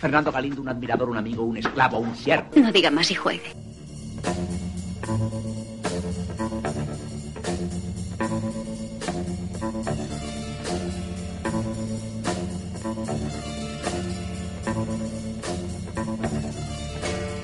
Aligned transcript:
Fernando 0.00 0.32
Galindo, 0.32 0.62
un 0.62 0.68
admirador, 0.68 1.08
un 1.08 1.16
amigo, 1.16 1.44
un 1.44 1.56
esclavo, 1.56 1.98
un 1.98 2.16
siervo. 2.16 2.48
No 2.56 2.72
diga 2.72 2.90
más 2.90 3.10
y 3.12 3.14
juegue. 3.14 3.52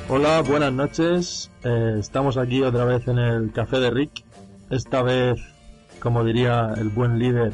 Hola, 0.09 0.43
buenas 0.43 0.73
noches. 0.73 1.51
Eh, 1.63 1.97
estamos 2.01 2.37
aquí 2.39 2.63
otra 2.63 2.85
vez 2.85 3.07
en 3.07 3.19
el 3.19 3.53
Café 3.53 3.79
de 3.79 3.91
Rick. 3.91 4.25
Esta 4.69 5.03
vez, 5.03 5.39
como 6.01 6.25
diría 6.25 6.73
el 6.77 6.89
buen 6.89 7.21
líder, 7.21 7.53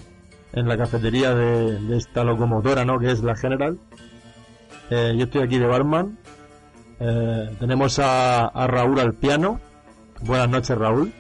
en 0.55 0.69
la 0.69 0.77
cafetería 0.77 1.35
de, 1.35 1.81
de 1.81 1.97
esta 1.97 2.23
locomotora, 2.25 2.85
¿no? 2.85 2.99
Que 2.99 3.11
es 3.11 3.23
la 3.23 3.35
General. 3.35 3.79
Eh, 4.91 5.15
yo 5.17 5.25
estoy 5.25 5.43
aquí 5.43 5.59
de 5.59 5.67
barman. 5.67 6.19
Eh, 7.01 7.57
tenemos 7.59 7.99
a, 7.99 8.47
a 8.47 8.67
Raúl 8.67 9.01
al 9.01 9.15
piano. 9.15 9.61
Buenas 10.23 10.49
noches, 10.49 10.79
Raúl. 10.79 11.13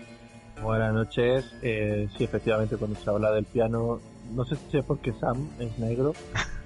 Buenas 0.63 0.95
noches. 0.95 1.53
Eh, 1.63 2.09
sí, 2.17 2.25
efectivamente, 2.25 2.77
cuando 2.77 2.99
se 2.99 3.11
habla 3.11 3.33
del 3.33 3.45
piano, 3.45 4.01
no 4.33 4.45
sé 4.45 4.57
si 4.71 4.79
es 4.79 4.85
porque 4.85 5.13
Sam 5.15 5.49
es 5.59 5.77
negro, 5.79 6.15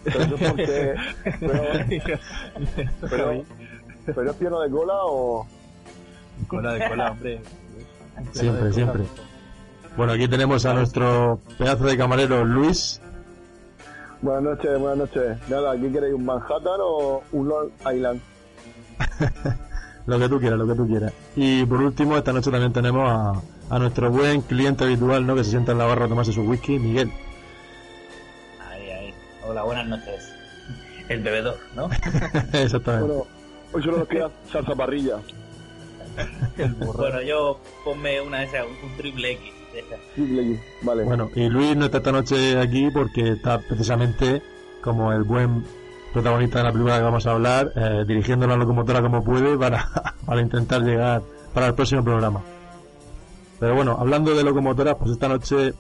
pero 0.05 0.25
yo 0.27 0.37
porque. 0.51 0.95
Pero, 1.41 1.63
pero, 3.09 3.45
pero 4.15 4.31
es 4.31 4.37
piano 4.37 4.61
de 4.61 4.71
cola 4.71 4.95
o. 5.05 5.47
Cola 6.47 6.75
de 6.75 6.89
cola, 6.89 7.11
hombre. 7.13 7.41
Siempre, 8.33 8.73
siempre. 8.73 9.05
Bueno, 9.97 10.13
aquí 10.13 10.29
tenemos 10.29 10.65
a 10.67 10.75
nuestro 10.75 11.41
pedazo 11.59 11.85
de 11.85 11.97
camarero 11.97 12.45
Luis. 12.45 13.01
Buenas 14.21 14.43
noches, 14.43 14.79
buenas 14.79 14.99
noches. 14.99 15.39
Nada, 15.49 15.73
¿aquí 15.73 15.89
queréis 15.91 16.15
un 16.15 16.25
Manhattan 16.25 16.81
o 16.81 17.23
un 17.33 17.49
Long 17.49 17.71
Island? 17.93 18.21
lo 20.07 20.19
que 20.19 20.29
tú 20.29 20.41
quieras, 20.41 20.59
lo 20.59 20.67
que 20.67 20.75
tú 20.75 20.87
quieras. 20.87 21.13
Y 21.37 21.65
por 21.67 21.81
último, 21.83 22.17
esta 22.17 22.33
noche 22.33 22.51
también 22.51 22.73
tenemos 22.73 23.09
a, 23.09 23.75
a 23.75 23.79
nuestro 23.79 24.11
buen 24.11 24.41
cliente 24.43 24.85
habitual, 24.85 25.27
¿no? 25.27 25.35
Que 25.35 25.45
se 25.45 25.51
sienta 25.51 25.73
en 25.73 25.79
la 25.79 25.85
barra 25.85 26.07
a 26.07 26.09
tomarse 26.09 26.33
su 26.33 26.43
whisky, 26.43 26.79
Miguel. 26.79 27.11
Ahí, 28.69 28.91
ahí. 28.91 29.15
Hola, 29.47 29.63
buenas 29.63 29.87
noches. 29.87 30.33
El 31.09 31.23
bebedor, 31.23 31.57
¿no? 31.75 31.89
Exactamente. 32.53 33.07
Bueno, 33.07 33.27
hoy 33.73 33.83
solo 33.83 33.99
nos 33.99 34.09
queda 34.09 34.31
salsa 34.51 34.75
parrilla. 34.75 35.17
bueno, 36.97 37.23
yo 37.23 37.61
ponme 37.85 38.21
una 38.21 38.41
de 38.41 38.45
esas, 38.47 38.67
un 38.67 38.97
triple 38.97 39.33
X. 39.33 39.53
Vale. 40.83 41.05
Bueno, 41.05 41.31
y 41.35 41.49
Luis 41.49 41.77
no 41.77 41.87
está 41.87 41.99
esta 41.99 42.13
noche 42.13 42.59
aquí 42.59 42.89
porque 42.93 43.33
está 43.33 43.59
precisamente 43.59 44.43
como 44.83 45.13
el 45.13 45.23
buen 45.25 45.65
protagonista 46.13 46.59
de 46.59 46.65
la 46.65 46.73
película 46.73 46.97
que 46.99 47.03
vamos 47.05 47.27
a 47.27 47.33
hablar, 47.33 47.73
eh, 47.77 48.05
dirigiendo 48.07 48.47
la 48.47 48.57
locomotora 48.57 49.03
como 49.03 49.23
puede 49.23 49.57
para, 49.59 50.15
para 50.27 50.41
intentar 50.41 50.83
llegar 50.83 51.23
para 51.53 51.67
el 51.69 51.75
próximo 51.75 52.03
programa. 52.03 52.41
Pero 53.61 53.75
bueno, 53.75 53.97
hablando 53.99 54.35
de 54.35 54.45
locomotoras, 54.45 54.95
pues 54.97 55.11
esta 55.13 55.29
noche, 55.29 55.75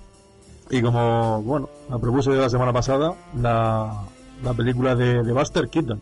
y 0.70 0.82
como, 0.82 1.42
bueno, 1.42 1.68
la 1.88 1.98
propuse 1.98 2.30
yo 2.30 2.36
la 2.40 2.50
semana 2.50 2.72
pasada, 2.72 3.14
la, 3.40 4.02
la 4.42 4.52
película 4.54 4.94
de, 4.96 5.22
de 5.22 5.32
Buster 5.32 5.68
Keaton. 5.68 6.00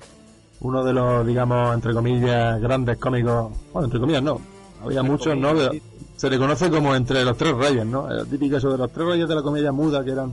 Uno 0.61 0.83
de 0.83 0.93
los, 0.95 1.27
digamos, 1.27 1.75
entre 1.75 1.93
comillas, 1.93 2.59
grandes 2.61 2.97
cómicos, 2.97 3.53
bueno, 3.75 3.85
entre 3.87 4.01
comillas 4.01 4.23
no, 4.23 4.41
había 4.83 5.03
muchos, 5.03 5.37
¿no? 5.37 5.55
De- 5.55 5.83
se 6.17 6.31
le 6.31 6.39
conoce 6.39 6.71
como 6.71 6.95
entre 6.95 7.25
los 7.25 7.37
tres 7.37 7.55
reyes, 7.55 7.85
¿no? 7.87 8.11
El 8.11 8.27
típico 8.27 8.57
eso 8.57 8.71
de 8.73 8.79
los 8.79 8.91
tres 8.91 9.07
reyes 9.07 9.29
de 9.29 9.35
la 9.35 9.43
comedia 9.43 9.71
muda 9.73 10.05
que 10.05 10.11
eran 10.13 10.33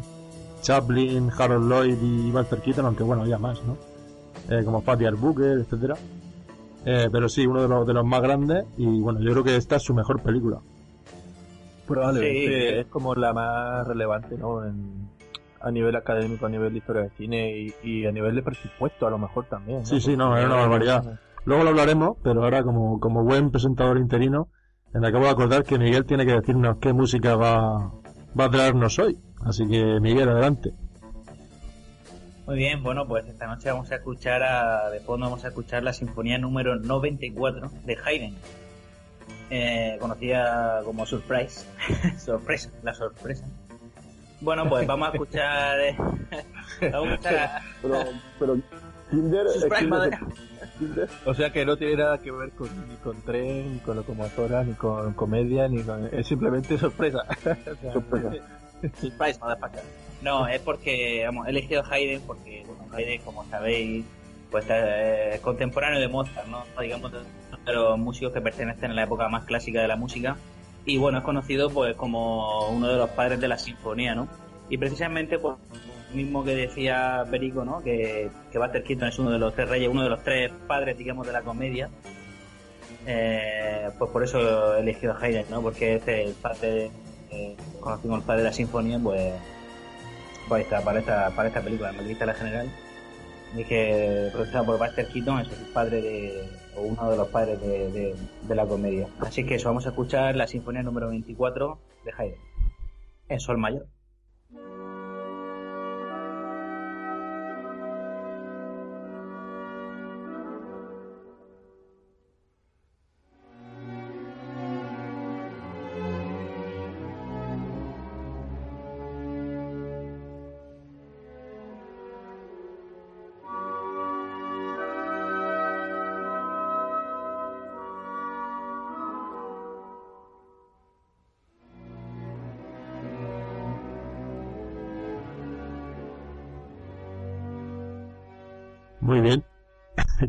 Chaplin, 0.61 1.29
Harold 1.37 1.69
Lloyd 1.69 1.97
y 2.01 2.31
Buster 2.31 2.59
Keaton, 2.61 2.85
aunque 2.85 3.03
bueno, 3.03 3.23
había 3.23 3.37
más, 3.37 3.61
¿no? 3.63 3.77
Eh, 4.49 4.63
como 4.63 4.81
Fatty 4.81 5.05
Arbuckle, 5.05 5.53
etcétera. 5.61 5.95
Eh, 6.85 7.07
pero 7.11 7.29
sí, 7.29 7.45
uno 7.47 7.61
de 7.61 7.67
los, 7.67 7.87
de 7.87 7.93
los 7.93 8.05
más 8.05 8.21
grandes 8.21 8.65
y 8.77 8.99
bueno, 9.01 9.19
yo 9.21 9.31
creo 9.31 9.43
que 9.43 9.55
esta 9.55 9.77
es 9.77 9.83
su 9.83 9.93
mejor 9.93 10.21
película. 10.21 10.59
Probablemente 11.87 12.69
Sí. 12.69 12.79
es 12.79 12.87
como 12.87 13.13
la 13.15 13.33
más 13.33 13.85
relevante, 13.87 14.37
¿no? 14.37 14.65
En- 14.65 15.11
a 15.61 15.71
nivel 15.71 15.95
académico, 15.95 16.45
a 16.45 16.49
nivel 16.49 16.73
de 16.73 16.79
historia 16.79 17.03
de 17.03 17.09
cine 17.11 17.57
y, 17.57 17.73
y 17.83 18.05
a 18.05 18.11
nivel 18.11 18.35
de 18.35 18.43
presupuesto, 18.43 19.07
a 19.07 19.09
lo 19.09 19.17
mejor 19.17 19.45
también. 19.45 19.79
¿no? 19.79 19.85
Sí, 19.85 20.01
sí, 20.01 20.17
no, 20.17 20.37
es 20.37 20.45
una 20.45 20.55
barbaridad. 20.55 21.19
Luego 21.45 21.63
lo 21.63 21.69
hablaremos, 21.69 22.17
pero 22.21 22.43
ahora 22.43 22.63
como, 22.63 22.99
como 22.99 23.23
buen 23.23 23.49
presentador 23.49 23.97
interino, 23.97 24.49
me 24.99 25.07
acabo 25.07 25.25
de 25.25 25.31
acordar 25.31 25.63
que 25.63 25.77
Miguel 25.77 26.05
tiene 26.05 26.25
que 26.25 26.33
decirnos 26.33 26.77
qué 26.79 26.93
música 26.93 27.35
va, 27.35 27.91
va 28.39 28.45
a 28.45 28.49
traernos 28.51 28.97
hoy. 28.99 29.17
Así 29.45 29.67
que 29.67 29.99
Miguel, 29.99 30.29
adelante. 30.29 30.71
Muy 32.45 32.57
bien, 32.57 32.83
bueno, 32.83 33.07
pues 33.07 33.25
esta 33.25 33.47
noche 33.47 33.69
vamos 33.71 33.89
a 33.91 33.95
escuchar, 33.95 34.43
a, 34.43 34.89
de 34.89 34.99
fondo 34.99 35.25
vamos 35.27 35.45
a 35.45 35.47
escuchar 35.47 35.81
la 35.83 35.93
sinfonía 35.93 36.37
número 36.37 36.75
94 36.75 37.71
de 37.85 37.97
Haydn, 38.05 38.35
eh, 39.49 39.97
conocida 39.99 40.81
como 40.83 41.05
Surprise, 41.05 41.65
sorpresa, 42.17 42.69
la 42.83 42.93
sorpresa. 42.93 43.45
Bueno, 44.41 44.67
pues 44.67 44.85
vamos 44.85 45.07
a 45.07 45.11
escuchar, 45.13 45.79
eh, 45.79 45.95
vamos 46.91 47.09
a 47.09 47.13
escuchar 47.13 47.35
a- 47.35 47.61
Pero, 47.81 47.97
pero 48.39 48.57
Kinder 49.09 49.47
Surprise. 49.49 49.89
O 51.25 51.33
sea 51.33 51.51
que 51.51 51.65
no 51.65 51.77
tiene 51.77 51.97
nada 51.97 52.17
que 52.17 52.31
ver 52.31 52.51
con, 52.51 52.69
ni 52.87 52.95
con 52.95 53.21
tren, 53.21 53.73
ni 53.73 53.79
con 53.79 53.95
locomotora, 53.95 54.63
ni 54.63 54.73
con 54.73 55.13
comedia, 55.13 55.67
ni 55.67 55.83
con... 55.83 56.09
Es 56.11 56.27
simplemente 56.27 56.77
sorpresa. 56.77 57.19
O 57.29 57.75
sea, 57.81 57.93
Sorpresa. 57.93 58.31
Surprise, 58.99 59.39
motherfucker. 59.39 59.83
No, 60.21 60.47
es 60.47 60.61
porque, 60.61 61.23
vamos, 61.25 61.47
he 61.47 61.51
elegido 61.51 61.83
Haydn 61.89 62.21
porque, 62.25 62.63
bueno, 62.65 62.93
Haydn, 62.93 63.21
como 63.23 63.45
sabéis, 63.45 64.05
pues 64.49 64.65
eh, 64.69 65.31
es 65.35 65.41
contemporáneo 65.41 65.99
de 65.99 66.07
Mozart, 66.07 66.47
¿no? 66.47 66.63
Digamos, 66.81 67.11
de 67.11 67.73
los 67.73 67.97
músicos 67.97 68.33
que 68.33 68.41
pertenecen 68.41 68.91
a 68.91 68.93
la 68.93 69.03
época 69.03 69.27
más 69.29 69.45
clásica 69.45 69.81
de 69.81 69.87
la 69.87 69.95
música. 69.95 70.37
Y 70.85 70.97
bueno, 70.97 71.19
es 71.19 71.23
conocido 71.23 71.69
pues 71.69 71.95
como 71.95 72.69
uno 72.69 72.87
de 72.87 72.97
los 72.97 73.09
padres 73.11 73.39
de 73.39 73.47
la 73.47 73.57
sinfonía, 73.57 74.15
¿no? 74.15 74.27
Y 74.69 74.77
precisamente, 74.77 75.39
pues, 75.39 75.55
mismo 76.13 76.43
que 76.43 76.55
decía 76.55 77.25
Perico, 77.29 77.65
¿no? 77.65 77.81
Que, 77.81 78.29
que 78.51 78.57
Buster 78.57 78.83
Keaton 78.83 79.07
es 79.07 79.19
uno 79.19 79.31
de 79.31 79.39
los 79.39 79.53
tres 79.53 79.69
reyes, 79.69 79.89
uno 79.89 80.03
de 80.03 80.09
los 80.09 80.23
tres 80.23 80.51
padres, 80.67 80.97
digamos, 80.97 81.25
de 81.27 81.33
la 81.33 81.41
comedia. 81.41 81.89
Eh, 83.05 83.89
pues 83.97 84.11
por 84.11 84.23
eso 84.23 84.77
he 84.77 84.79
elegido 84.79 85.13
a 85.13 85.19
Haydn, 85.19 85.45
¿no? 85.49 85.61
Porque 85.61 85.95
es 85.95 86.07
el 86.07 86.33
padre, 86.33 86.89
eh, 87.31 87.55
conocido 87.79 88.09
como 88.09 88.17
el 88.17 88.23
padre 88.23 88.43
de 88.43 88.47
la 88.47 88.53
sinfonía, 88.53 88.99
pues, 88.99 89.33
pues 90.47 90.63
está, 90.63 90.81
para 90.81 90.99
esta, 90.99 91.29
para 91.31 91.49
esta 91.49 91.61
película, 91.61 91.89
el 91.89 91.95
Maquinista 91.97 92.25
la 92.25 92.33
General. 92.33 92.69
Dije, 93.55 94.29
producida 94.31 94.63
por 94.63 94.79
Buster 94.79 95.07
Keaton, 95.07 95.41
es 95.41 95.47
el 95.49 95.65
padre 95.73 96.01
de, 96.01 96.49
o 96.75 96.81
uno 96.81 97.11
de 97.11 97.17
los 97.17 97.27
padres 97.27 97.61
de, 97.61 97.91
de, 97.91 98.15
de 98.41 98.55
la 98.55 98.65
comedia. 98.65 99.07
Así 99.19 99.45
que 99.45 99.55
eso, 99.55 99.69
vamos 99.69 99.85
a 99.85 99.89
escuchar 99.89 100.35
la 100.35 100.47
sinfonía 100.47 100.81
número 100.81 101.09
24 101.09 101.77
de 102.05 102.11
Haydn, 102.17 102.39
en 103.29 103.39
Sol 103.39 103.57
Mayor. 103.57 103.85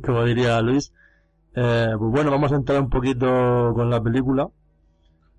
Como 0.05 0.25
diría 0.25 0.61
Luis. 0.63 0.93
Eh, 1.55 1.89
pues 1.99 2.11
bueno, 2.11 2.31
vamos 2.31 2.53
a 2.53 2.57
entrar 2.57 2.81
un 2.81 2.91
poquito 2.91 3.73
con 3.75 3.91
la 3.91 4.01
película. 4.03 4.49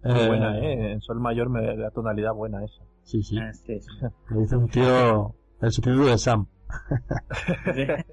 Muy 0.03 0.13
Eh, 0.19 0.27
buena, 0.27 0.57
¿eh? 0.59 0.91
En 0.93 1.01
Sol 1.01 1.19
Mayor 1.19 1.49
me 1.49 1.75
da 1.75 1.89
tonalidad 1.91 2.33
buena 2.33 2.63
esa. 2.63 2.83
Sí, 3.03 3.23
sí. 3.23 3.37
Ah, 3.37 3.51
sí, 3.53 3.79
sí. 3.81 3.89
Le 4.33 4.39
dice 4.41 4.55
un 4.55 4.67
tío, 4.69 5.35
el 5.61 5.71
sustituto 5.71 6.05
de 6.05 6.17
Sam. 6.17 6.47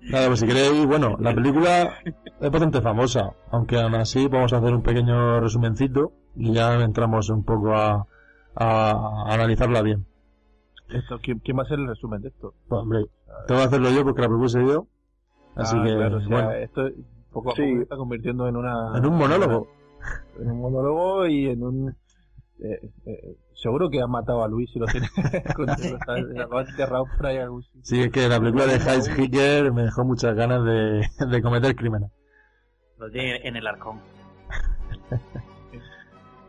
Nada, 0.00 0.28
pues 0.28 0.40
si 0.40 0.46
queréis, 0.46 0.86
bueno, 0.86 1.16
la 1.18 1.34
película 1.34 1.94
es 2.40 2.50
bastante 2.50 2.80
famosa, 2.80 3.32
aunque 3.50 3.78
aún 3.80 3.94
así 3.96 4.28
vamos 4.28 4.52
a 4.52 4.58
hacer 4.58 4.72
un 4.74 4.82
pequeño 4.82 5.40
resumencito 5.40 6.12
y 6.36 6.52
ya 6.52 6.74
entramos 6.82 7.28
un 7.30 7.44
poco 7.44 7.74
a, 7.74 8.06
a 8.54 9.24
analizarla 9.34 9.82
bien. 9.82 10.06
Esto, 10.90 11.18
¿quién, 11.22 11.38
¿Quién 11.40 11.56
va 11.58 11.62
a 11.62 11.66
hacer 11.66 11.78
el 11.78 11.86
resumen 11.88 12.22
de 12.22 12.28
esto? 12.28 12.54
Pues, 12.68 12.80
hombre, 12.82 13.04
tengo 13.46 13.60
que 13.60 13.66
hacerlo 13.66 13.90
yo 13.90 14.04
porque 14.04 14.22
la 14.22 14.28
propuse 14.28 14.64
yo. 14.66 14.86
Así 15.54 15.76
Ah, 15.78 15.82
que, 15.84 15.94
claro, 15.96 16.16
o 16.16 16.20
sea, 16.20 16.28
bueno, 16.28 16.50
esto 16.52 16.88
poco 17.32 17.52
a 17.52 17.54
Sí. 17.56 17.62
poco 17.62 17.76
se 17.76 17.82
está 17.82 17.96
convirtiendo 17.96 18.48
en 18.48 18.56
una... 18.56 18.96
en 18.96 19.06
un 19.06 19.16
monólogo. 19.18 19.68
En 20.38 20.50
un 20.50 20.60
monólogo 20.60 21.26
y 21.26 21.48
en 21.48 21.62
un... 21.62 21.96
eh, 22.60 22.90
eh, 23.06 23.36
seguro 23.54 23.90
que 23.90 24.00
han 24.00 24.10
matado 24.10 24.42
a 24.44 24.48
Luis 24.48 24.70
y 24.74 24.78
lo 24.78 24.86
tiene 24.86 25.08
con- 25.56 25.68
está- 25.68 26.16
lo 26.18 26.58
han 26.58 26.68
enterrado 26.68 27.04
por 27.16 27.26
ahí 27.26 27.38
algún 27.38 27.62
sitio. 27.64 27.80
Sí, 27.84 28.00
es 28.02 28.10
que 28.12 28.28
la 28.28 28.38
película 28.38 28.66
de 28.66 28.74
Heist 28.76 29.18
Hitler 29.18 29.72
me 29.72 29.82
dejó 29.82 30.04
muchas 30.04 30.34
ganas 30.36 30.64
de, 30.64 31.06
de 31.26 31.42
cometer 31.42 31.74
crímenes. 31.76 32.10
Lo 32.98 33.10
tiene 33.10 33.46
en 33.46 33.56
el 33.56 33.66
arcón. 33.66 34.00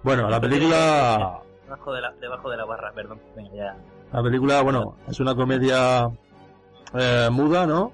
Bueno, 0.04 0.30
la 0.30 0.40
película, 0.40 1.42
Debajo 1.66 1.94
de 1.94 2.02
la, 2.02 2.12
debajo 2.14 2.50
de 2.50 2.58
la 2.58 2.66
barra, 2.66 2.92
perdón. 2.94 3.20
Venga, 3.36 3.54
ya. 3.54 3.78
La 4.12 4.24
película, 4.24 4.62
bueno, 4.62 4.96
es 5.08 5.20
una 5.20 5.36
comedia 5.36 6.10
eh, 6.94 7.30
muda, 7.32 7.66
¿no? 7.68 7.92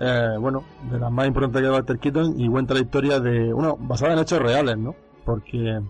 Eh, 0.00 0.36
bueno, 0.40 0.64
de 0.90 0.98
las 0.98 1.10
más 1.12 1.26
importantes 1.26 1.60
que 1.60 1.66
de 1.68 1.72
Walter 1.72 1.98
Keaton 1.98 2.40
y 2.40 2.48
cuenta 2.48 2.74
la 2.74 2.80
historia 2.80 3.20
de, 3.20 3.52
bueno, 3.52 3.76
basada 3.78 4.14
en 4.14 4.18
hechos 4.20 4.38
reales, 4.40 4.76
¿no? 4.78 4.94
Porque 5.24 5.80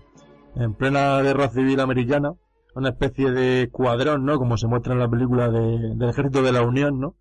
en 0.56 0.74
plena 0.74 1.20
guerra 1.22 1.48
civil 1.48 1.80
americana, 1.80 2.32
una 2.74 2.90
especie 2.90 3.30
de 3.30 3.68
cuadrón, 3.70 4.24
¿no? 4.24 4.38
Como 4.38 4.56
se 4.56 4.66
muestra 4.66 4.92
en 4.94 4.98
la 4.98 5.08
película 5.08 5.48
de- 5.48 5.94
del 5.94 6.08
ejército 6.08 6.42
de 6.42 6.52
la 6.52 6.62
Unión, 6.62 7.00
¿no? 7.00 7.14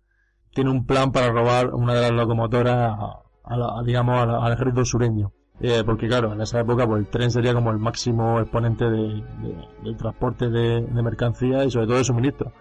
Tiene 0.54 0.70
un 0.70 0.84
plan 0.84 1.12
para 1.12 1.30
robar 1.30 1.72
una 1.74 1.94
de 1.94 2.02
las 2.02 2.12
locomotoras 2.12 2.98
a, 3.44 3.82
digamos, 3.84 4.28
al 4.28 4.52
ejército 4.52 4.84
sureño. 4.84 5.32
Eh, 5.60 5.82
porque 5.86 6.08
claro, 6.08 6.32
en 6.32 6.40
esa 6.40 6.58
época 6.60 6.86
pues 6.86 7.00
el 7.00 7.06
tren 7.06 7.30
sería 7.30 7.54
como 7.54 7.70
el 7.70 7.78
máximo 7.78 8.40
exponente 8.40 8.84
de, 8.84 8.98
de- 8.98 9.68
del 9.84 9.96
transporte 9.96 10.48
de, 10.48 10.80
mercancías 11.02 11.66
y 11.66 11.70
sobre 11.70 11.86
todo 11.86 11.98
de 11.98 12.04
suministro. 12.04 12.52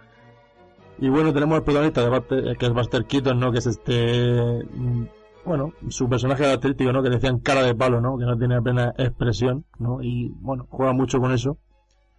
Y 0.99 1.09
bueno, 1.09 1.33
tenemos 1.33 1.57
el 1.57 1.63
protagonista 1.63 2.01
de 2.01 2.09
Buster- 2.09 2.57
que 2.57 2.65
es 2.65 2.73
Buster 2.73 3.05
Keaton, 3.05 3.39
¿no? 3.39 3.51
Que 3.51 3.57
es 3.57 3.65
este, 3.65 4.63
mm, 4.71 5.05
bueno, 5.45 5.73
su 5.89 6.07
personaje 6.07 6.43
característico, 6.43 6.91
¿no? 6.91 7.01
Que 7.01 7.09
decían 7.09 7.39
cara 7.39 7.63
de 7.63 7.73
palo, 7.73 8.01
¿no? 8.01 8.17
Que 8.19 8.25
no 8.25 8.37
tiene 8.37 8.55
apenas 8.57 8.93
expresión, 8.99 9.65
¿no? 9.79 10.03
Y 10.03 10.29
bueno, 10.41 10.67
juega 10.69 10.93
mucho 10.93 11.19
con 11.19 11.31
eso, 11.31 11.57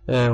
eh, 0.08 0.28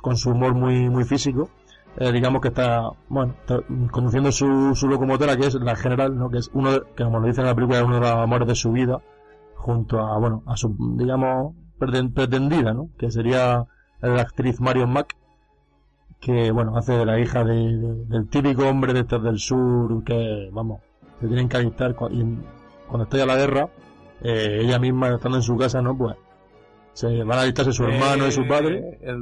con 0.00 0.16
su 0.16 0.30
humor 0.30 0.54
muy, 0.54 0.88
muy 0.88 1.04
físico. 1.04 1.50
Eh, 1.98 2.12
digamos 2.12 2.40
que 2.40 2.48
está, 2.48 2.88
bueno, 3.10 3.34
está 3.40 3.58
conduciendo 3.90 4.32
su, 4.32 4.74
su 4.74 4.88
locomotora, 4.88 5.36
que 5.36 5.48
es 5.48 5.54
la 5.56 5.76
general, 5.76 6.16
¿no? 6.16 6.30
Que 6.30 6.38
es 6.38 6.48
uno, 6.54 6.70
que 6.96 7.04
como 7.04 7.18
lo 7.20 7.26
dice 7.26 7.40
en 7.42 7.48
la 7.48 7.54
película, 7.54 7.80
es 7.80 7.84
uno 7.84 7.96
de 7.96 8.00
los 8.00 8.10
amores 8.10 8.48
de 8.48 8.54
su 8.54 8.72
vida, 8.72 9.00
junto 9.60 10.00
a, 10.00 10.18
bueno, 10.18 10.42
a 10.46 10.56
su, 10.56 10.74
digamos, 10.96 11.54
preten- 11.78 12.12
pretendida, 12.12 12.72
¿no? 12.72 12.88
Que 12.98 13.10
sería 13.10 13.64
la 14.00 14.22
actriz 14.22 14.60
Marion 14.60 14.90
Mack, 14.92 15.16
que, 16.20 16.50
bueno, 16.50 16.76
hace 16.76 16.92
de 16.92 17.06
la 17.06 17.18
hija 17.20 17.44
de, 17.44 17.54
de- 17.76 18.04
del 18.06 18.28
típico 18.28 18.66
hombre 18.68 18.92
de 18.92 19.04
del 19.04 19.38
sur, 19.38 20.02
que, 20.04 20.48
vamos, 20.52 20.80
se 21.20 21.26
tienen 21.26 21.48
que 21.48 21.56
alistar 21.58 21.94
cu- 21.94 22.08
y 22.10 22.20
en- 22.20 22.42
cuando 22.88 23.04
estalla 23.04 23.26
la 23.26 23.36
guerra, 23.36 23.68
eh, 24.22 24.58
ella 24.62 24.78
misma 24.78 25.08
estando 25.14 25.36
en 25.38 25.42
su 25.42 25.56
casa, 25.56 25.80
¿no? 25.80 25.96
Pues, 25.96 26.16
se 26.92 27.22
van 27.24 27.38
a 27.38 27.42
alistarse 27.42 27.72
su 27.72 27.84
hermano 27.84 28.26
y 28.26 28.32
su 28.32 28.46
padre. 28.48 28.98
Eh, 29.00 29.16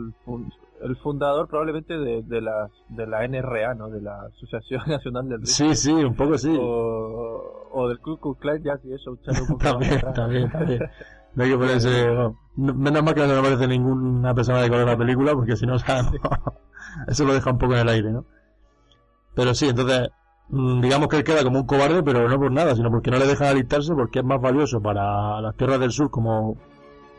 el 0.83 0.97
fundador 0.97 1.49
probablemente 1.49 1.97
de, 1.99 2.23
de, 2.23 2.41
la, 2.41 2.69
de 2.89 3.07
la 3.07 3.25
NRA, 3.27 3.75
¿no? 3.75 3.89
De 3.91 4.01
la 4.01 4.23
Asociación 4.23 4.83
Nacional 4.87 5.29
del 5.29 5.39
Ritmo. 5.41 5.53
Sí, 5.55 5.75
sí, 5.75 5.93
un 5.93 6.15
poco 6.15 6.39
sí. 6.39 6.57
O, 6.61 7.69
o 7.73 7.89
del 7.89 7.99
Ku 8.01 8.17
Klux 8.19 8.41
Klan, 8.41 8.63
ya 8.63 8.77
si 8.79 8.93
eso, 8.93 9.11
un 9.13 9.19
poco 9.19 9.57
También, 9.63 10.01
también, 10.15 10.51
también. 10.51 10.81
No 11.35 11.45
hay 11.45 11.51
que 11.51 11.59
ponerse, 11.59 12.07
bueno, 12.09 12.37
no- 12.57 12.75
menos 12.75 13.03
mal 13.05 13.15
que 13.15 13.25
no 13.27 13.37
aparece 13.39 13.69
ninguna 13.69 14.35
persona 14.35 14.61
de 14.63 14.69
color 14.69 14.83
en 14.85 14.89
la 14.89 14.97
película, 14.97 15.35
porque 15.35 15.55
si 15.57 15.67
no, 15.67 15.75
o 15.75 15.79
sea, 15.79 16.11
eso 17.07 17.25
lo 17.25 17.35
deja 17.35 17.51
un 17.53 17.59
poco 17.59 17.75
en 17.75 17.81
el 17.81 17.89
aire, 17.91 18.11
¿no? 18.11 18.25
Pero 19.35 19.55
sí, 19.55 19.69
entonces, 19.69 20.09
mm, 20.49 20.81
digamos 20.81 21.07
que 21.09 21.19
él 21.19 21.25
queda 21.25 21.45
como 21.45 21.61
un 21.61 21.67
cobarde, 21.67 22.03
pero 22.03 22.29
no 22.29 22.39
por 22.41 22.51
nada, 22.51 22.75
sino 22.75 22.91
porque 22.91 23.11
no 23.13 23.19
le 23.19 23.27
dejan 23.27 23.49
alistarse, 23.49 23.95
porque 23.95 24.19
es 24.21 24.25
más 24.25 24.41
valioso 24.41 24.81
para 24.81 25.41
las 25.41 25.55
tierras 25.57 25.79
del 25.79 25.93
sur 25.93 26.11
como 26.11 26.57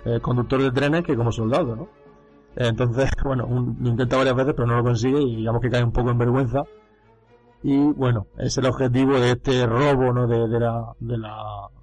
eh, 0.03 0.19
conductor 0.21 0.61
de 0.61 0.71
trenes 0.71 1.03
que 1.05 1.15
como 1.15 1.31
soldado, 1.31 1.75
¿no? 1.75 1.87
Entonces, 2.55 3.09
bueno, 3.23 3.45
un- 3.47 3.77
lo 3.81 3.89
intenta 3.89 4.17
varias 4.17 4.35
veces, 4.35 4.53
pero 4.55 4.67
no 4.67 4.77
lo 4.77 4.83
consigue 4.83 5.21
y 5.21 5.35
digamos 5.37 5.61
que 5.61 5.69
cae 5.69 5.83
un 5.83 5.91
poco 5.91 6.11
en 6.11 6.17
vergüenza. 6.17 6.63
Y 7.61 7.77
bueno, 7.93 8.27
es 8.37 8.57
el 8.57 8.65
objetivo 8.67 9.19
de 9.19 9.31
este 9.31 9.65
robo, 9.67 10.13
¿no? 10.13 10.27
De, 10.27 10.47
de 10.47 10.59
la, 10.59 10.93
de 10.99 11.17
la, 11.17 11.35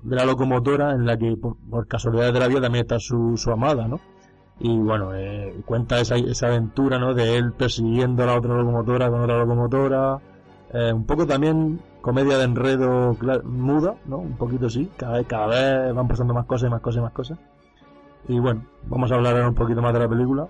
de 0.02 0.16
la 0.16 0.24
locomotora 0.24 0.92
en 0.92 1.04
la 1.04 1.18
que 1.18 1.36
por, 1.36 1.56
por 1.68 1.86
casualidades 1.86 2.32
de 2.32 2.40
la 2.40 2.48
vida 2.48 2.62
también 2.62 2.82
está 2.84 2.98
su, 2.98 3.36
su 3.36 3.50
amada, 3.50 3.86
¿no? 3.86 4.00
Y 4.58 4.74
bueno, 4.78 5.14
eh, 5.14 5.54
cuenta 5.66 6.00
esa, 6.00 6.16
esa 6.16 6.46
aventura, 6.48 6.98
¿no? 6.98 7.12
De 7.14 7.36
él 7.36 7.52
persiguiendo 7.52 8.22
a 8.22 8.26
la 8.26 8.36
otra 8.38 8.54
locomotora 8.56 9.10
con 9.10 9.20
otra 9.22 9.38
locomotora. 9.38 10.18
Eh, 10.72 10.92
un 10.94 11.04
poco 11.06 11.26
también 11.26 11.80
comedia 12.00 12.38
de 12.38 12.44
enredo 12.44 13.16
muda, 13.44 13.96
¿no? 14.06 14.18
Un 14.18 14.36
poquito 14.38 14.70
sí. 14.70 14.90
Cada 14.96 15.18
vez, 15.18 15.26
cada 15.26 15.46
vez 15.48 15.94
van 15.94 16.08
pasando 16.08 16.32
más 16.34 16.46
cosas 16.46 16.68
y 16.68 16.70
más 16.70 16.80
cosas 16.80 17.00
y 17.00 17.02
más 17.02 17.12
cosas. 17.12 17.38
Y 18.28 18.38
bueno, 18.40 18.66
vamos 18.88 19.10
a 19.12 19.14
hablar 19.16 19.34
ahora 19.34 19.48
un 19.48 19.54
poquito 19.54 19.80
más 19.82 19.92
de 19.92 20.00
la 20.00 20.08
película. 20.08 20.48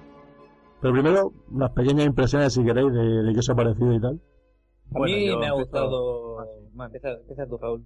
Pero 0.80 0.92
primero, 0.92 1.32
unas 1.50 1.70
pequeñas 1.72 2.06
impresiones, 2.06 2.52
si 2.52 2.64
queréis, 2.64 2.92
de, 2.92 3.22
de 3.22 3.32
qué 3.32 3.38
os 3.38 3.50
ha 3.50 3.54
parecido 3.54 3.92
y 3.94 4.00
tal. 4.00 4.20
A 4.94 4.98
Bueno, 4.98 5.16
mí 5.16 5.36
me 5.36 5.46
ha 5.46 5.52
gustado. 5.52 6.36
Empieza, 6.78 7.10
empieza 7.12 7.46
tú, 7.46 7.58
Raúl. 7.58 7.84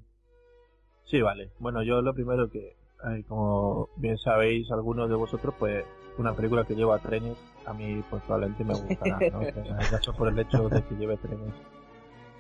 Sí, 1.05 1.21
vale. 1.21 1.51
Bueno, 1.59 1.83
yo 1.83 2.03
lo 2.03 2.15
primero 2.15 2.51
que, 2.51 2.69
eh, 2.69 3.25
como 3.29 3.89
bien 3.97 4.19
sabéis 4.19 4.71
algunos 4.71 5.09
de 5.09 5.15
vosotros, 5.15 5.55
pues 5.59 5.85
una 6.19 6.35
película 6.35 6.65
que 6.65 6.75
lleva 6.75 6.99
trenes, 6.99 7.37
a 7.67 7.73
mí 7.73 8.03
pues 8.11 8.23
probablemente 8.25 8.65
me 8.65 8.75
gustará, 8.75 9.19
¿no? 9.31 9.41
Solo 10.03 10.17
por 10.19 10.29
el 10.29 10.39
hecho 10.39 10.69
de 10.69 10.83
que 10.83 10.95
lleve 10.97 11.17
trenes 11.17 11.55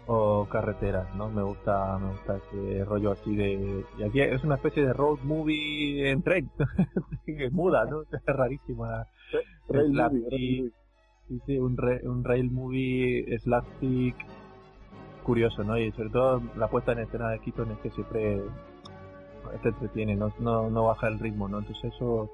o 0.06 0.47
carreteras, 0.50 1.14
¿no? 1.14 1.29
Me 1.31 1.43
gusta, 1.43 1.99
me 1.99 2.11
gusta 2.11 2.37
ese 2.38 2.85
rollo 2.85 3.12
así 3.12 3.37
de... 3.37 3.85
Y 3.99 4.02
aquí 4.02 4.20
es 4.20 4.43
una 4.43 4.56
especie 4.56 4.85
de 4.85 4.93
road 4.93 5.19
movie 5.23 6.11
en 6.11 6.23
tren, 6.23 6.50
que 7.26 7.50
muda, 7.50 7.85
¿no? 7.85 8.02
Es 8.12 8.23
rarísima. 8.26 9.06
Rail 9.69 9.93
movie, 9.93 10.29
rail 10.31 10.43
y- 10.43 10.61
movie. 10.62 10.73
Sí, 11.29 11.41
sí, 11.47 11.58
un, 11.58 11.76
re- 11.76 12.00
un 12.09 12.25
rail 12.25 12.50
movie 12.50 13.38
slapstick 13.38 14.16
curioso, 15.23 15.62
¿no? 15.62 15.78
Y 15.78 15.92
sobre 15.92 16.11
todo 16.11 16.42
la 16.57 16.66
puesta 16.69 16.90
en 16.92 17.00
escena 17.00 17.30
de 17.30 17.38
Keaton 17.38 17.71
es 17.71 17.78
que 17.78 17.90
siempre 17.90 18.40
te 19.62 19.69
entretiene, 19.69 20.16
no, 20.16 20.33
no, 20.40 20.69
no 20.71 20.85
baja 20.87 21.07
el 21.07 21.21
ritmo, 21.21 21.49
¿no? 21.49 21.61
Entonces 21.61 21.92
eso 21.95 22.28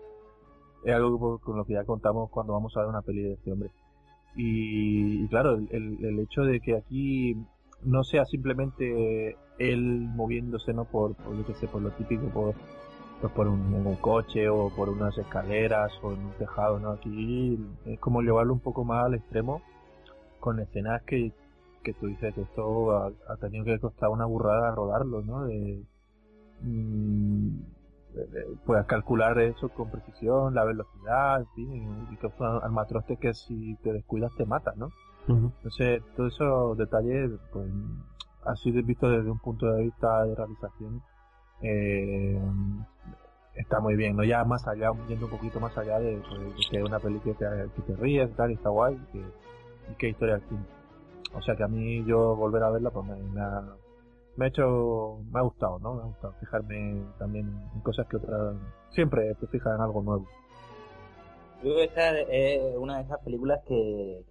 es 0.83 0.95
algo 0.95 1.39
con 1.41 1.59
lo 1.59 1.65
que 1.67 1.75
ya 1.75 1.85
contamos 1.85 2.31
cuando 2.31 2.55
vamos 2.55 2.75
a 2.77 2.81
ver 2.81 2.89
una 2.89 3.03
peli 3.03 3.23
de 3.23 3.33
este 3.35 3.53
hombre. 3.53 3.71
Y, 4.35 5.25
y 5.25 5.29
claro, 5.29 5.57
el- 5.57 5.99
el 6.05 6.19
hecho 6.21 6.43
de 6.43 6.61
que 6.61 6.77
aquí 6.77 7.37
no 7.87 8.05
sea 8.05 8.25
simplemente 8.27 9.37
él 9.59 10.09
moviéndose, 10.15 10.75
¿no? 10.75 10.85
Por, 10.85 11.15
por 11.15 11.37
yo 11.37 11.47
qué 11.47 11.55
sé, 11.55 11.69
por 11.69 11.81
lo 11.81 11.91
típico, 11.93 12.27
por, 12.29 12.55
pues 13.21 13.33
por 13.33 13.49
un, 13.49 13.75
en 13.75 13.87
un 13.87 13.97
coche 13.97 14.49
o 14.49 14.71
por 14.71 14.89
unas 14.89 15.17
escaleras 15.17 15.93
o 16.03 16.13
en 16.13 16.19
un 16.19 16.33
tejado, 16.33 16.79
¿no? 16.79 16.91
Aquí 16.91 17.59
es 17.87 17.99
como 18.01 18.21
llevarlo 18.23 18.53
un 18.53 18.61
poco 18.61 18.85
más 18.85 19.07
al 19.07 19.15
extremo 19.15 19.63
con 20.41 20.61
escenas 20.61 21.03
que, 21.03 21.33
que 21.83 21.95
tú 21.95 22.07
dices 22.07 22.35
que 22.35 22.43
esto 22.43 22.93
ha, 22.93 23.37
tenido 23.41 23.65
que 23.65 23.79
costar 23.79 24.11
una 24.11 24.27
burrada 24.27 24.75
rodarlo, 24.75 25.23
¿no? 25.23 25.45
De, 25.45 25.83
mm, 26.63 27.51
pues 28.65 28.85
calcular 28.87 29.39
eso 29.39 29.69
con 29.69 29.91
precisión, 29.91 30.55
la 30.55 30.65
velocidad, 30.65 31.41
en 31.41 31.47
fin, 31.55 32.07
y 32.11 32.17
que 32.17 32.27
es 32.27 32.33
un 32.39 32.47
armatroste 32.47 33.17
que 33.19 33.35
si 33.35 33.77
te 33.83 33.93
descuidas 33.93 34.33
te 34.37 34.47
mata, 34.47 34.73
¿no? 34.77 34.89
Entonces, 35.29 36.03
todos 36.17 36.33
esos 36.35 36.79
detalles, 36.79 37.31
pues, 37.53 37.67
así 38.45 38.71
de- 38.71 38.83
visto 38.83 39.09
desde 39.09 39.31
un 39.31 39.39
punto 39.41 39.67
de 39.67 39.83
vista 39.85 40.25
de 40.25 40.35
realización, 40.35 41.03
eh, 41.63 42.41
está 43.55 43.81
muy 43.81 43.97
bien, 43.97 44.17
¿no? 44.17 44.23
Ya 44.25 44.45
más 44.45 44.67
allá, 44.69 44.91
yendo 45.09 45.27
un 45.27 45.33
poquito 45.33 45.59
más 45.61 45.77
allá 45.79 45.99
de, 45.99 46.21
pues, 46.29 46.41
de 46.41 46.51
que 46.71 46.77
es 46.79 46.85
una 46.85 46.99
peli 47.01 47.19
que 47.21 47.35
te, 47.35 47.47
que 47.75 47.83
te 47.83 47.97
ríes, 47.97 48.35
tal, 48.37 48.51
y 48.51 48.55
está 48.55 48.69
guay, 48.69 48.95
y 48.95 49.13
que, 49.13 49.19
y 49.19 49.95
que 49.99 50.09
historia 50.11 50.35
al 50.37 50.43
fin. 50.43 50.65
O 51.35 51.43
sea 51.43 51.57
que 51.57 51.65
a 51.65 51.69
mí 51.69 52.05
yo 52.05 52.37
volver 52.37 52.63
a 52.63 52.71
verla, 52.71 52.91
pues 52.91 53.07
me, 53.07 53.17
me 53.17 53.41
ha, 53.41 53.63
me 54.37 54.45
ha 54.45 54.49
hecho, 54.49 55.19
me 55.33 55.41
ha 55.41 55.43
gustado, 55.43 55.79
¿no? 55.81 55.95
Me 55.95 56.03
ha 56.03 56.05
gustado 56.07 56.35
fijarme 56.41 57.03
también 57.19 57.47
en 57.75 57.81
cosas 57.81 58.07
que 58.07 58.17
otras, 58.19 58.57
siempre 58.91 59.35
te 59.35 59.47
fijas 59.49 59.75
en 59.75 59.81
algo 59.81 60.03
nuevo. 60.03 60.27
Yo 61.63 61.73
creo 61.73 61.77
que 61.77 61.85
esta 61.85 62.21
es 62.21 62.77
una 62.77 62.99
de 62.99 63.03
esas 63.05 63.19
películas 63.25 63.61
que. 63.67 64.23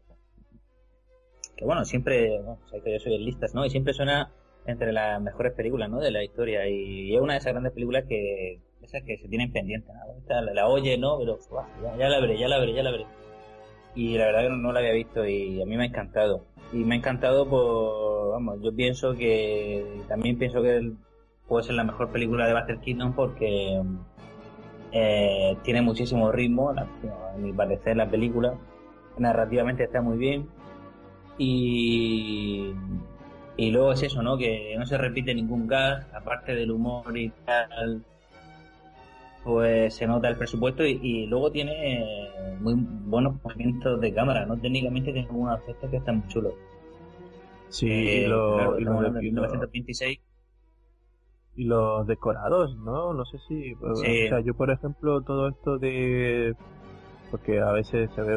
Que 1.56 1.66
bueno, 1.66 1.86
siempre. 1.86 2.38
Bueno, 2.38 2.60
sabéis 2.66 2.84
que 2.84 2.94
yo 2.94 3.00
soy 3.00 3.16
en 3.16 3.26
listas, 3.26 3.54
¿no? 3.54 3.66
Y 3.66 3.70
siempre 3.70 3.94
suena 3.94 4.32
entre 4.66 4.92
las 4.92 5.22
mejores 5.22 5.54
películas, 5.54 5.90
¿no? 5.90 6.00
De 6.00 6.12
la 6.12 6.24
historia. 6.24 6.68
Y 6.68 7.16
es 7.16 7.22
una 7.22 7.34
de 7.34 7.40
esas 7.40 7.54
grandes 7.54 7.74
películas 7.74 8.06
que. 8.08 8.60
esas 8.82 9.04
que 9.04 9.18
se 9.18 9.28
tienen 9.28 9.52
pendientes, 9.52 9.94
la, 10.28 10.42
la 10.42 10.68
oye, 10.68 10.98
¿no? 10.98 11.18
Pero 11.20 11.40
¡buah! 11.50 11.98
ya, 11.98 12.10
la 12.10 12.20
veré, 12.20 12.38
ya 12.38 12.48
la 12.48 12.60
veré, 12.60 12.74
ya 12.74 12.84
la 12.84 12.92
veré. 12.92 13.06
Y 13.96 14.18
la 14.18 14.26
verdad 14.26 14.42
que 14.44 14.50
no, 14.50 14.74
la 14.74 14.80
había 14.80 14.92
visto 14.92 15.26
y 15.26 15.62
a 15.62 15.66
mí 15.66 15.78
me 15.78 15.84
ha 15.84 15.88
encantado. 15.88 16.46
y 16.74 16.78
me 16.78 16.96
ha 16.96 16.98
encantado 16.98 17.48
por, 17.48 18.32
vamos, 18.32 18.60
yo 18.62 18.76
pienso 18.76 19.14
que, 19.14 20.02
también 20.10 20.38
pienso 20.38 20.62
que 20.62 20.92
puede 21.48 21.64
ser 21.64 21.76
la 21.76 21.86
mejor 21.86 22.12
película 22.12 22.46
de 22.46 22.54
Buster 22.54 22.80
Keaton 22.80 23.14
porque 23.14 23.82
eh, 24.92 25.58
tiene 25.64 25.82
muchísimo 25.82 26.32
ritmo, 26.32 26.72
a 26.72 27.38
mi 27.38 27.54
parecer, 27.54 27.96
la 27.96 28.10
película. 28.10 28.58
Narrativamente 29.18 29.84
está 29.84 30.02
muy 30.02 30.18
bien. 30.18 30.50
Y, 31.38 32.72
y 33.58 33.72
luego 33.72 33.92
es 33.94 34.04
eso, 34.04 34.22
¿no? 34.22 34.38
Que 34.38 34.76
no 34.78 34.86
se 34.86 34.98
repite 34.98 35.34
ningún 35.34 35.68
gas, 35.68 36.06
aparte 36.14 36.56
del 36.56 36.72
humor 36.72 37.18
y 37.18 37.30
tal. 37.46 38.04
Pues 39.44 39.94
se 39.94 40.08
nota 40.08 40.28
el 40.28 40.38
presupuesto 40.38 40.84
y, 40.84 41.28
luego 41.28 41.52
tiene 41.52 42.34
muy 42.62 42.74
buenos 42.76 43.36
movimientos 43.44 44.02
de 44.02 44.14
cámara, 44.14 44.46
¿no? 44.46 44.58
Técnicamente 44.58 45.14
tiene 45.14 45.28
algunos 45.28 45.60
aspectos 45.60 45.92
que 45.92 45.98
están 45.98 46.18
muy 46.20 46.28
chulos. 46.28 46.54
Sí, 47.70 47.88
y, 47.88 48.26
lo, 48.26 48.80
y 48.80 48.86
1926 48.86 50.20
y 51.56 51.64
los 51.64 52.06
decorados, 52.06 52.76
¿no? 52.78 53.14
No 53.14 53.26
sé 53.26 53.38
si... 53.48 53.74
O 53.76 53.96
sea, 53.96 54.42
yo 54.42 54.54
por 54.54 54.72
ejemplo, 54.72 55.22
todo 55.22 55.48
esto 55.50 55.78
de... 55.78 56.56
Porque 57.36 57.60
a 57.60 57.74
veces 57.74 58.10
se 58.16 58.22
ve 58.22 58.34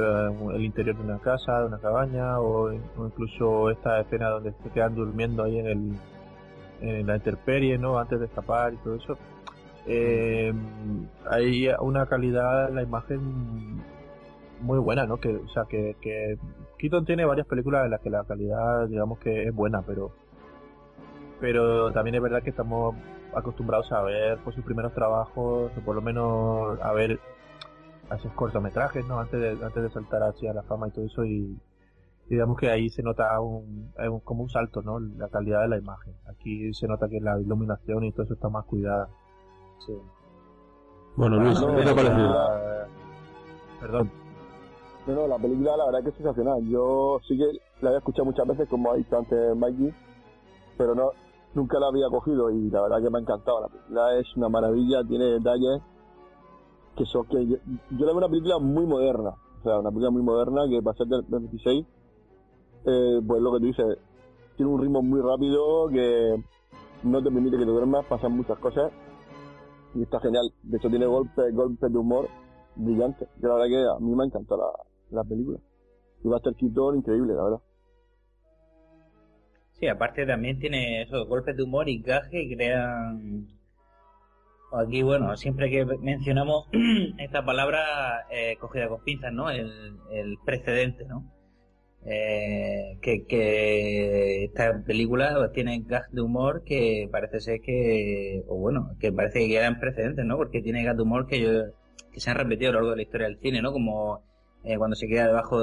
el 0.56 0.64
interior 0.64 0.96
de 0.96 1.04
una 1.04 1.20
casa, 1.20 1.60
de 1.60 1.66
una 1.66 1.78
cabaña, 1.78 2.40
o, 2.40 2.72
incluso 2.72 3.70
esta 3.70 4.00
escena 4.00 4.28
donde 4.28 4.52
se 4.60 4.70
quedan 4.70 4.96
durmiendo 4.96 5.44
ahí 5.44 5.56
en, 5.56 5.66
el, 5.68 5.98
en 6.80 7.06
la 7.06 7.14
intemperie, 7.14 7.78
¿no? 7.78 7.96
Antes 7.96 8.18
de 8.18 8.26
escapar 8.26 8.74
y 8.74 8.76
todo 8.78 8.96
eso. 8.96 9.16
Eh, 9.86 10.52
hay 11.30 11.68
una 11.78 12.06
calidad 12.06 12.70
en 12.70 12.74
la 12.74 12.82
imagen 12.82 13.76
muy 14.62 14.80
buena, 14.80 15.06
¿no? 15.06 15.18
Que, 15.18 15.36
o 15.36 15.48
sea, 15.50 15.62
que, 15.68 15.94
que 16.00 16.36
Keaton 16.76 17.04
tiene 17.04 17.24
varias 17.24 17.46
películas 17.46 17.84
en 17.84 17.92
las 17.92 18.00
que 18.00 18.10
la 18.10 18.24
calidad, 18.24 18.88
digamos 18.88 19.20
que 19.20 19.44
es 19.44 19.54
buena, 19.54 19.80
pero 19.82 20.10
pero 21.40 21.92
también 21.92 22.16
es 22.16 22.20
verdad 22.22 22.42
que 22.42 22.50
estamos 22.50 22.96
acostumbrados 23.32 23.92
a 23.92 24.02
ver 24.02 24.38
pues, 24.42 24.56
sus 24.56 24.64
primeros 24.64 24.92
trabajos, 24.92 25.70
o 25.76 25.80
por 25.84 25.94
lo 25.94 26.02
menos 26.02 26.80
a 26.82 26.92
ver 26.92 27.20
esos 28.16 28.32
cortometrajes, 28.32 29.06
¿no? 29.06 29.18
Antes 29.18 29.40
de, 29.40 29.50
antes 29.64 29.82
de 29.82 29.90
saltar 29.90 30.22
hacia 30.22 30.52
la 30.52 30.62
fama 30.62 30.88
y 30.88 30.90
todo 30.92 31.04
eso, 31.04 31.24
y, 31.24 31.58
digamos 32.28 32.58
que 32.58 32.70
ahí 32.70 32.88
se 32.90 33.02
nota 33.02 33.40
un, 33.40 33.92
como 34.24 34.42
un 34.42 34.50
salto, 34.50 34.82
¿no? 34.82 34.98
La 34.98 35.28
calidad 35.28 35.62
de 35.62 35.68
la 35.68 35.78
imagen. 35.78 36.14
Aquí 36.28 36.72
se 36.74 36.86
nota 36.86 37.08
que 37.08 37.20
la 37.20 37.40
iluminación 37.40 38.04
y 38.04 38.12
todo 38.12 38.24
eso 38.24 38.34
está 38.34 38.48
más 38.48 38.64
cuidada. 38.66 39.08
Sí. 39.86 39.94
Bueno, 41.16 41.36
Luis, 41.36 41.58
¿qué 41.58 41.82
te 41.82 41.90
ha 41.90 41.94
parecido? 41.94 42.34
Perdón. 43.80 44.10
No, 45.06 45.14
no, 45.14 45.26
la 45.26 45.38
película 45.38 45.76
la 45.76 45.86
verdad 45.86 46.02
que 46.02 46.10
es 46.10 46.14
sensacional. 46.16 46.62
Yo 46.68 47.18
sí 47.26 47.36
que 47.36 47.46
la 47.80 47.90
había 47.90 47.98
escuchado 47.98 48.26
muchas 48.26 48.46
veces, 48.46 48.68
como 48.68 48.92
ha 48.92 48.96
dicho 48.96 49.16
antes 49.16 49.56
Mikey, 49.56 49.94
pero 50.76 50.94
no, 50.94 51.12
nunca 51.54 51.78
la 51.78 51.86
había 51.86 52.08
cogido 52.08 52.50
y 52.50 52.70
la 52.70 52.82
verdad 52.82 53.02
que 53.02 53.10
me 53.10 53.18
ha 53.18 53.22
encantado. 53.22 53.62
La 53.62 53.68
película 53.68 54.18
es 54.18 54.36
una 54.36 54.48
maravilla, 54.48 55.02
tiene 55.04 55.24
detalles 55.24 55.80
que 56.98 57.06
son 57.06 57.24
que 57.26 57.46
yo, 57.46 57.56
la 57.90 58.06
veo 58.06 58.16
una 58.16 58.28
película 58.28 58.58
muy 58.58 58.84
moderna, 58.84 59.30
o 59.30 59.62
sea, 59.62 59.78
una 59.78 59.90
película 59.90 60.10
muy 60.10 60.22
moderna 60.22 60.62
que 60.68 60.82
ser 60.96 61.06
del 61.06 61.24
26, 61.28 61.86
eh, 62.86 63.20
pues 63.26 63.40
lo 63.40 63.52
que 63.52 63.60
tú 63.60 63.66
dices, 63.66 63.98
tiene 64.56 64.72
un 64.72 64.80
ritmo 64.80 65.00
muy 65.00 65.20
rápido 65.20 65.88
que 65.88 66.42
no 67.04 67.22
te 67.22 67.30
permite 67.30 67.56
que 67.56 67.64
te 67.64 67.70
duermas, 67.70 68.04
pasan 68.06 68.36
muchas 68.36 68.58
cosas 68.58 68.90
y 69.94 70.02
está 70.02 70.20
genial. 70.20 70.52
De 70.62 70.76
hecho 70.76 70.90
tiene 70.90 71.06
golpes, 71.06 71.54
golpes 71.54 71.92
de 71.92 71.98
humor 71.98 72.28
brillantes. 72.74 73.28
la 73.40 73.54
verdad 73.54 73.66
que 73.68 73.84
a 73.84 73.98
mí 74.00 74.14
me 74.14 74.24
ha 74.24 74.26
encantado 74.26 74.60
la, 75.10 75.22
la 75.22 75.24
película. 75.24 75.58
Y 76.24 76.28
va 76.28 76.36
a 76.36 76.38
estar 76.38 76.54
Keaton 76.54 76.96
increíble, 76.96 77.34
la 77.34 77.44
verdad. 77.44 77.60
Sí, 79.72 79.86
aparte 79.86 80.26
también 80.26 80.58
tiene 80.58 81.02
esos 81.02 81.28
golpes 81.28 81.56
de 81.56 81.62
humor 81.62 81.88
y 81.88 82.00
gaje 82.02 82.48
que 82.48 82.56
crean... 82.56 83.57
Aquí, 84.72 85.02
bueno, 85.02 85.34
siempre 85.36 85.70
que 85.70 85.86
mencionamos 85.86 86.68
esta 87.18 87.44
palabra 87.44 88.26
eh, 88.30 88.56
cogida 88.60 88.88
con 88.88 89.02
pinzas, 89.02 89.32
¿no? 89.32 89.50
El, 89.50 90.36
precedente, 90.44 91.06
¿no? 91.06 91.24
Eh, 92.04 92.98
que, 93.02 93.24
que 93.26 94.44
esta 94.44 94.82
película 94.86 95.50
tiene 95.52 95.82
gags 95.86 96.12
de 96.12 96.20
humor 96.22 96.62
que 96.64 97.08
parece 97.10 97.40
ser 97.40 97.60
que, 97.60 98.42
o 98.46 98.56
bueno, 98.56 98.90
que 99.00 99.10
parece 99.12 99.46
que 99.46 99.56
eran 99.56 99.80
precedentes, 99.80 100.24
¿no? 100.24 100.36
Porque 100.36 100.60
tiene 100.60 100.84
gags 100.84 100.98
de 100.98 101.02
humor 101.02 101.26
que, 101.26 101.40
yo, 101.40 101.50
que 102.12 102.20
se 102.20 102.30
han 102.30 102.36
repetido 102.36 102.70
a 102.70 102.72
lo 102.74 102.78
largo 102.80 102.90
de 102.90 102.96
la 102.96 103.02
historia 103.02 103.26
del 103.26 103.38
cine, 103.38 103.62
¿no? 103.62 103.72
Como 103.72 104.22
eh, 104.64 104.76
cuando 104.76 104.96
se 104.96 105.08
queda 105.08 105.28
debajo, 105.28 105.60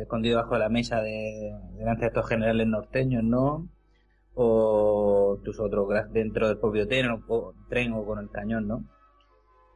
escondido 0.00 0.38
debajo 0.38 0.54
de 0.54 0.60
la 0.60 0.68
mesa 0.68 1.00
de, 1.00 1.54
delante 1.78 2.02
de 2.02 2.06
estos 2.08 2.28
generales 2.28 2.66
norteños, 2.66 3.22
¿no? 3.22 3.68
O 4.34 5.38
tus 5.44 5.60
otros 5.60 5.88
dentro 6.10 6.48
del 6.48 6.58
propio 6.58 6.88
tren 6.88 7.10
o, 7.28 7.54
tren 7.68 7.92
o 7.92 8.04
con 8.04 8.18
el 8.18 8.30
cañón, 8.30 8.66
¿no? 8.66 8.84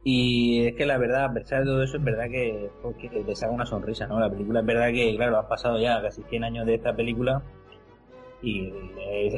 Y 0.03 0.65
es 0.67 0.75
que 0.75 0.85
la 0.85 0.97
verdad, 0.97 1.25
a 1.25 1.33
pesar 1.33 1.59
de 1.59 1.65
todo 1.65 1.83
eso, 1.83 1.97
es 1.97 2.03
verdad 2.03 2.29
que, 2.29 2.69
porque 2.81 3.09
te 3.09 3.35
saca 3.35 3.51
una 3.51 3.65
sonrisa, 3.65 4.07
¿no? 4.07 4.19
La 4.19 4.29
película 4.29 4.61
es 4.61 4.65
verdad 4.65 4.87
que, 4.89 5.15
claro, 5.15 5.37
ha 5.37 5.47
pasado 5.47 5.79
ya 5.79 6.01
casi 6.01 6.23
100 6.23 6.43
años 6.43 6.65
de 6.65 6.75
esta 6.75 6.95
película 6.95 7.43
y 8.41 8.71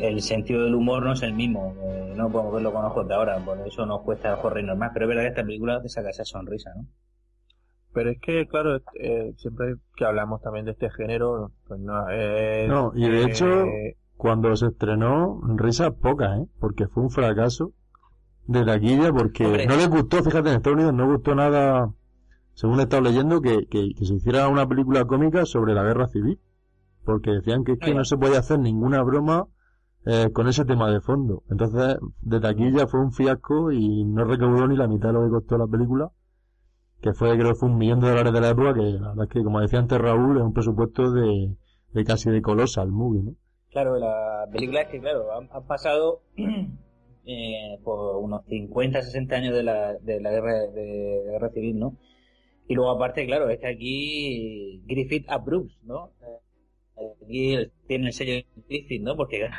el, 0.01 0.21
sentido 0.21 0.65
del 0.65 0.75
humor 0.75 1.03
no 1.03 1.13
es 1.13 1.23
el 1.23 1.33
mismo, 1.33 1.75
eh, 1.81 2.13
no 2.15 2.29
podemos 2.29 2.53
verlo 2.53 2.73
con 2.73 2.85
ojos 2.85 3.07
de 3.07 3.13
ahora, 3.13 3.43
por 3.43 3.57
eso 3.65 3.85
nos 3.85 4.01
cuesta 4.01 4.33
el 4.33 4.39
horror 4.45 4.63
normal, 4.63 4.91
pero 4.93 5.05
es 5.05 5.09
verdad 5.09 5.23
que 5.23 5.29
esta 5.29 5.43
película 5.43 5.81
te 5.81 5.89
saca 5.89 6.09
esa 6.09 6.25
sonrisa, 6.25 6.71
¿no? 6.75 6.85
Pero 7.93 8.11
es 8.11 8.19
que, 8.19 8.45
claro, 8.47 8.81
eh, 8.99 9.33
siempre 9.37 9.75
que 9.95 10.05
hablamos 10.05 10.41
también 10.41 10.65
de 10.65 10.71
este 10.71 10.89
género, 10.91 11.51
pues 11.67 11.79
no, 11.79 12.07
eh, 12.11 12.67
no 12.67 12.91
y 12.93 13.09
de 13.09 13.23
hecho, 13.23 13.65
cuando 14.19 14.53
se 14.57 14.67
estrenó, 14.67 15.39
risas 15.55 15.93
pocas, 15.93 16.41
¿eh? 16.41 16.45
Porque 16.59 16.89
fue 16.89 17.03
un 17.03 17.09
fracaso 17.09 17.71
de 18.47 18.65
taquilla, 18.65 19.13
porque 19.13 19.65
no 19.65 19.77
les 19.77 19.89
gustó, 19.89 20.21
fíjate, 20.21 20.49
en 20.49 20.55
Estados 20.57 20.75
Unidos 20.75 20.93
no 20.93 21.07
gustó 21.07 21.35
nada, 21.35 21.93
según 22.53 22.81
he 22.81 22.83
estado 22.83 23.03
leyendo, 23.03 23.39
que, 23.39 23.65
que, 23.67 23.93
se 24.03 24.15
hiciera 24.15 24.49
una 24.49 24.67
película 24.67 25.05
cómica 25.05 25.45
sobre 25.45 25.73
la 25.73 25.83
guerra 25.83 26.09
civil. 26.09 26.37
Porque 27.05 27.31
decían 27.31 27.63
que 27.63 27.71
es 27.71 27.79
que 27.79 27.93
no 27.93 28.03
se 28.03 28.17
podía 28.17 28.39
hacer 28.39 28.59
ninguna 28.59 29.01
broma 29.03 29.47
eh, 30.05 30.29
con 30.33 30.49
ese 30.49 30.65
tema 30.65 30.91
de 30.91 30.99
fondo. 30.99 31.43
Entonces, 31.49 31.97
de 32.19 32.41
taquilla 32.41 32.87
fue 32.87 32.99
un 32.99 33.13
fiasco 33.13 33.71
y 33.71 34.03
no 34.03 34.25
recaudó 34.25 34.67
ni 34.67 34.75
la 34.75 34.89
mitad 34.89 35.07
de 35.09 35.13
lo 35.13 35.23
que 35.23 35.29
costó 35.29 35.57
la 35.57 35.65
película 35.65 36.11
que 37.01 37.13
fue 37.13 37.37
creo 37.37 37.53
que 37.53 37.55
fue 37.55 37.69
un 37.69 37.77
millón 37.77 38.01
de 38.01 38.09
dólares 38.09 38.33
de 38.33 38.41
la 38.41 38.49
época, 38.49 38.73
que 38.73 38.81
la 38.81 39.09
verdad 39.11 39.23
es 39.23 39.29
que 39.29 39.41
como 39.45 39.61
decía 39.61 39.79
antes 39.79 39.97
Raúl, 39.97 40.35
es 40.35 40.43
un 40.43 40.51
presupuesto 40.51 41.09
de, 41.09 41.55
de 41.93 42.03
casi 42.03 42.29
de 42.29 42.41
Colossal 42.41 42.91
Movie, 42.91 43.23
¿no? 43.23 43.35
Claro, 43.71 43.97
la 43.97 44.47
película 44.51 44.81
es 44.81 44.89
que, 44.89 44.99
claro, 44.99 45.31
han, 45.31 45.47
pasado 45.67 46.21
eh, 47.25 47.79
por 47.83 48.17
unos 48.17 48.45
50, 48.45 49.01
60 49.01 49.35
años 49.35 49.53
de 49.53 49.63
la, 49.63 49.93
de 49.93 50.19
la 50.19 50.31
guerra, 50.31 50.67
de, 50.67 51.23
guerra 51.31 51.49
civil, 51.49 51.79
¿no? 51.79 51.97
Y 52.67 52.75
luego 52.75 52.91
aparte, 52.91 53.25
claro, 53.25 53.49
es 53.49 53.59
que 53.59 53.67
aquí 53.67 54.83
Griffith 54.85 55.25
approves, 55.29 55.77
¿no? 55.83 56.11
Aquí 57.23 57.57
tiene 57.87 58.07
el 58.07 58.13
sello 58.13 58.33
de 58.33 58.45
Griffith, 58.67 59.01
¿no? 59.01 59.15
Porque 59.15 59.49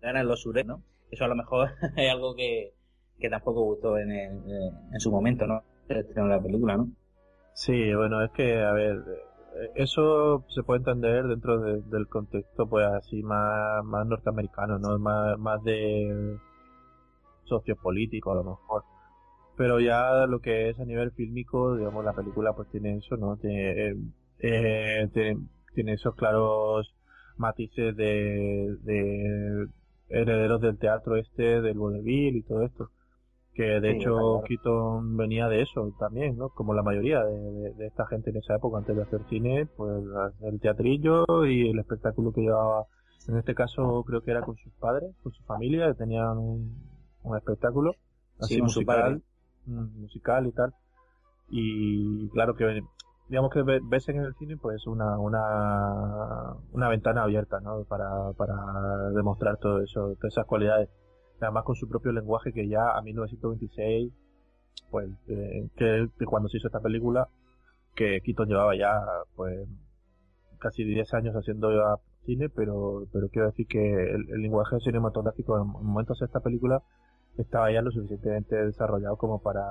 ganan 0.00 0.26
los 0.28 0.42
sures, 0.42 0.66
¿no? 0.66 0.82
Eso 1.10 1.24
a 1.24 1.28
lo 1.28 1.36
mejor 1.36 1.70
es 1.96 2.10
algo 2.10 2.34
que, 2.34 2.72
que 3.18 3.28
tampoco 3.28 3.62
gustó 3.64 3.98
en, 3.98 4.10
en 4.10 5.00
su 5.00 5.10
momento, 5.10 5.46
¿no? 5.46 5.62
la 5.88 6.40
película, 6.40 6.76
¿no? 6.76 6.90
Sí, 7.54 7.94
bueno, 7.94 8.22
es 8.22 8.30
que, 8.32 8.60
a 8.62 8.72
ver, 8.72 9.02
eso 9.74 10.44
se 10.48 10.62
puede 10.62 10.78
entender 10.78 11.26
dentro 11.26 11.60
del 11.60 12.08
contexto, 12.08 12.68
pues 12.68 12.86
así, 12.86 13.22
más, 13.22 13.84
más 13.84 14.06
norteamericano, 14.06 14.78
¿no? 14.78 14.98
Más, 14.98 15.38
más 15.38 15.62
de 15.64 16.38
sociopolítico, 17.44 18.32
a 18.32 18.36
lo 18.36 18.44
mejor. 18.44 18.84
Pero 19.56 19.80
ya 19.80 20.26
lo 20.26 20.40
que 20.40 20.70
es 20.70 20.78
a 20.78 20.84
nivel 20.84 21.10
fílmico, 21.12 21.76
digamos, 21.76 22.04
la 22.04 22.12
película 22.12 22.52
pues 22.54 22.68
tiene 22.70 22.96
eso, 22.98 23.16
¿no? 23.16 23.36
Tiene, 23.36 23.96
eh, 24.40 25.08
tiene, 25.74 25.92
esos 25.92 26.14
claros 26.14 26.94
matices 27.36 27.96
de, 27.96 28.76
de 28.82 29.68
herederos 30.08 30.60
del 30.60 30.78
teatro 30.78 31.16
este, 31.16 31.60
del 31.60 31.78
vodevil 31.78 32.36
y 32.36 32.42
todo 32.42 32.62
esto 32.62 32.90
que 33.58 33.80
de 33.80 33.90
hecho 33.90 34.40
Keaton 34.46 35.16
venía 35.16 35.48
de 35.48 35.62
eso 35.62 35.92
también, 35.98 36.38
¿no? 36.38 36.50
Como 36.50 36.74
la 36.74 36.84
mayoría 36.84 37.24
de, 37.24 37.86
esta 37.88 38.06
gente 38.06 38.30
en 38.30 38.36
esa 38.36 38.54
época, 38.54 38.78
antes 38.78 38.94
de 38.94 39.02
hacer 39.02 39.20
cine, 39.28 39.66
pues 39.76 40.04
el 40.42 40.60
teatrillo 40.60 41.24
y 41.44 41.68
el 41.68 41.78
espectáculo 41.80 42.32
que 42.32 42.42
llevaba, 42.42 42.84
en 43.26 43.36
este 43.36 43.56
caso 43.56 44.04
creo 44.06 44.20
que 44.20 44.30
era 44.30 44.42
con 44.42 44.56
sus 44.58 44.72
padres, 44.74 45.12
con 45.24 45.32
su 45.32 45.42
familia, 45.42 45.88
que 45.88 45.94
tenían 45.94 46.38
un, 46.38 46.72
espectáculo 47.36 47.96
así 48.40 48.62
musical, 48.62 49.22
mm, 49.66 50.02
musical 50.02 50.46
y 50.46 50.52
tal. 50.52 50.72
Y 51.50 52.28
claro 52.28 52.54
que 52.54 52.80
digamos 53.28 53.50
que 53.50 53.62
ves 53.62 54.08
en 54.08 54.20
el 54.20 54.36
cine 54.36 54.56
pues 54.56 54.86
una, 54.86 55.18
una, 55.18 56.54
una 56.70 56.88
ventana 56.88 57.24
abierta, 57.24 57.58
¿no? 57.58 57.82
Para, 57.88 58.30
para 58.36 59.10
demostrar 59.10 59.56
todo 59.56 59.82
eso, 59.82 60.14
todas 60.14 60.32
esas 60.32 60.46
cualidades 60.46 60.90
además 61.40 61.64
con 61.64 61.76
su 61.76 61.88
propio 61.88 62.12
lenguaje 62.12 62.52
que 62.52 62.68
ya 62.68 62.90
a 62.90 63.02
1926, 63.02 64.12
pues, 64.90 65.08
eh, 65.28 65.68
que, 65.76 66.08
cuando 66.26 66.48
se 66.48 66.58
hizo 66.58 66.68
esta 66.68 66.80
película, 66.80 67.28
que 67.94 68.20
Keaton 68.22 68.48
llevaba 68.48 68.76
ya, 68.76 69.00
pues, 69.36 69.68
casi 70.58 70.84
10 70.84 71.14
años 71.14 71.34
haciendo 71.34 71.70
cine, 72.24 72.48
pero, 72.48 73.06
pero 73.12 73.28
quiero 73.28 73.48
decir 73.48 73.66
que 73.66 74.10
el, 74.10 74.42
lenguaje 74.42 74.78
cinematográfico 74.80 75.58
en, 75.58 75.66
momentos 75.66 76.18
de 76.18 76.26
esta 76.26 76.40
película 76.40 76.82
estaba 77.36 77.70
ya 77.72 77.82
lo 77.82 77.90
suficientemente 77.90 78.56
desarrollado 78.56 79.16
como 79.16 79.40
para, 79.40 79.64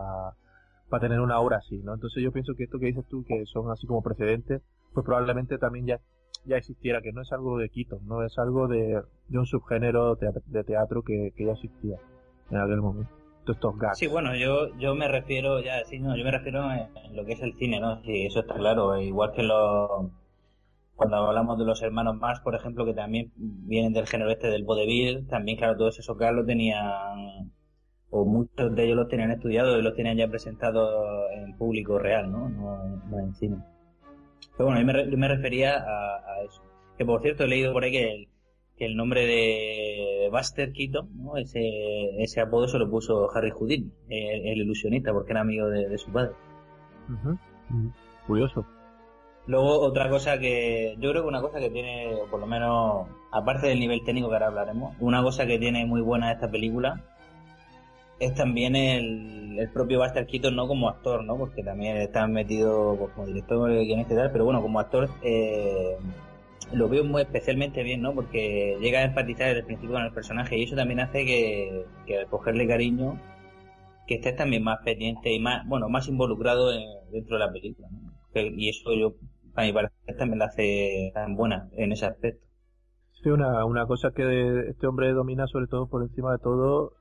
para 0.90 1.02
tener 1.02 1.20
una 1.20 1.40
obra 1.40 1.58
así, 1.58 1.78
¿no? 1.80 1.94
Entonces 1.94 2.24
yo 2.24 2.32
pienso 2.32 2.56
que 2.56 2.64
esto 2.64 2.80
que 2.80 2.88
dices 2.88 3.06
tú, 3.10 3.24
que 3.26 3.46
son 3.46 3.70
así 3.72 3.86
como 3.86 4.02
precedentes, 4.02 4.62
pues 4.94 5.06
probablemente 5.06 5.58
también 5.58 5.86
ya, 5.86 6.00
ya 6.48 6.58
existiera, 6.58 7.02
que 7.02 7.12
no 7.12 7.22
es 7.22 7.32
algo 7.32 7.58
de 7.58 7.70
Quito, 7.70 8.00
no 8.06 8.24
es 8.24 8.38
algo 8.38 8.68
de, 8.68 9.02
de 9.28 9.38
un 9.38 9.46
subgénero 9.46 10.16
de 10.16 10.64
teatro 10.64 11.04
que, 11.04 11.34
que 11.36 11.46
ya 11.46 11.52
existía 11.52 11.98
en 12.50 12.58
aquel 12.58 12.82
momento. 12.82 13.12
Estos 13.48 13.78
gags. 13.78 13.98
Sí, 13.98 14.08
bueno, 14.08 14.36
yo, 14.36 14.76
yo 14.78 14.94
me 14.94 15.08
refiero, 15.08 15.62
ya, 15.62 15.84
sí, 15.86 16.00
no, 16.00 16.18
yo 16.18 16.26
me 16.26 16.32
refiero 16.32 16.70
en, 16.70 17.16
lo 17.16 17.24
que 17.24 17.32
es 17.32 17.42
el 17.42 17.54
cine, 17.54 17.80
¿no? 17.80 18.02
Sí, 18.04 18.26
eso 18.26 18.42
está 18.42 18.56
claro, 18.56 19.00
igual 19.00 19.32
que 19.32 19.44
lo, 19.44 20.12
cuando 20.98 21.16
hablamos 21.18 21.58
de 21.60 21.66
los 21.66 21.82
hermanos 21.82 22.18
Mars, 22.18 22.42
por 22.42 22.56
ejemplo, 22.56 22.84
que 22.84 22.94
también 22.94 23.32
vienen 23.38 23.94
del 23.94 24.08
género 24.08 24.32
este 24.32 24.48
del 24.48 24.66
vodevil, 24.66 25.28
también, 25.28 25.58
claro, 25.58 25.78
todos 25.78 26.00
esos 26.00 26.18
gags 26.18 26.36
los 26.36 26.46
tenían, 26.46 27.54
o 28.10 28.26
muchos 28.26 28.76
de 28.76 28.84
ellos 28.84 28.98
los 28.98 29.08
tenían 29.08 29.32
estudiado 29.32 29.78
y 29.78 29.82
los 29.82 29.96
tenían 29.96 30.18
ya 30.18 30.28
presentados 30.28 31.32
en 31.34 31.56
público 31.56 32.00
real, 32.00 32.32
¿no? 32.32 32.50
No, 32.50 33.20
en 33.20 33.36
cine. 33.36 33.58
Pero 34.58 34.70
bueno, 34.70 34.80
yo 35.10 35.18
me, 35.18 35.28
refería 35.28 35.76
a, 35.76 36.44
eso. 36.46 36.62
Que 36.98 37.06
por 37.06 37.22
cierto, 37.22 37.44
he 37.44 37.48
leído 37.48 37.74
por 37.74 37.84
ahí 37.84 37.92
que 37.92 38.12
el, 38.12 38.28
que 38.78 38.86
el 38.86 38.96
nombre 38.96 39.26
de 39.26 40.30
Buster 40.32 40.72
Keaton, 40.72 41.10
¿no? 41.16 41.38
ese, 41.38 41.62
ese 42.20 42.42
apodo 42.42 42.68
se 42.68 42.80
lo 42.80 42.90
puso 42.90 43.30
Harry 43.36 43.52
Houdini, 43.52 43.92
el, 44.10 44.58
ilusionista, 44.58 45.14
porque 45.14 45.32
era 45.32 45.42
amigo 45.42 45.68
de, 45.68 45.98
su 45.98 46.12
padre. 46.12 46.32
Curioso. 48.26 48.66
Luego 49.46 49.80
otra 49.80 50.10
cosa 50.10 50.40
que 50.40 50.96
yo 51.00 51.12
creo 51.12 51.22
que 51.22 51.30
una 51.30 51.42
cosa 51.42 51.60
que 51.60 51.70
tiene, 51.70 52.18
por 52.30 52.40
lo 52.40 52.48
menos, 52.48 53.08
aparte 53.32 53.68
del 53.68 53.80
nivel 53.80 54.04
técnico 54.04 54.28
que 54.28 54.36
ahora 54.36 54.48
hablaremos, 54.48 54.96
una 55.00 55.24
cosa 55.24 55.46
que 55.46 55.58
tiene 55.58 55.86
muy 55.86 56.02
buena 56.02 56.32
esta 56.32 56.52
película 56.52 57.02
es 58.20 58.34
también 58.34 58.76
el, 58.76 59.60
el 59.60 59.70
propio 59.72 60.00
Buster 60.00 60.26
Keaton, 60.26 60.56
no 60.56 60.68
como 60.68 60.90
actor, 60.90 61.24
¿no? 61.24 61.38
Porque 61.38 61.64
también 61.64 61.98
está 61.98 62.28
metido 62.28 62.96
pues, 62.98 63.12
como 63.14 63.28
director, 63.28 63.70
guionista 63.72 64.14
y 64.14 64.18
tal, 64.18 64.32
pero 64.32 64.46
bueno, 64.46 64.62
como 64.62 64.80
actor 64.80 65.10
eh, 65.24 65.98
lo 66.74 66.90
veo 66.90 67.04
muy 67.04 67.22
especialmente 67.22 67.84
bien, 67.84 68.02
¿no? 68.02 68.14
Porque 68.14 68.78
llega 68.82 69.00
a 69.00 69.04
empatizar 69.04 69.48
desde 69.48 69.60
el 69.60 69.66
principio 69.66 69.96
con 69.96 70.04
el 70.04 70.14
personaje 70.14 70.58
y 70.58 70.64
eso 70.64 70.76
también 70.76 71.00
hace 71.00 71.26
que, 71.26 71.86
que 72.06 72.20
al 72.20 72.28
cogerle 72.28 72.68
cariño, 72.68 73.20
que 74.08 74.16
estés 74.16 74.36
también 74.36 74.64
más 74.64 74.80
pendiente 74.84 75.32
y 75.32 75.40
más, 75.40 75.68
bueno, 75.68 75.90
más 75.90 76.08
involucrado 76.08 76.72
dentro 77.12 77.38
de 77.38 77.46
la 77.46 77.52
película, 77.52 77.88
¿no? 77.92 78.08
y 78.36 78.70
eso 78.70 78.94
yo, 78.94 79.16
a 79.56 79.64
mi 79.64 79.74
parecer, 79.74 80.16
también 80.18 80.40
la 80.40 80.46
hace 80.46 81.12
tan 81.14 81.36
buena 81.36 81.70
en 81.74 81.92
ese 81.92 82.06
aspecto. 82.06 82.46
Sí, 83.14 83.30
una, 83.30 83.66
una 83.66 83.88
cosa 83.88 84.12
que 84.12 84.70
este 84.70 84.86
hombre 84.86 85.12
domina 85.12 85.48
sobre 85.48 85.66
todo 85.66 85.88
por 85.88 86.04
encima 86.04 86.34
de 86.34 86.38
todo 86.38 86.94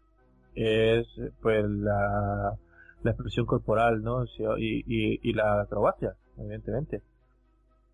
es 0.56 1.06
pues 1.40 1.64
la, 1.68 2.56
la 3.02 3.10
expresión 3.10 3.46
corporal, 3.46 4.02
¿no? 4.02 4.24
Y, 4.24 4.84
y, 4.86 5.20
y 5.22 5.32
la 5.32 5.60
acrobacia, 5.60 6.14
evidentemente. 6.38 7.02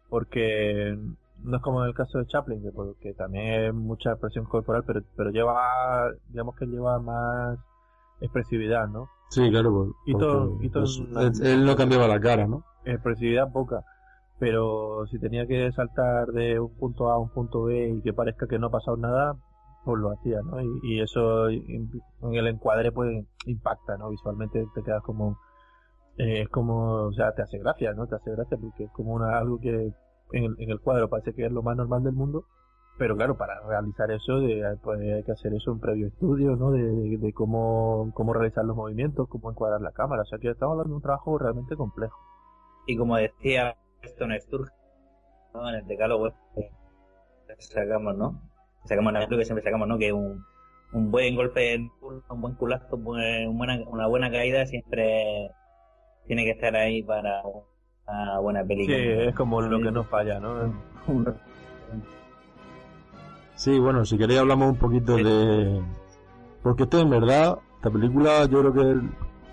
Porque 0.09 0.97
no 1.45 1.57
es 1.57 1.63
como 1.63 1.83
en 1.83 1.89
el 1.89 1.95
caso 1.95 2.19
de 2.19 2.27
Chaplin, 2.27 2.63
que, 3.01 3.15
también 3.15 3.65
es 3.65 3.75
mucha 3.75 4.13
expresión 4.13 4.45
corporal, 4.45 4.85
pero, 4.87 5.03
pero 5.17 5.31
lleva, 5.31 6.13
digamos 6.29 6.57
que 6.57 6.67
lleva 6.67 6.99
más 6.99 7.59
expresividad, 8.21 8.89
¿no? 8.89 9.09
Sí, 9.31 9.51
claro, 9.51 9.95
y 10.07 10.13
todo, 10.13 10.59
él, 11.43 11.65
no 11.65 11.75
cambiaba 11.75 12.07
la 12.07 12.21
cara, 12.21 12.47
¿no? 12.47 12.65
Expresividad 12.85 13.51
poca, 13.51 13.83
pero 14.39 15.07
si 15.11 15.19
tenía 15.19 15.47
que 15.47 15.73
saltar 15.73 16.29
de 16.29 16.61
un 16.61 16.73
punto 16.75 17.11
A 17.11 17.15
a 17.15 17.19
un 17.19 17.31
punto 17.31 17.65
B 17.65 17.95
y 17.97 18.03
que 18.03 18.13
parezca 18.13 18.47
que 18.47 18.59
no 18.59 18.67
ha 18.67 18.71
pasado 18.71 18.97
nada, 18.97 19.37
pues 19.85 20.01
lo 20.01 20.11
hacía, 20.13 20.41
¿no? 20.43 20.61
Y, 20.83 21.01
eso 21.01 21.49
en 21.49 21.91
el 22.21 22.47
encuadre 22.47 22.93
pues 22.93 23.25
impacta, 23.47 23.97
¿no? 23.97 24.11
Visualmente 24.11 24.65
te 24.75 24.83
quedas 24.83 25.03
como, 25.03 25.39
eh, 26.19 26.43
es 26.43 26.49
como, 26.49 27.07
o 27.07 27.13
sea, 27.13 27.33
te 27.33 27.43
hace 27.43 27.59
gracia, 27.59 27.93
¿no? 27.93 28.07
Te 28.07 28.17
hace 28.17 28.31
gracia 28.31 28.57
porque 28.59 28.85
es 28.85 28.91
como 28.93 29.15
una, 29.15 29.39
algo 29.39 29.59
que 29.59 29.93
en 30.33 30.57
el, 30.59 30.81
cuadro 30.81 31.09
parece 31.09 31.35
que 31.35 31.47
es 31.47 31.53
lo 31.53 31.63
más 31.63 31.77
normal 31.77 32.03
del 32.03 32.15
mundo, 32.15 32.47
pero 32.99 33.17
claro, 33.17 33.37
para 33.37 33.61
realizar 33.67 34.11
eso 34.11 34.41
de, 34.41 34.79
pues, 34.83 35.01
hay 35.01 35.23
que 35.25 35.33
hacer 35.33 35.53
eso 35.55 35.73
un 35.73 35.81
previo 35.81 36.07
estudio, 36.09 36.57
¿no? 36.57 36.71
De, 36.71 37.33
cómo, 37.35 38.11
cómo 38.15 38.33
realizar 38.33 38.65
los 38.65 38.77
movimientos, 38.77 39.29
cómo 39.29 39.51
encuadrar 39.51 39.81
la 39.81 39.93
cámara, 39.93 40.23
o 40.23 40.27
sea 40.27 40.39
que 40.39 40.51
estamos 40.51 40.73
hablando 40.73 40.91
de 40.91 40.97
un 40.97 41.03
trabajo 41.03 41.39
realmente 41.39 41.77
complejo. 41.77 42.19
Y 42.87 42.97
como 42.97 43.17
decía 43.17 43.77
Stone 44.03 44.41
Sturge, 44.41 44.73
¿no? 45.55 45.69
en 45.69 45.77
el 45.77 45.87
decálogo 45.87 46.33
sacamos, 47.59 48.17
¿no? 48.17 48.52
Sacamos 48.85 49.13
lo 49.13 49.39
que 49.39 49.45
siempre 49.45 49.63
sacamos, 49.63 49.89
¿no? 49.89 49.99
Que 49.99 50.13
un, 50.13 50.45
un 50.93 51.11
buen 51.11 51.35
golpe, 51.37 51.91
un 52.29 52.41
buen 52.41 52.55
culazo, 52.55 52.97
una 52.97 54.07
buena 54.07 54.31
caída 54.31 54.67
siempre 54.67 55.51
tiene 56.27 56.45
que 56.45 56.51
estar 56.51 56.75
ahí 56.77 57.03
para 57.03 57.43
una 58.07 58.39
buena 58.41 58.65
película. 58.65 58.97
Sí, 58.97 59.03
es 59.29 59.35
como 59.35 59.61
lo 59.61 59.81
que 59.81 59.91
no 59.91 60.05
falla, 60.05 60.41
¿no? 60.41 60.73
sí, 63.55 63.79
bueno, 63.79 64.05
si 64.05 64.19
queréis 64.19 64.41
hablamos 64.41 64.71
un 64.71 64.79
poquito 64.79 65.17
de... 65.17 65.83
Porque 66.63 66.85
esto 66.85 67.01
en 67.01 67.11
verdad, 67.11 67.59
esta 67.77 67.91
película 67.91 68.47
yo 68.47 68.61
creo 68.61 68.73
que 68.73 68.91
es 68.93 68.97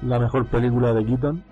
la 0.03 0.19
mejor 0.19 0.47
película 0.47 0.93
de 0.93 1.05
Keaton. 1.05 1.43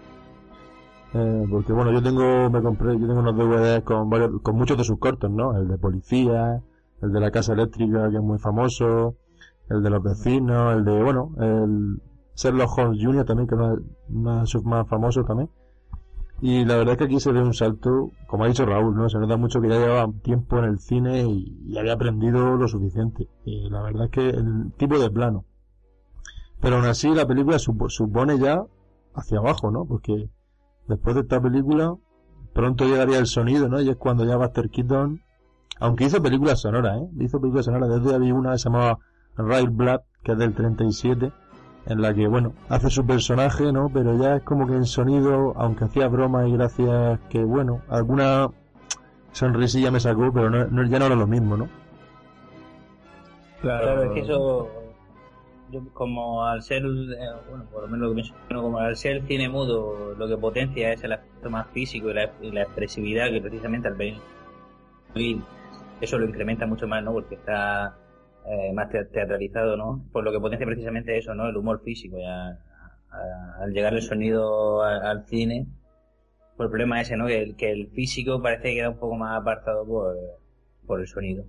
Eh, 1.14 1.48
porque 1.50 1.74
bueno, 1.74 1.92
yo 1.92 2.04
tengo, 2.04 2.50
me 2.50 2.62
compré, 2.62 2.94
yo 3.00 3.08
tengo 3.08 3.22
unos 3.22 3.36
DVDs 3.36 3.82
con 3.84 4.10
varios, 4.10 4.42
con 4.42 4.56
muchos 4.56 4.78
de 4.78 4.84
sus 4.84 5.00
cortos, 5.00 5.32
¿no? 5.32 5.58
El 5.58 5.68
de 5.68 5.78
policía, 5.78 6.62
el 7.02 7.12
de 7.12 7.20
la 7.20 7.32
casa 7.32 7.54
eléctrica, 7.54 8.10
que 8.10 8.18
es 8.18 8.24
muy 8.24 8.40
famoso, 8.40 9.16
el 9.70 9.84
de 9.84 9.90
los 9.90 10.04
vecinos, 10.04 10.76
el 10.76 10.86
de, 10.86 11.04
bueno, 11.04 11.32
el 11.40 12.02
Sherlock 12.36 12.78
Holmes 12.78 13.04
Jr. 13.04 13.26
también, 13.26 13.48
que 13.48 13.56
es 13.56 13.62
más, 14.10 14.56
más 14.64 14.88
famoso 14.88 15.24
también. 15.24 15.50
Y 16.40 16.66
la 16.66 16.78
verdad 16.78 16.94
es 16.94 16.98
que 17.00 17.04
aquí 17.06 17.20
se 17.20 17.32
ve 17.32 17.42
un 17.42 17.54
salto, 17.54 18.12
como 18.28 18.44
ha 18.44 18.48
dicho 18.48 18.66
Raúl, 18.66 18.96
¿no? 18.96 19.10
Se 19.10 19.18
nota 19.18 19.38
mucho 19.38 19.60
que 19.60 19.70
ya 19.70 19.80
llevaba 19.80 20.12
tiempo 20.22 20.60
en 20.60 20.66
el 20.66 20.80
cine 20.80 21.24
y, 21.24 21.76
había 21.78 21.94
aprendido 21.94 22.58
lo 22.58 22.68
suficiente. 22.68 23.28
Y 23.44 23.70
la 23.70 23.82
verdad 23.82 24.06
es 24.06 24.12
que 24.12 24.30
el 24.30 24.72
tipo 24.78 25.00
de 25.00 25.10
plano. 25.10 25.46
Pero 26.62 26.76
aún 26.76 26.86
así 26.86 27.10
la 27.14 27.26
película 27.26 27.58
supone 27.60 28.38
ya 28.38 28.64
hacia 29.16 29.40
abajo, 29.40 29.72
¿no? 29.72 29.86
Porque 29.86 30.30
después 30.88 31.16
de 31.16 31.22
esta 31.22 31.42
película 31.42 31.96
pronto 32.54 32.86
llegaría 32.86 33.18
el 33.18 33.26
sonido, 33.26 33.68
¿no? 33.68 33.82
Y 33.82 33.90
es 33.90 33.98
cuando 33.98 34.24
ya 34.24 34.38
Buster 34.38 34.70
Keaton, 34.70 35.22
aunque 35.80 36.06
hizo 36.06 36.22
películas 36.22 36.62
sonoras, 36.62 37.02
¿eh? 37.02 37.08
Hizo 37.20 37.40
películas 37.40 37.66
sonoras. 37.66 37.90
Desde 37.90 38.16
había 38.16 38.34
una 38.34 38.54
que 38.54 38.58
se 38.60 38.70
llamaba 38.70 39.00
Ray 39.36 39.68
Blood, 39.68 40.02
que 40.24 40.32
es 40.34 40.38
del 40.38 40.54
37 40.54 41.32
en 41.88 42.02
la 42.02 42.14
que, 42.14 42.28
bueno, 42.28 42.54
hace 42.70 42.90
su 42.90 43.06
personaje, 43.06 43.72
¿no? 43.72 43.90
Pero 43.94 44.18
ya 44.22 44.36
es 44.36 44.44
como 44.44 44.68
que 44.68 44.74
en 44.74 44.86
sonido, 44.86 45.54
aunque 45.56 45.86
hacía 45.86 46.08
bromas 46.08 46.48
y 46.48 46.52
gracias 46.52 47.20
que, 47.30 47.44
bueno, 47.44 47.82
alguna 47.90 48.50
sonrisilla 49.32 49.90
me 49.90 50.00
sacó, 50.00 50.32
pero 50.34 50.50
no, 50.50 50.86
ya 50.86 51.00
no 51.00 51.06
era 51.06 51.16
lo 51.16 51.28
mismo, 51.28 51.56
¿no? 51.56 51.70
Claro, 53.62 54.04
es 54.04 54.12
que 54.12 54.20
eso, 54.20 54.70
yo 55.72 55.82
como 55.94 56.44
al 56.44 56.62
ser, 56.62 56.84
eh, 56.84 57.30
bueno, 57.50 57.66
por 57.72 57.84
lo 57.84 57.88
menos 57.88 58.02
lo 58.02 58.10
que 58.10 58.22
pienso, 58.22 58.34
como 58.62 58.80
al 58.80 58.96
ser 58.98 59.26
cine 59.26 59.48
mudo, 59.48 60.14
lo 60.16 60.28
que 60.28 60.38
potencia 60.38 60.92
es 60.92 61.04
el 61.04 61.14
aspecto 61.14 61.50
más 61.50 61.68
físico 61.68 62.10
y 62.10 62.52
la, 62.52 62.62
expresividad 62.62 63.30
que 63.30 63.42
precisamente 63.42 63.88
al 63.88 63.96
ver 63.96 64.16
eso 66.02 66.18
lo 66.18 66.26
incrementa 66.26 66.66
mucho 66.66 66.88
más, 66.88 67.04
¿no? 67.04 67.14
Porque 67.14 67.36
está 67.36 67.98
eh, 68.46 68.72
más 68.74 68.90
teatralizado, 68.90 69.76
¿no? 69.78 70.04
Por 70.12 70.24
lo 70.24 70.32
que 70.32 70.40
potencia 70.40 70.66
precisamente 70.66 71.18
eso, 71.18 71.34
¿no? 71.34 71.48
El 71.48 71.58
humor 71.58 71.82
físico. 71.84 72.18
Ya, 72.20 72.60
al 73.60 73.72
llegar 73.72 73.94
el 73.94 74.02
sonido 74.02 74.84
al, 74.84 75.26
cine, 75.26 75.68
por 76.56 76.68
el 76.68 76.70
problema 76.70 77.02
ese, 77.02 77.18
¿no? 77.18 77.26
Que 77.28 77.42
el, 77.42 77.56
que 77.56 77.72
el 77.72 77.90
físico 77.90 78.42
parece 78.42 78.70
que 78.70 78.76
queda 78.76 78.90
un 78.90 79.00
poco 79.00 79.16
más 79.16 79.40
apartado 79.40 79.86
por, 79.86 80.16
por 80.86 81.00
el 81.00 81.08
sonido. 81.08 81.46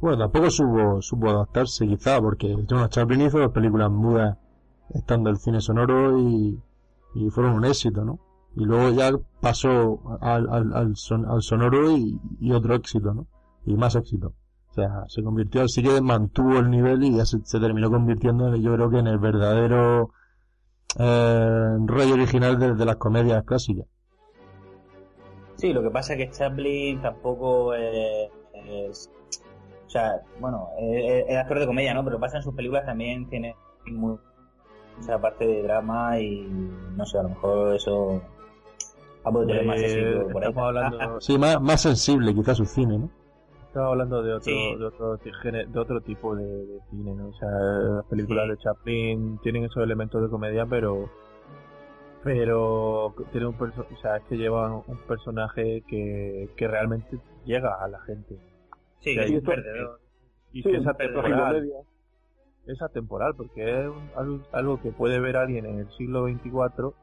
Bueno, 0.00 0.18
tampoco 0.18 0.50
supo, 0.50 1.02
supo 1.02 1.30
adaptarse 1.30 1.86
quizá, 1.86 2.20
porque 2.20 2.56
John 2.68 2.88
Chaplin 2.88 3.22
hizo 3.22 3.38
las 3.38 3.50
películas 3.50 3.90
mudas 3.90 4.38
estando 4.94 5.30
el 5.30 5.36
cine 5.36 5.60
sonoro 5.60 6.18
y, 6.18 6.60
y 7.14 7.30
fueron 7.30 7.54
un 7.54 7.64
éxito, 7.64 8.04
¿no? 8.04 8.18
Y 8.58 8.64
luego 8.64 8.90
ya 8.90 9.12
pasó 9.40 10.00
al, 10.20 10.48
al, 10.48 10.74
al, 10.74 10.94
al 11.28 11.42
sonoro 11.42 11.96
y, 11.96 12.20
y 12.40 12.52
otro 12.52 12.74
éxito, 12.74 13.14
¿no? 13.14 13.26
Y 13.64 13.76
más 13.76 13.94
éxito 13.94 14.34
sea, 14.78 15.04
se 15.08 15.22
convirtió, 15.22 15.66
sí 15.68 15.82
que 15.82 16.00
mantuvo 16.00 16.58
el 16.58 16.70
nivel 16.70 17.02
y 17.02 17.16
ya 17.16 17.24
se, 17.24 17.38
terminó 17.60 17.90
convirtiendo, 17.90 18.54
yo 18.56 18.74
creo 18.74 18.90
que 18.90 18.98
en 18.98 19.08
el 19.08 19.18
verdadero 19.18 20.10
eh, 20.98 21.76
rey 21.86 22.12
original 22.12 22.58
de, 22.58 22.84
las 22.84 22.96
comedias 22.96 23.42
clásicas. 23.44 23.86
Sí, 25.56 25.72
lo 25.72 25.82
que 25.82 25.90
pasa 25.90 26.14
es 26.14 26.18
que 26.18 26.30
Chaplin 26.30 27.02
tampoco 27.02 27.74
es, 27.74 29.10
o 29.86 29.90
sea, 29.90 30.20
bueno, 30.40 30.68
es, 30.78 31.36
actor 31.36 31.58
de 31.58 31.66
comedia, 31.66 31.94
¿no? 31.94 32.04
Pero 32.04 32.20
pasa 32.20 32.36
en 32.36 32.44
sus 32.44 32.54
películas 32.54 32.86
también 32.86 33.28
tiene 33.28 33.56
mucha 33.86 35.18
parte 35.20 35.44
de 35.44 35.62
drama 35.64 36.20
y 36.20 36.42
no 36.96 37.04
sé, 37.04 37.18
a 37.18 37.24
lo 37.24 37.30
mejor 37.30 37.74
eso 37.74 38.22
Vamos, 39.28 39.44
pues, 39.46 39.66
más 39.66 39.80
sensible 39.80 40.20
por 40.32 40.44
Estamos 40.44 40.68
hablando... 40.68 40.98
sí, 41.20 41.38
más, 41.38 41.60
más 41.60 41.82
sensible 41.82 42.34
quizás 42.34 42.56
su 42.56 42.64
cine, 42.64 42.98
¿no? 42.98 43.10
Estaba 43.66 43.88
hablando 43.88 44.22
de 44.22 44.32
otro, 44.32 44.52
de 44.52 44.84
otro, 44.86 45.16
de 45.18 45.78
otro 45.78 46.00
tipo 46.00 46.34
de, 46.34 46.80
cine, 46.90 47.14
¿no? 47.14 47.28
O 47.28 47.34
sea, 47.34 47.50
las 47.50 48.04
películas 48.06 48.48
de 48.48 48.56
Chaplin 48.56 49.38
tienen 49.42 49.64
esos 49.64 49.82
elementos 49.82 50.22
de 50.22 50.28
comedia, 50.28 50.64
pero 50.64 51.10
pero 52.24 53.14
tiene 53.30 53.46
un 53.46 53.54
o 53.54 54.00
sea, 54.02 54.16
es 54.16 54.24
que 54.24 54.36
lleva 54.36 54.74
un 54.74 54.98
personaje 55.06 55.82
que, 55.86 56.48
que 56.56 56.66
realmente 56.66 57.18
llega 57.44 57.74
a 57.82 57.88
la 57.88 58.00
gente. 58.00 58.36
Sí, 59.00 59.16
es 59.18 59.30
un 59.30 59.42
perdedor. 59.42 60.00
Y 60.52 60.62
que 60.62 60.76
es 60.76 60.86
atemporal. 60.86 61.70
Es 62.66 62.82
atemporal, 62.82 63.34
porque 63.36 63.86
es 63.86 63.90
algo, 64.52 64.80
que 64.82 64.90
puede 64.92 65.20
ver 65.20 65.36
alguien 65.36 65.66
en 65.66 65.78
el 65.80 65.90
siglo 65.96 66.24
24 66.24 66.94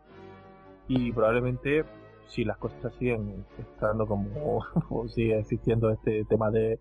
y 0.87 1.11
probablemente 1.11 1.85
si 2.27 2.43
las 2.43 2.57
cosas 2.57 2.93
siguen 2.95 3.45
estando 3.59 4.07
como 4.07 4.63
o 4.89 5.07
sigue 5.07 5.39
existiendo 5.39 5.89
este 5.89 6.25
tema 6.25 6.51
de, 6.51 6.79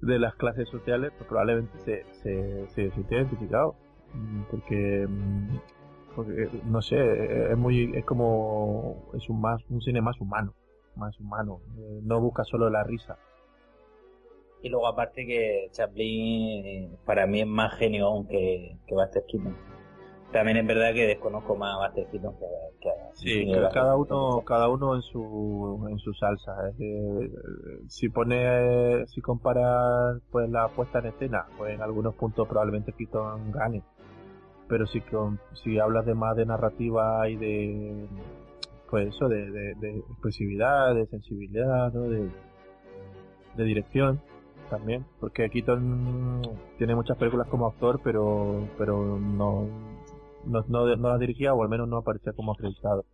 de 0.00 0.18
las 0.18 0.34
clases 0.34 0.68
sociales, 0.68 1.12
pues 1.16 1.28
probablemente 1.28 1.78
se, 1.78 2.04
se, 2.22 2.90
se 2.90 3.00
identificado. 3.10 3.74
Mm, 4.14 4.42
porque, 4.50 5.06
mm, 5.08 5.58
porque, 6.16 6.48
no 6.64 6.82
sé, 6.82 7.52
es 7.52 7.56
muy, 7.58 7.92
es 7.96 8.04
como, 8.04 9.10
es 9.14 9.28
un 9.28 9.40
más, 9.40 9.62
un 9.68 9.80
cine 9.80 10.00
más 10.00 10.20
humano, 10.20 10.54
más 10.96 11.18
humano. 11.20 11.60
Eh, 11.78 12.00
no 12.02 12.20
busca 12.20 12.44
solo 12.44 12.70
la 12.70 12.82
risa, 12.84 13.18
y 14.62 14.68
luego 14.68 14.88
aparte 14.88 15.26
que 15.26 15.68
Chaplin 15.70 16.96
para 17.04 17.26
mí 17.26 17.40
es 17.40 17.46
más 17.46 17.74
genio 17.76 18.06
aún 18.06 18.26
que, 18.26 18.76
que 18.86 18.94
Buster 18.94 19.24
Keaton. 19.28 19.56
También 20.32 20.58
es 20.58 20.66
verdad 20.66 20.92
que 20.92 21.06
desconozco 21.06 21.56
más 21.56 21.74
a 21.74 21.86
Buster 21.86 22.06
Keaton 22.10 22.34
que, 22.38 22.46
que 22.80 22.90
Sí, 23.14 23.50
cada 23.72 23.96
uno, 23.96 24.42
cada 24.44 24.68
uno 24.68 24.94
en 24.94 25.02
su, 25.02 25.86
en 25.90 25.98
su 25.98 26.12
salsa. 26.12 26.54
si 27.88 28.08
pone, 28.10 29.06
si 29.06 29.22
comparas 29.22 30.20
pues 30.30 30.50
la 30.50 30.68
puesta 30.68 30.98
en 30.98 31.06
escena, 31.06 31.46
pues 31.56 31.74
en 31.74 31.82
algunos 31.82 32.14
puntos 32.14 32.46
probablemente 32.46 32.92
Keaton 32.92 33.52
gane. 33.52 33.82
Pero 34.68 34.86
si 34.86 35.00
con, 35.00 35.40
si 35.54 35.78
hablas 35.78 36.04
de 36.04 36.14
más 36.14 36.36
de 36.36 36.44
narrativa 36.44 37.26
y 37.30 37.36
de, 37.36 38.06
pues 38.90 39.08
eso, 39.08 39.28
de, 39.28 39.50
de, 39.50 39.98
expresividad, 40.10 40.94
de 40.94 41.06
sensibilidad, 41.06 41.90
¿no? 41.90 42.02
de, 42.02 42.28
de 43.56 43.64
dirección, 43.64 44.20
también, 44.68 45.06
porque 45.20 45.48
Keaton 45.48 46.42
tiene 46.76 46.94
muchas 46.94 47.16
películas 47.16 47.48
como 47.48 47.66
actor, 47.66 47.98
pero 48.04 48.68
pero 48.76 49.18
no 49.18 49.66
no, 50.44 50.64
no, 50.68 50.86
las 50.86 51.20
dirigía 51.20 51.54
o 51.54 51.62
al 51.62 51.68
menos 51.68 51.88
no 51.88 51.98
aparecía 51.98 52.32
como 52.32 52.52
acreditado. 52.52 53.04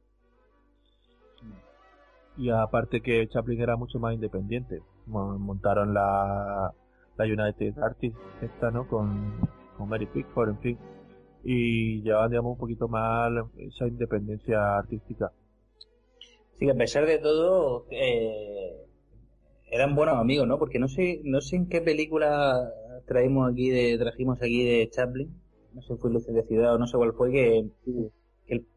Y 2.36 2.50
aparte 2.50 3.00
que 3.00 3.28
Chaplin 3.28 3.60
era 3.60 3.76
mucho 3.76 3.98
más 3.98 4.14
independiente. 4.14 4.82
Montaron 5.06 5.94
la, 5.94 6.72
la 7.16 7.24
United 7.24 7.78
Artists 7.78 8.18
esta, 8.42 8.70
¿no? 8.70 8.88
Con, 8.88 9.48
con 9.76 9.88
Mary 9.88 10.06
Pickford, 10.06 10.50
en 10.50 10.58
fin. 10.58 10.78
Y 11.44 12.02
llevaban, 12.02 12.30
digamos, 12.30 12.52
un 12.52 12.58
poquito 12.58 12.88
más 12.88 13.30
esa 13.58 13.86
independencia 13.86 14.78
artística. 14.78 15.30
Sí, 16.58 16.70
a 16.70 16.74
pesar 16.74 17.06
de 17.06 17.18
todo, 17.18 17.86
eh, 17.90 18.84
eran 19.70 19.94
buenos 19.94 20.16
amigos, 20.16 20.46
¿no? 20.46 20.58
Porque 20.58 20.78
no 20.78 20.88
sé, 20.88 21.20
no 21.24 21.40
sé 21.40 21.56
en 21.56 21.68
qué 21.68 21.80
película 21.80 22.72
traímos 23.06 23.50
aquí 23.50 23.70
de, 23.70 23.98
trajimos 23.98 24.38
aquí 24.40 24.64
de 24.64 24.88
Chaplin, 24.88 25.34
no 25.74 25.82
sé 25.82 25.94
si 25.94 26.00
fue 26.00 26.10
Luces 26.10 26.34
de 26.34 26.42
Ciudad 26.44 26.74
o 26.74 26.78
no 26.78 26.86
sé 26.86 26.96
cuál 26.96 27.12
fue, 27.12 27.30
que, 27.30 27.66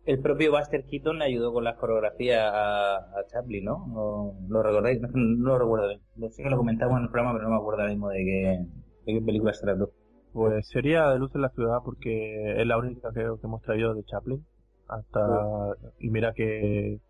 el, 0.06 0.20
propio 0.20 0.52
Buster 0.52 0.86
Keaton 0.86 1.20
le 1.20 1.26
ayudó 1.26 1.52
con 1.54 1.64
las 1.64 1.76
coreografías 1.78 2.52
a, 2.54 3.24
Chaplin, 3.28 3.66
¿no? 3.66 4.36
¿Lo, 4.48 4.64
recordáis? 4.64 5.02
No, 5.02 5.10
lo 5.14 5.60
recuerdo 5.60 5.88
bien. 5.90 6.32
sé 6.32 6.44
que 6.44 6.50
lo 6.50 6.58
comentamos 6.58 6.98
en 6.98 7.04
el 7.04 7.10
programa, 7.10 7.38
pero 7.38 7.50
no 7.50 7.56
me 7.56 7.62
acuerdo 7.62 7.82
ahora 7.82 7.94
mismo 7.94 8.10
de 8.10 8.18
qué, 8.20 8.66
de 9.06 9.20
qué 9.20 9.26
película 9.26 9.54
se 9.54 9.66
trató. 9.66 9.92
Pues 10.32 10.68
sería 10.68 11.10
de 11.10 11.20
Luz 11.20 11.36
en 11.36 11.42
la 11.42 11.50
Ciudad 11.50 11.80
porque 11.84 12.62
es 12.62 12.66
la 12.68 12.78
única 12.78 13.10
que, 13.12 13.22
que 13.22 13.48
hemos 13.48 13.62
traído 13.62 13.94
de 13.94 14.04
Chaplin. 14.06 14.46
Hasta, 14.88 15.76
y 16.00 16.10
mira 16.10 16.34
que, 16.34 17.02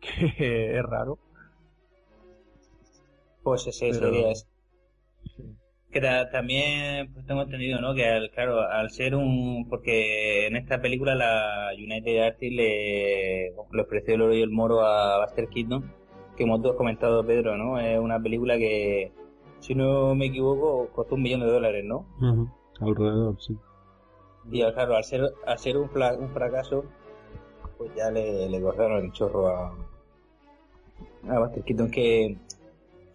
que 0.00 0.76
es 0.76 0.82
raro 0.82 1.18
pues 3.46 3.64
ese 3.68 3.94
sería 3.94 4.32
ese. 4.32 4.44
Que 5.96 6.26
también 6.30 7.10
pues, 7.14 7.24
tengo 7.24 7.40
entendido, 7.40 7.80
¿no? 7.80 7.94
Que 7.94 8.06
al, 8.06 8.30
claro, 8.30 8.60
al 8.60 8.90
ser 8.90 9.14
un... 9.14 9.66
Porque 9.66 10.46
en 10.46 10.54
esta 10.56 10.82
película 10.82 11.14
la 11.14 11.70
United 11.74 12.22
Artists 12.22 12.54
le, 12.54 13.52
le 13.72 13.82
ofreció 13.82 14.14
el 14.14 14.20
oro 14.20 14.34
y 14.34 14.42
el 14.42 14.50
moro 14.50 14.82
a 14.82 15.24
Buster 15.24 15.48
Keaton, 15.48 15.90
que 16.36 16.42
hemos 16.42 16.60
todos 16.60 16.76
comentado 16.76 17.24
Pedro, 17.24 17.56
¿no? 17.56 17.80
Es 17.80 17.98
una 17.98 18.20
película 18.20 18.58
que, 18.58 19.10
si 19.60 19.74
no 19.74 20.14
me 20.14 20.26
equivoco, 20.26 20.90
costó 20.92 21.14
un 21.14 21.22
millón 21.22 21.40
de 21.40 21.46
dólares, 21.46 21.82
¿no? 21.82 22.04
Alrededor, 22.78 23.40
sí. 23.40 23.56
Y 24.52 24.60
claro, 24.72 24.96
al 24.96 25.04
ser, 25.04 25.22
al 25.46 25.58
ser 25.58 25.78
un, 25.78 25.88
un 26.18 26.28
fracaso, 26.28 26.84
pues 27.78 27.90
ya 27.96 28.10
le, 28.10 28.50
le 28.50 28.60
cortaron 28.60 29.02
el 29.02 29.12
chorro 29.12 29.48
a, 29.48 29.74
a 31.30 31.38
Buster 31.38 31.64
Keaton, 31.64 31.90
que 31.90 32.36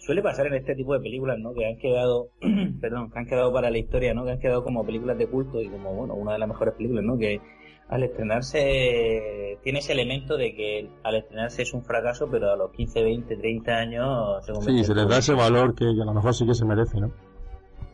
suele 0.01 0.23
pasar 0.23 0.47
en 0.47 0.55
este 0.55 0.75
tipo 0.75 0.93
de 0.93 0.99
películas, 0.99 1.37
¿no? 1.39 1.53
Que 1.53 1.67
han 1.67 1.77
quedado, 1.77 2.29
perdón, 2.81 3.11
que 3.11 3.19
han 3.19 3.25
quedado 3.25 3.53
para 3.53 3.69
la 3.69 3.77
historia, 3.77 4.13
¿no? 4.13 4.25
Que 4.25 4.31
han 4.31 4.39
quedado 4.39 4.63
como 4.63 4.83
películas 4.83 5.17
de 5.17 5.27
culto 5.27 5.61
y 5.61 5.69
como, 5.69 5.93
bueno, 5.93 6.15
una 6.15 6.33
de 6.33 6.39
las 6.39 6.49
mejores 6.49 6.73
películas, 6.73 7.03
¿no? 7.03 7.17
Que 7.17 7.39
al 7.87 8.03
estrenarse 8.03 9.59
tiene 9.63 9.79
ese 9.79 9.91
elemento 9.91 10.37
de 10.37 10.55
que 10.55 10.89
al 11.03 11.15
estrenarse 11.15 11.61
es 11.61 11.73
un 11.73 11.83
fracaso, 11.83 12.29
pero 12.31 12.49
a 12.49 12.55
los 12.55 12.71
15, 12.71 13.03
20, 13.03 13.35
30 13.37 13.71
años 13.73 14.45
se 14.45 14.55
Sí, 14.55 14.83
se 14.83 14.95
les 14.95 15.07
da 15.07 15.17
ese 15.19 15.33
valor 15.33 15.75
que, 15.75 15.85
a 15.85 16.05
lo 16.05 16.13
mejor 16.13 16.33
sí 16.33 16.45
que 16.45 16.55
se 16.55 16.65
merece, 16.65 16.99
¿no? 16.99 17.11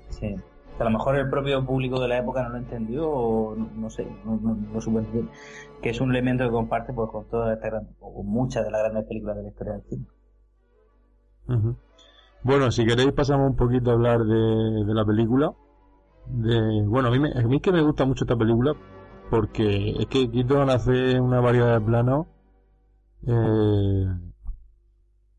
Sí. 0.10 0.34
A 0.80 0.84
lo 0.84 0.92
mejor 0.92 1.18
el 1.18 1.30
propio 1.30 1.66
público 1.66 2.00
de 2.00 2.08
la 2.08 2.20
época 2.20 2.44
no 2.44 2.50
lo 2.50 2.58
entendió 2.58 3.10
o 3.10 3.56
no, 3.56 3.90
sé, 3.90 4.08
no, 4.24 4.38
no, 4.38 4.80
supo 4.80 5.00
entender 5.00 5.26
que 5.82 5.90
es 5.90 6.00
un 6.00 6.12
elemento 6.12 6.44
que 6.46 6.52
comparte 6.52 6.94
pues 6.94 7.10
con 7.10 7.28
todas 7.28 7.56
estas 7.56 7.72
grandes, 7.72 7.96
o 8.00 8.14
con 8.14 8.28
muchas 8.28 8.64
de 8.64 8.72
las 8.72 8.84
grandes 8.84 9.06
películas 9.06 9.38
de 9.38 9.44
la 9.44 9.50
historia 9.50 9.74
del 9.74 9.84
cine. 9.84 10.06
Bueno, 12.44 12.72
si 12.72 12.86
queréis 12.86 13.12
pasamos 13.14 13.50
un 13.50 13.56
poquito 13.56 13.92
a 13.92 13.94
hablar 13.94 14.24
de, 14.24 14.94
la 14.94 15.06
película. 15.06 15.52
De, 16.28 16.84
bueno, 16.86 17.10
a 17.10 17.12
mí, 17.12 17.20
me, 17.20 17.32
a 17.32 17.42
mí 17.48 17.60
que 17.60 17.72
me 17.72 17.82
gusta 17.82 18.06
mucho 18.06 18.26
esta 18.26 18.36
película 18.36 18.74
porque 19.30 19.92
es 20.00 20.06
que 20.08 20.30
Keaton 20.30 20.70
hace 20.70 21.20
una 21.20 21.40
variedad 21.40 21.80
de 21.80 21.86
planos 21.86 22.28
eh, 23.26 24.06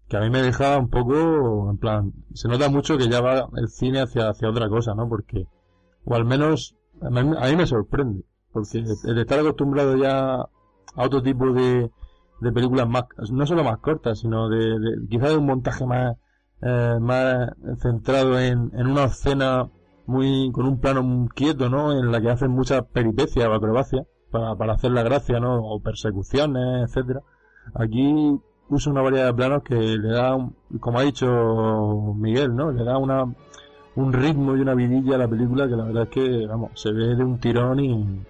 que 0.08 0.16
a 0.16 0.20
mí 0.20 0.30
me 0.30 0.42
deja 0.42 0.78
un 0.78 0.88
poco, 0.88 1.70
en 1.70 1.78
plan, 1.78 2.12
se 2.32 2.48
nota 2.48 2.68
mucho 2.68 2.96
que 2.96 3.08
ya 3.08 3.20
va 3.20 3.48
el 3.56 3.68
cine 3.68 4.00
hacia, 4.00 4.30
hacia 4.30 4.48
otra 4.48 4.68
cosa, 4.68 4.94
¿no? 4.94 5.08
Porque, 5.08 5.46
o 6.04 6.14
al 6.14 6.24
menos, 6.24 6.76
a 7.02 7.10
mí, 7.10 7.56
me 7.56 7.66
sorprende, 7.66 8.24
porque 8.52 8.78
el 8.78 9.18
estar 9.18 9.38
acostumbrado 9.38 9.96
ya 9.96 10.36
a 10.36 10.48
otro 10.96 11.22
tipo 11.22 11.52
de, 11.52 11.90
de 12.40 12.52
películas 12.52 12.88
más, 12.88 13.04
no 13.30 13.46
solo 13.46 13.64
más 13.64 13.78
cortas, 13.78 14.20
sino 14.20 14.48
de, 14.48 14.78
de 14.78 15.08
quizás 15.08 15.30
de 15.30 15.36
un 15.36 15.46
montaje 15.46 15.86
más, 15.86 16.16
eh, 16.62 16.98
más 17.00 17.50
centrado 17.80 18.38
en, 18.38 18.70
en 18.74 18.86
una 18.86 19.04
escena 19.04 19.68
muy 20.06 20.50
con 20.52 20.66
un 20.66 20.80
plano 20.80 21.28
quieto, 21.34 21.68
¿no? 21.68 21.92
En 21.92 22.10
la 22.10 22.20
que 22.20 22.30
hacen 22.30 22.50
muchas 22.50 22.84
peripecias 22.86 23.46
o 23.46 23.52
acrobacias 23.52 24.06
para, 24.30 24.56
para 24.56 24.72
hacer 24.74 24.90
la 24.90 25.02
gracia, 25.02 25.38
¿no? 25.38 25.62
O 25.62 25.80
persecuciones, 25.80 26.88
etcétera. 26.88 27.20
Aquí 27.74 28.40
usa 28.70 28.92
una 28.92 29.02
variedad 29.02 29.26
de 29.26 29.34
planos 29.34 29.62
que 29.62 29.74
le 29.74 30.08
da, 30.08 30.36
como 30.80 30.98
ha 30.98 31.02
dicho 31.02 32.14
Miguel, 32.16 32.54
¿no? 32.54 32.72
Le 32.72 32.84
da 32.84 32.98
una, 32.98 33.24
un 33.96 34.12
ritmo 34.12 34.56
y 34.56 34.60
una 34.60 34.74
vidilla 34.74 35.16
a 35.16 35.18
la 35.18 35.28
película 35.28 35.68
que 35.68 35.76
la 35.76 35.84
verdad 35.84 36.04
es 36.04 36.08
que, 36.10 36.46
vamos, 36.46 36.70
se 36.74 36.92
ve 36.92 37.14
de 37.14 37.24
un 37.24 37.38
tirón 37.38 37.80
y, 37.80 38.24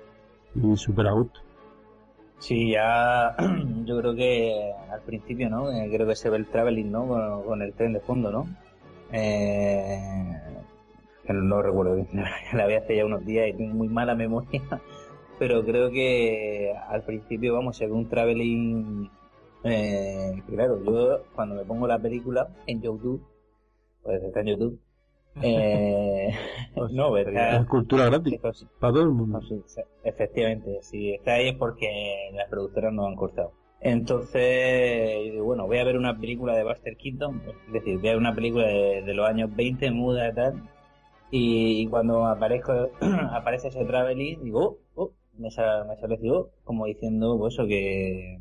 y 0.57 0.77
súper 0.77 1.07
a 1.07 1.13
gusto. 1.13 1.41
Sí, 2.39 2.71
ya 2.71 3.37
yo 3.85 3.99
creo 3.99 4.15
que 4.15 4.73
al 4.91 5.01
principio, 5.03 5.51
¿no? 5.51 5.71
Eh, 5.71 5.89
creo 5.93 6.07
que 6.07 6.17
se 6.17 6.31
ve 6.31 6.37
el 6.37 6.47
traveling, 6.47 6.91
¿no? 6.91 7.43
Con, 7.45 7.63
el 7.63 7.75
tren 7.75 7.93
de 7.93 8.01
fondo, 8.01 8.31
¿no? 8.31 8.49
Eh, 9.13 10.39
no 11.33 11.63
recuerdo 11.63 12.07
la 12.53 12.67
vi 12.67 12.75
hace 12.75 12.97
ya 12.97 13.05
unos 13.05 13.25
días 13.25 13.49
y 13.49 13.53
tengo 13.55 13.75
muy 13.75 13.89
mala 13.89 14.15
memoria, 14.15 14.63
pero 15.39 15.65
creo 15.65 15.91
que 15.91 16.73
al 16.89 17.03
principio, 17.03 17.55
vamos, 17.55 17.77
se 17.77 17.87
ve 17.87 17.93
un 17.93 18.09
traveling, 18.09 19.11
eh, 19.65 20.43
claro, 20.47 20.83
yo 20.85 21.25
cuando 21.35 21.57
me 21.57 21.65
pongo 21.65 21.87
la 21.87 21.99
película 21.99 22.49
en 22.67 22.81
YouTube, 22.81 23.23
pues 24.03 24.23
está 24.23 24.41
en 24.41 24.47
YouTube, 24.47 24.81
eh, 25.43 26.31
no, 26.93 27.17
Es 27.17 27.67
cultura 27.67 28.07
gratis. 28.07 28.39
para 28.41 28.93
todo 28.93 29.03
el 29.03 29.11
mundo. 29.11 29.41
efectivamente, 30.05 30.79
si 30.83 31.13
está 31.15 31.35
ahí 31.35 31.49
es 31.49 31.57
porque 31.57 32.31
las 32.35 32.49
productoras 32.49 32.93
no 32.93 33.07
han 33.07 33.17
cortado. 33.17 33.53
Entonces, 33.81 35.41
bueno, 35.41 35.67
voy 35.67 35.79
a 35.79 35.85
ver 35.85 35.97
una 35.97 36.19
película 36.19 36.57
de 36.57 36.65
Buster 36.65 36.97
Keaton, 36.97 37.43
es 37.69 37.73
decir, 37.73 37.99
voy 37.99 38.09
a 38.09 38.13
ver 38.13 38.19
una 38.19 38.35
película 38.35 38.67
de, 38.67 39.15
los 39.15 39.29
años 39.29 39.55
20, 39.55 39.93
muda 39.93 40.29
y 40.29 40.35
tal, 40.35 40.69
y, 41.31 41.87
cuando 41.87 42.27
aparezco, 42.27 42.73
aparece 43.33 43.69
ese 43.69 43.85
traveling, 43.85 44.43
digo, 44.43 44.79
oh, 44.97 45.03
oh, 45.05 45.13
me, 45.37 45.51
sale, 45.53 45.89
me 45.89 45.97
sale 45.97 46.19
como 46.65 46.87
diciendo, 46.87 47.39
pues 47.39 47.55
eso, 47.55 47.69
que, 47.69 48.41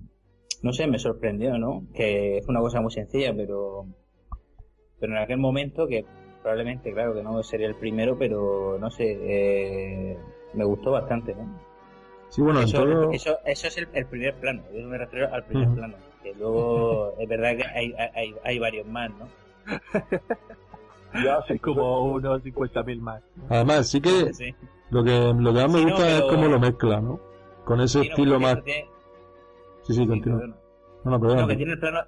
no 0.64 0.74
sé, 0.74 0.88
me 0.88 0.98
sorprendió, 0.98 1.60
¿no? 1.60 1.84
Que 1.94 2.38
es 2.38 2.48
una 2.48 2.60
cosa 2.60 2.82
muy 2.82 2.92
sencilla, 2.92 3.32
pero, 3.36 3.86
pero 5.00 5.14
en 5.14 5.20
aquel 5.20 5.38
momento 5.38 5.88
que 5.88 6.04
probablemente, 6.48 6.94
claro, 6.94 7.14
que 7.14 7.24
no 7.24 7.44
sería 7.44 7.68
el 7.68 7.76
primero, 7.76 8.18
pero 8.18 8.78
no 8.80 8.90
sé, 8.90 9.04
eh, 9.22 10.18
me 10.54 10.64
gustó 10.64 10.92
bastante, 10.92 11.36
¿no? 11.36 11.46
Sí, 12.30 12.42
bueno, 12.42 12.62
eso, 12.62 12.78
todo... 12.86 13.12
eso, 13.12 13.38
eso 13.44 13.68
es 13.68 13.78
el, 13.78 13.90
el, 13.92 14.06
primer 14.06 14.34
plano, 14.36 14.64
yo 14.74 14.88
me 14.88 14.98
refiero 14.98 15.34
al 15.34 15.44
primer 15.44 15.68
uh 15.68 15.72
-huh. 15.72 15.76
plano, 15.76 15.96
que 16.24 16.34
luego 16.36 17.14
es 17.20 17.28
verdad 17.28 17.58
que 17.58 17.64
hay, 17.66 17.94
hay, 18.16 18.34
hay 18.46 18.60
varios 18.60 18.88
más, 18.88 19.12
¿no? 19.12 19.28
ya, 21.22 21.40
hay 21.50 21.60
como 21.60 22.14
unos 22.14 22.42
50.000 22.42 23.02
más. 23.02 23.22
Además, 23.50 23.90
sí 23.90 24.00
que 24.00 24.34
sí. 24.34 24.56
Lo, 24.90 25.04
que 25.04 25.34
lo 25.38 25.54
que 25.54 25.60
más 25.60 25.70
me 25.70 25.80
sí, 25.80 25.84
gusta 25.84 26.00
no, 26.00 26.06
pero... 26.06 26.16
es 26.16 26.34
cómo 26.34 26.48
lo 26.48 26.60
mezcla, 26.62 27.02
¿no? 27.02 27.20
Con 27.66 27.82
ese 27.82 28.04
sí, 28.04 28.08
estilo 28.08 28.36
no, 28.36 28.40
más... 28.40 28.64
Tiene... 28.64 28.90
Sí, 29.82 29.94
sí, 29.94 30.08
continúa. 30.08 30.48
No, 31.04 31.12
no, 31.12 31.20
perdón. 31.20 31.50
que 31.50 31.58
tiene 31.58 31.74
el 31.74 31.80
plano, 31.80 32.00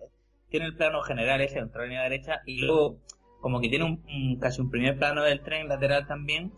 tiene 0.47 0.65
el 0.67 0.77
plano 0.77 1.01
general 1.01 1.41
ese, 1.41 1.61
otra 1.61 1.83
línea 1.83 2.03
derecha, 2.03 2.41
y 2.45 2.61
luego 2.61 2.99
como 3.41 3.59
que 3.61 3.69
tiene 3.69 3.85
un, 3.85 4.03
un, 4.07 4.39
casi 4.39 4.61
un 4.61 4.69
primer 4.69 4.97
plano 4.97 5.23
del 5.23 5.41
tren 5.41 5.67
lateral 5.67 6.07
también, 6.07 6.51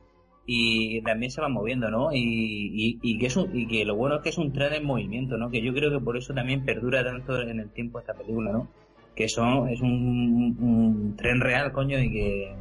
y 0.45 1.01
también 1.03 1.31
se 1.31 1.41
va 1.41 1.49
moviendo, 1.49 1.89
¿no? 1.91 2.11
Y, 2.11 2.19
y, 2.19 2.99
y, 3.01 3.19
que 3.19 3.27
es 3.27 3.37
un, 3.37 3.55
y 3.55 3.67
que 3.67 3.85
lo 3.85 3.95
bueno 3.95 4.15
es 4.15 4.21
que 4.21 4.29
es 4.29 4.37
un 4.37 4.51
tren 4.51 4.73
en 4.73 4.85
movimiento, 4.85 5.37
¿no? 5.37 5.49
Que 5.49 5.61
yo 5.61 5.73
creo 5.73 5.91
que 5.91 6.03
por 6.03 6.17
eso 6.17 6.33
también 6.33 6.65
perdura 6.65 7.03
tanto 7.03 7.39
en 7.41 7.59
el 7.59 7.69
tiempo 7.69 7.99
esta 7.99 8.13
película, 8.13 8.51
¿no? 8.51 8.67
Que 9.15 9.29
son, 9.29 9.69
es 9.69 9.79
un, 9.81 10.57
un 10.59 11.15
tren 11.15 11.39
real, 11.41 11.71
coño, 11.71 11.99
y 11.99 12.11
que 12.11 12.55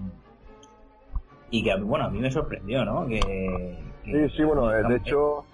y 1.52 1.64
que 1.64 1.74
bueno 1.80 2.04
a 2.04 2.10
mí 2.10 2.20
me 2.20 2.30
sorprendió, 2.30 2.84
¿no? 2.84 3.06
Que, 3.08 3.18
que 4.04 4.28
sí, 4.28 4.36
sí, 4.36 4.44
bueno, 4.44 4.68
de 4.68 4.96
hecho 4.96 5.44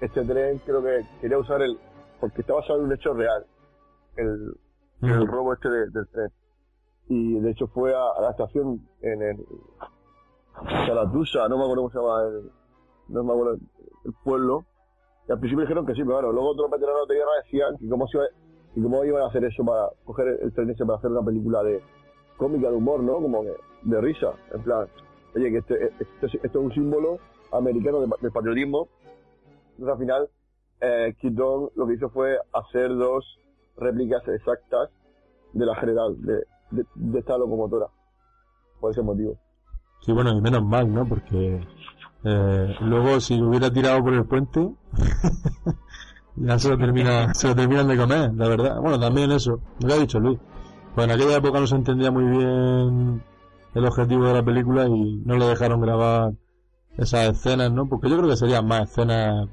este 0.00 0.24
tren 0.24 0.58
creo 0.64 0.82
que 0.82 1.00
quería 1.20 1.38
usar 1.38 1.60
el 1.62 1.76
porque 2.20 2.40
está 2.40 2.54
basado 2.54 2.78
en 2.80 2.86
un 2.86 2.92
hecho 2.92 3.12
real, 3.12 3.44
el, 4.16 4.54
el 5.02 5.26
robo 5.26 5.52
este 5.52 5.68
de, 5.68 5.90
del 5.90 6.08
tren 6.08 6.28
y 7.08 7.38
de 7.38 7.50
hecho 7.50 7.66
fue 7.68 7.94
a, 7.94 8.20
la 8.20 8.30
estación 8.30 8.80
en 9.02 9.22
el 9.22 9.46
Salatusa, 10.86 11.48
no 11.48 11.58
me 11.58 11.64
acuerdo 11.64 11.82
cómo 11.82 11.90
se 11.90 11.98
llama 11.98 12.22
el, 12.22 12.50
no 13.08 13.24
me 13.24 13.32
acuerdo 13.32 13.58
el 14.04 14.12
pueblo, 14.24 14.64
y 15.28 15.32
al 15.32 15.38
principio 15.38 15.62
dijeron 15.62 15.86
que 15.86 15.94
sí, 15.94 16.02
pero 16.02 16.14
bueno, 16.14 16.32
luego 16.32 16.50
otros 16.50 16.70
veteranos 16.70 17.08
de 17.08 17.14
guerra 17.14 17.30
decían 17.44 17.76
que 17.78 17.88
cómo, 17.88 18.06
se, 18.08 18.18
y 18.74 18.82
cómo 18.82 19.04
iban 19.04 19.22
a 19.22 19.26
hacer 19.26 19.44
eso 19.44 19.64
para 19.64 19.88
coger 20.04 20.38
el, 20.42 20.52
tren 20.52 20.70
ese 20.70 20.84
para 20.84 20.98
hacer 20.98 21.10
una 21.10 21.22
película 21.22 21.62
de 21.62 21.82
cómica, 22.36 22.70
de 22.70 22.76
humor, 22.76 23.02
¿no? 23.02 23.14
Como 23.14 23.42
que 23.42 23.54
de 23.82 24.00
risa, 24.00 24.32
en 24.52 24.62
plan, 24.62 24.86
oye, 25.34 25.50
que 25.50 25.58
este, 25.58 25.86
este, 25.86 26.26
esto 26.26 26.38
es 26.46 26.54
un 26.56 26.72
símbolo 26.72 27.18
americano 27.52 28.00
de, 28.00 28.30
patriotismo. 28.30 28.88
Entonces 29.72 29.92
al 29.92 29.98
final, 29.98 30.30
eh, 30.80 31.14
Keaton 31.20 31.70
lo 31.74 31.86
que 31.86 31.94
hizo 31.94 32.08
fue 32.10 32.38
hacer 32.52 32.94
dos 32.94 33.38
réplicas 33.76 34.26
exactas 34.28 34.90
de 35.52 35.66
la 35.66 35.74
general, 35.76 36.20
de, 36.20 36.44
de, 36.74 37.18
esta 37.18 37.38
locomotora, 37.38 37.86
por 38.80 38.90
ese 38.90 39.02
motivo. 39.02 39.38
Sí, 40.00 40.12
bueno, 40.12 40.32
y 40.36 40.40
menos 40.40 40.64
mal, 40.64 40.92
¿no? 40.92 41.08
Porque 41.08 41.60
eh, 42.24 42.76
luego 42.80 43.20
si 43.20 43.40
hubiera 43.40 43.72
tirado 43.72 44.02
por 44.02 44.14
el 44.14 44.24
puente, 44.24 44.70
ya 46.36 46.58
se 46.58 46.68
lo, 46.68 46.78
termina, 46.78 47.32
se 47.34 47.48
lo 47.48 47.54
terminan 47.54 47.88
de 47.88 47.96
comer, 47.96 48.34
la 48.34 48.48
verdad. 48.48 48.80
Bueno, 48.80 48.98
también 48.98 49.32
eso, 49.32 49.60
lo 49.80 49.94
ha 49.94 49.98
dicho 49.98 50.18
Luis. 50.20 50.38
Pues 50.94 51.06
en 51.06 51.12
aquella 51.12 51.36
época 51.36 51.60
no 51.60 51.66
se 51.66 51.76
entendía 51.76 52.10
muy 52.10 52.24
bien 52.24 53.22
el 53.74 53.84
objetivo 53.84 54.26
de 54.26 54.34
la 54.34 54.44
película 54.44 54.86
y 54.86 55.22
no 55.24 55.36
le 55.36 55.46
dejaron 55.46 55.80
grabar 55.80 56.32
esas 56.96 57.30
escenas, 57.30 57.72
¿no? 57.72 57.88
Porque 57.88 58.08
yo 58.08 58.16
creo 58.16 58.28
que 58.28 58.36
serían 58.36 58.66
más 58.66 58.90
escenas 58.90 59.48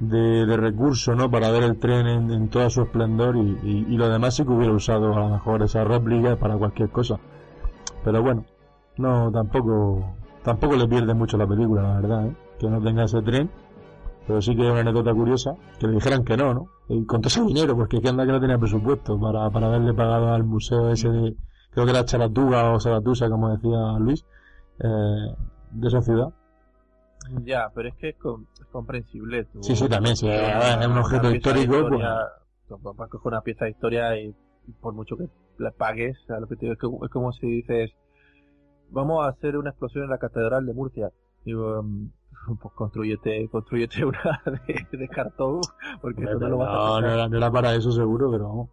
de, 0.00 0.46
de 0.46 0.56
recurso, 0.56 1.14
¿no? 1.14 1.30
Para 1.30 1.50
ver 1.50 1.62
el 1.62 1.78
tren 1.78 2.06
en, 2.06 2.30
en 2.30 2.48
todo 2.48 2.68
su 2.70 2.82
esplendor 2.82 3.36
y, 3.36 3.58
y, 3.62 3.86
y, 3.88 3.96
lo 3.96 4.08
demás 4.08 4.34
sí 4.34 4.44
que 4.44 4.50
hubiera 4.50 4.72
usado 4.72 5.14
a 5.14 5.20
lo 5.20 5.28
mejor 5.28 5.62
esa 5.62 5.84
réplica 5.84 6.36
para 6.36 6.56
cualquier 6.56 6.90
cosa. 6.90 7.18
Pero 8.04 8.22
bueno, 8.22 8.44
no, 8.96 9.30
tampoco, 9.32 10.16
tampoco 10.42 10.76
le 10.76 10.86
pierde 10.86 11.14
mucho 11.14 11.36
la 11.36 11.46
película, 11.46 11.82
la 11.82 12.00
verdad, 12.00 12.26
¿eh? 12.26 12.36
Que 12.58 12.68
no 12.68 12.80
tenga 12.80 13.04
ese 13.04 13.22
tren. 13.22 13.50
Pero 14.26 14.40
sí 14.40 14.56
que 14.56 14.64
es 14.64 14.70
una 14.70 14.80
anécdota 14.80 15.12
curiosa, 15.12 15.54
que 15.78 15.86
le 15.86 15.94
dijeran 15.94 16.24
que 16.24 16.36
no, 16.36 16.54
¿no? 16.54 16.68
Y 16.88 17.04
con 17.04 17.20
todo 17.20 17.28
ese 17.28 17.42
dinero, 17.42 17.76
porque 17.76 18.00
que 18.00 18.08
anda 18.08 18.24
que 18.24 18.32
no 18.32 18.40
tenía 18.40 18.58
presupuesto 18.58 19.20
para, 19.20 19.50
para 19.50 19.66
haberle 19.66 19.92
pagado 19.92 20.32
al 20.32 20.44
museo 20.44 20.88
ese 20.90 21.10
de, 21.10 21.36
creo 21.70 21.84
que 21.84 21.90
era 21.90 22.04
Charatuga 22.04 22.72
o 22.72 22.80
Saratusa, 22.80 23.28
como 23.28 23.50
decía 23.50 23.98
Luis, 23.98 24.24
eh, 24.78 25.34
de 25.72 25.88
esa 25.88 26.00
ciudad. 26.00 26.32
Ya, 27.44 27.70
pero 27.74 27.88
es 27.88 27.94
que 27.96 28.10
es 28.10 28.16
comprensible. 28.74 29.44
Tú, 29.44 29.62
sí, 29.62 29.76
sí, 29.76 29.88
también, 29.88 30.14
es 30.14 30.22
un 30.22 30.98
objeto 30.98 31.32
histórico. 31.32 31.76
Historia, 31.76 32.18
pues... 32.66 33.22
Una 33.24 33.40
pieza 33.40 33.66
de 33.66 33.70
historia 33.70 34.18
y, 34.18 34.34
y 34.66 34.72
por 34.80 34.94
mucho 34.94 35.16
que 35.16 35.28
la 35.58 35.70
pagues, 35.70 36.18
a 36.28 36.40
lo 36.40 36.48
que 36.48 36.56
te 36.56 36.66
digo, 36.66 36.72
es, 36.72 36.78
que, 36.80 36.86
es 37.04 37.10
como 37.12 37.32
si 37.32 37.46
dices, 37.46 37.92
vamos 38.90 39.24
a 39.24 39.28
hacer 39.28 39.56
una 39.56 39.70
explosión 39.70 40.04
en 40.04 40.10
la 40.10 40.18
catedral 40.18 40.66
de 40.66 40.74
Murcia. 40.74 41.10
Digo, 41.44 41.80
um, 41.80 42.10
pues 42.60 42.74
construyete, 42.74 43.48
construyete 43.48 44.04
una 44.04 44.42
de, 44.66 44.98
de 44.98 45.08
cartón, 45.08 45.60
porque 46.02 46.22
no, 46.22 46.34
no 46.34 46.48
lo 46.48 46.58
vas 46.58 46.68
no, 46.68 46.96
a 46.96 47.00
no, 47.00 47.08
era, 47.10 47.28
no 47.28 47.36
era 47.36 47.50
para 47.52 47.74
eso 47.76 47.92
seguro, 47.92 48.30
pero 48.32 48.48
vamos. 48.48 48.70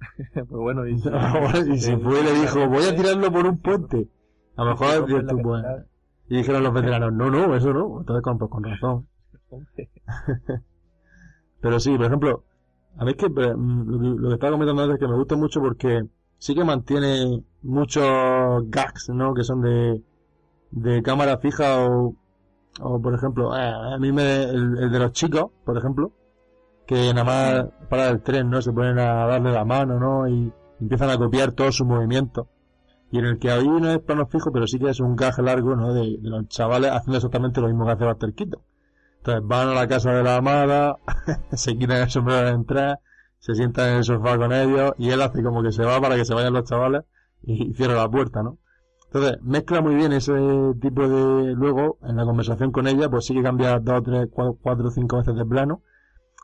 pues 0.32 0.48
bueno, 0.48 0.86
y, 0.86 0.94
y 0.94 1.78
si 1.78 1.96
fue 1.96 2.22
le 2.22 2.32
dijo, 2.32 2.66
voy 2.66 2.84
a 2.84 2.96
tirarlo 2.96 3.30
por 3.30 3.46
un 3.46 3.58
puente. 3.58 4.08
A 4.56 4.64
lo 4.64 4.70
mejor 4.70 5.06
tú, 5.26 5.38
pues, 5.42 5.64
y 6.28 6.36
dijeron 6.36 6.62
los 6.62 6.74
veteranos, 6.74 7.12
no, 7.12 7.30
no, 7.30 7.54
eso 7.54 7.72
no. 7.72 8.00
Entonces 8.00 8.22
con, 8.22 8.38
pues, 8.38 8.50
con 8.50 8.64
razón. 8.64 9.08
Pero 11.60 11.80
sí, 11.80 11.96
por 11.96 12.06
ejemplo, 12.06 12.44
a 12.96 13.04
mí 13.04 13.12
es 13.12 13.16
que 13.16 13.28
lo 13.28 14.28
que 14.28 14.34
estaba 14.34 14.52
comentando 14.52 14.82
antes 14.82 14.94
es 14.94 15.00
que 15.00 15.08
me 15.08 15.16
gusta 15.16 15.36
mucho 15.36 15.60
porque 15.60 16.04
sí 16.38 16.54
que 16.54 16.64
mantiene 16.64 17.42
muchos 17.62 18.68
gags, 18.70 19.08
¿no? 19.10 19.34
Que 19.34 19.44
son 19.44 19.62
de, 19.62 20.02
de 20.70 21.02
cámara 21.02 21.38
fija 21.38 21.84
o, 21.86 22.14
o 22.80 23.02
por 23.02 23.14
ejemplo, 23.14 23.56
eh, 23.56 23.72
a 23.94 23.98
mí 23.98 24.12
me, 24.12 24.44
el, 24.44 24.78
el, 24.78 24.90
de 24.90 24.98
los 24.98 25.12
chicos, 25.12 25.50
por 25.64 25.76
ejemplo, 25.76 26.12
que 26.86 27.12
nada 27.12 27.24
más 27.24 27.66
para 27.88 28.08
el 28.08 28.22
tren, 28.22 28.50
¿no? 28.50 28.62
Se 28.62 28.72
ponen 28.72 28.98
a 28.98 29.26
darle 29.26 29.52
la 29.52 29.64
mano, 29.64 29.98
¿no? 29.98 30.28
Y 30.28 30.52
empiezan 30.80 31.10
a 31.10 31.18
copiar 31.18 31.52
todos 31.52 31.76
sus 31.76 31.86
movimientos. 31.86 32.46
Y 33.10 33.18
en 33.18 33.24
el 33.24 33.38
que 33.38 33.50
ahí 33.50 33.66
no 33.66 33.90
es 33.90 33.98
plano 34.00 34.26
fijo, 34.26 34.52
pero 34.52 34.66
sí 34.66 34.78
que 34.78 34.90
es 34.90 35.00
un 35.00 35.16
gag 35.16 35.38
largo, 35.40 35.74
¿no? 35.74 35.92
De, 35.94 36.18
de 36.20 36.28
los 36.28 36.46
chavales 36.48 36.90
haciendo 36.92 37.16
exactamente 37.16 37.60
lo 37.60 37.68
mismo 37.68 37.86
que 37.86 37.92
hace 37.92 38.04
Buster 38.04 38.34
Keaton. 38.34 38.60
Entonces 39.18 39.42
van 39.46 39.68
a 39.68 39.74
la 39.74 39.88
casa 39.88 40.12
de 40.12 40.22
la 40.22 40.36
amada, 40.36 40.96
se 41.52 41.76
quitan 41.76 42.02
el 42.02 42.10
sombrero 42.10 42.46
de 42.46 42.52
entrar, 42.52 43.00
se 43.38 43.54
sientan 43.54 43.90
en 43.90 43.96
el 43.98 44.04
sofá 44.04 44.36
con 44.36 44.52
ellos 44.52 44.92
y 44.98 45.10
él 45.10 45.22
hace 45.22 45.42
como 45.42 45.62
que 45.62 45.72
se 45.72 45.84
va 45.84 46.00
para 46.00 46.16
que 46.16 46.24
se 46.24 46.34
vayan 46.34 46.52
los 46.52 46.64
chavales 46.64 47.04
y 47.42 47.72
cierra 47.74 47.94
la 47.94 48.10
puerta, 48.10 48.42
¿no? 48.42 48.58
Entonces, 49.06 49.38
mezcla 49.42 49.80
muy 49.80 49.94
bien 49.94 50.12
ese 50.12 50.34
tipo 50.82 51.08
de... 51.08 51.54
Luego, 51.54 51.98
en 52.02 52.16
la 52.16 52.24
conversación 52.24 52.72
con 52.72 52.86
ella, 52.86 53.08
pues 53.08 53.24
sí 53.24 53.34
que 53.34 53.42
cambia 53.42 53.78
dos, 53.78 54.02
tres, 54.02 54.28
cuatro, 54.30 54.58
cuatro 54.60 54.90
cinco 54.90 55.16
veces 55.16 55.34
de 55.34 55.46
plano. 55.46 55.82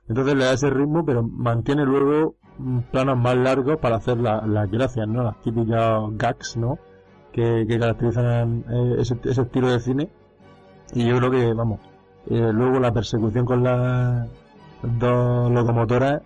Entonces 0.09 0.35
le 0.35 0.45
da 0.45 0.53
ese 0.53 0.71
ritmo, 0.71 1.05
pero 1.05 1.23
mantiene 1.23 1.85
luego 1.85 2.37
planos 2.91 3.19
más 3.19 3.37
largos 3.37 3.79
para 3.79 3.97
hacer 3.97 4.19
las 4.19 4.47
la 4.47 4.67
gracias, 4.67 5.07
¿no? 5.07 5.25
Las 5.25 5.41
típicas 5.43 6.05
gags, 6.13 6.57
¿no? 6.57 6.79
Que, 7.33 7.67
que 7.69 7.79
caracterizan 7.79 8.65
eh, 8.71 8.97
ese, 8.99 9.19
ese 9.25 9.43
estilo 9.43 9.71
de 9.71 9.81
cine. 9.81 10.11
Y 10.95 11.07
yo 11.07 11.19
creo 11.19 11.31
que, 11.31 11.53
vamos, 11.53 11.81
eh, 12.31 12.51
luego 12.53 12.81
la 12.81 12.93
persecución 12.93 13.45
con 13.45 13.63
las 13.63 14.29
dos 14.83 15.51
locomotoras 15.51 16.23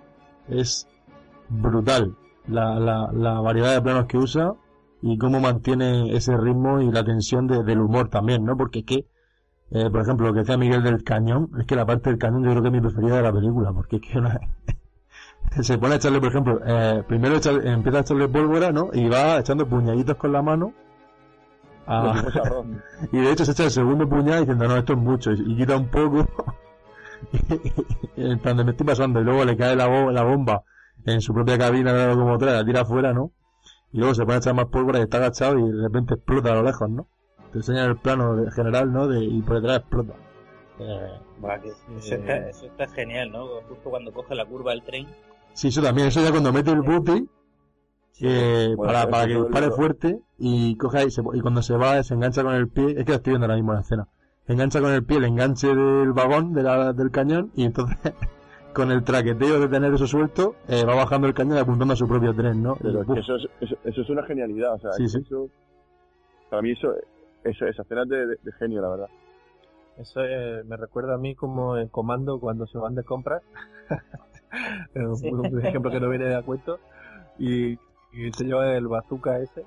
es 0.49 0.87
brutal. 1.49 2.15
La, 2.47 2.79
la, 2.79 3.11
la 3.13 3.41
variedad 3.41 3.75
de 3.75 3.83
planos 3.83 4.07
que 4.07 4.17
usa 4.17 4.55
y 5.03 5.19
cómo 5.19 5.41
mantiene 5.41 6.15
ese 6.17 6.37
ritmo 6.37 6.81
y 6.81 6.91
la 6.91 7.05
tensión 7.05 7.47
de, 7.47 7.63
del 7.63 7.81
humor 7.81 8.09
también, 8.09 8.45
¿no? 8.45 8.57
Porque 8.57 8.85
que, 8.85 9.07
eh, 9.71 9.91
por 9.91 10.01
ejemplo, 10.01 10.27
lo 10.27 10.33
que 10.33 10.41
decía 10.41 10.57
Miguel 10.57 10.83
del 10.83 11.05
cañón, 11.05 11.51
es 11.59 11.67
que 11.67 11.77
la 11.77 11.87
parte 11.87 12.11
del 12.11 12.19
cañón 12.19 12.45
yo 12.45 12.51
creo 12.51 12.63
que 12.63 12.69
es 12.69 12.75
mi 12.75 12.81
preferida 12.81 13.17
de 13.17 13.23
la 13.23 13.33
película, 13.33 13.73
porque 13.73 13.97
es 13.97 14.03
que 14.03 15.63
se 15.63 15.79
pone 15.79 15.95
a 15.95 15.97
echarle, 15.97 16.21
por 16.21 16.29
ejemplo, 16.31 16.61
eh, 16.65 17.03
primero 17.07 17.37
empieza 17.37 17.99
a 17.99 18.01
echarle 18.01 18.29
pólvora, 18.29 18.73
¿no? 18.73 18.91
Y 18.93 19.09
va 19.09 19.39
echando 19.39 19.69
puñaditos 19.69 20.17
con 20.17 20.33
la 20.33 20.43
mano. 20.43 20.73
A... 21.89 22.23
y 23.13 23.19
de 23.19 23.33
hecho 23.33 23.45
se 23.45 23.53
echa 23.53 23.65
el 23.65 23.71
segundo 23.71 24.09
puñal 24.09 24.41
diciendo, 24.41 24.69
no, 24.69 24.77
esto 24.77 24.93
es 24.93 24.99
mucho, 24.99 25.33
y, 25.33 25.53
y 25.53 25.57
quita 25.57 25.77
un 25.77 25.89
poco. 25.89 26.27
en 28.17 28.39
plan 28.39 28.57
de 28.57 28.65
me 28.65 28.71
estoy 28.73 28.87
pasando, 28.87 29.21
y 29.21 29.25
luego 29.25 29.45
le 29.45 29.57
cae 29.57 29.75
la, 29.75 29.87
bo 29.87 30.11
la 30.11 30.23
bomba 30.23 30.63
en 31.05 31.21
su 31.21 31.33
propia 31.33 31.59
cabina 31.59 31.93
de 31.93 31.99
la 31.99 32.15
locomotora, 32.15 32.53
la 32.53 32.65
tira 32.65 32.83
afuera, 32.83 33.13
¿no? 33.13 33.33
Y 33.93 33.99
luego 33.99 34.15
se 34.15 34.23
pone 34.25 34.35
a 34.35 34.39
echar 34.39 34.55
más 34.55 34.67
pólvora 34.67 34.99
y 34.99 35.03
está 35.03 35.17
agachado 35.17 35.59
y 35.59 35.71
de 35.71 35.83
repente 35.83 36.15
explota 36.15 36.53
a 36.53 36.57
lo 36.57 36.63
lejos, 36.63 36.91
¿no? 36.91 37.09
Te 37.53 37.59
enseñan 37.59 37.89
el 37.91 37.97
plano 37.97 38.37
general, 38.51 38.93
¿no? 38.93 39.09
De, 39.09 39.25
y 39.25 39.41
por 39.41 39.57
detrás 39.57 39.79
explota. 39.79 40.15
Eh, 40.79 41.21
que, 41.63 41.69
eso, 41.97 42.15
está, 42.15 42.49
eso, 42.49 42.67
está, 42.67 42.87
genial, 42.89 43.33
¿no? 43.33 43.47
Justo 43.69 43.91
cuando 43.91 44.13
coge 44.13 44.35
la 44.35 44.45
curva 44.45 44.73
del 44.73 44.83
tren. 44.83 45.07
Sí, 45.55 45.69
eso 45.69 45.83
también, 45.83 46.09
eso 46.09 46.23
ya 46.23 46.31
cuando 46.31 46.53
mete 46.53 46.71
el 46.71 46.83
bote, 46.83 47.25
eh, 48.23 48.75
bueno, 48.77 48.93
para, 48.93 49.09
para 49.11 49.27
que 49.27 49.35
dispare 49.35 49.71
fuerte 49.71 50.21
y 50.39 50.77
coge 50.77 51.05
y, 51.07 51.11
se, 51.11 51.23
y 51.35 51.41
cuando 51.41 51.63
se 51.63 51.77
va 51.77 52.03
se 52.03 52.15
engancha 52.15 52.43
con 52.43 52.55
el 52.55 52.69
pie, 52.69 52.91
es 52.99 53.05
que 53.05 53.13
lo 53.13 53.17
estoy 53.17 53.33
viendo 53.33 53.47
ahora 53.47 53.57
mismo 53.57 53.73
en 53.73 53.77
la 53.77 53.81
escena, 53.83 54.09
engancha 54.47 54.81
con 54.81 54.91
el 54.93 55.05
pie 55.05 55.19
el 55.19 55.25
enganche 55.25 55.69
del 55.75 56.13
vagón 56.13 56.53
de 56.53 56.63
la, 56.63 56.93
del 56.93 57.11
cañón 57.11 57.51
y 57.55 57.65
entonces 57.65 57.97
con 58.75 58.91
el 58.93 59.03
traqueteo 59.05 59.61
de 59.61 59.69
tener 59.69 59.93
eso 59.95 60.07
suelto, 60.07 60.55
eh, 60.69 60.85
va 60.85 60.95
bajando 60.95 61.27
el 61.27 61.35
cañón 61.35 61.57
y 61.57 61.61
apuntando 61.61 61.95
a 61.95 61.97
su 61.97 62.07
propio 62.09 62.35
tren, 62.35 62.63
¿no? 62.63 62.77
Pero 62.77 62.99
Y, 62.99 63.01
es 63.01 63.07
que 63.07 63.13
¡buf! 63.13 63.19
eso 63.19 63.37
es, 63.37 63.49
eso, 63.61 63.77
eso 63.85 64.01
es 64.03 64.11
una 64.11 64.23
genialidad, 64.25 64.75
o 64.75 64.79
sea, 64.79 64.93
Sí, 64.93 65.09
sí. 65.09 65.19
eso, 65.19 65.49
para 66.51 66.63
mí 66.63 66.73
eso, 66.73 66.95
eso 67.45 67.67
esa 67.67 67.83
escena 67.83 68.03
es 68.03 68.09
de, 68.09 68.27
de- 68.27 68.39
de 68.43 68.53
genio, 68.59 68.81
la 68.83 68.89
verdad. 68.89 69.09
Eso 69.99 70.21
eh, 70.23 70.63
me 70.65 70.77
recuerda 70.77 71.15
a 71.15 71.19
mí 71.19 71.35
como 71.35 71.77
en 71.77 71.89
comando 71.89 72.39
cuando 72.39 72.67
se 72.69 72.79
van 72.79 72.95
de 72.95 73.03
compras. 73.05 73.43
Sí. 75.17 75.29
un 75.29 75.61
ejemplo 75.63 75.91
que 75.91 76.01
no 76.01 76.09
viene 76.09 76.25
de 76.25 76.35
a 76.37 76.43
cuento. 76.43 76.79
Y, 77.39 77.77
y 78.13 78.33
se 78.33 78.45
lleva 78.45 78.75
el 78.77 78.89
bazooka 78.89 79.39
ese 79.39 79.65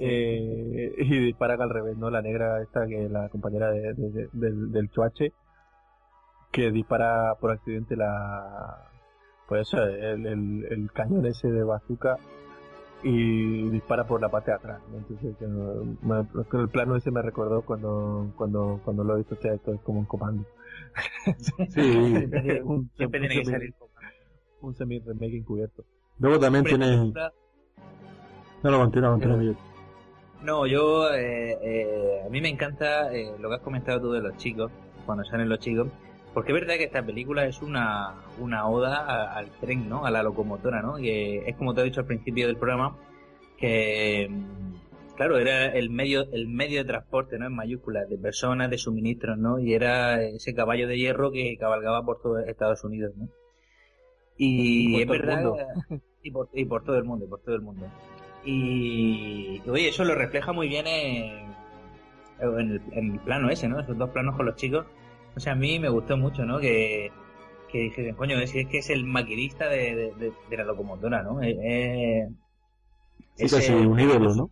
eh, 0.00 0.92
y 0.98 1.18
disparan 1.20 1.62
al 1.62 1.70
revés, 1.70 1.96
¿no? 1.96 2.10
La 2.10 2.20
negra 2.22 2.60
esta 2.62 2.86
que 2.86 3.04
es 3.06 3.10
la 3.10 3.28
compañera 3.30 3.70
de- 3.70 3.94
de- 3.94 4.10
de- 4.10 4.28
del, 4.32 4.70
del 4.72 4.90
chuache 4.90 5.32
que 6.52 6.70
dispara 6.70 7.34
por 7.40 7.50
accidente 7.50 7.96
la 7.96 8.88
pues 9.48 9.68
eso, 9.68 9.82
el, 9.82 10.26
el, 10.26 10.66
el 10.70 10.90
cañón 10.92 11.24
ese 11.26 11.48
de 11.48 11.62
bazooka 11.62 12.16
y 13.02 13.68
dispara 13.70 14.06
por 14.06 14.20
la 14.20 14.28
parte 14.30 14.50
de 14.50 14.56
atrás 14.56 14.80
¿no? 14.90 14.98
entonces 14.98 15.36
que, 15.38 15.46
me- 15.46 16.60
el 16.62 16.68
plano 16.68 16.96
ese 16.96 17.10
me 17.10 17.22
recordó 17.22 17.62
cuando 17.62 18.32
cuando 18.36 18.80
cuando 18.84 19.04
lo 19.04 19.14
he 19.14 19.18
visto 19.18 19.34
o 19.34 19.38
sea, 19.38 19.52
esto 19.54 19.72
es 19.74 19.80
como 19.82 20.00
un 20.00 20.06
comando 20.06 20.44
Sí. 21.70 21.80
un, 22.64 22.90
Siempre 22.96 23.20
un 23.20 23.28
tiene 23.28 23.28
que 23.28 23.44
semi- 23.44 23.50
salir. 23.52 23.74
un 24.62 24.74
semi 24.74 24.98
remake 25.00 25.36
encubierto 25.36 25.84
Luego 26.18 26.38
también 26.38 26.64
tiene... 26.64 27.12
No, 28.62 28.70
no, 28.70 28.78
continúa, 28.78 29.10
continúa, 29.10 29.36
Miguel. 29.36 29.56
No, 30.42 30.66
yo, 30.66 31.12
eh, 31.14 31.56
eh, 31.62 32.22
a 32.26 32.28
mí 32.28 32.40
me 32.40 32.48
encanta 32.48 33.12
eh, 33.14 33.32
lo 33.38 33.48
que 33.48 33.54
has 33.56 33.60
comentado 33.62 34.00
tú 34.00 34.12
de 34.12 34.20
los 34.20 34.36
chicos, 34.36 34.70
cuando 35.04 35.24
salen 35.24 35.48
los 35.48 35.58
chicos, 35.58 35.88
porque 36.34 36.52
es 36.52 36.60
verdad 36.60 36.74
que 36.76 36.84
esta 36.84 37.02
película 37.04 37.46
es 37.46 37.62
una, 37.62 38.14
una 38.38 38.68
oda 38.68 38.96
a- 38.98 39.36
al 39.38 39.50
tren, 39.60 39.88
¿no? 39.88 40.04
A 40.04 40.10
la 40.10 40.22
locomotora, 40.22 40.82
¿no? 40.82 40.96
Que 40.96 41.38
es 41.48 41.56
como 41.56 41.74
te 41.74 41.80
he 41.80 41.84
dicho 41.84 42.00
al 42.00 42.06
principio 42.06 42.46
del 42.46 42.56
programa, 42.56 42.96
que, 43.56 44.28
mm, 44.30 45.14
claro, 45.16 45.38
era 45.38 45.66
el 45.66 45.88
medio, 45.90 46.24
el 46.32 46.48
medio 46.48 46.80
de 46.80 46.84
transporte, 46.84 47.38
¿no? 47.38 47.46
En 47.46 47.54
mayúsculas, 47.54 48.08
de 48.08 48.18
personas, 48.18 48.68
de 48.70 48.78
suministros, 48.78 49.38
¿no? 49.38 49.58
Y 49.58 49.72
era 49.74 50.22
ese 50.22 50.54
caballo 50.54 50.86
de 50.86 50.98
hierro 50.98 51.30
que 51.32 51.56
cabalgaba 51.58 52.02
por 52.04 52.20
todo 52.20 52.38
Estados 52.40 52.84
Unidos, 52.84 53.12
¿no? 53.16 53.28
Y, 54.38 54.98
Y 54.98 55.02
es 55.02 55.06
por 55.06 55.16
todo 55.18 55.32
el 55.32 55.38
verdad, 55.38 55.42
mundo. 55.42 55.64
y 56.22 56.30
por, 56.30 56.48
y 56.52 56.64
por 56.64 56.84
todo 56.84 56.96
el 56.96 57.04
mundo, 57.04 57.24
y 57.24 57.28
por 57.28 57.40
todo 57.40 57.54
el 57.54 57.62
mundo. 57.62 57.86
Y, 58.44 59.62
y, 59.64 59.70
oye, 59.70 59.88
eso 59.88 60.04
lo 60.04 60.14
refleja 60.14 60.52
muy 60.52 60.68
bien 60.68 60.86
en, 60.86 61.56
en, 62.40 62.58
el, 62.70 62.82
en 62.92 63.12
el 63.14 63.20
plano 63.20 63.50
ese, 63.50 63.68
¿no? 63.68 63.80
Esos 63.80 63.96
dos 63.98 64.10
planos 64.10 64.36
con 64.36 64.46
los 64.46 64.56
chicos. 64.56 64.86
O 65.36 65.40
sea, 65.40 65.52
a 65.52 65.56
mí 65.56 65.78
me 65.78 65.88
gustó 65.88 66.16
mucho, 66.16 66.44
¿no? 66.44 66.58
Que, 66.58 67.10
que 67.70 67.78
dije, 67.80 68.14
coño, 68.14 68.38
es, 68.38 68.54
es 68.54 68.66
que 68.68 68.78
es 68.78 68.90
el 68.90 69.04
maquinista 69.04 69.68
de, 69.68 69.94
de, 69.94 70.14
de- 70.14 70.32
de 70.50 70.56
la 70.56 70.64
locomotora, 70.64 71.22
¿no? 71.22 71.42
Eh, 71.42 71.56
eh, 71.62 72.28
Sí, 73.34 73.44
ese- 73.44 73.56
casi 73.56 73.72
un 73.72 73.98
ídolo, 74.00 74.34
¿no? 74.34 74.50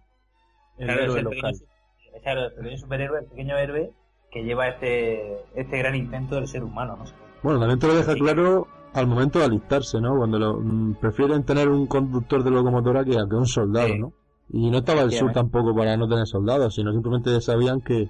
el 0.78 0.86
Claro, 0.86 1.04
es 1.06 1.16
el 1.16 1.24
local 1.24 1.54
pequeño, 1.54 2.22
claro, 2.22 2.44
el 2.46 2.52
pequeño 2.54 2.78
superhéroe, 2.78 3.18
el 3.20 3.26
pequeño 3.26 3.58
héroe 3.58 3.90
que 4.30 4.42
lleva 4.44 4.68
este, 4.68 5.36
este 5.54 5.78
gran 5.78 5.94
intento 5.94 6.34
del 6.36 6.48
ser 6.48 6.64
humano, 6.64 6.96
¿no? 6.96 7.04
Bueno, 7.42 7.60
también 7.60 7.78
te 7.78 7.86
lo 7.86 7.94
deja 7.94 8.12
Sí. 8.14 8.20
claro 8.20 8.66
al 8.94 9.06
momento 9.06 9.38
de 9.38 9.44
alistarse, 9.46 10.00
¿no? 10.00 10.16
Cuando 10.16 10.38
lo, 10.38 10.58
mm, 10.60 10.94
prefieren 10.94 11.44
tener 11.44 11.68
un 11.68 11.86
conductor 11.86 12.42
de 12.42 12.50
locomotora 12.50 13.04
que, 13.04 13.12
que 13.12 13.36
un 13.36 13.46
soldado, 13.46 13.88
Sí. 13.88 13.98
¿no? 13.98 14.12
Y 14.50 14.70
no 14.70 14.78
estaba 14.78 15.02
el 15.02 15.10
sur 15.10 15.32
tampoco 15.32 15.74
para 15.74 15.96
no 15.96 16.06
tener 16.08 16.26
soldados, 16.26 16.74
sino 16.74 16.92
simplemente 16.92 17.40
sabían 17.40 17.80
que 17.80 18.08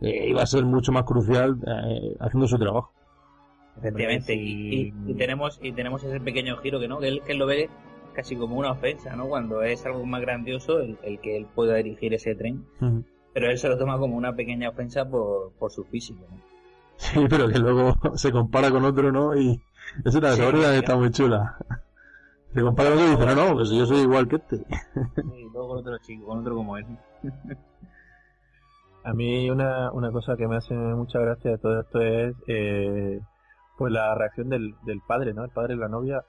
eh, 0.00 0.28
iba 0.28 0.42
a 0.42 0.46
ser 0.46 0.64
mucho 0.64 0.92
más 0.92 1.04
crucial 1.04 1.56
eh, 1.66 2.16
haciendo 2.20 2.46
su 2.46 2.58
trabajo. 2.58 2.92
Efectivamente, 3.78 4.34
y, 4.34 4.38
sí. 4.38 4.94
y- 5.06 5.10
y 5.12 5.14
tenemos 5.14 5.58
y 5.62 5.72
tenemos 5.72 6.02
ese 6.04 6.20
pequeño 6.20 6.56
giro 6.58 6.80
que 6.80 6.88
no 6.88 6.98
que 6.98 7.08
él, 7.08 7.22
que 7.24 7.32
él 7.32 7.38
lo 7.38 7.46
ve 7.46 7.70
casi 8.14 8.36
como 8.36 8.56
una 8.56 8.72
ofensa, 8.72 9.16
¿no? 9.16 9.26
Cuando 9.28 9.62
es 9.62 9.84
algo 9.86 10.04
más 10.04 10.20
grandioso 10.20 10.80
el, 10.80 10.98
el 11.02 11.18
que 11.20 11.36
él 11.36 11.46
pueda 11.54 11.76
dirigir 11.76 12.12
ese 12.12 12.34
tren, 12.34 12.64
pero 13.32 13.50
él 13.50 13.56
se 13.58 13.68
lo 13.68 13.78
toma 13.78 13.98
como 13.98 14.16
una 14.16 14.34
pequeña 14.34 14.68
ofensa 14.68 15.08
por, 15.08 15.52
por 15.58 15.70
su 15.70 15.84
físico, 15.84 16.20
¿no? 16.30 16.36
Sí, 16.96 17.20
pero 17.30 17.48
que 17.48 17.58
luego 17.58 17.94
se 18.14 18.30
compara 18.32 18.70
con 18.70 18.84
otro, 18.84 19.10
¿no? 19.12 19.34
Y 19.34 19.58
es 20.04 20.14
una 20.14 20.32
Sí, 20.32 20.42
que 20.42 20.78
está 20.78 20.96
muy 20.96 21.10
chula. 21.10 21.56
Se 22.52 22.62
compara 22.62 22.90
con 22.90 22.98
otro 22.98 23.12
y 23.12 23.16
dice, 23.16 23.26
no, 23.26 23.48
no, 23.48 23.54
pues 23.54 23.70
yo 23.70 23.86
soy 23.86 23.98
igual 23.98 24.28
que 24.28 24.36
este. 24.36 24.56
Y 25.36 25.42
luego 25.52 25.68
con 25.68 25.78
otro 25.78 25.98
chico, 25.98 26.26
con 26.26 26.38
otro 26.40 26.56
como 26.56 26.76
él. 26.76 26.86
A 29.02 29.14
mí 29.14 29.48
una, 29.48 29.90
una 29.92 30.12
cosa 30.12 30.36
que 30.36 30.46
me 30.46 30.56
hace 30.56 30.74
mucha 30.74 31.20
gracia 31.20 31.52
de 31.52 31.58
todo 31.58 31.80
esto 31.80 32.02
es 32.02 32.34
eh, 32.48 33.18
pues 33.78 33.92
la 33.92 34.14
reacción 34.14 34.50
del, 34.50 34.74
del 34.84 35.00
padre, 35.00 35.32
¿no? 35.32 35.44
El 35.44 35.50
padre 35.50 35.74
de 35.74 35.80
la 35.80 35.88
novia 35.88 36.22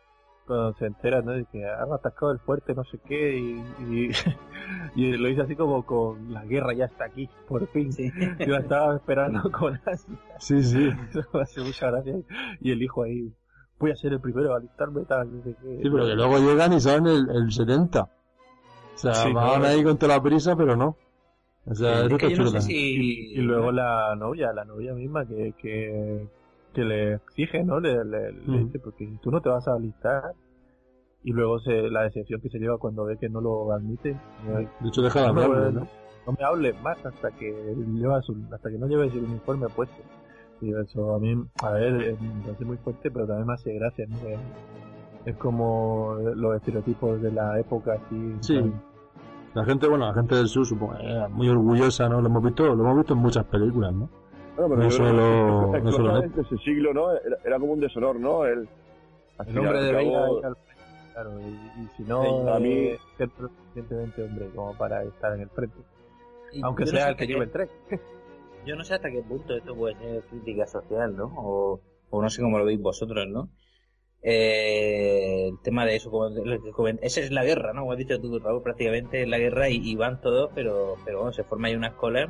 cuando 0.48 0.74
se 0.74 0.86
entera, 0.86 1.22
¿no? 1.22 1.32
De 1.32 1.46
que 1.46 1.66
han 1.66 1.92
atacado 1.92 2.32
el 2.32 2.40
fuerte, 2.40 2.74
no 2.74 2.84
sé 2.86 3.00
qué, 3.06 3.38
y, 3.38 3.64
y, 3.80 4.12
y 4.96 5.18
lo 5.18 5.28
dice 5.28 5.42
así 5.42 5.56
como 5.56 5.86
con 5.86 6.34
la 6.34 6.46
guerra 6.46 6.74
ya 6.74 6.86
está 6.86 7.06
aquí, 7.06 7.30
por 7.48 7.68
fin. 7.68 7.92
Sí. 7.92 8.12
Yo 8.40 8.54
la 8.54 8.60
estaba 8.60 8.96
esperando 8.96 9.52
con 9.52 9.80
ansia. 9.86 10.18
Sí, 10.40 10.64
sí. 10.64 10.92
Eso 11.10 11.30
me 11.34 11.42
hace 11.42 11.62
mucha 11.62 11.92
gracia. 11.92 12.16
Y 12.60 12.72
el 12.72 12.82
hijo 12.82 13.04
ahí, 13.04 13.34
voy 13.82 13.92
a 13.92 13.96
ser 13.96 14.14
el 14.14 14.22
primero 14.22 14.54
a 14.54 14.58
alistarme, 14.58 15.04
tal, 15.06 15.30
qué. 15.44 15.54
Sí, 15.62 15.90
pero 15.90 16.06
que 16.06 16.16
luego 16.16 16.38
llegan 16.40 16.74
y 16.74 16.80
son 16.80 17.08
el, 17.08 17.30
el 17.30 17.52
70. 17.52 18.02
O 18.04 18.10
sea, 18.98 19.14
Sí, 19.14 19.34
van 19.34 19.62
claro. 19.62 19.66
ahí 19.66 19.84
con 19.84 19.98
toda 19.98 20.16
la 20.16 20.24
prisa, 20.24 20.56
pero 20.56 20.76
no. 20.76 20.96
O 21.66 21.76
sea, 21.76 22.06
Es 22.06 22.14
que 22.18 22.36
no 22.36 22.48
sé 22.48 22.62
si... 22.62 22.76
Y 23.34 23.42
luego 23.42 23.72
la 23.72 24.16
novia, 24.16 24.52
la 24.54 24.66
novia 24.66 24.94
misma 24.94 25.26
que, 25.26 25.54
que, 25.62 26.28
que 26.74 26.82
le 26.84 27.14
exige, 27.16 27.64
¿no? 27.64 27.80
Le, 27.80 28.04
le, 28.06 28.32
le 28.32 28.40
Ujú. 28.48 28.66
dice, 28.66 28.80
porque 28.80 29.08
tú 29.22 29.32
no 29.32 29.42
te 29.42 29.50
vas 29.50 29.68
a 29.68 29.74
alistar. 29.76 30.34
Y 31.24 31.32
luego 31.34 31.60
se, 31.60 31.90
la 31.90 32.02
decepción 32.04 32.42
que 32.42 32.50
se 32.50 32.58
lleva 32.58 32.80
cuando 32.80 33.06
ve 33.06 33.18
que 33.20 33.30
no 33.30 33.42
lo 33.42 33.72
admite. 33.74 34.18
De 34.80 34.88
hecho, 34.88 35.04
deja 35.04 35.22
de 35.22 35.28
No 35.28 35.34
me, 35.34 35.44
hablarle, 35.44 35.72
¿no? 35.80 35.88
no 36.26 36.34
me 36.38 36.44
hables 36.44 36.82
más 36.82 36.98
hasta 37.06 37.30
que 37.32 37.52
lleva 37.94 38.22
su, 38.24 38.36
hasta 38.52 38.70
que 38.72 38.78
no 38.80 38.88
lleves 38.88 39.14
el 39.14 39.24
uniforme 39.26 39.68
puesto. 39.70 40.02
Y 40.62 40.72
eso 40.74 41.16
a 41.16 41.20
mí, 41.20 41.36
a 41.64 41.72
ver, 41.72 42.02
eh, 42.02 42.18
me 42.22 42.44
parece 42.44 42.66
muy 42.66 42.78
fuerte, 42.78 43.10
pero 43.10 43.26
también 43.26 43.48
me 43.48 43.54
hace 43.54 43.74
gracia, 43.74 44.06
¿no? 44.08 44.18
Es 45.26 45.36
como 45.38 46.18
los 46.36 46.56
estereotipos 46.56 47.22
de 47.22 47.32
la 47.32 47.60
época, 47.60 47.94
así. 47.94 48.36
Sí. 48.42 48.56
tan- 48.60 48.92
La 49.54 49.66
gente, 49.66 49.88
bueno, 49.88 50.08
la 50.08 50.14
gente 50.14 50.36
del 50.36 50.48
sur, 50.48 50.66
supongo, 50.66 50.96
eh, 51.02 51.28
muy 51.30 51.50
orgullosa, 51.50 52.08
¿no? 52.08 52.22
Lo 52.22 52.28
hemos 52.28 52.44
visto, 52.44 52.64
lo 52.74 52.74
hemos 52.84 52.98
visto 52.98 53.14
en 53.14 53.20
muchas 53.20 53.44
películas, 53.46 53.92
¿no? 53.94 54.10
Bueno, 54.56 54.76
No 54.78 54.90
yo 54.90 54.98
creo 54.98 55.08
solo- 55.10 55.72
que 55.72 55.82
no 55.82 55.92
solo 55.92 56.18
ese 56.24 56.58
siglo, 56.60 56.94
¿no? 56.94 57.12
Era, 57.12 57.38
era 57.44 57.60
como 57.60 57.74
un 57.74 57.80
deshonor, 57.80 58.18
¿no? 58.20 58.46
El, 58.46 58.70
El 59.48 59.58
hombre 59.60 59.82
de 59.84 59.92
cabo- 59.94 60.40
frente, 60.42 60.60
claro, 61.14 61.32
y, 61.42 61.82
y 61.82 61.90
si 61.98 62.04
no, 62.04 62.24
Sí, 62.24 62.30
a 62.50 62.60
mí- 62.60 62.70
eh, 62.74 63.00
ser 63.18 63.30
suficientemente 63.38 64.24
hombre 64.24 64.50
como 64.56 64.74
para 64.78 65.04
estar 65.04 65.34
en 65.36 65.42
el 65.42 65.50
frente. 65.50 65.76
Aunque 66.64 66.84
no 66.86 66.92
sea 66.92 67.10
el 67.10 67.16
que 67.16 67.28
lleve 67.28 67.44
el 67.46 67.52
tren. 67.52 67.70
Yo 68.66 68.76
no 68.76 68.84
sé 68.84 68.94
hasta 68.94 69.10
qué 69.10 69.22
punto 69.22 69.56
esto 69.56 69.76
puede 69.76 69.96
ser 69.96 70.24
crítica 70.24 70.68
social, 70.68 71.16
¿no? 71.16 71.34
O, 71.38 71.82
no 72.12 72.30
sé 72.30 72.42
cómo 72.42 72.60
lo 72.60 72.66
veis 72.66 72.80
vosotros, 72.80 73.28
¿no? 73.28 73.50
Eh, 74.24 75.48
el 75.50 75.60
tema 75.64 75.86
de 75.86 75.96
eso, 75.96 76.12
como 76.12 76.30
lo 76.30 76.62
que 76.62 76.72
coment- 76.72 77.00
esa 77.02 77.22
es 77.22 77.32
la 77.32 77.44
guerra, 77.44 77.74
¿no? 77.74 77.82
Como 77.82 77.94
has 77.94 77.98
dicho 77.98 78.20
tú, 78.22 78.38
Raúl, 78.40 78.62
prácticamente 78.62 79.24
es 79.24 79.28
la 79.28 79.40
guerra 79.40 79.70
y, 79.70 79.96
van 79.96 80.22
todos, 80.22 80.52
pero, 80.54 80.96
pero 81.04 81.20
bueno, 81.20 81.34
se 81.34 81.44
forma 81.44 81.70
ahí 81.70 81.76
una 81.76 81.88
escuela 81.88 82.30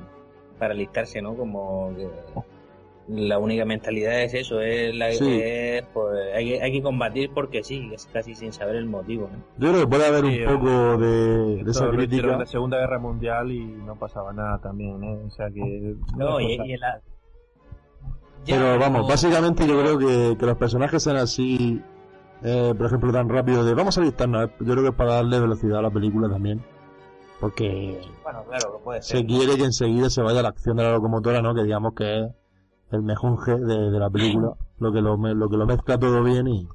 para 0.57 0.73
alistarse, 0.73 1.21
¿no? 1.21 1.35
Como 1.35 1.93
que 1.95 2.07
la 3.07 3.39
única 3.39 3.65
mentalidad 3.65 4.21
es 4.21 4.33
eso, 4.33 4.61
es 4.61 4.95
la 4.95 5.11
Sí. 5.11 5.39
es, 5.43 5.83
pues, 5.93 6.17
hay, 6.35 6.49
que, 6.49 6.61
hay 6.61 6.71
que 6.71 6.81
combatir 6.81 7.31
porque 7.33 7.63
sí, 7.63 7.89
es 7.93 8.07
casi 8.13 8.35
sin 8.35 8.53
saber 8.53 8.75
el 8.75 8.85
motivo, 8.85 9.29
¿no? 9.31 9.39
Yo 9.57 9.69
creo 9.71 9.81
que 9.81 9.87
puede 9.87 10.05
haber 10.07 10.25
Sí, 10.25 10.41
un 10.43 10.53
poco 10.59 10.97
de, 10.97 11.63
de 11.63 11.71
esa 11.71 11.89
crítica. 11.89 12.37
la 12.37 12.45
Segunda 12.45 12.77
Guerra 12.77 12.99
Mundial 12.99 13.51
y 13.51 13.65
no 13.65 13.95
pasaba 13.95 14.31
nada 14.33 14.59
también, 14.59 15.03
¿eh? 15.03 15.19
O 15.27 15.29
sea 15.31 15.49
que... 15.49 15.95
No, 16.17 16.39
y, 16.39 16.53
y 16.53 16.73
en 16.73 16.79
la... 16.79 17.01
Ya, 18.45 18.55
Pero 18.57 18.79
vamos, 18.79 19.01
no- 19.03 19.07
básicamente 19.07 19.67
yo 19.67 19.79
creo 19.81 19.97
que, 19.99 20.37
que 20.39 20.45
los 20.45 20.57
personajes 20.57 21.03
sean 21.03 21.17
así, 21.17 21.81
eh, 22.43 22.73
por 22.75 22.87
ejemplo, 22.87 23.11
tan 23.11 23.29
rápido 23.29 23.63
de 23.63 23.73
vamos 23.75 23.97
a 23.97 24.01
alistarnos. 24.01 24.47
eh, 24.47 24.51
Yo 24.61 24.65
creo 24.73 24.83
que 24.83 24.89
es 24.89 24.95
para 24.95 25.13
darle 25.15 25.39
velocidad 25.39 25.79
a 25.79 25.81
la 25.83 25.91
película 25.91 26.27
también. 26.29 26.63
Porque 27.39 27.99
Bueno, 28.23 28.43
claro, 28.47 28.77
que 28.77 28.83
puede 28.83 29.01
ser. 29.01 29.17
se 29.19 29.25
quiere 29.25 29.55
que 29.57 29.65
enseguida 29.65 30.09
se 30.09 30.21
vaya 30.21 30.41
la 30.41 30.49
acción 30.49 30.77
de 30.77 30.83
la 30.83 30.91
locomotora, 30.93 31.41
¿no? 31.41 31.53
Que 31.53 31.63
digamos 31.63 31.93
que 31.95 32.19
es 32.19 32.25
el 32.91 33.01
mejunje 33.03 33.57
de, 33.57 33.91
de 33.91 33.99
la 33.99 34.09
película, 34.09 34.53
lo 34.79 34.91
que 34.91 35.01
lo, 35.01 35.15
lo 35.17 35.49
que 35.49 35.57
lo 35.57 35.65
mezcla 35.65 35.97
todo 35.97 36.23
bien 36.23 36.47
y 36.47 36.67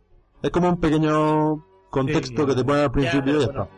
es 0.42 0.50
como 0.50 0.68
un 0.68 0.80
pequeño 0.80 1.64
contexto 1.90 2.42
Sí, 2.42 2.48
que 2.48 2.54
te 2.54 2.64
ponen 2.64 2.84
al 2.84 2.92
principio 2.92 3.22
pero 3.24 3.38
y 3.38 3.40
ya 3.40 3.46
bueno, 3.46 3.62
está. 3.62 3.76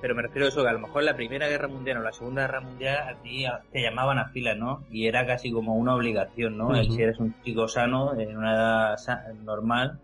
Pero 0.00 0.14
me 0.14 0.22
refiero 0.22 0.46
a 0.46 0.48
eso, 0.50 0.62
que 0.62 0.68
a 0.68 0.72
lo 0.72 0.78
mejor 0.78 1.02
la 1.02 1.16
Primera 1.16 1.48
Guerra 1.48 1.68
Mundial 1.68 1.98
o 1.98 2.02
la 2.02 2.12
Segunda 2.12 2.42
Guerra 2.42 2.60
Mundial 2.60 2.96
a 3.08 3.22
ti 3.22 3.44
te 3.72 3.82
llamaban 3.82 4.18
a 4.18 4.28
filas, 4.28 4.56
¿no? 4.56 4.84
Y 4.90 5.06
era 5.06 5.26
casi 5.26 5.50
como 5.50 5.74
una 5.74 5.94
obligación, 5.94 6.58
¿no? 6.58 6.68
Ujú. 6.68 6.92
si 6.92 7.02
eres 7.02 7.18
un 7.18 7.34
chico 7.42 7.66
sano, 7.66 8.14
en 8.18 8.36
una 8.36 8.54
edad 8.54 8.96
normal, 9.42 9.98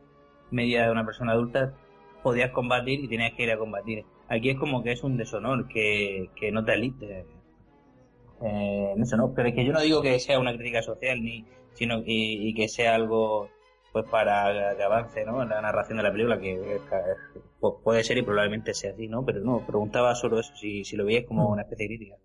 media 0.51 0.87
de 0.87 0.93
una 0.93 1.05
persona 1.05 1.33
adulta, 1.33 1.73
podías 2.23 2.51
combatir 2.53 3.01
y 3.01 3.09
tenías 3.09 3.33
que 3.35 3.45
ir 3.45 3.53
a 3.53 3.59
combatir. 3.59 4.05
Aquí 4.29 4.51
es 4.51 4.59
como 4.59 4.83
que 4.83 4.93
es 4.93 5.05
un 5.05 5.17
deshonor 5.19 5.69
que, 5.69 6.31
que 6.37 6.51
no 6.51 6.65
te 6.65 6.73
alistes. 6.73 7.27
Eh, 8.45 8.95
no 8.97 9.05
sé, 9.05 9.17
no, 9.17 9.33
pero 9.35 9.49
es 9.49 9.55
que 9.55 9.65
yo 9.65 9.73
no 9.73 9.81
digo 9.81 10.01
que 10.03 10.19
sea 10.19 10.39
una 10.41 10.53
crítica 10.53 10.83
social 10.83 11.23
ni 11.23 11.45
sino 11.75 11.99
y, 11.99 12.49
y 12.49 12.55
que 12.55 12.69
sea 12.69 12.95
algo 12.95 13.49
pues 13.93 14.07
para 14.07 14.75
que 14.75 14.83
avance 14.83 15.25
¿no? 15.25 15.45
la 15.45 15.61
narración 15.61 15.99
de 15.99 16.05
la 16.05 16.13
película, 16.13 16.39
que, 16.41 16.81
puede 17.85 18.03
ser 18.03 18.19
y 18.19 18.23
probablemente 18.23 18.73
sea 18.73 18.93
así, 18.93 19.07
¿no? 19.07 19.25
Pero 19.25 19.41
no, 19.41 19.65
preguntaba 19.67 20.15
solo 20.15 20.41
eso, 20.41 20.55
si, 20.57 20.83
si 20.85 20.97
lo 20.97 21.05
veías 21.05 21.27
como 21.27 21.49
una 21.49 21.63
especie 21.63 21.89
de 21.89 21.97
crítica. 21.97 22.17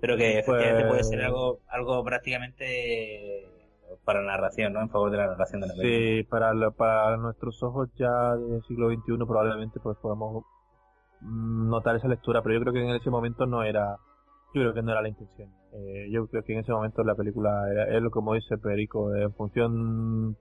Pero 0.00 0.16
que 0.16 0.38
efectivamente 0.38 0.88
puede 0.88 1.04
ser 1.04 1.18
pues 1.18 1.26
algo, 1.26 1.60
algo 1.68 2.04
prácticamente 2.04 3.44
para 4.04 4.22
la 4.22 4.32
narración, 4.32 4.72
¿no? 4.72 4.80
En 4.80 4.88
favor 4.88 5.10
de 5.10 5.18
la 5.18 5.26
narración 5.26 5.60
de 5.60 5.66
la 5.66 5.74
película. 5.74 5.98
Sí, 5.98 6.22
para, 6.24 6.70
para 6.70 7.16
nuestros 7.18 7.62
ojos 7.62 7.90
ya 7.96 8.34
del 8.36 8.62
siglo 8.62 8.88
XXI 8.90 9.26
probablemente 9.26 9.80
pues 9.80 9.98
podamos 9.98 10.44
notar 11.20 11.96
esa 11.96 12.08
lectura, 12.08 12.42
pero 12.42 12.54
yo 12.54 12.60
creo 12.62 12.72
que 12.72 12.82
en 12.82 12.96
ese 12.96 13.10
momento 13.10 13.44
no 13.44 13.62
era, 13.62 13.98
yo 14.54 14.62
creo 14.62 14.74
que 14.74 14.82
no 14.82 14.92
era 14.92 15.02
la 15.02 15.08
intención. 15.08 15.57
Eh, 15.72 16.08
yo 16.10 16.26
creo 16.28 16.42
que 16.42 16.54
en 16.54 16.60
ese 16.60 16.72
momento 16.72 17.04
la 17.04 17.14
película 17.14 17.70
era, 17.70 17.94
es 17.94 18.02
lo 18.02 18.10
como 18.10 18.34
dice 18.34 18.56
Perico, 18.58 19.14
en 19.14 19.32
función 19.34 20.36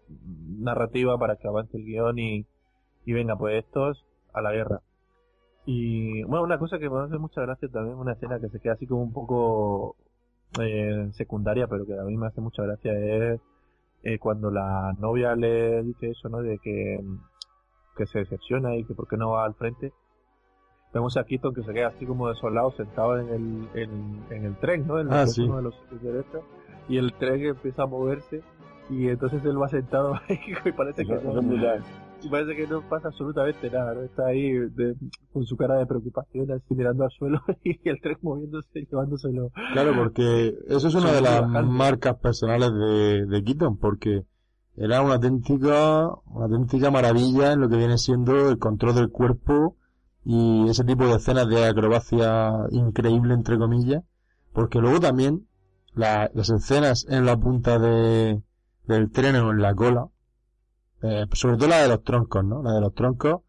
narrativa 0.60 1.18
para 1.18 1.36
que 1.36 1.48
avance 1.48 1.78
el 1.78 1.84
guion 1.84 2.18
y, 2.18 2.46
y 3.06 3.14
venga 3.14 3.36
pues 3.38 3.64
estos 3.66 4.06
a 4.34 4.42
la 4.42 4.52
guerra. 4.52 4.82
Y 5.66 6.24
bueno, 6.24 6.44
una 6.44 6.58
cosa 6.60 6.80
que 6.80 6.90
me 6.90 7.00
hace 7.00 7.18
mucha 7.18 7.42
gracia 7.42 7.68
también, 7.68 7.98
una 7.98 8.14
escena 8.14 8.40
que 8.40 8.50
se 8.50 8.60
queda 8.60 8.74
así 8.74 8.88
como 8.88 9.04
un 9.04 9.12
poco 9.12 9.98
eh, 10.62 11.10
secundaria, 11.14 11.68
pero 11.68 11.86
que 11.86 12.00
a 12.00 12.04
mí 12.04 12.16
me 12.16 12.28
hace 12.28 12.40
mucha 12.40 12.64
gracia, 12.64 12.94
es 12.94 13.42
eh, 14.04 14.18
cuando 14.20 14.50
la 14.50 14.94
novia 15.00 15.36
le 15.36 15.84
dice 15.84 16.12
eso, 16.12 16.30
¿no? 16.30 16.42
De 16.42 16.58
que, 16.60 17.04
que 17.98 18.06
se 18.06 18.20
decepciona 18.20 18.76
y 18.78 18.86
que 18.86 18.94
por 18.94 19.08
qué 19.10 19.18
no 19.18 19.32
va 19.32 19.46
al 19.46 19.56
frente. 19.56 19.92
Vemos 20.94 21.18
a 21.18 21.24
Keaton 21.24 21.54
que 21.54 21.64
se 21.64 21.74
queda 21.74 21.88
así 21.90 22.06
como 22.06 22.30
desolado, 22.30 22.72
sentado 22.72 23.18
en 23.20 23.30
el, 23.30 23.82
en, 23.82 24.24
en 24.32 24.46
el 24.46 24.56
tren, 24.58 24.88
¿no? 24.88 25.00
En 25.00 25.12
Ah, 25.12 25.28
sí. 25.28 25.48
de 25.48 25.62
los 25.62 25.76
derechos, 26.02 26.42
y 26.90 26.98
el 26.98 27.14
tren 27.14 27.46
empieza 27.46 27.84
a 27.84 27.88
moverse 27.88 28.42
y 28.90 29.10
entonces 29.10 29.44
él 29.44 29.62
va 29.62 29.68
sentado 29.68 30.14
ahí 30.30 30.40
y 30.66 30.72
parece 30.72 31.06
que 31.06 31.14
no, 31.16 31.34
brutal. 31.42 31.84
y 32.24 32.30
parece 32.30 32.56
que 32.56 32.66
no 32.68 32.82
pasa 32.88 33.10
absolutamente 33.10 33.70
nada, 33.70 33.94
¿no? 33.96 34.02
Está 34.02 34.28
ahí 34.28 34.52
de- 34.54 34.96
con 35.34 35.44
su 35.46 35.58
cara 35.58 35.76
de 35.76 35.86
preocupación, 35.86 36.50
así 36.52 36.74
mirando 36.74 37.04
al 37.04 37.12
suelo 37.12 37.42
y 37.64 37.78
el 37.90 38.00
tren 38.02 38.18
moviéndose 38.22 38.80
y 38.80 38.86
llevándoselo. 38.86 39.50
Claro, 39.74 39.92
porque 39.96 40.56
eso 40.70 40.88
es 40.88 40.96
una 40.96 41.12
de 41.12 41.22
las 41.22 41.42
bajante. 41.42 41.70
marcas 41.72 42.16
personales 42.18 42.72
de, 42.74 43.26
de 43.26 43.44
Keaton, 43.44 43.78
porque 43.78 44.22
era 44.78 45.02
una 45.02 45.16
auténtica, 45.16 46.08
una 46.28 46.46
auténtica 46.46 46.90
maravilla 46.92 47.52
en 47.52 47.60
lo 47.60 47.68
que 47.70 47.76
viene 47.78 47.98
siendo 47.98 48.50
el 48.50 48.58
control 48.58 48.96
del 48.96 49.10
cuerpo 49.10 49.76
y 50.36 50.70
ese 50.70 50.84
tipo 50.84 51.06
de 51.08 51.16
escenas 51.18 51.48
de 51.50 51.66
acrobacia 51.66 52.54
increíble, 52.72 53.34
entre 53.34 53.58
comillas, 53.58 54.04
porque 54.54 54.80
luego 54.80 55.00
también 55.00 55.48
la- 55.94 56.30
las 56.34 56.50
escenas 56.50 57.06
en 57.10 57.26
la 57.26 57.38
punta 57.38 57.80
de, 57.80 58.42
del 58.86 59.12
tren 59.12 59.36
o 59.38 59.52
en 59.52 59.62
la 59.62 59.74
cola, 59.76 60.08
eh, 61.02 61.26
sobre 61.34 61.58
todo 61.58 61.70
la 61.70 61.82
de 61.82 61.88
los 61.90 62.04
troncos, 62.04 62.44
¿no? 62.46 62.64
La 62.64 62.74
de 62.74 62.82
los 62.82 62.94
troncos 62.94 63.42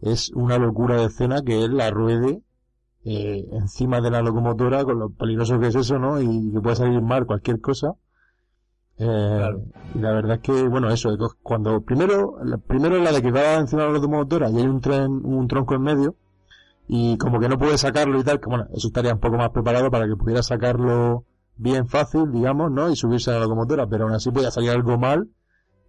es 0.00 0.30
una 0.34 0.58
locura 0.58 0.96
de 0.96 1.06
escena 1.06 1.42
que 1.42 1.64
él 1.64 1.76
la 1.76 1.90
ruede 1.90 2.42
eh, 3.04 3.46
encima 3.52 4.00
de 4.00 4.10
la 4.10 4.22
locomotora 4.22 4.84
con 4.84 4.98
lo 5.00 5.10
peligroso 5.10 5.60
que 5.60 5.68
es 5.68 5.76
eso, 5.76 5.98
¿no? 5.98 6.20
Y 6.20 6.52
que 6.52 6.60
puede 6.60 6.76
salir 6.76 7.00
mal 7.02 7.26
cualquier 7.26 7.60
cosa. 7.60 7.94
Eh, 8.98 9.50
Y 9.94 9.98
la 9.98 10.12
verdad 10.12 10.36
es 10.36 10.40
que, 10.42 10.68
bueno, 10.68 10.88
eso, 10.90 11.10
cuando 11.42 11.80
primero, 11.82 12.36
la- 12.44 12.56
primero 12.58 12.96
es 12.96 13.02
la 13.04 13.12
de 13.12 13.20
que 13.22 13.30
va 13.30 13.54
encima 13.54 13.82
de 13.82 13.88
la 13.88 13.94
locomotora 13.94 14.50
y 14.50 14.56
hay 14.58 14.66
un 14.66 14.80
tren, 14.80 15.20
un 15.24 15.48
tronco 15.48 15.74
en 15.74 15.82
medio 15.82 16.14
y 16.88 17.16
como 17.18 17.40
que 17.40 17.48
no 17.48 17.58
puede 17.58 17.78
sacarlo 17.78 18.18
y 18.20 18.24
tal, 18.24 18.40
que 18.40 18.48
bueno, 18.48 18.66
eso 18.74 18.88
estaría 18.88 19.12
un 19.14 19.20
poco 19.20 19.36
más 19.36 19.50
preparado 19.50 19.90
para 19.90 20.06
que 20.06 20.16
pudiera 20.16 20.42
sacarlo 20.42 21.24
bien 21.56 21.88
fácil, 21.88 22.30
digamos, 22.32 22.70
¿no? 22.70 22.90
Y 22.90 22.96
subirse 22.96 23.30
a 23.30 23.34
la 23.34 23.40
locomotora, 23.40 23.86
pero 23.86 24.04
aún 24.04 24.14
así 24.14 24.30
podía 24.30 24.50
salir 24.50 24.70
algo 24.70 24.98
mal 24.98 25.28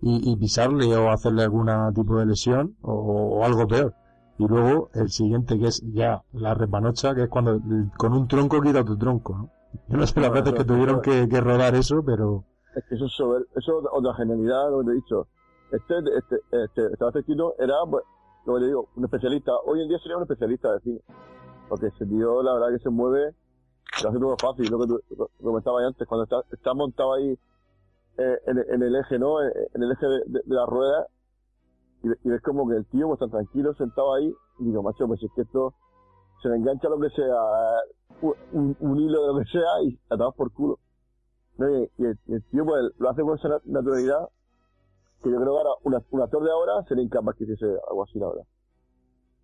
y, 0.02 0.32
y 0.32 0.36
pisarle 0.38 0.96
o 0.96 1.12
hacerle 1.12 1.44
algún 1.44 1.70
tipo 1.96 2.18
de 2.18 2.26
lesión 2.26 2.76
o, 2.82 2.94
o 3.40 3.46
algo 3.46 3.68
peor. 3.68 3.94
Y 4.38 4.48
luego 4.48 4.90
el 4.94 5.10
siguiente 5.10 5.58
que 5.60 5.68
es 5.68 5.82
ya 5.94 6.24
la 6.34 6.54
repanocha, 6.56 7.14
que 7.16 7.24
es 7.24 7.30
cuando 7.30 7.52
el- 7.54 7.92
con 7.98 8.14
un 8.14 8.28
tronco 8.28 8.62
quita 8.62 8.84
tu 8.84 8.98
tronco, 8.98 9.38
¿no? 9.38 9.50
Yo 9.88 9.98
no 9.98 10.06
sé 10.08 10.20
las 10.20 10.32
veces 10.32 10.54
que 10.54 10.66
tuvieron 10.66 11.02
que, 11.02 11.28
que 11.30 11.42
rodar 11.42 11.74
eso, 11.76 12.04
pero 12.06 12.44
Es 12.76 12.84
que 12.86 12.96
eso 12.96 13.06
es 13.06 13.12
sober- 13.14 13.48
eso 13.56 13.80
es 13.80 13.86
otra 13.92 14.14
genialidad, 14.16 14.72
lo 14.72 14.82
que 14.84 14.92
he 14.92 14.96
dicho. 14.96 15.28
Este, 15.72 15.96
este, 16.18 16.36
este, 16.64 16.86
este 16.94 17.24
Keaton 17.24 17.54
era, 17.60 17.76
pues, 17.90 18.04
lo 18.46 18.56
que 18.56 18.60
te 18.62 18.66
digo, 18.68 18.90
un 18.96 19.06
especialista. 19.06 19.52
Hoy 19.66 19.82
en 19.82 19.88
día 19.90 20.00
sería 20.00 20.18
un 20.18 20.24
especialista 20.24 20.74
de 20.74 20.80
cine. 20.82 21.02
Porque 21.70 21.88
ese 21.88 22.06
tío, 22.06 22.44
la 22.44 22.54
verdad 22.54 22.70
que 22.70 22.80
se 22.80 22.90
mueve, 22.90 23.34
lo 24.04 24.10
hace 24.10 24.20
todo 24.20 24.36
fácil, 24.38 24.70
lo 24.70 24.80
que 24.80 24.88
tú 24.88 25.30
comentabas 25.42 25.86
antes, 25.86 26.08
cuando 26.08 26.24
está, 26.24 26.42
está 26.52 26.74
montado 26.74 27.14
ahí 27.14 27.38
eh, 28.18 28.38
en, 28.48 28.58
en 28.74 28.84
el 28.84 28.96
eje, 28.96 29.18
¿no? 29.18 29.42
En, 29.42 29.52
en 29.74 29.84
el 29.84 29.92
eje 29.92 30.06
de, 30.06 30.20
de- 30.28 30.42
de 30.46 30.56
la 30.56 30.66
rueda, 30.66 31.08
y, 32.04 32.08
y 32.28 32.30
ves 32.32 32.42
como 32.42 32.68
que 32.68 32.76
el 32.76 32.86
tío 32.88 33.08
pues, 33.08 33.22
está 33.22 33.38
tranquilo, 33.38 33.74
sentado 33.76 34.14
ahí, 34.14 34.32
y 34.60 34.66
digo, 34.66 34.84
macho, 34.84 35.08
pues 35.08 35.24
es 35.24 35.32
que 35.36 35.42
esto 35.44 35.74
se 36.42 36.50
le 36.50 36.58
engancha 36.58 36.90
lo 36.90 37.00
que 37.00 37.10
sea, 37.12 37.36
un, 38.22 38.34
un- 38.52 38.78
un 38.80 39.00
hilo 39.00 39.22
de 39.22 39.28
lo 39.34 39.40
que 39.40 39.46
sea, 39.52 39.82
y 39.84 39.98
a 40.10 40.18
tomar 40.18 40.34
por 40.36 40.52
culo. 40.52 40.80
¿No? 41.58 41.70
Y, 41.70 41.92
y 41.98 42.06
el, 42.06 42.20
y 42.28 42.34
el 42.34 42.44
tío 42.44 42.66
pues 42.66 42.82
lo 42.98 43.10
hace 43.10 43.22
con 43.22 43.38
esa 43.38 43.50
nat- 43.50 43.64
naturalidad 43.66 44.30
que 45.24 45.30
yo 45.30 45.38
creo 45.38 45.54
que 45.54 45.58
ahora 45.60 45.70
una, 45.84 46.02
un 46.12 46.22
actor 46.22 46.44
de 46.44 46.52
ahora 46.52 46.84
sería 46.88 47.04
incapaz 47.04 47.36
que 47.38 47.46
hiciese 47.46 47.66
algo 47.66 48.04
así, 48.04 48.20
verdad. 48.20 48.46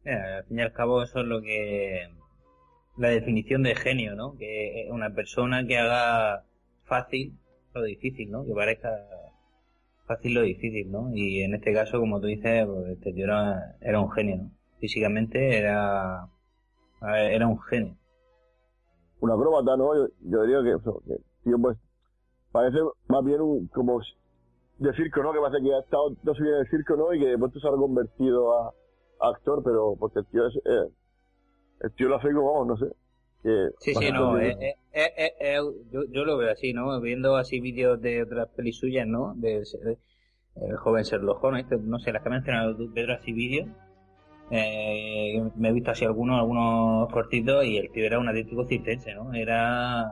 Eh, 0.06 0.12
al 0.38 0.44
fin 0.46 0.60
y 0.60 0.62
al 0.62 0.74
cabo 0.74 1.02
eso 1.04 1.20
es 1.20 1.26
lo 1.26 1.42
que 1.42 2.10
la 2.98 3.10
definición 3.10 3.64
de 3.64 3.76
genio, 3.76 4.16
¿no? 4.16 4.36
Que 4.38 4.84
es 4.84 4.92
una 4.92 5.14
persona 5.14 5.66
que 5.66 5.78
haga 5.78 6.44
fácil 6.84 7.38
lo 7.74 7.84
difícil, 7.84 8.30
¿no? 8.30 8.44
Que 8.46 8.54
parezca 8.54 8.90
fácil 10.06 10.34
lo 10.34 10.42
difícil, 10.42 10.92
¿no? 10.92 11.12
Y 11.14 11.42
en 11.44 11.56
este 11.56 11.74
caso, 11.74 12.00
como 12.00 12.20
tú 12.20 12.28
dices, 12.28 12.66
pues, 12.66 12.88
este 12.90 13.14
tío 13.14 13.26
era, 13.26 13.78
era 13.80 14.02
un 14.02 14.12
genio, 14.12 14.38
¿no? 14.38 14.52
Físicamente 14.80 15.58
era 15.58 16.24
a 16.24 17.12
ver, 17.12 17.34
era 17.34 17.48
un 17.48 17.60
genio. 17.62 17.96
Un 19.22 19.32
acróbata, 19.32 19.78
¿no? 19.78 19.96
Yo, 19.96 20.08
yo 20.22 20.44
diría 20.44 20.64
que, 20.64 20.80
eso, 20.80 21.02
que 21.06 21.16
tío 21.44 21.58
pues 21.62 21.78
parece 22.52 22.78
más 23.08 23.24
bien 23.24 23.42
un, 23.42 23.68
como 23.68 24.00
de 24.78 24.94
circo, 24.94 25.22
¿no? 25.24 25.34
Que 25.34 25.40
parece 25.40 25.64
que 25.64 25.74
ha 25.74 25.80
estado 25.80 26.16
no 26.24 26.34
sé 26.34 26.42
bien 26.44 26.56
en 26.56 26.62
el 26.62 26.70
circo, 26.70 26.96
¿no? 26.96 27.14
Y 27.14 27.20
que 27.20 27.28
de 27.28 27.38
pronto 27.38 27.60
se 27.60 27.68
ha 27.68 27.72
reconvertido 27.72 28.54
a, 28.58 28.68
a 29.22 29.30
actor, 29.30 29.62
pero 29.64 29.96
porque 30.00 30.20
el 30.20 30.26
tío 30.28 30.48
es, 30.48 30.56
eh, 30.58 30.90
el 31.82 31.92
tío 31.94 32.08
lo 32.10 32.16
hace 32.16 32.34
como, 32.34 32.54
vamos, 32.54 32.68
no 32.68 32.78
sé. 32.78 32.94
Que 33.42 33.70
Sí, 33.80 33.96
sí, 33.96 34.12
no, 34.12 34.38
eh, 34.40 34.58
eh, 34.92 35.34
eh, 35.40 35.58
yo, 35.92 36.02
yo 36.10 36.26
lo 36.26 36.38
veo 36.38 36.52
así, 36.52 36.74
¿no? 36.74 37.00
Viendo 37.00 37.38
así 37.38 37.62
vídeos 37.62 38.02
de 38.02 38.24
otras 38.24 38.50
pelis 38.50 38.78
suyas, 38.78 39.08
¿no? 39.08 39.34
De, 39.36 39.60
de- 39.60 39.98
el 40.56 40.76
joven 40.78 41.04
Sherlock 41.04 41.42
Holmes, 41.42 41.64
este, 41.64 41.78
no 41.78 42.00
sé, 42.00 42.12
las 42.12 42.22
que 42.22 42.28
has 42.30 42.34
mencionado 42.36 42.76
tú, 42.76 42.92
Pedro, 42.94 43.14
así 43.14 43.32
vídeos. 43.32 43.70
Eh, 44.52 45.42
me 45.56 45.70
he 45.70 45.72
visto 45.72 45.92
así 45.92 46.04
algunos, 46.06 46.38
algunos 46.40 47.10
cortitos 47.14 47.64
y 47.66 47.78
el 47.78 47.92
tío 47.92 48.06
era 48.06 48.20
un 48.20 48.28
auténtico 48.28 48.66
circense, 48.66 49.14
¿no? 49.14 49.34
Era, 49.34 50.06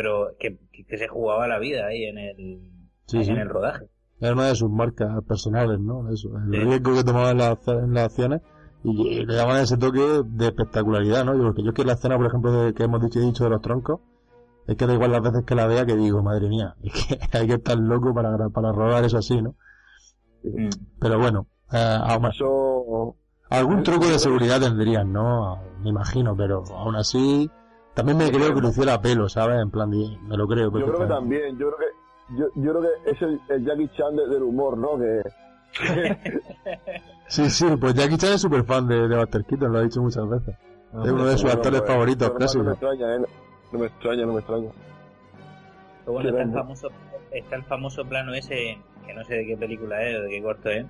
pero 0.00 0.34
que, 0.38 0.56
que, 0.88 0.96
se 0.96 1.08
jugaba 1.08 1.46
la 1.46 1.58
vida 1.58 1.86
ahí 1.86 2.04
en 2.04 2.16
el, 2.16 2.60
Sí, 3.06 3.18
en 3.18 3.24
sí. 3.24 3.30
el 3.32 3.50
rodaje. 3.50 3.84
era 4.18 4.32
una 4.32 4.46
de 4.46 4.54
sus 4.54 4.70
marcas 4.70 5.22
personales, 5.28 5.78
¿no? 5.78 6.10
Eso, 6.10 6.30
el 6.38 6.50
riesgo 6.52 6.94
que 6.94 7.04
tomaba 7.04 7.32
en 7.32 7.36
las, 7.36 7.68
en 7.68 7.92
las 7.92 8.04
acciones 8.06 8.40
y 8.82 9.26
le 9.26 9.34
daban 9.34 9.60
ese 9.60 9.76
toque 9.76 10.22
de 10.24 10.46
espectacularidad, 10.46 11.26
¿no? 11.26 11.36
Yo, 11.36 11.42
porque 11.42 11.62
yo 11.62 11.68
es 11.68 11.74
que 11.74 11.84
la 11.84 11.92
escena, 11.92 12.16
por 12.16 12.24
ejemplo, 12.28 12.50
de, 12.50 12.72
que 12.72 12.84
hemos 12.84 13.02
dicho 13.02 13.18
y 13.20 13.26
dicho 13.26 13.44
de 13.44 13.50
los 13.50 13.60
troncos, 13.60 14.00
es 14.66 14.74
que 14.74 14.86
da 14.86 14.94
igual 14.94 15.12
las 15.12 15.20
veces 15.20 15.44
que 15.44 15.54
la 15.54 15.66
vea 15.66 15.84
que 15.84 15.96
digo, 15.96 16.22
madre 16.22 16.48
mía, 16.48 16.76
es 16.82 17.28
que 17.28 17.36
hay 17.36 17.46
que 17.46 17.54
estar 17.54 17.76
loco 17.76 18.14
para, 18.14 18.48
para 18.48 18.72
rodar 18.72 19.04
eso 19.04 19.18
así, 19.18 19.42
¿no? 19.42 19.54
Pero 20.98 21.18
bueno, 21.18 21.46
eh, 21.72 21.98
aún 22.04 22.22
más- 22.22 22.38
algún 23.50 23.82
truco 23.82 24.06
de 24.06 24.18
seguridad 24.18 24.60
tendrían, 24.62 25.12
¿no? 25.12 25.58
Me 25.82 25.90
imagino, 25.90 26.34
pero 26.34 26.64
aún 26.74 26.96
así, 26.96 27.50
también 28.00 28.18
me 28.18 28.30
creo 28.30 28.54
que 28.54 28.60
lo 28.60 28.68
hiciera 28.68 28.94
a 28.94 29.00
pelo, 29.00 29.28
¿sabes? 29.28 29.60
En 29.62 29.70
plan, 29.70 29.90
me 29.90 30.36
lo 30.36 30.46
creo. 30.46 30.70
Yo 30.72 30.86
creo 30.86 30.98
que 30.98 31.06
también, 31.06 31.58
yo 31.58 31.70
creo 31.70 31.78
que, 31.78 32.36
yo, 32.38 32.46
yo 32.56 32.70
creo 32.72 32.82
que 32.82 33.10
es 33.10 33.22
el, 33.22 33.40
el 33.48 33.64
Jackie 33.64 33.88
Chan 33.96 34.16
de- 34.16 34.26
del 34.28 34.42
humor, 34.42 34.76
¿no? 34.78 34.98
Que, 34.98 35.22
Sí, 37.28 37.48
sí, 37.48 37.64
pues 37.80 37.94
Jackie 37.94 38.16
Chan 38.16 38.32
es 38.32 38.40
súper 38.40 38.64
fan 38.64 38.86
de, 38.88 39.06
de 39.06 39.16
Buster 39.16 39.44
Keaton, 39.44 39.72
lo 39.72 39.78
ha 39.78 39.82
dicho 39.82 40.02
muchas 40.02 40.28
veces. 40.28 40.56
es 41.04 41.10
uno 41.12 41.24
de 41.26 41.38
sus 41.38 41.52
actores 41.52 41.82
favoritos, 41.86 42.28
normal, 42.28 42.48
No 42.56 42.64
me 42.64 42.70
extraña, 42.72 43.14
¿eh? 43.16 43.20
No 43.72 43.78
me 43.78 43.86
extraña, 43.86 44.26
no 44.26 44.32
me 44.32 44.38
extraña. 44.40 44.70
Pero 46.00 46.12
bueno, 46.12 46.22
Qué 46.22 46.28
está 46.36 46.42
el 46.42 46.52
famoso, 46.52 46.88
está 47.30 47.56
el 47.56 47.64
famoso 47.64 48.04
plano 48.04 48.34
ese, 48.34 48.78
que 49.06 49.14
no 49.14 49.24
sé 49.24 49.34
de 49.34 49.46
qué 49.46 49.56
película 49.56 50.02
es 50.02 50.18
o 50.18 50.22
de 50.22 50.28
qué 50.30 50.42
corto 50.42 50.70
es, 50.70 50.86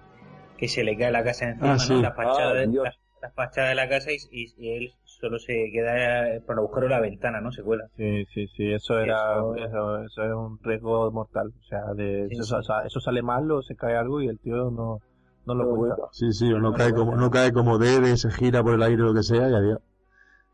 que 0.56 0.66
se 0.68 0.82
le 0.82 0.96
cae 0.96 1.10
la 1.10 1.22
casa 1.24 1.48
encima, 1.50 1.74
Ah, 1.74 1.78
sí. 1.78 1.92
¿no? 1.94 2.00
La 2.02 2.12
fachada, 2.12 2.50
Ah, 2.50 2.54
de, 2.54 2.66
la, 2.68 2.94
la 3.22 3.30
fachada 3.32 3.68
de 3.70 3.74
la 3.74 3.88
casa 3.88 4.10
y, 4.12 4.16
y- 4.30 4.54
y 4.56 4.70
él 4.76 4.92
solo 5.04 5.38
se 5.38 5.70
queda 5.72 6.34
eh, 6.36 6.40
por 6.40 6.54
el 6.54 6.60
agujero 6.60 6.86
de 6.86 6.90
la 6.90 7.00
ventana, 7.00 7.40
¿no? 7.40 7.52
Se 7.52 7.62
cuela. 7.62 7.84
Sí, 7.96 8.24
sí, 8.32 8.46
sí, 8.56 8.72
eso 8.72 8.98
era, 8.98 9.14
Eso- 9.34 9.54
eso, 9.56 10.02
eso 10.04 10.22
es 10.24 10.32
un 10.32 10.58
riesgo 10.62 11.10
mortal. 11.12 11.48
O 11.58 11.62
sea, 11.64 11.82
de, 11.94 12.26
Sí, 12.30 12.34
eso, 12.36 12.44
sí. 12.44 12.54
o 12.54 12.62
sea, 12.62 12.80
eso 12.86 13.00
sale 13.00 13.22
mal 13.22 13.50
o 13.50 13.62
se 13.62 13.76
cae 13.76 13.96
algo 13.96 14.20
y 14.22 14.28
el 14.28 14.38
tío 14.38 14.70
no, 14.70 14.98
no 15.46 15.54
lo 15.54 15.76
cuenta. 15.76 15.96
Sí, 16.12 16.32
sí, 16.32 16.52
o 16.52 16.58
no 16.58 16.72
cae 16.72 16.92
como, 16.94 17.14
no 17.16 17.30
cae 17.30 17.52
como 17.52 17.78
debe, 17.78 18.16
se 18.16 18.30
gira 18.30 18.62
por 18.62 18.74
el 18.74 18.82
aire 18.82 19.02
o 19.02 19.06
lo 19.06 19.14
que 19.14 19.22
sea 19.22 19.48
y 19.50 19.54
adiós. 19.54 19.78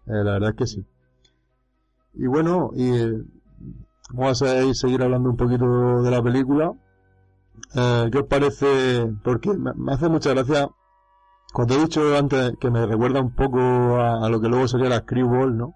Eh, 0.07 0.23
la 0.25 0.33
verdad 0.33 0.51
es 0.51 0.57
que 0.57 0.67
sí. 0.67 0.87
Y 2.15 2.27
bueno, 2.27 2.71
y, 2.75 2.89
eh, 2.97 3.13
vamos 4.13 4.43
a 4.43 4.47
seguir 4.49 4.75
seguir 4.75 5.03
hablando 5.03 5.31
un 5.31 5.37
poquito 5.37 6.03
de 6.03 6.11
la 6.11 6.23
película. 6.23 6.73
eh, 7.75 8.09
¿qué 8.11 8.19
os 8.19 8.27
parece? 8.27 9.07
Porque 9.23 9.51
me, 9.55 9.73
me 9.75 9.93
hace 9.93 10.09
mucha 10.09 10.31
gracia 10.35 10.69
cuando 11.57 11.75
he 11.75 11.79
dicho 11.79 12.15
antes 12.19 12.53
que 12.61 12.71
me 12.71 12.85
recuerda 12.85 13.19
un 13.19 13.35
poco 13.35 13.59
a, 13.97 14.27
a 14.27 14.29
lo 14.29 14.43
que 14.43 14.49
luego 14.49 14.69
sería 14.69 14.91
la 14.91 14.99
Screwball, 14.99 15.57
¿no? 15.57 15.73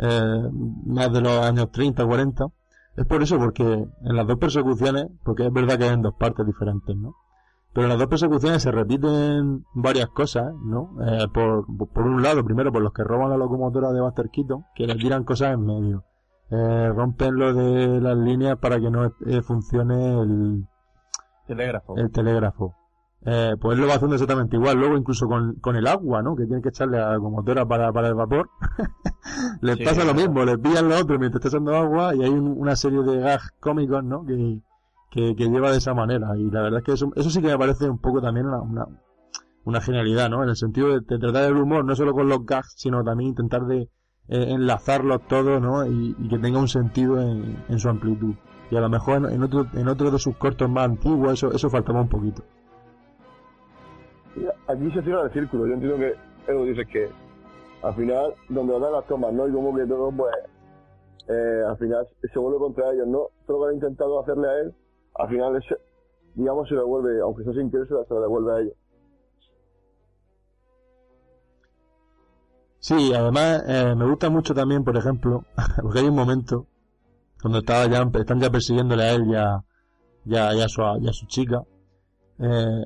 Eh, 0.00 0.50
más 0.84 1.12
de 1.12 1.20
los 1.20 1.38
años 1.44 1.70
30, 1.70 2.04
40. 2.04 2.46
Es 2.96 3.06
por 3.06 3.22
eso, 3.22 3.38
porque 3.38 3.62
en 3.62 4.16
las 4.16 4.26
dos 4.26 4.36
persecuciones, 4.38 5.06
porque 5.22 5.46
es 5.46 5.52
verdad 5.52 5.78
que 5.78 5.84
hay 5.84 5.94
en 5.94 6.02
dos 6.02 6.14
partes 6.14 6.44
diferentes, 6.44 6.96
¿no? 6.96 7.14
Pero 7.72 7.84
en 7.84 7.90
las 7.90 8.00
dos 8.00 8.08
persecuciones 8.08 8.64
se 8.64 8.72
repiten 8.72 9.64
varias 9.74 10.08
cosas, 10.08 10.52
¿no? 10.60 10.90
Eh, 11.06 11.28
por, 11.32 11.66
por 11.92 12.02
un 12.04 12.20
lado, 12.20 12.44
primero 12.44 12.72
por 12.72 12.82
los 12.82 12.92
que 12.92 13.04
roban 13.04 13.30
la 13.30 13.36
locomotora 13.36 13.92
de 13.92 14.00
Buster 14.00 14.28
Keaton, 14.28 14.64
que 14.74 14.88
le 14.88 14.96
tiran 14.96 15.22
cosas 15.22 15.54
en 15.54 15.64
medio. 15.64 16.04
Eh, 16.50 16.88
rompen 16.92 17.36
lo 17.36 17.54
de 17.54 18.00
las 18.00 18.16
líneas 18.16 18.58
para 18.58 18.80
que 18.80 18.90
no 18.90 19.04
eh, 19.04 19.40
funcione 19.42 20.20
el 20.20 20.66
Telégrafo. 21.46 21.96
el 21.96 22.10
telégrafo. 22.10 22.81
Eh, 23.24 23.54
pues 23.60 23.78
lo 23.78 23.86
va 23.86 23.94
haciendo 23.94 24.16
exactamente 24.16 24.56
igual. 24.56 24.78
Luego 24.78 24.96
incluso 24.96 25.28
con, 25.28 25.54
con 25.56 25.76
el 25.76 25.86
agua, 25.86 26.22
¿no? 26.22 26.34
Que 26.34 26.44
tiene 26.46 26.60
que 26.62 26.70
echarle 26.70 26.98
a 26.98 27.06
la 27.08 27.14
locomotora 27.14 27.64
para, 27.66 27.92
para 27.92 28.08
el 28.08 28.14
vapor. 28.14 28.50
les 29.60 29.76
Sí, 29.78 29.84
pasa 29.84 30.04
lo 30.04 30.14
mismo, 30.14 30.44
les 30.44 30.58
pillan 30.58 30.88
lo 30.88 30.96
otro 30.98 31.18
mientras 31.18 31.44
está 31.44 31.56
echando 31.56 31.76
agua 31.76 32.14
y 32.14 32.22
hay 32.22 32.30
un- 32.30 32.56
una 32.58 32.74
serie 32.76 33.02
de 33.02 33.18
gags 33.20 33.52
cómicos, 33.60 34.02
¿no? 34.04 34.24
Que, 34.24 34.58
que, 35.10 35.36
que 35.36 35.48
lleva 35.48 35.70
de 35.70 35.78
esa 35.78 35.94
manera. 35.94 36.36
Y 36.36 36.50
la 36.50 36.62
verdad 36.62 36.78
es 36.80 36.84
que 36.84 36.92
eso, 36.92 37.10
eso 37.14 37.30
sí 37.30 37.40
que 37.40 37.48
me 37.48 37.58
parece 37.58 37.88
un 37.88 37.98
poco 37.98 38.20
también 38.20 38.46
una, 38.46 38.60
una, 38.60 38.86
una 39.64 39.80
genialidad, 39.80 40.28
¿no? 40.30 40.42
En 40.42 40.48
el 40.48 40.56
sentido 40.56 40.88
de, 40.88 41.00
de 41.00 41.18
tratar 41.18 41.44
el 41.44 41.56
humor 41.56 41.84
no 41.84 41.94
solo 41.94 42.12
con 42.14 42.28
los 42.28 42.44
gags, 42.44 42.74
sino 42.76 43.04
también 43.04 43.30
intentar 43.30 43.66
de 43.66 43.82
eh, 43.82 44.46
enlazarlos 44.48 45.26
todos, 45.28 45.60
¿no? 45.62 45.86
Y, 45.86 46.16
y 46.18 46.28
que 46.28 46.38
tenga 46.38 46.58
un 46.58 46.68
sentido 46.68 47.20
en, 47.20 47.64
en 47.68 47.78
su 47.78 47.88
amplitud. 47.88 48.34
Y 48.70 48.76
a 48.76 48.80
lo 48.80 48.88
mejor 48.88 49.18
en, 49.18 49.26
en 49.26 49.42
otro, 49.44 49.66
en 49.74 49.86
otro 49.88 50.10
de 50.10 50.18
sus 50.18 50.36
cortos 50.36 50.68
más 50.68 50.86
antiguos 50.86 51.34
eso, 51.34 51.52
eso 51.52 51.70
faltaba 51.70 52.00
un 52.00 52.08
poquito. 52.08 52.42
Aquí 54.68 54.90
se 54.92 55.02
cierra 55.02 55.22
el 55.24 55.32
círculo. 55.32 55.66
Yo 55.66 55.74
entiendo 55.74 55.98
que 55.98 56.14
Edu 56.50 56.64
dice 56.64 56.86
que 56.86 57.10
al 57.82 57.94
final, 57.94 58.34
donde 58.48 58.78
dan 58.78 58.92
las 58.92 59.06
tomas, 59.06 59.32
¿no? 59.32 59.48
Y 59.48 59.52
como 59.52 59.74
que 59.74 59.84
todo, 59.86 60.10
pues, 60.12 60.32
eh, 61.28 61.62
al 61.68 61.76
final 61.78 62.06
se 62.20 62.38
vuelve 62.38 62.58
contra 62.58 62.92
ellos, 62.92 63.06
¿no? 63.08 63.28
Todo 63.46 63.58
lo 63.58 63.64
que 63.64 63.68
han 63.70 63.74
intentado 63.76 64.20
hacerle 64.20 64.48
a 64.48 64.60
él, 64.60 64.74
al 65.16 65.28
final, 65.28 65.56
es, 65.56 65.64
digamos, 66.34 66.68
se 66.68 66.74
lo 66.74 66.82
devuelve, 66.82 67.20
aunque 67.20 67.44
sea 67.44 67.52
sin 67.52 67.70
querer, 67.70 67.86
se 67.88 67.94
lo- 67.94 68.20
devuelve 68.20 68.52
a 68.54 68.60
ellos. 68.60 68.74
Sí, 72.78 73.12
además 73.14 73.62
eh, 73.68 73.94
me 73.96 74.08
gusta 74.08 74.28
mucho 74.28 74.54
también, 74.54 74.82
por 74.82 74.96
ejemplo, 74.96 75.44
porque 75.82 76.00
hay 76.00 76.06
un 76.08 76.16
momento 76.16 76.66
cuando 77.40 77.58
estaba 77.58 77.86
ya, 77.88 78.08
están 78.20 78.40
ya 78.40 78.50
persiguiéndole 78.50 79.02
a 79.04 79.12
él 79.12 79.24
y 79.28 79.34
a, 79.34 79.64
y 80.24 80.36
a- 80.36 80.54
y 80.54 80.60
a 80.62 80.68
su, 80.68 80.82
su 81.12 81.26
chica, 81.26 81.62
eh, 82.38 82.84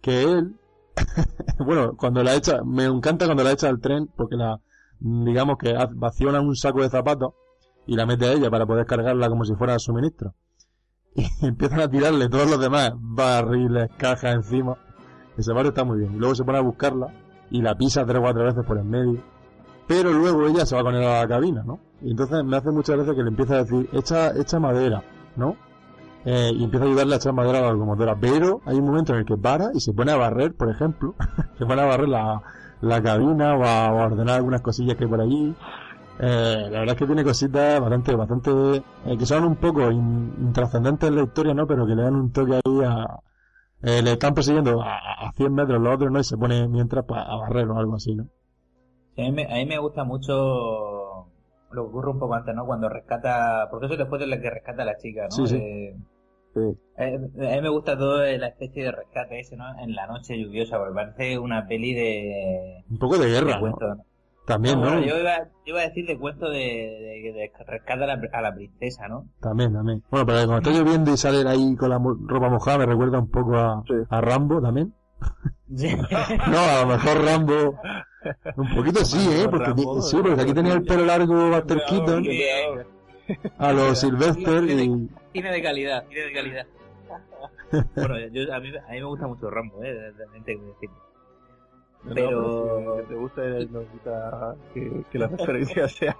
que 0.00 0.22
él, 0.22 0.56
bueno, 1.58 1.96
cuando 1.96 2.22
la 2.22 2.34
echa, 2.34 2.62
me 2.64 2.84
encanta 2.84 3.26
cuando 3.26 3.44
la 3.44 3.52
echa 3.52 3.68
al 3.68 3.80
tren, 3.80 4.08
porque 4.16 4.36
la, 4.36 4.60
digamos 5.00 5.58
que 5.58 5.74
vaciona 5.94 6.40
un 6.40 6.56
saco 6.56 6.82
de 6.82 6.90
zapatos 6.90 7.34
y 7.86 7.96
la 7.96 8.06
mete 8.06 8.26
a 8.26 8.32
ella 8.32 8.50
para 8.50 8.66
poder 8.66 8.86
cargarla 8.86 9.28
como 9.28 9.44
si 9.44 9.54
fuera 9.54 9.78
suministro. 9.78 10.34
Y 11.16 11.46
empiezan 11.46 11.80
a 11.80 11.88
tirarle 11.88 12.28
todos 12.28 12.50
los 12.50 12.58
demás 12.58 12.92
barriles, 12.96 13.88
cajas 13.96 14.34
encima. 14.34 14.76
Ese 15.36 15.52
barrio 15.52 15.68
está 15.70 15.84
muy 15.84 15.98
bien. 15.98 16.14
Y 16.14 16.18
luego 16.18 16.34
se 16.34 16.42
pone 16.42 16.58
a 16.58 16.62
buscarla 16.62 17.06
y 17.50 17.62
la 17.62 17.76
pisa 17.76 18.04
tres 18.04 18.18
o 18.18 18.22
cuatro 18.22 18.44
veces 18.44 18.64
por 18.66 18.78
en 18.78 18.90
medio. 18.90 19.22
Pero 19.86 20.12
luego 20.12 20.46
ella 20.46 20.66
se 20.66 20.74
va 20.74 20.82
con 20.82 20.94
él 20.94 21.04
a 21.04 21.20
la 21.20 21.28
cabina, 21.28 21.62
¿no? 21.64 21.78
Y 22.02 22.10
entonces 22.10 22.42
me 22.44 22.56
hace 22.56 22.70
muchas 22.70 22.96
veces 22.96 23.14
que 23.14 23.22
le 23.22 23.28
empieza 23.28 23.54
a 23.54 23.64
decir, 23.64 23.88
echa, 23.92 24.36
echa 24.36 24.58
madera, 24.58 25.04
¿no? 25.36 25.56
Eh, 26.26 26.52
y 26.54 26.64
empieza 26.64 26.84
a 26.86 26.88
ayudarle 26.88 27.14
a 27.14 27.16
echar 27.18 27.32
madera 27.34 27.58
a 27.58 27.62
la 27.62 27.72
locomotora. 27.72 28.16
Pero 28.16 28.60
hay 28.66 28.76
un 28.78 28.86
momento 28.86 29.12
en 29.12 29.20
el 29.20 29.24
que 29.26 29.36
para 29.36 29.70
y 29.74 29.80
se 29.80 29.92
pone 29.92 30.12
a 30.12 30.16
barrer, 30.16 30.54
por 30.54 30.70
ejemplo. 30.70 31.14
se 31.58 31.66
pone 31.66 31.82
a 31.82 31.86
barrer 31.86 32.08
la, 32.08 32.42
la 32.80 33.02
cabina 33.02 33.56
o 33.56 33.64
a, 33.64 33.92
ordenar 33.92 34.36
algunas 34.36 34.62
cosillas 34.62 34.96
que 34.96 35.04
hay 35.04 35.10
por 35.10 35.20
allí. 35.20 35.54
Eh, 36.20 36.68
la 36.70 36.80
verdad 36.80 36.94
es 36.94 36.96
que 36.98 37.06
tiene 37.06 37.24
cositas 37.24 37.80
bastante, 37.80 38.14
bastante, 38.14 38.50
eh, 39.06 39.18
que 39.18 39.26
son 39.26 39.44
un 39.44 39.56
poco 39.56 39.90
in- 39.90 40.32
intrascendentes 40.40 41.08
en 41.08 41.16
la 41.16 41.22
historia, 41.24 41.54
¿no? 41.54 41.66
Pero 41.66 41.86
que 41.86 41.94
le 41.94 42.02
dan 42.02 42.14
un 42.14 42.32
toque 42.32 42.54
ahí 42.54 42.82
a, 42.84 43.06
eh, 43.82 44.02
le 44.02 44.12
están 44.12 44.34
persiguiendo 44.34 44.82
a, 44.82 44.98
a 45.28 45.32
100 45.32 45.54
metros 45.54 45.80
los 45.82 45.94
otros, 45.94 46.10
¿no? 46.12 46.20
Y 46.20 46.24
se 46.24 46.36
pone 46.38 46.68
mientras 46.68 47.04
pa- 47.04 47.22
a 47.22 47.36
barrer 47.36 47.68
o 47.68 47.78
algo 47.78 47.96
así, 47.96 48.14
¿no? 48.14 48.26
Sí, 49.16 49.22
A 49.22 49.24
mí, 49.26 49.32
me, 49.32 49.44
a 49.44 49.54
mí 49.56 49.66
me 49.66 49.78
gusta 49.78 50.04
mucho 50.04 50.34
lo 51.70 51.82
que 51.84 51.88
ocurre 51.88 52.10
un 52.10 52.18
poco 52.18 52.34
antes, 52.34 52.54
¿no? 52.54 52.64
Cuando 52.66 52.88
rescata, 52.88 53.68
porque 53.70 53.86
eso 53.86 53.96
después 53.96 54.20
de 54.20 54.26
la 54.26 54.40
que 54.40 54.50
rescata 54.50 54.82
a 54.82 54.86
la 54.86 54.96
chica, 54.96 55.28
¿no? 55.28 55.36
Sí, 55.36 55.46
sí. 55.48 55.56
Eh, 55.56 55.96
Sí. 56.54 56.60
eh, 56.98 57.16
a 57.16 57.56
mí 57.56 57.62
me 57.62 57.68
gusta 57.68 57.98
todo 57.98 58.18
la 58.24 58.46
especie 58.46 58.84
de 58.84 58.92
rescate 58.92 59.40
ese, 59.40 59.56
¿no? 59.56 59.64
En 59.80 59.94
la 59.94 60.06
noche 60.06 60.38
lluviosa, 60.38 60.78
porque 60.78 60.94
parece 60.94 61.38
una 61.38 61.66
peli 61.66 61.92
de... 61.94 62.84
Un 62.88 62.98
poco 62.98 63.18
de 63.18 63.28
guerra, 63.28 63.58
cuento, 63.58 63.88
¿no? 63.88 64.04
También, 64.46 64.78
No, 64.78 64.84
¿no? 64.84 64.90
bueno, 64.92 65.06
yo, 65.06 65.18
iba, 65.18 65.38
yo 65.38 65.48
iba 65.72 65.80
a 65.80 65.84
decir 65.88 66.06
de 66.06 66.18
cuento 66.18 66.50
de, 66.50 66.58
de, 66.58 67.32
de 67.32 67.50
rescate 67.66 68.04
a 68.04 68.06
la, 68.06 68.20
a 68.32 68.42
la 68.42 68.54
princesa, 68.54 69.08
¿no? 69.08 69.26
También, 69.40 69.72
también. 69.72 70.02
Bueno, 70.10 70.26
pero 70.26 70.38
cuando 70.46 70.58
está 70.58 70.70
lloviendo 70.70 71.12
y 71.12 71.16
sale 71.16 71.48
ahí 71.48 71.74
con 71.76 71.88
la 71.90 71.98
mo- 71.98 72.16
ropa 72.26 72.50
mojada 72.50 72.78
me 72.78 72.86
recuerda 72.86 73.18
un 73.20 73.30
poco 73.30 73.56
a, 73.56 73.82
a 74.10 74.20
Rambo 74.20 74.60
también. 74.60 74.92
No, 75.68 76.58
a 76.58 76.80
lo 76.82 76.86
mejor 76.88 77.24
Rambo. 77.24 77.80
Un 78.56 78.74
poquito 78.76 79.04
sí, 79.04 79.18
¿eh? 79.32 79.46
Porque, 79.50 79.66
Rambo, 79.66 80.02
sí, 80.02 80.16
porque 80.22 80.40
aquí 80.42 80.52
tenía 80.54 80.74
el 80.74 80.82
pelo 80.84 81.04
largo 81.06 81.50
Buster 81.50 81.82
Keaton 81.88 82.22
a 83.58 83.72
los 83.72 83.98
Sylvester 84.00 84.64
y... 84.64 85.08
Cine 85.32 85.50
de 85.52 85.62
calidad, 85.62 86.04
cine 86.08 86.20
de 86.20 86.32
calidad. 86.32 86.66
bueno, 87.96 88.18
yo, 88.32 88.52
a, 88.54 88.60
mí, 88.60 88.68
a 88.76 88.90
mí 88.92 88.98
me 89.00 89.04
gusta 89.04 89.26
mucho 89.26 89.50
Rambo, 89.50 89.82
¿eh? 89.82 90.12
Realmente, 90.16 90.56
que 90.56 90.62
decirlo. 90.64 91.04
No, 92.04 92.10
no, 92.10 92.14
Pero... 92.14 92.96
si 93.00 93.08
te 93.08 93.14
gusta, 93.14 93.42
nos 93.70 93.90
gusta 93.92 94.56
que, 94.74 95.04
que 95.10 95.18
la 95.18 95.26
referencia 95.28 95.88
sea 95.88 96.16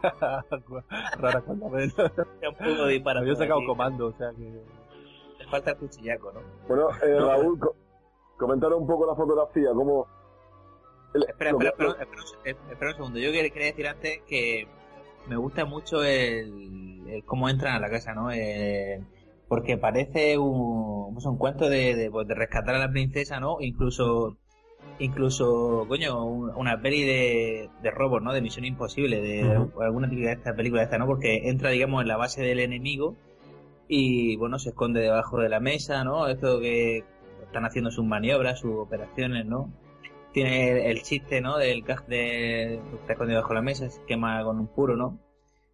rara 1.18 1.40
cuando. 1.42 1.70
Sea 1.78 2.10
un 2.48 2.54
poco 2.56 2.86
disparate. 2.86 3.24
Había 3.26 3.36
sacado 3.36 3.58
aquí. 3.60 3.66
comando, 3.66 4.06
o 4.06 4.12
sea 4.12 4.30
que. 4.30 4.62
Le 5.38 5.50
falta 5.50 5.72
el 5.72 5.76
cuchillaco, 5.76 6.32
¿no? 6.32 6.40
Bueno, 6.68 6.88
eh, 7.02 7.18
Raúl, 7.20 7.58
co- 7.58 7.76
comentar 8.38 8.72
un 8.72 8.86
poco 8.86 9.04
la 9.06 9.14
fotografía, 9.14 9.70
cómo... 9.74 10.06
el- 11.14 11.24
Espera, 11.28 11.52
que- 11.58 11.66
espera, 11.66 11.90
espera, 11.90 12.22
un- 12.22 12.46
eh, 12.48 12.56
espera 12.70 12.90
un 12.90 12.96
segundo. 12.96 13.18
Yo 13.18 13.30
quería 13.32 13.50
quería 13.50 13.66
decir 13.68 13.86
antes 13.88 14.22
que 14.26 14.66
me 15.26 15.36
gusta 15.36 15.64
mucho 15.64 16.02
el, 16.04 17.02
el 17.08 17.24
cómo 17.24 17.48
entran 17.48 17.74
a 17.76 17.80
la 17.80 17.90
casa, 17.90 18.14
¿no? 18.14 18.30
Eh, 18.32 19.00
porque 19.48 19.76
parece 19.78 20.38
un, 20.38 21.16
un 21.16 21.38
cuento 21.38 21.68
de, 21.68 21.94
de, 21.94 22.10
pues, 22.10 22.26
de 22.28 22.34
rescatar 22.34 22.74
a 22.74 22.78
la 22.78 22.90
princesa, 22.90 23.40
¿no? 23.40 23.58
Incluso, 23.60 24.36
incluso, 24.98 25.84
coño, 25.88 26.24
un- 26.24 26.50
una 26.56 26.80
peli 26.80 27.02
de, 27.04 27.70
de 27.82 27.90
robos, 27.90 28.22
¿no? 28.22 28.32
De 28.32 28.40
Misión 28.40 28.64
Imposible, 28.64 29.20
de 29.20 29.42
alguna 29.80 30.08
típica 30.08 30.28
de 30.28 30.34
esta 30.34 30.54
película 30.54 30.82
esta, 30.82 30.98
¿no? 30.98 31.06
Porque 31.06 31.48
entra, 31.48 31.70
digamos, 31.70 32.02
en 32.02 32.08
la 32.08 32.16
base 32.16 32.42
del 32.42 32.60
enemigo 32.60 33.16
y, 33.88 34.36
bueno, 34.36 34.58
se 34.58 34.70
esconde 34.70 35.00
debajo 35.00 35.38
de 35.38 35.48
la 35.48 35.60
mesa, 35.60 36.04
¿no? 36.04 36.26
Esto 36.28 36.60
que 36.60 37.04
están 37.42 37.64
haciendo 37.64 37.90
sus 37.90 38.04
maniobras, 38.04 38.60
sus 38.60 38.74
operaciones, 38.76 39.46
¿no? 39.46 39.70
Tiene 40.34 40.70
el, 40.72 40.78
el 40.96 41.02
chiste, 41.02 41.40
¿no? 41.40 41.56
Del 41.56 41.82
gag 41.82 42.06
de 42.06 42.80
que 42.90 42.96
está 42.96 43.12
escondido 43.14 43.40
bajo 43.40 43.54
la 43.54 43.62
mesa, 43.62 43.88
se 43.88 44.04
quema 44.04 44.44
con 44.44 44.58
un 44.58 44.66
puro, 44.66 44.96
¿no? 44.96 45.18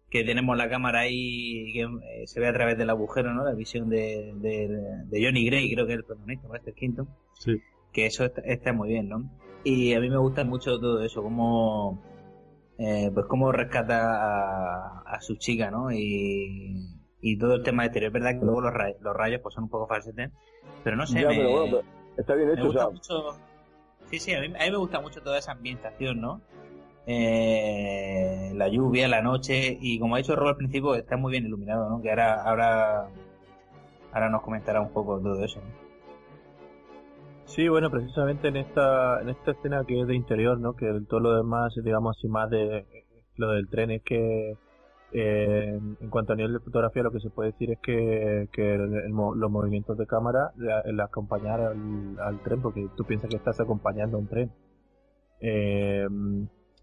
Que 0.09 0.23
tenemos 0.23 0.55
la 0.55 0.69
cámara 0.69 0.99
ahí 0.99 1.73
que 1.73 1.81
eh, 1.81 2.27
se 2.27 2.39
ve 2.39 2.47
a 2.47 2.53
través 2.53 2.77
del 2.77 2.89
agujero, 2.89 3.33
¿no? 3.33 3.43
La 3.43 3.53
visión 3.53 3.89
de, 3.89 4.31
de, 4.35 4.67
de 5.07 5.25
Johnny 5.25 5.45
Gray, 5.47 5.73
creo 5.73 5.85
que 5.87 5.93
es 5.93 5.97
el 5.99 6.05
protagonista, 6.05 6.47
Buster 6.47 6.73
Keaton. 6.73 7.09
Sí. 7.39 7.57
Que 7.91 8.05
eso 8.05 8.23
está, 8.25 8.41
está 8.41 8.71
muy 8.71 8.89
bien, 8.89 9.09
¿no? 9.09 9.29
Y 9.63 9.93
a 9.93 9.99
mí 9.99 10.09
me 10.09 10.17
gusta 10.17 10.43
mucho 10.43 10.79
todo 10.79 11.03
eso, 11.03 11.23
cómo, 11.23 12.01
eh, 12.77 13.09
pues 13.13 13.25
cómo 13.27 13.51
rescata 13.51 14.11
a, 14.15 15.01
a 15.07 15.21
su 15.21 15.35
chica, 15.37 15.71
¿no? 15.71 15.91
Y, 15.91 16.75
y 17.21 17.37
todo 17.37 17.55
el 17.55 17.63
tema 17.63 17.83
de 17.83 17.87
exterior. 17.87 18.09
Es 18.09 18.13
verdad 18.13 18.39
que 18.39 18.45
luego 18.45 18.61
los, 18.61 18.73
ra- 18.73 18.93
los 19.01 19.15
rayos 19.15 19.41
pues 19.41 19.55
son 19.55 19.63
un 19.65 19.69
poco 19.69 19.87
falsetes, 19.87 20.29
pero 20.83 20.95
no 20.97 21.07
sé, 21.07 21.21
Ya, 21.21 21.29
me, 21.29 21.35
pero 21.37 21.49
bueno, 21.51 21.65
pero 21.71 21.83
está 22.17 22.35
bien 22.35 22.47
me 22.49 22.53
hecho, 22.53 22.63
o 22.63 22.65
gusta 22.67 22.81
sea, 22.81 22.89
mucho. 22.89 23.39
Sí, 24.11 24.19
sí, 24.19 24.33
a 24.33 24.41
mí, 24.41 24.47
a 24.47 24.65
mí 24.65 24.71
me 24.71 24.77
gusta 24.77 24.99
mucho 24.99 25.21
toda 25.21 25.37
esa 25.39 25.53
ambientación, 25.53 26.19
¿no? 26.19 26.41
Eh, 27.07 28.51
la 28.55 28.67
lluvia, 28.67 29.07
la 29.07 29.21
noche, 29.21 29.77
y 29.79 29.99
como 29.99 30.15
ha 30.15 30.17
dicho 30.19 30.35
Rob 30.35 30.49
al 30.49 30.57
principio, 30.57 30.95
está 30.95 31.17
muy 31.17 31.31
bien 31.31 31.45
iluminado, 31.45 31.89
¿no? 31.89 32.01
Que 32.01 32.09
ahora, 32.09 32.43
ahora, 32.43 33.07
ahora 34.11 34.29
nos 34.29 34.41
comentará 34.41 34.81
un 34.81 34.91
poco 34.91 35.19
todo 35.19 35.43
eso. 35.43 35.61
Sí, 37.45 37.67
bueno, 37.69 37.89
precisamente 37.89 38.49
en 38.49 38.57
esta 38.57 39.21
en 39.21 39.29
esta 39.29 39.51
escena 39.51 39.83
que 39.85 39.99
es 39.99 40.07
de 40.07 40.15
interior, 40.15 40.59
¿no? 40.59 40.73
Que 40.73 40.87
todo 41.09 41.19
lo 41.19 41.35
demás, 41.35 41.73
digamos 41.83 42.17
así, 42.17 42.27
más 42.27 42.49
de 42.49 42.85
lo 43.37 43.51
del 43.51 43.67
tren 43.69 43.91
es 43.91 44.03
que 44.03 44.57
eh, 45.13 45.79
en 45.99 46.09
cuanto 46.09 46.33
a 46.33 46.35
nivel 46.35 46.53
de 46.53 46.59
fotografía 46.59 47.03
lo 47.03 47.11
que 47.11 47.19
se 47.19 47.29
puede 47.29 47.51
decir 47.51 47.71
es 47.71 47.79
que, 47.79 48.47
el- 48.55 48.93
el 48.95 49.11
los 49.11 49.51
movimientos 49.51 49.97
de 49.97 50.07
cámara 50.07 50.51
el 50.85 50.99
acompañar 50.99 51.59
al, 51.61 52.17
al 52.19 52.39
tren 52.43 52.61
porque 52.61 52.87
tú 52.95 53.03
piensas 53.05 53.29
que 53.29 53.37
estás 53.37 53.59
acompañando 53.59 54.17
a 54.17 54.19
un 54.21 54.27
tren. 54.27 54.51
Eh, 55.41 56.07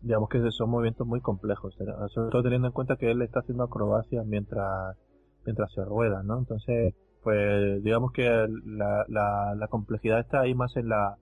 digamos 0.03 0.29
que 0.29 0.41
son 0.51 0.71
movimientos 0.71 1.07
muy 1.07 1.21
complejos 1.21 1.75
sobre 1.75 2.31
todo 2.31 2.43
teniendo 2.43 2.69
en 2.69 2.73
cuenta 2.73 2.97
que 2.97 3.11
él 3.11 3.23
está 3.23 3.41
haciendo 3.41 3.65
acrobacias 3.65 4.25
mientras 4.27 4.97
mientras 5.45 5.73
se 5.73 5.85
rueda 5.85 6.23
no 6.23 6.39
entonces 6.39 6.95
pues 7.23 7.83
digamos 7.83 8.13
que 8.13 8.25
la, 8.67 9.05
la, 9.09 9.55
la 9.57 9.69
complejidad 9.69 10.21
está 10.21 10.41
ahí 10.41 10.55
más 10.55 10.77
en 10.77 10.89
la, 10.89 11.17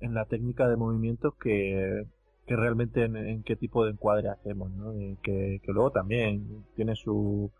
en 0.00 0.14
la 0.14 0.24
técnica 0.26 0.68
de 0.68 0.76
movimientos 0.76 1.34
que, 1.40 2.04
que 2.46 2.56
realmente 2.56 3.04
en, 3.04 3.42
qué 3.44 3.56
tipo 3.56 3.84
de 3.84 3.92
encuadre 3.92 4.28
hacemos, 4.28 4.70
¿no? 4.72 4.92
que, 5.22 5.60
que 5.62 5.72
luego 5.72 5.90
también 5.90 6.64
tiene 6.74 6.96
su, 6.96 7.50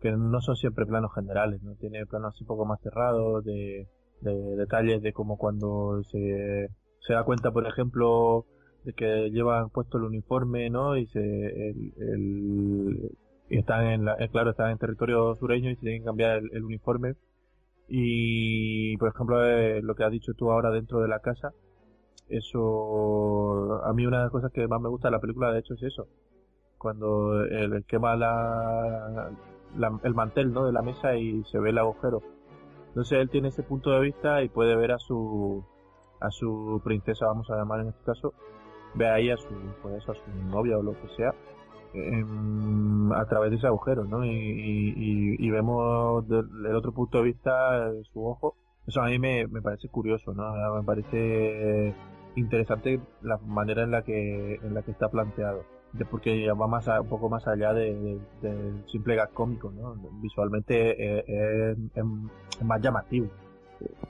que 0.00 0.12
no 0.12 0.40
son 0.40 0.56
siempre 0.56 0.86
planos 0.86 1.14
generales, 1.14 1.62
¿no? 1.62 1.74
Tiene 1.74 2.06
planos 2.06 2.40
un 2.40 2.46
poco 2.46 2.64
más 2.64 2.80
cerrados, 2.80 3.44
de, 3.44 3.86
de 4.20 4.56
detalles 4.56 5.02
de 5.02 5.12
como 5.12 5.36
cuando 5.36 6.02
se, 6.10 6.68
se 7.00 7.12
da 7.12 7.24
cuenta, 7.24 7.52
por 7.52 7.66
ejemplo, 7.66 8.46
de 8.84 8.94
que 8.94 9.30
llevan 9.30 9.70
puesto 9.70 9.98
el 9.98 10.04
uniforme, 10.04 10.70
¿no? 10.70 10.96
Y 10.96 11.06
se, 11.06 11.20
el 11.20 13.10
y 13.52 13.58
están 13.58 13.86
en 13.86 14.04
la, 14.06 14.14
eh, 14.18 14.30
claro, 14.30 14.50
están 14.50 14.70
en 14.70 14.78
territorio 14.78 15.36
sureño 15.36 15.70
y 15.70 15.74
se 15.74 15.82
tienen 15.82 16.00
que 16.00 16.06
cambiar 16.06 16.40
el, 16.52 16.64
uniforme. 16.64 17.16
Y, 17.86 18.96
por 18.96 19.10
ejemplo, 19.10 19.46
eh, 19.46 19.82
lo 19.82 19.94
que 19.94 20.04
has 20.04 20.10
dicho 20.10 20.32
tú 20.32 20.50
ahora 20.50 20.70
dentro 20.70 21.00
de 21.00 21.08
la 21.08 21.18
casa, 21.18 21.52
eso, 22.28 23.82
a 23.84 23.92
mí 23.92 24.06
una 24.06 24.18
de 24.18 24.22
las 24.24 24.32
cosas 24.32 24.52
que 24.52 24.66
más 24.66 24.80
me 24.80 24.88
gusta 24.88 25.08
de 25.08 25.12
la 25.12 25.20
película, 25.20 25.52
de 25.52 25.60
hecho, 25.60 25.74
es 25.74 25.82
eso. 25.82 26.06
Cuando 26.78 27.42
el, 27.44 27.84
quema 27.84 28.16
la, 28.16 29.30
el 30.02 30.14
mantel 30.14 30.52
¿no? 30.52 30.64
de 30.64 30.72
la 30.72 30.82
mesa 30.82 31.14
y 31.16 31.44
se 31.44 31.58
ve 31.58 31.70
el 31.70 31.78
agujero. 31.78 32.22
Entonces 32.88 33.18
él 33.18 33.30
tiene 33.30 33.48
ese 33.48 33.62
punto 33.62 33.90
de 33.90 34.00
vista 34.00 34.42
y 34.42 34.48
puede 34.48 34.76
ver 34.76 34.92
a 34.92 34.98
su 34.98 35.64
a 36.20 36.30
su 36.30 36.80
princesa, 36.84 37.26
vamos 37.26 37.50
a 37.50 37.56
llamar 37.56 37.80
en 37.80 37.88
este 37.88 38.04
caso, 38.04 38.32
ve 38.94 39.08
ahí 39.08 39.30
a 39.30 39.36
su 39.36 39.48
pues 39.82 40.08
a 40.08 40.14
su 40.14 40.30
novia 40.50 40.78
o 40.78 40.82
lo 40.82 40.92
que 40.92 41.08
sea 41.16 41.34
a 41.94 43.24
través 43.26 43.50
de 43.50 43.56
ese 43.56 43.66
agujero, 43.66 44.04
¿no? 44.04 44.24
Y, 44.24 44.30
y, 45.38 45.50
vemos 45.50 46.26
del, 46.26 46.74
otro 46.74 46.92
punto 46.92 47.18
de 47.18 47.24
vista 47.24 47.90
su 48.12 48.26
ojo. 48.26 48.56
Eso 48.86 49.00
a 49.00 49.06
mí 49.06 49.18
me, 49.18 49.46
me 49.46 49.62
parece 49.62 49.88
curioso, 49.88 50.34
¿no? 50.34 50.52
Me 50.74 50.82
parece 50.82 51.94
interesante 52.34 53.00
la 53.22 53.38
manera 53.38 53.82
en 53.82 53.90
la 53.90 54.02
que 54.02 54.54
en 54.54 54.74
la 54.74 54.82
que 54.82 54.90
está 54.90 55.08
planteado 55.08 55.64
porque 56.10 56.50
va 56.52 56.66
más 56.66 56.88
un 56.88 57.08
poco 57.08 57.28
más 57.28 57.46
allá 57.46 57.74
de, 57.74 58.18
del 58.40 58.84
simple 58.90 59.14
gas 59.14 59.28
cómico, 59.34 59.70
¿no? 59.70 59.94
Visualmente 60.22 61.18
eh, 61.18 61.76
es, 61.94 62.04
más 62.64 62.80
llamativo. 62.80 63.28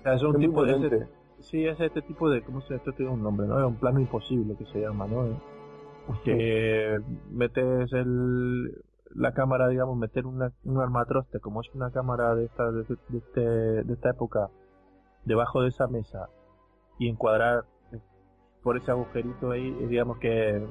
es 0.04 0.22
un 0.22 0.38
tipo 0.38 0.64
de 0.64 1.06
sí, 1.40 1.66
es 1.66 1.80
este 1.80 2.02
tipo 2.02 2.30
de, 2.30 2.42
¿cómo 2.42 2.60
se 2.62 2.76
esto 2.76 2.92
tiene 2.92 3.10
un 3.10 3.22
nombre, 3.22 3.46
¿no? 3.48 3.58
Es 3.58 3.66
un 3.66 3.76
plano 3.76 3.98
imposible 3.98 4.54
que 4.56 4.64
se 4.66 4.80
llama, 4.80 5.06
¿no? 5.08 5.40
Que 6.24 7.00
metes 7.30 7.92
el, 7.92 8.80
la 9.14 9.32
cámara, 9.32 9.68
digamos, 9.68 9.96
meter 9.96 10.26
una, 10.26 10.52
un 10.64 10.80
armatroste, 10.80 11.40
como 11.40 11.62
es 11.62 11.68
una 11.74 11.90
cámara 11.90 12.34
de 12.36 12.44
esta, 12.44 12.70
de, 12.70 12.82
este, 12.82 13.40
de 13.40 13.92
esta 13.92 14.10
época, 14.10 14.50
debajo 15.24 15.62
de 15.62 15.68
esa 15.68 15.86
mesa 15.86 16.28
y 16.98 17.08
encuadrar 17.08 17.64
por 18.62 18.76
ese 18.76 18.90
agujerito 18.90 19.50
ahí, 19.50 19.70
digamos 19.86 20.18
que 20.18 20.62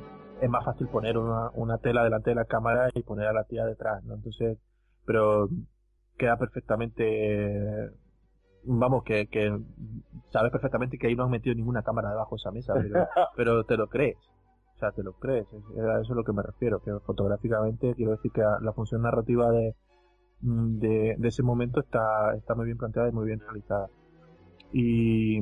es 0.41 0.49
más 0.49 0.65
fácil 0.65 0.87
poner 0.87 1.17
una, 1.17 1.49
una 1.53 1.77
tela 1.77 2.03
delante 2.03 2.31
de 2.31 2.35
la 2.35 2.45
cámara 2.45 2.89
y 2.93 3.03
poner 3.03 3.27
a 3.27 3.33
la 3.33 3.43
tía 3.43 3.65
detrás, 3.65 4.03
¿no? 4.03 4.15
Entonces, 4.15 4.57
pero 5.05 5.49
queda 6.17 6.37
perfectamente, 6.37 7.91
vamos, 8.63 9.03
que, 9.03 9.27
que 9.27 9.55
sabes 10.31 10.51
perfectamente 10.51 10.97
que 10.97 11.07
ahí 11.07 11.15
no 11.15 11.25
han 11.25 11.31
metido 11.31 11.55
ninguna 11.55 11.83
cámara 11.83 12.09
debajo 12.09 12.35
de 12.35 12.39
esa 12.39 12.51
mesa, 12.51 12.73
pero, 12.73 13.07
pero 13.35 13.63
te 13.65 13.77
lo 13.77 13.87
crees. 13.87 14.17
O 14.75 14.79
sea, 14.79 14.91
te 14.93 15.03
lo 15.03 15.13
crees, 15.13 15.45
a 15.53 16.01
eso 16.01 16.13
es 16.13 16.17
lo 16.17 16.23
que 16.23 16.33
me 16.33 16.41
refiero, 16.41 16.81
que 16.81 16.91
fotográficamente 17.05 17.93
quiero 17.93 18.13
decir 18.13 18.31
que 18.31 18.41
la 18.41 18.73
función 18.73 19.03
narrativa 19.03 19.51
de, 19.51 19.75
de, 20.39 21.15
de 21.19 21.27
ese 21.27 21.43
momento 21.43 21.81
está, 21.81 22.33
está 22.35 22.55
muy 22.55 22.65
bien 22.65 22.79
planteada 22.79 23.09
y 23.09 23.11
muy 23.11 23.27
bien 23.27 23.41
realizada. 23.41 23.89
Y, 24.73 25.41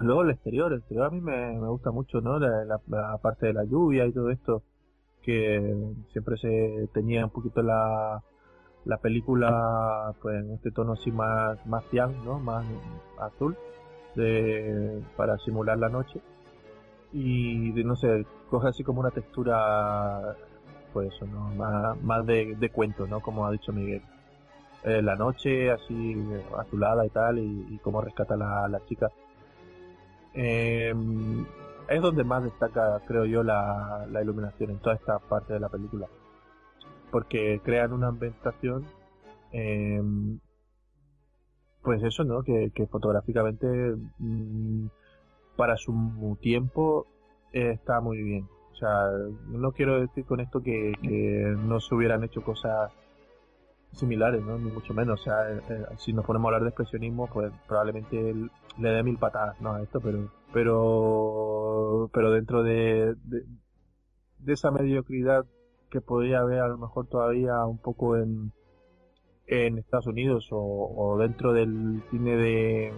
Luego 0.00 0.22
el 0.22 0.30
exterior, 0.30 0.72
el 0.72 0.78
exterior 0.78 1.06
a 1.06 1.10
mí 1.10 1.20
me, 1.20 1.58
gusta 1.58 1.90
mucho, 1.90 2.20
¿no? 2.20 2.38
La, 2.38 2.78
parte 3.20 3.46
de 3.46 3.52
la 3.52 3.64
lluvia 3.64 4.06
y 4.06 4.12
todo 4.12 4.30
esto, 4.30 4.62
que 5.22 5.76
siempre 6.12 6.36
se 6.36 6.88
tenía 6.94 7.24
un 7.24 7.32
poquito 7.32 7.62
la, 7.62 8.22
la 8.84 8.96
película, 8.98 10.14
pues 10.22 10.36
en 10.44 10.52
este 10.52 10.70
tono 10.70 10.92
así 10.92 11.10
más, 11.10 11.64
más 11.66 11.84
¿no? 12.24 12.38
Más 12.38 12.64
azul, 13.18 13.56
de, 14.14 15.02
para 15.16 15.36
simular 15.38 15.78
la 15.78 15.88
noche. 15.88 16.20
Y 17.12 17.72
no 17.84 17.96
sé, 17.96 18.24
coge 18.50 18.68
así 18.68 18.84
como 18.84 19.00
una 19.00 19.10
textura, 19.10 20.36
pues 20.92 21.12
eso, 21.12 21.26
¿no? 21.26 21.48
Más, 21.56 22.00
más 22.02 22.24
de, 22.24 22.54
de 22.54 22.70
cuento, 22.70 23.04
¿no? 23.08 23.20
Como 23.20 23.44
ha 23.46 23.50
dicho 23.50 23.72
Miguel. 23.72 24.02
Eh, 24.84 25.02
la 25.02 25.16
noche 25.16 25.70
así 25.70 26.16
azulada 26.56 27.04
y 27.04 27.10
tal, 27.10 27.38
y, 27.38 27.66
y 27.70 27.78
cómo 27.78 28.00
rescata 28.00 28.36
la, 28.36 28.68
la 28.68 28.84
chica 28.86 29.10
eh, 30.40 30.94
es 31.88 32.00
donde 32.00 32.22
más 32.22 32.44
destaca, 32.44 33.00
creo 33.06 33.24
yo, 33.24 33.42
la, 33.42 34.06
iluminación 34.22 34.70
en 34.70 34.78
toda 34.78 34.94
esta 34.94 35.18
parte 35.18 35.54
de 35.54 35.60
la 35.60 35.68
película. 35.68 36.06
Porque 37.10 37.60
crean 37.64 37.92
una 37.92 38.08
ambientación, 38.08 38.84
eh, 39.52 40.00
pues 41.82 42.02
eso, 42.04 42.22
¿no? 42.22 42.42
Que, 42.42 42.70
fotográficamente, 42.90 43.66
mm, 44.18 44.86
para 45.56 45.76
su 45.76 46.38
tiempo, 46.40 47.06
está 47.52 48.00
muy 48.00 48.22
bien. 48.22 48.46
O 48.72 48.76
sea, 48.76 49.10
no 49.48 49.72
quiero 49.72 50.00
decir 50.00 50.24
con 50.24 50.38
esto 50.38 50.62
que, 50.62 50.92
que 51.02 51.56
no 51.58 51.80
se 51.80 51.94
hubieran 51.94 52.22
hecho 52.22 52.42
cosas 52.42 52.92
similares, 53.92 54.42
¿no? 54.42 54.58
Ni 54.58 54.70
mucho 54.70 54.94
menos. 54.94 55.20
O 55.20 55.24
sea, 55.24 55.50
eh, 55.50 55.60
eh, 55.68 55.84
si 55.98 56.12
nos 56.12 56.24
ponemos 56.24 56.46
a 56.46 56.48
hablar 56.48 56.62
de 56.62 56.68
expresionismo, 56.68 57.28
pues 57.32 57.52
probablemente 57.66 58.34
le 58.78 58.88
dé 58.90 59.02
mil 59.02 59.18
patadas, 59.18 59.60
¿no? 59.60 59.74
A 59.74 59.82
esto, 59.82 60.00
pero, 60.00 60.30
pero, 60.52 62.10
pero 62.12 62.30
dentro 62.30 62.62
de, 62.62 63.14
de, 63.24 64.52
esa 64.52 64.70
mediocridad 64.70 65.44
que 65.90 66.00
podría 66.00 66.40
haber 66.40 66.60
a 66.60 66.68
lo 66.68 66.78
mejor 66.78 67.06
todavía 67.06 67.64
un 67.64 67.78
poco 67.78 68.16
en, 68.16 68.52
en 69.46 69.78
Estados 69.78 70.06
Unidos 70.06 70.48
o, 70.52 70.58
o 70.58 71.18
dentro 71.18 71.52
del 71.52 72.02
cine 72.10 72.36
de, 72.36 72.92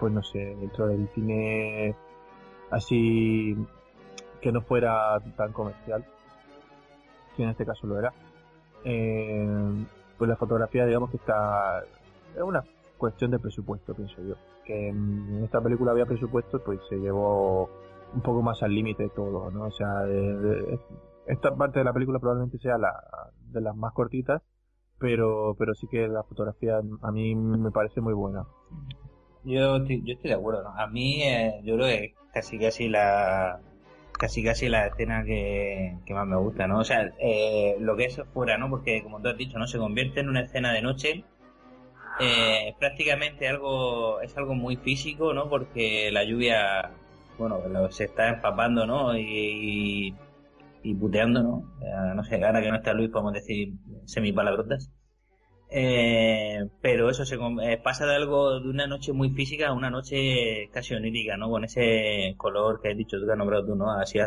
pues 0.00 0.12
no 0.12 0.22
sé, 0.22 0.38
dentro 0.38 0.88
del 0.88 1.08
cine 1.14 1.94
así 2.70 3.56
que 4.40 4.52
no 4.52 4.62
fuera 4.62 5.18
tan 5.36 5.52
comercial, 5.52 6.04
que 7.36 7.42
en 7.42 7.50
este 7.50 7.66
caso 7.66 7.86
lo 7.86 7.98
era 7.98 8.12
eh, 8.84 9.86
pues 10.16 10.28
la 10.28 10.36
fotografía 10.36 10.86
digamos 10.86 11.10
que 11.10 11.16
está 11.16 11.82
es 12.34 12.42
una 12.42 12.64
cuestión 12.96 13.30
de 13.30 13.38
presupuesto 13.38 13.94
pienso 13.94 14.22
yo. 14.22 14.34
Que 14.64 14.88
en 14.88 15.42
esta 15.44 15.60
película 15.60 15.92
había 15.92 16.06
presupuesto 16.06 16.62
pues 16.62 16.80
se 16.88 16.96
llevó 16.96 17.70
un 18.14 18.20
poco 18.22 18.42
más 18.42 18.62
al 18.62 18.74
límite 18.74 19.08
todo 19.14 19.50
no 19.50 19.64
o 19.64 19.70
sea 19.70 20.04
esta 21.26 21.54
parte 21.54 21.78
de 21.78 21.84
la 21.84 21.92
película 21.92 22.18
probablemente 22.18 22.58
sea 22.58 22.78
la 22.78 22.92
de 23.50 23.60
las 23.60 23.76
más 23.76 23.92
cortitas 23.92 24.42
pero 24.98 25.54
pero 25.58 25.74
sí 25.74 25.86
que 25.88 26.08
la 26.08 26.22
fotografía 26.24 26.80
a 27.02 27.12
mí 27.12 27.34
me 27.34 27.70
parece 27.70 28.00
muy 28.00 28.14
buena. 28.14 28.44
Yo 29.44 29.76
estoy, 29.76 30.02
yo 30.04 30.14
estoy 30.14 30.30
de 30.30 30.36
acuerdo 30.36 30.64
¿no? 30.64 30.70
a 30.70 30.86
mí 30.88 31.22
eh, 31.22 31.60
yo 31.64 31.76
creo 31.76 31.86
que 31.86 32.14
casi 32.32 32.58
casi 32.58 32.88
la 32.88 33.60
casi 34.18 34.42
casi 34.42 34.68
la 34.68 34.86
escena 34.86 35.24
que, 35.24 35.96
más 36.10 36.26
me 36.26 36.36
gusta, 36.36 36.66
¿no? 36.66 36.80
O 36.80 36.84
sea, 36.84 37.12
eh, 37.18 37.76
lo 37.80 37.96
que 37.96 38.06
es 38.06 38.20
fuera, 38.34 38.58
¿no? 38.58 38.68
Porque 38.68 39.02
como 39.02 39.20
tú 39.22 39.28
has 39.28 39.38
dicho, 39.38 39.58
¿no? 39.58 39.66
Se 39.66 39.78
convierte 39.78 40.20
en 40.20 40.28
una 40.28 40.42
escena 40.42 40.72
de 40.72 40.82
noche. 40.82 41.24
Eh, 42.20 42.74
prácticamente 42.80 43.48
algo, 43.48 44.20
es 44.20 44.36
algo 44.36 44.54
muy 44.54 44.76
físico, 44.76 45.32
¿no? 45.32 45.48
Porque 45.48 46.10
la 46.10 46.24
lluvia, 46.24 46.90
bueno, 47.38 47.60
se 47.90 48.04
está 48.04 48.28
empapando, 48.30 48.86
¿no? 48.86 49.16
Y, 49.16 50.14
y, 50.82 50.94
puteando, 50.94 51.42
¿no? 51.42 51.62
Eh, 51.80 52.14
no 52.14 52.24
sé, 52.24 52.44
ahora 52.44 52.60
que 52.60 52.70
no 52.70 52.76
está 52.76 52.92
Luis 52.92 53.10
podemos 53.10 53.34
decir 53.34 53.74
semipalabrotas. 54.04 54.90
Eh, 55.70 56.66
pero 56.80 57.10
eso 57.10 57.26
se 57.26 57.36
eh, 57.36 57.78
pasa 57.82 58.06
de 58.06 58.16
algo 58.16 58.58
de 58.58 58.68
una 58.68 58.86
noche 58.86 59.12
muy 59.12 59.30
física 59.30 59.68
a 59.68 59.74
una 59.74 59.90
noche 59.90 60.68
casi 60.72 60.94
onírica, 60.94 61.36
¿no? 61.36 61.50
Con 61.50 61.64
ese 61.64 62.34
color 62.38 62.80
que 62.80 62.90
has 62.90 62.96
dicho 62.96 63.18
tú, 63.18 63.26
que 63.26 63.32
has 63.32 63.38
nombrado 63.38 63.66
tú, 63.66 63.74
¿no? 63.74 63.90
Así 63.90 64.18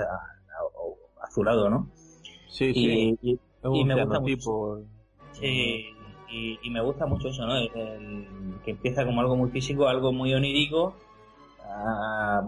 azulado, 1.21 1.69
¿no? 1.69 1.89
Sí, 2.47 2.73
sí. 2.73 3.17
Y, 3.21 3.85
me 3.85 4.03
gusta 4.03 4.19
mucho. 4.19 4.83
Sí, 5.31 5.85
y, 6.29 6.69
me 6.69 6.81
gusta 6.81 7.05
mucho 7.05 7.29
eso, 7.29 7.45
¿no? 7.45 7.53
que 8.63 8.71
empieza 8.71 9.05
como 9.05 9.21
algo 9.21 9.35
muy 9.35 9.49
físico, 9.49 9.87
algo 9.87 10.11
muy 10.11 10.33
onírico. 10.33 10.95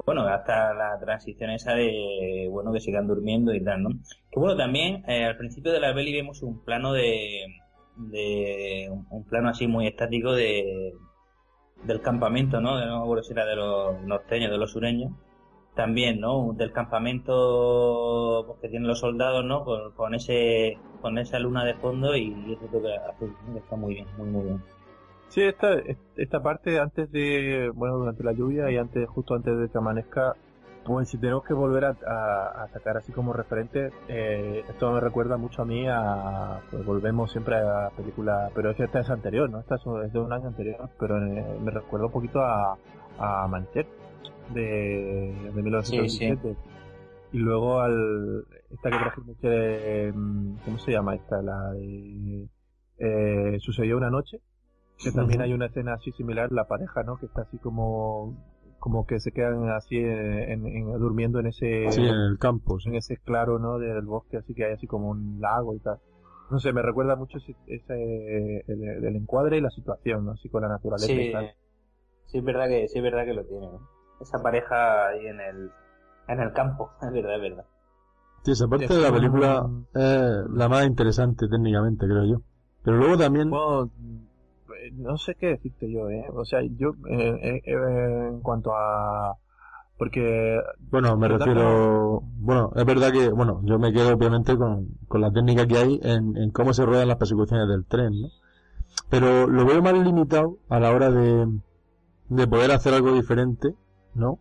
bueno, 0.06 0.22
hasta 0.28 0.74
la 0.74 1.00
transición 1.00 1.50
esa 1.50 1.74
de, 1.74 2.48
bueno, 2.52 2.72
que 2.72 2.80
sigan 2.80 3.08
durmiendo 3.08 3.54
y 3.54 3.64
tal, 3.64 3.84
¿no? 3.84 3.89
Que 4.32 4.39
bueno, 4.39 4.56
también 4.56 5.04
eh, 5.08 5.26
al 5.26 5.38
principio 5.38 5.72
de 5.72 5.80
la 5.80 5.94
peli 5.94 6.14
vemos 6.14 6.44
un 6.44 6.64
plano 6.64 6.94
de 6.94 7.46
de 7.96 8.89
un, 9.10 9.24
plano 9.26 9.50
así 9.50 9.68
muy 9.68 9.88
estático 9.88 10.34
de 10.34 10.94
del 11.84 12.02
campamento, 12.02 12.62
¿no? 12.62 12.78
De, 12.78 12.86
no 12.86 13.06
me 13.06 13.44
de 13.46 13.56
los 13.56 14.02
norteños, 14.04 14.52
de 14.52 14.58
los 14.58 14.72
sureños, 14.72 15.12
también, 15.76 16.20
¿no? 16.20 16.54
Del 16.54 16.72
campamento 16.72 18.46
pues, 18.48 18.60
que 18.62 18.70
tienen 18.70 18.88
los 18.88 19.00
soldados, 19.00 19.44
¿no? 19.44 19.66
Con, 19.96 20.16
ese 20.16 20.78
con 21.02 21.18
esa 21.18 21.39
luna 21.39 21.66
de 21.66 21.74
fondo 21.76 22.16
y 22.16 22.32
eso 22.54 22.82
que 22.82 23.58
está 23.58 23.76
muy 23.76 23.96
bien, 23.96 24.08
muy 24.18 24.28
muy 24.30 24.44
bien. 24.46 24.62
Sí, 25.28 25.41
esta, 25.41 25.74
esta 26.16 26.44
parte 26.44 26.80
antes 26.80 27.12
de, 27.12 27.72
bueno, 27.74 27.98
durante 27.98 28.24
la 28.24 28.34
lluvia 28.34 28.70
y 28.70 28.78
antes, 28.78 29.10
justo 29.10 29.34
antes 29.34 29.58
de 29.58 29.68
que 29.68 29.78
amanezca, 29.78 30.36
pues 30.86 31.10
si 31.10 31.18
tenemos 31.18 31.44
que 31.44 31.54
volver 31.54 31.86
a, 31.86 32.68
sacar 32.74 32.98
así 32.98 33.12
como 33.12 33.34
referente, 33.34 33.92
eh, 34.08 34.64
esto 34.68 34.92
me 34.92 35.00
recuerda 35.00 35.38
mucho 35.38 35.62
a 35.62 35.66
mí 35.66 35.88
a, 35.88 36.60
pues 36.70 36.86
volvemos 36.86 37.32
siempre 37.32 37.56
a 37.56 37.90
películas, 37.96 38.52
pero 38.54 38.72
es 38.72 38.78
que 38.78 38.84
esta 38.84 39.00
es 39.00 39.10
anterior, 39.10 39.50
¿no? 39.50 39.60
Esta 39.60 39.76
es 39.76 40.14
de 40.14 40.20
un 40.20 40.34
año 40.34 40.48
anterior, 40.48 40.90
pero 41.00 41.18
eh, 41.26 41.60
me 41.62 41.72
recuerda 41.72 42.08
un 42.08 42.12
poquito 42.12 42.42
a, 42.42 42.78
a 43.18 43.44
Amanecer 43.44 43.88
de, 44.54 45.52
de 45.54 45.62
1917. 45.62 46.56
Y 47.32 47.38
luego 47.40 47.80
al, 47.80 48.46
esta 48.70 48.92
que 48.92 48.98
trajimos 48.98 49.38
mm, 50.16 50.56
¿cómo 50.66 50.78
se 50.78 50.92
llama 50.92 51.16
esta? 51.16 51.42
La 51.42 51.72
de, 51.72 52.48
eh, 53.00 53.58
sucedió 53.60 53.98
una 53.98 54.10
noche, 54.10 54.40
que 54.98 55.12
también 55.12 55.42
hay 55.42 55.54
una 55.54 55.66
escena 55.66 55.94
así 55.94 56.12
similar, 56.12 56.52
la 56.52 56.68
pareja, 56.68 57.04
¿no? 57.04 57.18
Que 57.18 57.26
está 57.26 57.42
así 57.42 57.58
como 57.58 58.36
como 58.84 59.06
que 59.06 59.22
se 59.22 59.32
quedan 59.32 59.70
así 59.70 59.96
en, 59.96 60.62
durmiendo 61.00 61.40
en 61.40 61.48
ese 61.48 61.86
en 61.86 62.04
el 62.04 62.38
campo 62.38 62.78
en 62.86 62.96
ese 62.96 63.16
claro 63.16 63.58
no 63.58 63.80
del 63.80 64.02
bosque 64.02 64.36
así 64.36 64.54
que 64.54 64.66
hay 64.66 64.74
así 64.74 64.88
como 64.88 65.08
un 65.08 65.40
lago 65.40 65.74
y 65.74 65.80
tal 65.80 66.00
no 66.52 66.60
sé 66.60 66.74
me 66.74 66.82
recuerda 66.82 67.16
mucho 67.16 67.38
ese, 67.38 67.56
el, 68.68 69.16
encuadre 69.16 69.60
y 69.60 69.62
la 69.62 69.70
situación 69.70 70.26
¿no? 70.26 70.34
así 70.34 70.50
con 70.50 70.64
la 70.64 70.68
naturaleza 70.68 71.08
sí, 71.08 71.30
y 71.30 71.32
tal. 71.32 71.54
sí 72.26 72.40
es 72.40 72.44
verdad 72.44 72.68
que 72.68 72.90
sí 72.90 72.98
es 72.98 73.04
verdad 73.06 73.24
que 73.24 73.34
lo 73.34 73.46
tiene 73.46 73.68
¿no? 73.68 73.88
esa 74.20 74.44
pareja 74.44 75.08
ahí 75.08 75.28
en 75.28 75.40
el 75.40 75.72
en 76.28 76.40
el 76.42 76.52
campo 76.52 76.92
es 77.02 77.14
verdad 77.14 77.36
es 77.38 77.42
verdad 77.42 77.66
sí 78.44 78.52
esa 78.52 78.68
parte 78.68 78.94
de 78.94 79.02
la 79.02 79.14
película 79.14 79.66
es 79.94 80.50
la 80.50 80.68
más 80.68 80.86
interesante 80.86 81.48
técnicamente 81.48 82.06
creo 82.06 82.26
yo 82.26 82.42
pero 82.84 82.98
luego 82.98 83.18
también 83.18 83.50
no 84.92 85.18
sé 85.18 85.36
qué 85.36 85.48
decirte 85.48 85.92
yo, 85.92 86.10
¿eh? 86.10 86.26
O 86.34 86.46
sea, 86.46 86.62
yo, 86.62 86.96
eh, 87.10 87.40
eh, 87.42 87.62
eh, 87.66 88.28
en 88.30 88.42
cuanto 88.42 88.72
a... 88.74 89.38
Porque... 89.98 90.60
Bueno, 90.90 91.16
me 91.18 91.28
refiero... 91.28 92.22
Bueno, 92.38 92.72
es 92.76 92.86
verdad 92.86 93.12
que, 93.12 93.30
bueno, 93.30 93.62
yo 93.64 93.80
me 93.80 93.94
quedo 93.94 94.14
obviamente 94.14 94.58
con, 94.58 94.88
con 95.08 95.22
la 95.22 95.32
técnica 95.32 95.68
que 95.68 95.78
hay 95.78 96.00
en, 96.04 96.36
en 96.36 96.52
cómo 96.52 96.74
se 96.74 96.86
ruedan 96.86 97.08
las 97.08 97.18
persecuciones 97.18 97.68
del 97.68 97.86
tren, 97.86 98.22
¿no? 98.22 98.28
Pero 99.10 99.48
lo 99.48 99.66
veo 99.66 99.82
más 99.82 99.94
limitado 99.94 100.58
a 100.70 100.80
la 100.80 100.92
hora 100.92 101.12
de, 101.12 101.48
de 102.30 102.48
poder 102.48 102.72
hacer 102.72 102.94
algo 102.94 103.14
diferente, 103.14 103.76
¿no? 104.14 104.40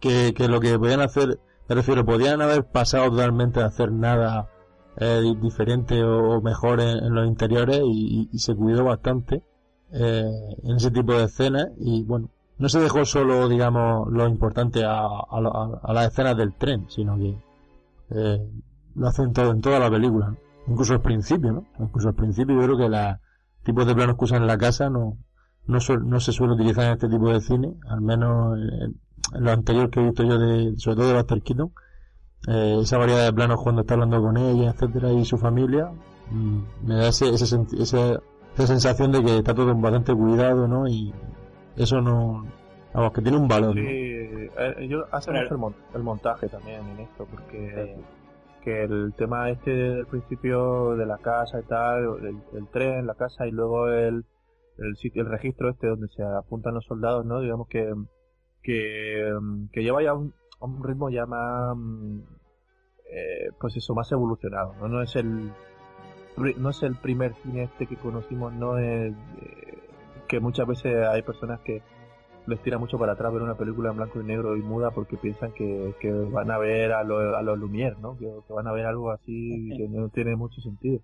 Que, 0.00 0.34
que 0.34 0.48
lo 0.48 0.60
que 0.60 0.78
podían 0.78 1.00
hacer, 1.00 1.38
me 1.68 1.74
refiero, 1.74 2.04
podían 2.04 2.40
haber 2.40 2.64
pasado 2.64 3.10
totalmente 3.10 3.60
a 3.60 3.66
hacer 3.66 3.92
nada 3.92 4.48
eh, 4.96 5.22
diferente 5.40 6.02
o 6.02 6.40
mejor 6.40 6.80
en, 6.80 7.14
los 7.14 7.26
interiores 7.26 7.80
y, 7.84 8.28
y, 8.32 8.38
se 8.38 8.54
cuidó 8.54 8.84
bastante 8.84 9.42
eh, 9.96 10.56
en 10.64 10.76
ese 10.76 10.90
tipo 10.90 11.12
de 11.12 11.24
escenas 11.24 11.68
y 11.78 12.02
bueno, 12.02 12.28
no 12.58 12.68
se 12.68 12.80
dejó 12.80 13.04
solo, 13.04 13.48
digamos, 13.48 14.10
lo 14.12 14.26
importante 14.28 14.84
a, 14.84 15.06
a, 15.06 15.92
las 15.92 16.08
escenas 16.08 16.36
del 16.36 16.52
tren, 16.54 16.86
sino 16.88 17.16
que 17.16 17.36
eh, 18.10 18.48
lo 18.94 19.08
hacen 19.08 19.32
todo 19.32 19.52
en 19.52 19.60
toda 19.60 19.78
la 19.78 19.90
película, 19.90 20.34
incluso 20.66 20.94
al 20.94 21.00
principio, 21.00 21.52
¿no? 21.52 21.66
Incluso 21.78 22.08
al 22.08 22.14
principio 22.14 22.56
yo 22.56 22.62
creo 22.62 22.78
que 22.78 22.88
los 22.88 23.16
tipos 23.62 23.86
de 23.86 23.94
planos 23.94 24.16
que 24.16 24.24
usan 24.24 24.42
en 24.42 24.48
la 24.48 24.58
casa 24.58 24.90
no, 24.90 25.16
no, 25.66 25.78
no 26.04 26.20
se 26.20 26.32
suele 26.32 26.54
utilizar 26.54 26.86
en 26.86 26.92
este 26.92 27.08
tipo 27.08 27.30
de 27.30 27.40
cine, 27.40 27.74
al 27.88 28.00
menos 28.00 28.58
en, 28.58 29.00
lo 29.40 29.52
anterior 29.52 29.90
que 29.90 30.00
he 30.00 30.04
visto 30.04 30.22
yo 30.24 30.38
de, 30.38 30.74
sobre 30.76 30.96
todo 30.96 31.08
de 31.08 31.14
Buster 31.14 31.42
Keaton, 31.42 31.72
eh, 32.48 32.78
esa 32.82 32.98
variedad 32.98 33.24
de 33.24 33.32
planos 33.32 33.60
cuando 33.62 33.82
está 33.82 33.94
hablando 33.94 34.20
con 34.20 34.36
ella, 34.36 34.70
etcétera, 34.70 35.12
y 35.12 35.24
su 35.24 35.38
familia, 35.38 35.90
mm, 36.30 36.86
me 36.86 36.94
da 36.96 37.08
ese, 37.08 37.30
ese, 37.30 37.64
ese 37.78 38.18
esa 38.54 38.66
sensación 38.66 39.12
de 39.12 39.22
que 39.22 39.38
está 39.38 39.54
todo 39.54 39.74
bastante 39.74 40.14
cuidado, 40.14 40.68
¿no? 40.68 40.86
Y 40.86 41.12
eso 41.76 42.00
no, 42.00 42.46
vamos, 42.92 43.12
que 43.12 43.22
tiene 43.22 43.36
un 43.36 43.48
valor. 43.48 43.74
Sí, 43.74 43.80
eh, 43.82 44.86
yo 44.88 45.04
hace 45.10 45.32
mucho 45.32 45.74
el, 45.94 46.02
montaje 46.02 46.48
también 46.48 46.86
en 46.88 47.00
esto, 47.00 47.26
porque 47.30 47.96
que 48.62 48.84
el 48.84 49.12
tema 49.14 49.50
este 49.50 49.70
del 49.70 50.06
principio 50.06 50.96
de 50.96 51.04
la 51.04 51.18
casa 51.18 51.60
y 51.60 51.64
tal, 51.64 52.42
el, 52.54 52.68
tren, 52.68 53.06
la 53.06 53.14
casa 53.14 53.46
y 53.46 53.50
luego 53.50 53.88
el, 53.88 54.24
el 54.78 54.96
sitio, 54.96 55.22
el 55.22 55.28
registro 55.28 55.68
este 55.68 55.88
donde 55.88 56.08
se 56.08 56.22
apuntan 56.22 56.74
los 56.74 56.84
soldados, 56.86 57.26
¿no? 57.26 57.40
Digamos 57.40 57.68
que, 57.68 57.92
que, 58.62 59.36
que 59.70 59.82
lleva 59.82 60.02
ya 60.02 60.14
un, 60.14 60.32
un 60.60 60.82
ritmo 60.82 61.10
ya 61.10 61.26
más, 61.26 61.76
eh, 63.10 63.50
pues 63.60 63.76
eso, 63.76 63.94
más 63.94 64.10
evolucionado, 64.12 64.74
¿no? 64.80 64.88
No 64.88 65.02
es 65.02 65.14
el, 65.16 65.50
no 66.36 66.70
es 66.70 66.82
el 66.82 66.96
primer 66.96 67.34
cine 67.42 67.64
este 67.64 67.86
que 67.86 67.96
conocimos, 67.96 68.52
no 68.52 68.78
es 68.78 69.12
eh, 69.40 69.78
que 70.28 70.40
muchas 70.40 70.66
veces 70.66 71.06
hay 71.06 71.22
personas 71.22 71.60
que 71.60 71.82
les 72.46 72.60
tira 72.62 72.78
mucho 72.78 72.98
para 72.98 73.12
atrás 73.12 73.32
ver 73.32 73.42
una 73.42 73.56
película 73.56 73.90
en 73.90 73.96
blanco 73.96 74.20
y 74.20 74.24
negro 74.24 74.56
y 74.56 74.62
muda 74.62 74.90
porque 74.90 75.16
piensan 75.16 75.52
que, 75.52 75.94
que 76.00 76.12
van 76.12 76.50
a 76.50 76.58
ver 76.58 76.92
a 76.92 77.02
los 77.02 77.34
a 77.34 77.42
los 77.42 77.58
Lumière, 77.58 77.96
¿no? 77.98 78.18
Que, 78.18 78.30
van 78.50 78.66
a 78.66 78.72
ver 78.72 78.86
algo 78.86 79.10
así 79.10 79.70
que 79.76 79.88
no 79.88 80.08
tiene 80.08 80.36
mucho 80.36 80.60
sentido. 80.60 81.00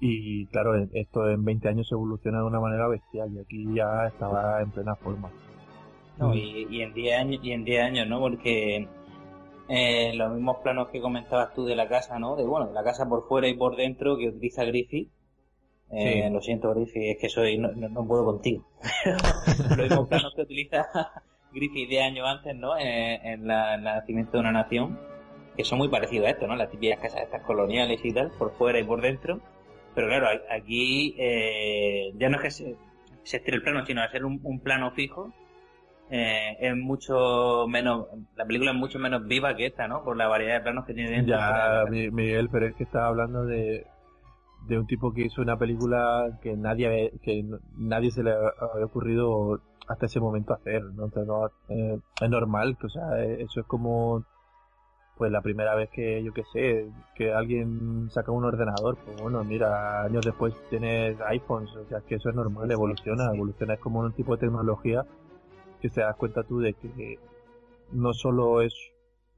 Y 0.00 0.46
claro, 0.46 0.74
esto 0.92 1.30
en 1.30 1.44
20 1.44 1.68
años 1.68 1.88
se 1.88 1.94
evoluciona 1.94 2.38
de 2.38 2.44
una 2.44 2.60
manera 2.60 2.88
bestial 2.88 3.32
y 3.32 3.38
aquí 3.38 3.74
ya 3.74 4.06
estaba 4.06 4.60
en 4.60 4.70
plena 4.70 4.96
forma. 4.96 5.30
No, 6.18 6.34
y, 6.34 6.66
y 6.70 6.82
en 6.82 6.92
10 6.92 7.18
años, 7.18 7.40
y 7.42 7.52
en 7.52 7.64
10 7.64 7.82
años, 7.82 8.08
¿no? 8.08 8.20
Porque 8.20 8.86
eh, 9.68 10.12
los 10.14 10.32
mismos 10.32 10.58
planos 10.62 10.88
que 10.88 11.00
comentabas 11.00 11.54
tú 11.54 11.64
de 11.64 11.74
la 11.76 11.88
casa, 11.88 12.18
¿no? 12.18 12.36
De 12.36 12.44
bueno, 12.44 12.66
de 12.68 12.74
la 12.74 12.84
casa 12.84 13.08
por 13.08 13.26
fuera 13.26 13.48
y 13.48 13.54
por 13.54 13.76
dentro 13.76 14.16
que 14.16 14.28
utiliza 14.28 14.64
Griffith. 14.64 15.10
Eh, 15.90 16.28
Lo 16.30 16.40
siento, 16.40 16.74
Griffith, 16.74 17.02
es 17.02 17.18
que 17.18 17.28
soy 17.28 17.58
no, 17.58 17.70
no, 17.72 18.06
puedo 18.06 18.24
contigo. 18.24 18.66
los 19.70 19.78
mismos 19.78 20.08
planos 20.08 20.34
que 20.34 20.42
utiliza 20.42 20.86
Griffith 21.52 21.88
de 21.88 22.02
años 22.02 22.26
antes, 22.28 22.54
¿no? 22.56 22.76
Eh, 22.76 23.20
en, 23.22 23.46
la, 23.46 23.76
el 23.76 23.82
nacimiento 23.84 24.32
de 24.32 24.40
una 24.40 24.52
nación, 24.52 24.98
que 25.56 25.64
son 25.64 25.78
muy 25.78 25.88
parecidos 25.88 26.26
a 26.26 26.30
esto, 26.30 26.46
¿no? 26.46 26.56
Las 26.56 26.70
típicas 26.70 26.98
casas 27.00 27.22
estas 27.22 27.42
coloniales 27.42 28.04
y 28.04 28.12
tal, 28.12 28.30
por 28.32 28.52
fuera 28.56 28.78
y 28.78 28.84
por 28.84 29.00
dentro. 29.00 29.40
Pero 29.94 30.08
claro, 30.08 30.26
aquí 30.50 31.14
eh, 31.16 32.12
ya 32.16 32.28
no 32.28 32.36
es 32.38 32.42
que 32.42 32.50
se, 32.50 32.76
se 33.22 33.36
estire 33.36 33.58
el 33.58 33.62
plano, 33.62 33.86
sino 33.86 34.02
hacer 34.02 34.24
un, 34.24 34.40
un 34.42 34.60
plano 34.60 34.90
fijo 34.90 35.32
eh, 36.16 36.56
es 36.60 36.76
mucho 36.76 37.66
menos, 37.66 38.06
la 38.36 38.44
película 38.46 38.70
es 38.70 38.76
mucho 38.76 39.00
menos 39.00 39.26
viva 39.26 39.56
que 39.56 39.66
esta, 39.66 39.88
¿no? 39.88 40.04
Por 40.04 40.16
la 40.16 40.28
variedad 40.28 40.58
de 40.58 40.60
planos 40.60 40.84
que 40.86 40.94
tiene 40.94 41.10
dentro. 41.10 41.36
Ya, 41.36 41.84
Miguel, 41.90 42.48
pero 42.52 42.66
es 42.66 42.76
que 42.76 42.84
estaba 42.84 43.08
hablando 43.08 43.44
de, 43.44 43.84
de 44.68 44.78
un 44.78 44.86
tipo 44.86 45.12
que 45.12 45.22
hizo 45.22 45.42
una 45.42 45.58
película 45.58 46.38
que 46.40 46.56
nadie, 46.56 47.14
que 47.20 47.44
nadie 47.76 48.12
se 48.12 48.22
le 48.22 48.30
había 48.30 48.84
ocurrido 48.84 49.60
hasta 49.88 50.06
ese 50.06 50.20
momento 50.20 50.54
hacer, 50.54 50.84
¿no? 50.84 51.06
Entonces, 51.06 51.26
no, 51.26 51.46
eh, 51.68 51.98
es 52.20 52.30
normal, 52.30 52.76
que, 52.78 52.86
o 52.86 52.90
sea, 52.90 53.20
eso 53.20 53.58
es 53.58 53.66
como, 53.66 54.24
pues 55.18 55.32
la 55.32 55.42
primera 55.42 55.74
vez 55.74 55.90
que, 55.90 56.22
yo 56.22 56.32
que 56.32 56.44
sé, 56.52 56.92
que 57.16 57.34
alguien 57.34 58.08
saca 58.10 58.30
un 58.30 58.44
ordenador, 58.44 58.98
pues 59.04 59.20
bueno, 59.20 59.42
mira, 59.42 60.04
años 60.04 60.24
después 60.24 60.54
tienes 60.70 61.20
iPhones, 61.22 61.74
o 61.74 61.84
sea, 61.86 62.02
que 62.02 62.14
eso 62.14 62.28
es 62.28 62.36
normal, 62.36 62.70
evoluciona, 62.70 63.34
evoluciona, 63.34 63.74
es 63.74 63.80
como 63.80 63.98
un 63.98 64.12
tipo 64.12 64.36
de 64.36 64.46
tecnología 64.46 65.04
que 65.84 65.90
te 65.90 66.00
das 66.00 66.16
cuenta 66.16 66.42
tú 66.44 66.60
de 66.60 66.72
que 66.72 67.18
no 67.92 68.14
solo 68.14 68.62
es 68.62 68.72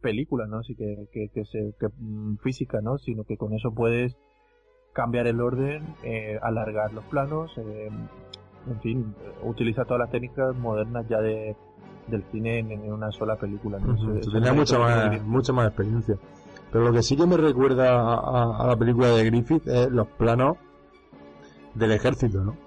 película, 0.00 0.46
¿no? 0.46 0.58
Así 0.58 0.76
que, 0.76 1.08
que, 1.12 1.28
que, 1.34 1.44
se, 1.44 1.74
que 1.80 1.88
mm, 1.88 2.36
física, 2.36 2.80
¿no? 2.80 2.98
Sino 2.98 3.24
que 3.24 3.36
con 3.36 3.52
eso 3.52 3.72
puedes 3.74 4.16
cambiar 4.92 5.26
el 5.26 5.40
orden, 5.40 5.82
eh, 6.04 6.38
alargar 6.40 6.92
los 6.92 7.04
planos, 7.06 7.50
eh, 7.58 7.88
en 8.68 8.80
fin, 8.80 9.14
utiliza 9.42 9.86
todas 9.86 9.98
las 9.98 10.10
técnicas 10.12 10.54
modernas 10.54 11.08
ya 11.08 11.20
de, 11.20 11.56
del 12.06 12.22
cine 12.30 12.60
en, 12.60 12.92
una 12.92 13.10
sola 13.10 13.34
película. 13.34 13.80
¿no? 13.80 13.96
tenía 14.20 14.52
mucha 14.52 14.78
más, 14.78 15.20
mucha 15.24 15.52
más 15.52 15.66
experiencia. 15.66 16.16
Pero 16.70 16.84
lo 16.84 16.92
que 16.92 17.02
sí 17.02 17.16
que 17.16 17.26
me 17.26 17.36
recuerda 17.36 17.90
a, 17.90 18.62
a, 18.62 18.66
la 18.68 18.76
película 18.76 19.08
de 19.08 19.24
Griffith 19.24 19.66
es 19.66 19.90
los 19.90 20.06
planos 20.06 20.58
del 21.74 21.90
ejército, 21.90 22.44
¿no? 22.44 22.65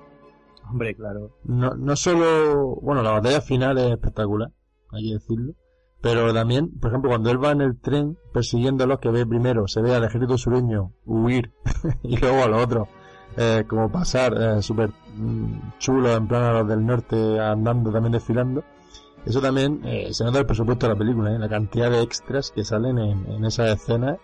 Hombre, 0.69 0.95
claro. 0.95 1.37
No, 1.43 1.71
no 1.75 1.95
solo, 1.95 2.75
bueno, 2.81 3.01
la 3.01 3.11
batalla 3.11 3.41
final 3.41 3.77
es 3.77 3.91
espectacular, 3.91 4.51
hay 4.91 5.07
que 5.07 5.13
decirlo. 5.13 5.53
Pero 6.01 6.33
también, 6.33 6.79
por 6.79 6.91
ejemplo, 6.91 7.09
cuando 7.09 7.29
él 7.29 7.43
va 7.43 7.51
en 7.51 7.61
el 7.61 7.77
tren 7.79 8.17
persiguiéndolos, 8.33 8.99
que 8.99 9.09
ve 9.09 9.25
primero, 9.25 9.67
se 9.67 9.81
ve 9.81 9.93
al 9.93 10.05
ejército 10.05 10.37
sureño 10.37 10.93
huir 11.05 11.51
y 12.03 12.17
luego 12.17 12.43
a 12.43 12.47
los 12.47 12.63
otros, 12.63 12.87
eh, 13.35 13.65
como 13.67 13.91
pasar, 13.91 14.33
eh, 14.39 14.61
súper 14.61 14.91
mm, 15.17 15.77
chulo, 15.77 16.15
en 16.15 16.27
plan 16.27 16.43
a 16.43 16.53
los 16.53 16.67
del 16.67 16.85
norte 16.85 17.39
andando, 17.39 17.91
también 17.91 18.13
desfilando. 18.13 18.63
Eso 19.25 19.41
también 19.41 19.81
eh, 19.83 20.13
se 20.13 20.23
nota 20.23 20.39
el 20.39 20.45
presupuesto 20.45 20.87
de 20.87 20.93
la 20.93 20.99
película, 20.99 21.33
¿eh? 21.33 21.39
la 21.39 21.49
cantidad 21.49 21.91
de 21.91 22.01
extras 22.01 22.51
que 22.51 22.63
salen 22.63 22.97
en, 22.97 23.25
en 23.29 23.45
esas 23.45 23.69
escenas. 23.69 24.19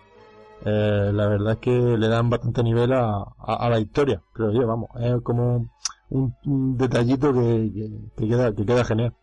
La 0.64 1.28
verdad 1.28 1.52
es 1.52 1.58
que 1.58 1.70
le 1.70 2.08
dan 2.08 2.30
bastante 2.30 2.62
nivel 2.62 2.92
a, 2.94 3.18
a, 3.38 3.54
a 3.54 3.68
la 3.68 3.78
historia, 3.78 4.22
creo 4.32 4.52
yo, 4.52 4.66
vamos. 4.66 4.88
Es 4.98 5.20
como 5.20 5.68
un, 6.10 6.76
detallito 6.76 7.32
que, 7.32 7.70
que, 8.16 8.28
queda, 8.28 8.54
que 8.54 8.66
queda 8.66 8.84
genial. 8.84 9.14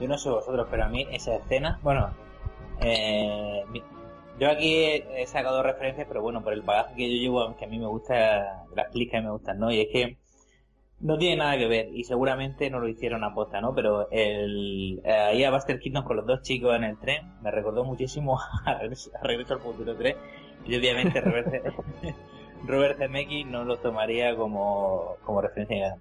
Yo 0.00 0.08
no 0.08 0.16
sé 0.16 0.30
vosotros, 0.30 0.66
pero 0.70 0.84
a 0.84 0.88
mí 0.88 1.06
esa 1.10 1.36
escena, 1.36 1.78
bueno, 1.82 2.10
Eh, 2.82 3.62
yo 4.40 4.50
aquí 4.50 4.84
he, 4.84 5.26
sacado 5.26 5.62
referencias, 5.62 6.06
pero 6.08 6.22
bueno, 6.22 6.42
por 6.42 6.54
el 6.54 6.62
bagaje 6.62 6.94
que 6.96 7.10
yo 7.10 7.20
llevo, 7.20 7.56
que 7.58 7.66
a 7.66 7.68
mí 7.68 7.78
me 7.78 7.86
gusta, 7.86 8.64
las 8.74 8.90
pelis 8.90 9.10
que 9.10 9.18
a 9.18 9.22
me 9.22 9.30
gustan, 9.30 9.58
¿no? 9.58 9.70
Y 9.70 9.80
es 9.80 9.88
que 9.92 10.16
no 11.00 11.18
tiene 11.18 11.36
nada 11.36 11.58
que 11.58 11.66
ver, 11.66 11.88
y 11.94 12.04
seguramente 12.04 12.70
no 12.70 12.80
lo 12.80 12.88
hicieron 12.88 13.22
a 13.22 13.34
posta, 13.34 13.60
¿no? 13.60 13.74
Pero 13.74 14.08
el, 14.10 15.02
ahí 15.04 15.44
a 15.44 15.50
Buster 15.50 15.78
Keaton 15.78 16.04
con 16.04 16.16
los 16.16 16.26
dos 16.26 16.40
chicos 16.42 16.74
en 16.74 16.84
el 16.84 16.98
tren 16.98 17.34
me 17.42 17.50
recordó 17.50 17.84
muchísimo 17.84 18.38
a 18.64 18.78
Regreso, 18.78 19.54
al 19.54 19.60
Futuro 19.60 19.94
3, 19.94 20.16
y 20.66 20.76
obviamente 20.76 21.20
Robert, 22.66 22.98
Zemeckis 22.98 23.46
no 23.46 23.64
lo 23.64 23.78
tomaría 23.78 24.36
como, 24.36 25.16
como 25.24 25.40
referencia, 25.40 25.96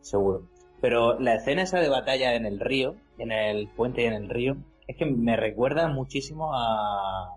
seguro. 0.00 0.42
Pero 0.80 1.18
la 1.20 1.34
escena 1.34 1.62
esa 1.62 1.78
de 1.78 1.88
batalla 1.88 2.34
en 2.34 2.46
el 2.46 2.58
río, 2.58 2.96
en 3.18 3.32
el 3.32 3.68
puente 3.68 4.02
y 4.02 4.06
en 4.06 4.14
el 4.14 4.28
río, 4.28 4.56
es 4.86 4.96
que 4.96 5.06
me 5.06 5.36
recuerda 5.36 5.88
muchísimo 5.88 6.50
a, 6.54 7.36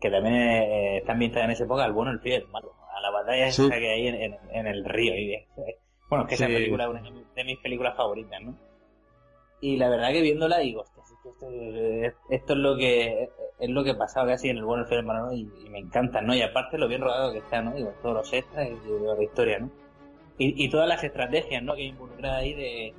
que 0.00 0.10
también 0.10 0.34
eh, 0.34 0.98
está 0.98 1.12
ambientada 1.12 1.44
en 1.46 1.50
esa 1.50 1.64
época 1.64 1.84
al 1.84 1.92
bueno, 1.92 2.12
el 2.12 2.20
frío 2.20 2.36
el 2.36 2.48
malo, 2.48 2.72
a 2.96 3.00
la 3.00 3.10
batalla 3.10 3.46
esa 3.48 3.68
que 3.68 3.90
hay 3.90 4.06
en, 4.06 4.66
el 4.66 4.84
río. 4.84 5.14
Y, 5.14 5.46
bueno, 6.08 6.24
es 6.24 6.28
que 6.28 6.34
esa 6.36 6.46
película 6.46 6.84
es 6.84 6.90
una 6.90 7.02
de 7.34 7.44
mis 7.44 7.58
películas 7.58 7.96
favoritas, 7.96 8.40
¿no? 8.42 8.54
Y 9.60 9.76
la 9.76 9.88
verdad 9.88 10.12
que 10.12 10.22
viéndola 10.22 10.58
digo, 10.58 10.84
esto, 11.30 11.46
esto, 12.30 12.52
es 12.52 12.58
lo 12.58 12.76
que 12.76 13.28
es 13.58 13.70
lo 13.70 13.84
que 13.84 13.94
pasaba 13.94 14.28
casi 14.28 14.48
en 14.48 14.58
el 14.58 14.64
bueno, 14.64 14.84
el 14.88 15.04
malo, 15.04 15.32
y, 15.32 15.44
me 15.70 15.78
encanta, 15.78 16.20
¿no? 16.20 16.34
Y 16.34 16.42
aparte 16.42 16.78
lo 16.78 16.88
bien 16.88 17.00
rodado 17.00 17.32
que 17.32 17.38
está, 17.38 17.60
¿no? 17.60 17.74
Digo, 17.74 17.92
todos 18.02 18.14
los 18.14 18.32
extras 18.32 18.68
y, 18.68 19.16
la 19.16 19.22
historia, 19.22 19.58
¿no? 19.58 19.70
Y, 20.38 20.64
y, 20.64 20.68
todas 20.70 20.88
las 20.88 21.02
estrategias, 21.02 21.62
¿no? 21.62 21.74
Que 21.74 21.84
involucra 21.84 22.36
ahí 22.36 22.54
de, 22.54 22.94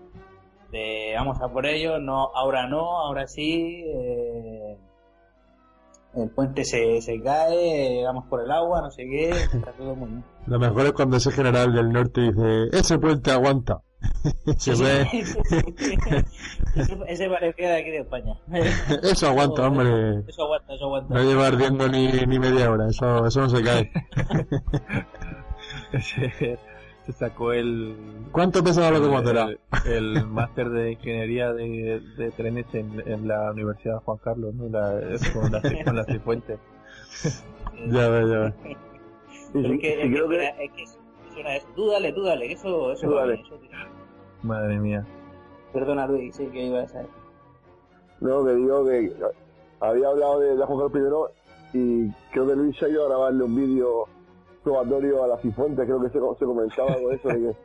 de 0.71 1.13
vamos 1.15 1.41
a 1.41 1.47
por 1.49 1.65
ello, 1.65 1.99
no, 1.99 2.29
ahora 2.35 2.67
no, 2.67 2.99
ahora 2.99 3.27
sí, 3.27 3.83
eh, 3.85 4.77
el 6.15 6.29
puente 6.31 6.65
se, 6.65 7.01
se 7.01 7.21
cae, 7.21 8.03
vamos 8.03 8.25
por 8.29 8.41
el 8.43 8.51
agua, 8.51 8.81
no 8.81 8.91
sé 8.91 9.03
qué, 9.03 9.29
está 9.29 9.71
todo 9.73 9.95
muy 9.95 10.09
bien. 10.09 10.23
Lo 10.47 10.59
mejor 10.59 10.87
es 10.87 10.93
cuando 10.93 11.17
ese 11.17 11.31
general 11.31 11.73
del 11.73 11.91
norte 11.91 12.21
dice, 12.21 12.69
ese 12.71 12.97
puente 12.97 13.31
aguanta. 13.31 13.81
se 14.57 14.75
ve... 14.75 15.07
ese, 17.07 17.29
parecía 17.29 17.71
de 17.71 17.77
aquí 17.79 17.91
de 17.91 17.99
España. 17.99 18.37
eso 19.03 19.27
aguanta, 19.27 19.67
hombre. 19.67 20.23
Eso 20.27 20.43
aguanta, 20.43 20.73
eso 20.73 20.85
aguanta. 20.85 21.13
No 21.13 21.23
lleva 21.23 21.47
ardiendo 21.47 21.87
ni, 21.87 22.07
ni 22.07 22.39
media 22.39 22.71
hora, 22.71 22.87
eso, 22.89 23.25
eso 23.25 23.41
no 23.41 23.49
se 23.49 23.63
cae 23.63 23.91
sacó 27.17 27.53
el... 27.53 27.95
¿Cuánto 28.31 28.63
pesa 28.63 28.81
la 28.81 28.91
locomotora? 28.91 29.49
El, 29.85 30.17
el 30.17 30.27
máster 30.27 30.69
de 30.69 30.91
ingeniería 30.93 31.53
de, 31.53 32.01
de 32.17 32.31
trenes 32.31 32.65
en, 32.73 33.01
en, 33.05 33.27
la 33.27 33.51
Universidad 33.51 34.01
Juan 34.03 34.17
Carlos, 34.23 34.53
¿no? 34.55 34.69
La, 34.69 34.99
con, 35.33 35.51
la, 35.51 35.61
con 35.83 35.95
la 35.95 36.03
Cifuentes. 36.05 36.59
ya 37.87 38.09
ve, 38.09 38.29
ya 38.29 38.39
ve. 38.39 38.53
Es 39.49 39.81
que, 39.81 40.03
es, 40.03 40.11
que, 40.11 40.63
es 40.63 40.71
que 40.71 40.98
suena 41.39 41.55
eso. 41.55 41.67
Tú 41.75 41.89
dale, 41.89 42.13
tú 42.13 42.23
dale, 42.23 42.51
eso, 42.51 42.91
eso, 42.91 43.11
dale. 43.11 43.35
eso 43.35 43.59
Madre 44.43 44.79
mía. 44.79 45.05
Perdona 45.73 46.07
Luis, 46.07 46.35
sí 46.35 46.47
que 46.47 46.65
iba 46.65 46.81
a 46.81 46.87
ser. 46.87 47.05
No, 48.19 48.43
que 48.45 48.53
digo 48.53 48.85
que 48.85 49.13
había 49.79 50.07
hablado 50.07 50.39
de, 50.39 50.57
de 50.57 50.65
Juan 50.65 50.77
Carlos 50.77 50.91
primero 50.91 51.31
y 51.73 52.09
creo 52.31 52.47
que 52.47 52.55
Luis 52.55 52.83
ha 52.83 52.89
ido 52.89 53.05
a 53.05 53.09
grabarle 53.09 53.43
un 53.43 53.55
vídeo 53.55 54.05
probatorio 54.63 55.23
a 55.23 55.27
la 55.27 55.37
Cifuentes, 55.37 55.85
creo 55.85 56.01
que 56.01 56.09
se, 56.09 56.19
se 56.19 56.45
comentaba 56.45 56.93
con 56.95 57.13
eso 57.13 57.27
de 57.29 57.55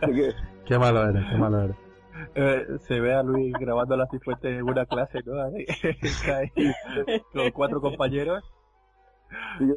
que, 0.00 0.32
Qué 0.64 0.78
malo 0.78 1.08
eres, 1.08 1.24
qué 1.30 1.36
malo 1.36 1.60
eres. 1.62 1.76
Eh, 2.34 2.66
se 2.80 3.00
ve 3.00 3.14
a 3.14 3.22
Luis 3.22 3.52
grabando 3.58 3.94
a 3.94 3.98
la 3.98 4.08
Cifuentes 4.08 4.58
en 4.58 4.62
una 4.62 4.86
clase, 4.86 5.20
¿no? 5.24 5.34
Está 5.56 6.38
ahí, 6.38 6.50
con 7.32 7.50
cuatro 7.52 7.80
compañeros 7.80 8.42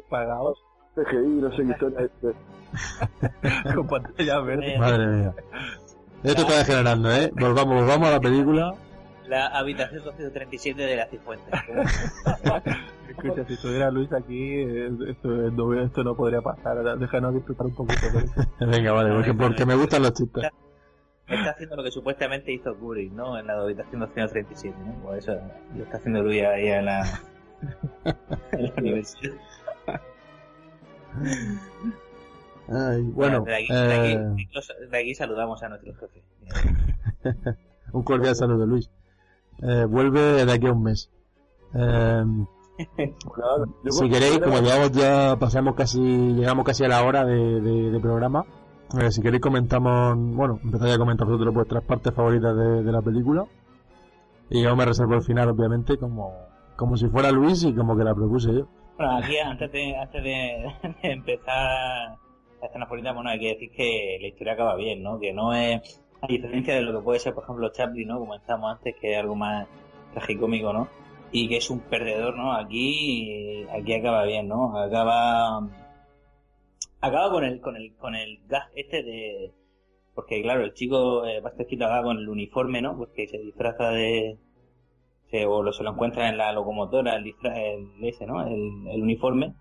pagados. 0.08 0.65
CGI, 0.96 1.40
no 1.40 1.50
sé 1.50 1.62
qué 1.64 1.70
historia 1.70 2.10
con 3.74 3.86
pantalla 3.86 4.40
verde. 4.40 4.78
Madre 4.78 5.06
mía. 5.06 5.34
Esto 6.24 6.42
está 6.42 6.58
degenerando, 6.58 7.12
¿eh? 7.12 7.30
Volvamos, 7.38 7.74
volvamos 7.74 8.08
a 8.08 8.12
la 8.12 8.20
película. 8.20 8.74
La 9.28 9.46
habitación 9.46 10.04
237 10.04 10.82
de 10.82 10.96
la 10.96 11.06
Cifuentes. 11.06 11.52
Escucha, 13.08 13.44
si 13.44 13.54
estuviera 13.54 13.90
Luis 13.90 14.12
aquí, 14.12 14.60
eh, 14.60 14.90
esto, 15.08 15.28
no, 15.28 15.74
esto 15.74 16.04
no 16.04 16.16
podría 16.16 16.40
pasar. 16.40 16.98
Déjanos 16.98 17.34
disfrutar 17.34 17.66
un 17.66 17.74
poquito. 17.74 18.06
Venga, 18.60 18.92
vale, 18.92 19.14
porque, 19.14 19.34
porque 19.34 19.66
me 19.66 19.74
gustan 19.74 20.02
los 20.02 20.12
chistes. 20.12 20.44
Está 21.26 21.50
haciendo 21.50 21.76
lo 21.76 21.82
que 21.82 21.90
supuestamente 21.90 22.52
hizo 22.52 22.76
Kubrick, 22.76 23.12
¿no? 23.12 23.36
En 23.36 23.48
la 23.48 23.54
habitación 23.54 24.00
237, 24.00 24.76
¿no? 24.78 25.02
Por 25.02 25.18
eso 25.18 25.32
lo 25.76 25.82
está 25.82 25.96
haciendo 25.96 26.22
Luis 26.22 26.44
ahí 26.44 26.68
en 26.68 26.84
la, 26.84 27.02
en 28.52 28.64
la 28.64 28.72
universidad. 28.76 29.34
Ay, 32.68 33.02
bueno, 33.02 33.42
de 33.42 33.54
aquí, 33.54 33.72
de, 33.72 33.94
aquí, 33.94 34.48
de 34.90 34.98
aquí, 34.98 35.14
saludamos 35.14 35.62
a 35.62 35.68
nuestro 35.68 35.94
jefe. 35.94 36.24
un 37.92 38.02
cordial 38.02 38.34
saludo, 38.34 38.66
Luis. 38.66 38.90
Eh, 39.62 39.84
vuelve 39.84 40.44
de 40.44 40.52
aquí 40.52 40.66
a 40.66 40.72
un 40.72 40.82
mes. 40.82 41.10
Eh, 41.74 42.24
si 43.90 44.08
queréis, 44.10 44.38
como 44.40 44.60
llegamos 44.60 44.92
ya, 44.92 45.36
pasamos 45.38 45.74
casi, 45.74 46.00
llegamos 46.00 46.64
casi 46.64 46.84
a 46.84 46.88
la 46.88 47.04
hora 47.04 47.24
de, 47.24 47.60
de, 47.60 48.00
programa. 48.00 48.44
Eh, 49.00 49.10
si 49.10 49.22
queréis 49.22 49.42
comentamos, 49.42 50.16
bueno, 50.16 50.58
empezáis 50.62 50.94
a 50.94 50.98
comentar 50.98 51.26
vosotros 51.26 51.54
vuestras 51.54 51.84
partes 51.84 52.12
favoritas 52.12 52.56
de, 52.56 52.82
de, 52.82 52.92
la 52.92 53.02
película. 53.02 53.46
Y 54.50 54.62
yo 54.62 54.74
me 54.76 54.84
reservo 54.84 55.14
el 55.14 55.22
final, 55.22 55.48
obviamente, 55.48 55.96
como, 55.98 56.32
como 56.76 56.96
si 56.96 57.08
fuera 57.08 57.30
Luis 57.30 57.62
y 57.64 57.74
como 57.74 57.96
que 57.96 58.04
la 58.04 58.14
propuse 58.14 58.52
yo. 58.52 58.68
Bueno, 58.96 59.18
aquí 59.18 59.38
antes 59.38 59.70
de, 59.72 59.96
antes 59.96 60.22
de, 60.22 60.72
empezar 61.02 62.18
la 62.60 62.66
escena 62.66 63.12
bueno, 63.12 63.30
hay 63.30 63.38
que 63.38 63.48
decir 63.48 63.70
que 63.70 64.18
la 64.20 64.28
historia 64.28 64.54
acaba 64.54 64.76
bien, 64.76 65.02
¿no? 65.02 65.18
Que 65.18 65.32
no 65.32 65.54
es, 65.54 66.02
a 66.22 66.26
diferencia 66.26 66.74
de 66.74 66.82
lo 66.82 66.98
que 66.98 67.04
puede 67.04 67.18
ser, 67.18 67.34
por 67.34 67.44
ejemplo, 67.44 67.70
Chaplin, 67.70 68.08
¿no? 68.08 68.18
Como 68.18 68.34
estábamos 68.34 68.76
antes, 68.76 68.96
que 69.00 69.12
es 69.12 69.18
algo 69.18 69.34
más 69.34 69.68
tragicómico, 70.14 70.72
¿no? 70.72 70.88
y 71.32 71.48
que 71.48 71.58
es 71.58 71.70
un 71.70 71.80
perdedor, 71.80 72.36
¿no? 72.36 72.52
Aquí, 72.52 73.66
aquí 73.70 73.94
acaba 73.94 74.24
bien, 74.24 74.48
¿no? 74.48 74.78
Acaba, 74.78 75.68
acaba 77.00 77.30
con 77.30 77.44
el, 77.44 77.60
con 77.60 77.76
el, 77.76 77.94
con 77.96 78.14
el 78.14 78.40
gas 78.46 78.68
este 78.74 79.02
de, 79.02 79.52
porque 80.14 80.42
claro, 80.42 80.64
el 80.64 80.72
chico 80.74 81.26
eh, 81.26 81.42
acaba 81.44 82.02
con 82.02 82.18
el 82.18 82.28
uniforme, 82.28 82.80
¿no? 82.80 82.96
Porque 82.96 83.28
se 83.28 83.38
disfraza 83.38 83.90
de, 83.90 84.38
o 85.46 85.62
lo, 85.62 85.72
se 85.72 85.82
lo 85.82 85.90
encuentra 85.90 86.28
en 86.28 86.38
la 86.38 86.52
locomotora, 86.52 87.16
el 87.16 87.26
el, 87.26 88.04
ese, 88.04 88.26
¿no? 88.26 88.46
El, 88.46 88.88
el 88.88 89.02
uniforme 89.02 89.54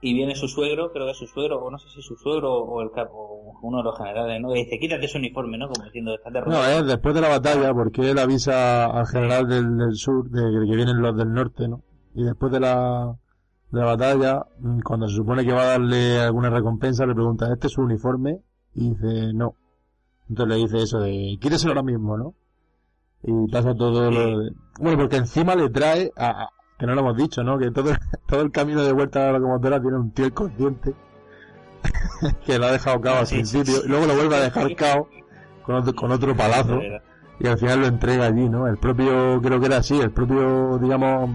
y 0.00 0.14
viene 0.14 0.36
su 0.36 0.46
suegro, 0.46 0.92
creo 0.92 1.06
que 1.06 1.12
es 1.12 1.18
su 1.18 1.26
suegro, 1.26 1.60
o 1.60 1.70
no 1.70 1.78
sé 1.78 1.88
si 1.88 2.02
su 2.02 2.14
suegro 2.16 2.52
o 2.52 2.82
el 2.82 2.90
capo, 2.92 3.58
uno 3.62 3.78
de 3.78 3.84
los 3.84 3.96
generales, 3.96 4.40
¿no? 4.40 4.54
Y 4.54 4.64
dice, 4.64 4.78
quítate 4.78 5.06
ese 5.06 5.18
uniforme, 5.18 5.58
¿no? 5.58 5.68
Como 5.68 5.84
diciendo, 5.84 6.14
estás 6.14 6.32
de 6.32 6.40
No, 6.42 6.64
es 6.64 6.86
después 6.86 7.14
de 7.14 7.20
la 7.20 7.28
batalla, 7.28 7.74
porque 7.74 8.10
él 8.10 8.18
avisa 8.18 8.86
al 8.86 9.06
general 9.06 9.48
del, 9.48 9.94
sur 9.94 10.30
de, 10.30 10.40
que 10.40 10.76
vienen 10.76 11.02
los 11.02 11.16
del 11.16 11.32
norte, 11.32 11.66
¿no? 11.66 11.82
Y 12.14 12.22
después 12.22 12.52
de 12.52 12.60
la, 12.60 13.16
de 13.72 13.80
la 13.80 13.86
batalla, 13.86 14.46
mm, 14.60 14.80
cuando 14.80 15.08
se 15.08 15.16
supone 15.16 15.44
que 15.44 15.52
va 15.52 15.62
a 15.62 15.78
darle 15.78 16.20
alguna 16.20 16.50
recompensa, 16.50 17.04
le 17.04 17.14
pregunta, 17.14 17.52
¿este 17.52 17.66
es 17.66 17.72
su 17.72 17.82
uniforme? 17.82 18.38
Y 18.74 18.90
dice, 18.90 19.32
no. 19.34 19.54
Entonces 20.28 20.56
le 20.56 20.62
dice 20.62 20.78
eso 20.78 21.00
de, 21.00 21.38
quíteselo 21.40 21.72
ahora 21.72 21.82
mismo, 21.82 22.16
¿no? 22.16 22.34
Y 23.22 23.50
pasa 23.50 23.74
todo 23.74 24.10
lo 24.10 24.38
de... 24.38 24.52
Bueno, 24.80 24.98
porque 24.98 25.16
encima 25.16 25.54
le 25.54 25.68
trae 25.70 26.12
a, 26.16 26.48
que 26.78 26.86
no 26.86 26.94
lo 26.94 27.00
hemos 27.00 27.16
dicho, 27.16 27.42
¿no? 27.42 27.58
Que 27.58 27.70
todo, 27.70 27.92
todo 28.26 28.40
el 28.42 28.52
camino 28.52 28.84
de 28.84 28.92
vuelta 28.92 29.28
a 29.28 29.32
la 29.32 29.38
locomotora 29.38 29.80
tiene 29.80 29.96
un 29.96 30.12
tío 30.12 30.26
inconsciente 30.26 30.94
que 32.46 32.58
lo 32.58 32.66
ha 32.66 32.72
dejado 32.72 33.00
cao 33.00 33.18
al 33.18 33.26
principio 33.26 33.84
y 33.84 33.88
luego 33.88 34.06
lo 34.06 34.14
vuelve 34.14 34.36
a 34.36 34.40
dejar 34.40 34.74
cao 34.76 35.08
con 35.64 35.76
otro, 35.76 35.94
con 35.94 36.10
otro 36.12 36.36
palazo 36.36 36.80
y 37.40 37.46
al 37.46 37.58
final 37.58 37.80
lo 37.80 37.86
entrega 37.86 38.26
allí, 38.26 38.48
¿no? 38.48 38.66
El 38.66 38.78
propio, 38.78 39.40
creo 39.40 39.60
que 39.60 39.66
era 39.66 39.76
así, 39.76 40.00
el 40.00 40.10
propio, 40.10 40.78
digamos, 40.78 41.30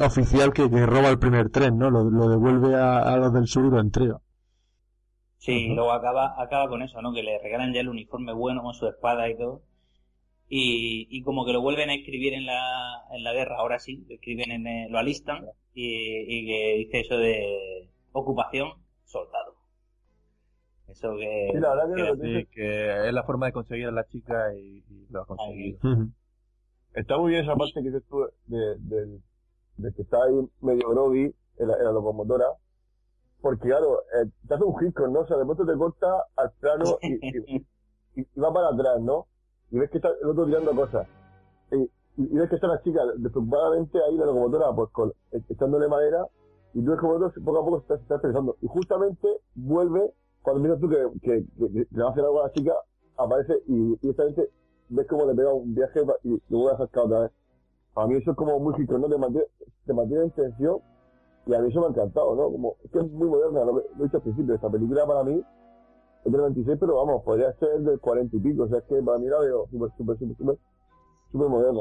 oficial 0.00 0.52
que, 0.52 0.70
que 0.70 0.86
roba 0.86 1.08
el 1.08 1.18
primer 1.18 1.50
tren, 1.50 1.76
¿no? 1.76 1.90
Lo, 1.90 2.04
lo 2.04 2.28
devuelve 2.28 2.74
a, 2.74 3.16
los 3.16 3.32
del 3.32 3.46
sur 3.46 3.66
y 3.66 3.70
lo 3.70 3.78
entrega. 3.78 4.20
Sí, 5.36 5.66
y 5.66 5.74
luego 5.74 5.92
acaba, 5.92 6.34
acaba 6.42 6.68
con 6.68 6.80
eso, 6.80 7.02
¿no? 7.02 7.12
Que 7.12 7.22
le 7.22 7.38
regalan 7.42 7.74
ya 7.74 7.80
el 7.80 7.90
uniforme 7.90 8.32
bueno 8.32 8.62
con 8.62 8.72
su 8.72 8.86
espada 8.86 9.28
y 9.28 9.36
todo 9.36 9.60
y, 10.48 11.06
y 11.10 11.22
como 11.22 11.44
que 11.44 11.52
lo 11.52 11.62
vuelven 11.62 11.90
a 11.90 11.94
escribir 11.94 12.34
en 12.34 12.46
la, 12.46 13.04
en 13.12 13.24
la 13.24 13.32
guerra, 13.32 13.56
ahora 13.58 13.78
sí, 13.78 14.04
lo 14.08 14.14
escriben 14.14 14.50
en, 14.50 14.66
eh, 14.66 14.88
lo 14.90 14.98
alistan 14.98 15.46
y, 15.74 15.86
y 15.86 16.46
que 16.46 16.74
dice 16.78 17.00
eso 17.00 17.16
de 17.16 17.88
ocupación, 18.12 18.72
soldado. 19.04 19.54
Eso 20.88 21.16
que, 21.16 21.50
sí, 21.52 21.58
la 21.58 21.74
verdad 21.74 22.16
que, 22.20 22.46
que, 22.52 23.08
es 23.08 23.12
la 23.12 23.24
forma 23.24 23.46
de 23.46 23.52
conseguir 23.52 23.86
a 23.86 23.90
la 23.90 24.04
chica 24.06 24.54
y, 24.54 24.84
lo 25.10 25.22
ha 25.22 25.26
conseguido. 25.26 25.78
Está 26.92 27.18
muy 27.18 27.32
bien 27.32 27.44
esa 27.44 27.56
parte 27.56 27.72
que 27.74 27.90
dices 27.90 28.04
tú 28.08 28.24
de, 28.46 28.78
de, 28.78 29.20
de, 29.78 29.94
que 29.94 30.02
está 30.02 30.18
ahí 30.18 30.48
medio 30.60 30.88
groggy 30.90 31.34
en 31.58 31.68
la, 31.68 31.76
en 31.76 31.84
la 31.84 31.92
locomotora, 31.92 32.44
porque 33.40 33.68
claro, 33.68 34.02
eh, 34.02 34.30
te 34.46 34.54
hace 34.54 34.62
un 34.62 34.78
hit 34.78 34.96
¿no? 34.98 35.20
O 35.20 35.26
sea, 35.26 35.36
de 35.36 35.44
pronto 35.44 35.66
te 35.66 35.76
corta 35.76 36.06
al 36.36 36.52
plano 36.60 36.98
y, 37.02 37.56
y, 37.56 37.66
y, 38.14 38.40
va 38.40 38.52
para 38.52 38.68
atrás, 38.68 39.00
¿no? 39.00 39.26
Y 39.74 39.78
ves 39.80 39.90
que 39.90 39.98
está 39.98 40.08
el 40.22 40.28
otro 40.28 40.46
tirando 40.46 40.70
cosas. 40.70 41.08
Y, 41.72 41.90
y, 42.16 42.38
ves 42.38 42.48
que 42.48 42.54
está 42.54 42.68
la 42.68 42.80
chica 42.82 43.00
despreocupadamente 43.16 43.98
ahí 44.04 44.16
la 44.16 44.26
locomotora, 44.26 44.72
pues 44.72 44.90
con, 44.90 45.12
echándole 45.48 45.88
madera, 45.88 46.28
y 46.74 46.84
tú 46.84 46.92
ves 46.92 47.00
como 47.00 47.14
poco 47.18 47.58
a 47.58 47.64
poco 47.64 47.76
se 47.78 47.82
está, 47.82 47.94
está 47.96 48.14
expresando. 48.14 48.56
Y 48.62 48.68
justamente 48.68 49.28
vuelve, 49.56 50.12
cuando 50.42 50.62
miras 50.62 50.78
tú 50.78 50.88
que, 50.88 51.08
que, 51.22 51.44
le 51.58 52.02
va 52.02 52.08
a 52.08 52.12
hacer 52.12 52.24
algo 52.24 52.40
a 52.40 52.46
la 52.46 52.52
chica, 52.52 52.72
aparece 53.16 53.64
y 53.66 53.96
directamente 53.96 54.48
ves 54.90 55.08
como 55.08 55.26
le 55.26 55.34
pega 55.34 55.52
un 55.52 55.74
viaje 55.74 56.02
y 56.22 56.30
le 56.30 56.40
vuelve 56.50 56.74
a 56.74 56.78
sacar 56.78 57.06
otra 57.06 57.20
vez. 57.22 57.32
A 57.96 58.06
mí 58.06 58.14
eso 58.14 58.30
es 58.30 58.36
como 58.36 58.60
muy 58.60 58.74
¿no? 58.86 59.08
te 59.08 59.18
mantiene, 59.18 59.46
te 59.86 59.92
mantiene 59.92 60.22
en 60.22 60.30
tensión 60.30 60.78
y 61.46 61.54
a 61.54 61.58
mí 61.58 61.68
eso 61.68 61.80
me 61.80 61.86
ha 61.86 61.90
encantado, 61.90 62.36
¿no? 62.36 62.44
Como, 62.44 62.76
es 62.84 62.92
que 62.92 62.98
es 63.00 63.10
muy 63.10 63.28
moderna, 63.28 63.64
lo, 63.64 63.80
he 63.80 64.02
dicho 64.04 64.18
al 64.18 64.22
principio, 64.22 64.54
esta 64.54 64.70
película 64.70 65.04
para 65.04 65.24
mí 65.24 65.42
es 66.24 66.32
del 66.32 66.40
26, 66.40 66.78
pero 66.80 66.96
vamos, 66.96 67.22
podría 67.24 67.52
ser 67.54 67.80
del 67.80 68.00
40 68.00 68.36
y 68.36 68.40
pico, 68.40 68.64
o 68.64 68.68
sea, 68.68 68.78
es 68.78 68.84
que 68.84 69.02
para 69.02 69.18
mí 69.18 69.26
la 69.26 69.40
veo 69.40 69.66
súper, 69.70 69.90
súper, 69.96 70.18
súper, 70.18 70.36
súper, 70.36 70.58
súper 71.32 71.48
moderna. 71.48 71.80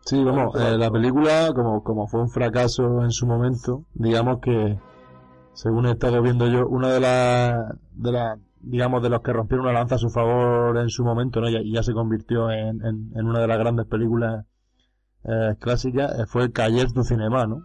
Sí, 0.00 0.24
vamos, 0.24 0.54
eh, 0.58 0.78
la 0.78 0.90
película, 0.90 1.52
como, 1.54 1.82
como 1.82 2.06
fue 2.06 2.20
un 2.20 2.30
fracaso 2.30 3.02
en 3.02 3.10
su 3.10 3.26
momento, 3.26 3.84
digamos 3.94 4.40
que, 4.40 4.78
según 5.52 5.86
he 5.86 5.92
estado 5.92 6.22
viendo 6.22 6.46
yo, 6.46 6.66
una 6.66 6.88
de 6.88 7.00
las, 7.00 7.74
de 7.92 8.12
las, 8.12 8.38
digamos, 8.60 9.02
de 9.02 9.10
los 9.10 9.20
que 9.20 9.32
rompieron 9.32 9.66
una 9.66 9.74
lanza 9.74 9.96
a 9.96 9.98
su 9.98 10.08
favor 10.08 10.78
en 10.78 10.88
su 10.88 11.04
momento, 11.04 11.40
¿no? 11.40 11.48
Y 11.48 11.72
ya, 11.72 11.82
se 11.82 11.92
convirtió 11.92 12.50
en, 12.50 12.80
en, 12.84 13.26
una 13.26 13.40
de 13.40 13.46
las 13.46 13.58
grandes 13.58 13.86
películas 13.86 14.46
eh, 15.24 15.54
clásicas, 15.58 16.18
eh, 16.18 16.26
fue 16.26 16.52
Cayer 16.52 16.90
du 16.92 17.04
Cinema, 17.04 17.46
¿no? 17.46 17.62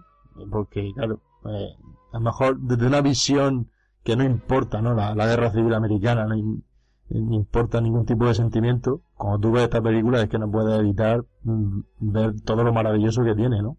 Porque, 0.51 0.91
claro, 0.95 1.21
eh, 1.45 1.69
a 2.11 2.17
lo 2.17 2.23
mejor 2.25 2.59
desde 2.59 2.87
una 2.87 3.01
visión 3.01 3.69
que 4.03 4.15
no 4.15 4.23
importa, 4.23 4.81
¿no? 4.81 4.93
La, 4.93 5.15
la 5.15 5.27
guerra 5.27 5.51
civil 5.51 5.73
americana, 5.73 6.25
no, 6.25 6.35
no 7.09 7.35
importa 7.35 7.81
ningún 7.81 8.05
tipo 8.05 8.25
de 8.25 8.33
sentimiento, 8.33 9.01
cuando 9.15 9.39
tú 9.39 9.51
ves 9.51 9.63
esta 9.63 9.81
película 9.81 10.21
es 10.21 10.29
que 10.29 10.39
no 10.39 10.49
puedes 10.49 10.79
evitar 10.79 11.23
mm, 11.43 11.81
ver 11.99 12.41
todo 12.45 12.63
lo 12.63 12.73
maravilloso 12.73 13.23
que 13.23 13.35
tiene, 13.35 13.61
¿no? 13.61 13.77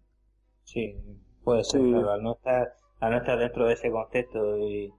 Sí, 0.63 0.95
puede 1.43 1.63
ser, 1.63 1.81
pero 1.81 2.11
al 2.11 2.23
no 2.23 2.33
estar, 2.33 2.73
al 2.99 3.11
no 3.11 3.17
estar 3.17 3.37
dentro 3.37 3.67
de 3.67 3.73
ese 3.73 3.91
contexto 3.91 4.57
y, 4.57 4.93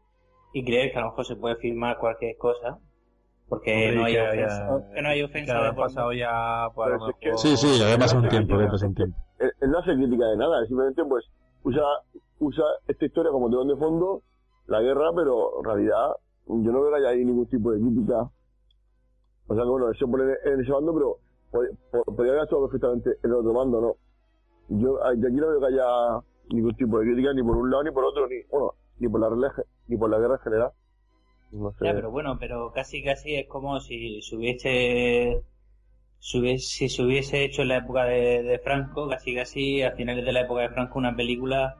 y 0.52 0.64
creer 0.64 0.92
que 0.92 0.98
a 0.98 1.02
lo 1.02 1.08
mejor 1.08 1.26
se 1.26 1.36
puede 1.36 1.56
filmar 1.56 1.98
cualquier 1.98 2.36
cosa, 2.36 2.78
porque 3.48 3.92
no, 3.92 4.04
hay 4.04 4.16
ofensa, 4.16 4.82
que 4.94 5.02
no 5.02 5.08
hay 5.08 5.22
ofensa. 5.22 5.74
pasado 5.74 6.12
ya 6.12 6.68
Sí, 7.36 7.56
sí, 7.56 7.78
ya 7.78 7.96
pasado 7.96 8.22
un 8.22 8.28
tiempo, 8.28 8.60
ya 8.60 8.68
pasado 8.68 8.88
un 8.88 8.94
tiempo. 8.94 9.16
Él, 9.38 9.70
no 9.70 9.78
hace 9.78 9.94
crítica 9.94 10.26
de 10.26 10.36
nada, 10.36 10.64
simplemente 10.66 11.04
pues 11.04 11.24
usa, 11.62 11.82
usa 12.40 12.64
esta 12.88 13.04
historia 13.04 13.30
como 13.30 13.48
telón 13.48 13.68
de 13.68 13.76
fondo, 13.76 14.22
la 14.66 14.80
guerra, 14.80 15.12
pero 15.14 15.58
en 15.58 15.64
realidad 15.64 16.16
yo 16.46 16.72
no 16.72 16.80
veo 16.80 16.90
que 16.90 16.96
haya 16.98 17.08
ahí 17.10 17.24
ningún 17.24 17.46
tipo 17.46 17.72
de 17.72 17.80
crítica. 17.80 18.30
O 19.48 19.54
sea 19.54 19.62
que 19.62 19.70
bueno, 19.70 19.92
se 19.94 20.06
pone 20.06 20.24
en 20.44 20.60
ese 20.60 20.72
bando, 20.72 20.94
pero 20.94 21.18
podría 22.04 22.32
haber 22.32 22.42
actuado 22.42 22.68
perfectamente 22.68 23.10
en 23.22 23.30
el 23.30 23.36
otro 23.36 23.52
bando, 23.52 23.80
¿no? 23.80 23.96
Yo, 24.68 25.04
aquí 25.04 25.20
no 25.20 25.48
veo 25.48 25.60
que 25.60 25.66
haya 25.66 26.20
ningún 26.50 26.74
tipo 26.76 26.98
de 26.98 27.06
crítica 27.06 27.32
ni 27.32 27.42
por 27.42 27.56
un 27.56 27.70
lado 27.70 27.84
ni 27.84 27.90
por 27.90 28.04
otro, 28.04 28.26
ni, 28.28 28.42
bueno, 28.50 28.74
ni 28.98 29.08
por 29.08 29.20
la 29.20 29.52
ni 29.88 29.96
por 29.96 30.10
la 30.10 30.18
guerra 30.18 30.34
en 30.34 30.40
general. 30.40 30.72
No 31.52 31.72
sé. 31.72 31.84
Ya, 31.84 31.94
pero 31.94 32.10
bueno, 32.10 32.36
pero 32.40 32.72
casi 32.72 33.04
casi 33.04 33.36
es 33.36 33.48
como 33.48 33.78
si 33.80 34.20
se 34.22 34.36
hubiese, 34.36 35.42
si 36.18 36.88
se 36.88 37.02
hubiese 37.02 37.44
hecho 37.44 37.62
en 37.62 37.68
la 37.68 37.76
época 37.78 38.04
de, 38.04 38.42
de 38.42 38.58
Franco, 38.58 39.08
casi 39.08 39.34
casi 39.34 39.82
a 39.82 39.92
finales 39.92 40.24
de 40.24 40.32
la 40.32 40.40
época 40.40 40.62
de 40.62 40.70
Franco 40.70 40.98
una 40.98 41.14
película 41.14 41.76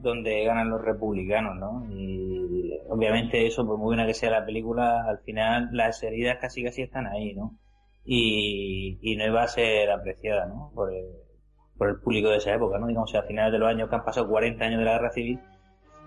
donde 0.00 0.44
ganan 0.44 0.70
los 0.70 0.82
republicanos, 0.82 1.56
¿no? 1.56 1.86
Y 1.90 2.78
obviamente 2.88 3.46
eso, 3.46 3.66
por 3.66 3.78
muy 3.78 3.86
buena 3.86 4.06
que 4.06 4.14
sea 4.14 4.30
la 4.30 4.44
película, 4.44 5.04
al 5.08 5.18
final 5.20 5.68
las 5.72 6.02
heridas 6.02 6.38
casi 6.40 6.62
casi 6.64 6.82
están 6.82 7.06
ahí, 7.06 7.34
¿no? 7.34 7.56
Y, 8.04 8.98
y 9.02 9.16
no 9.16 9.26
iba 9.26 9.42
a 9.42 9.48
ser 9.48 9.90
apreciada, 9.90 10.46
¿no? 10.46 10.70
Por 10.74 10.92
el, 10.92 11.06
por 11.76 11.88
el 11.90 11.96
público 12.00 12.30
de 12.30 12.38
esa 12.38 12.54
época, 12.54 12.78
¿no? 12.78 12.86
Digamos, 12.86 13.14
a 13.14 13.22
finales 13.22 13.52
de 13.52 13.58
los 13.58 13.68
años 13.68 13.88
que 13.88 13.96
han 13.96 14.04
pasado 14.04 14.28
40 14.28 14.64
años 14.64 14.78
de 14.78 14.84
la 14.84 14.92
guerra 14.92 15.10
civil, 15.10 15.40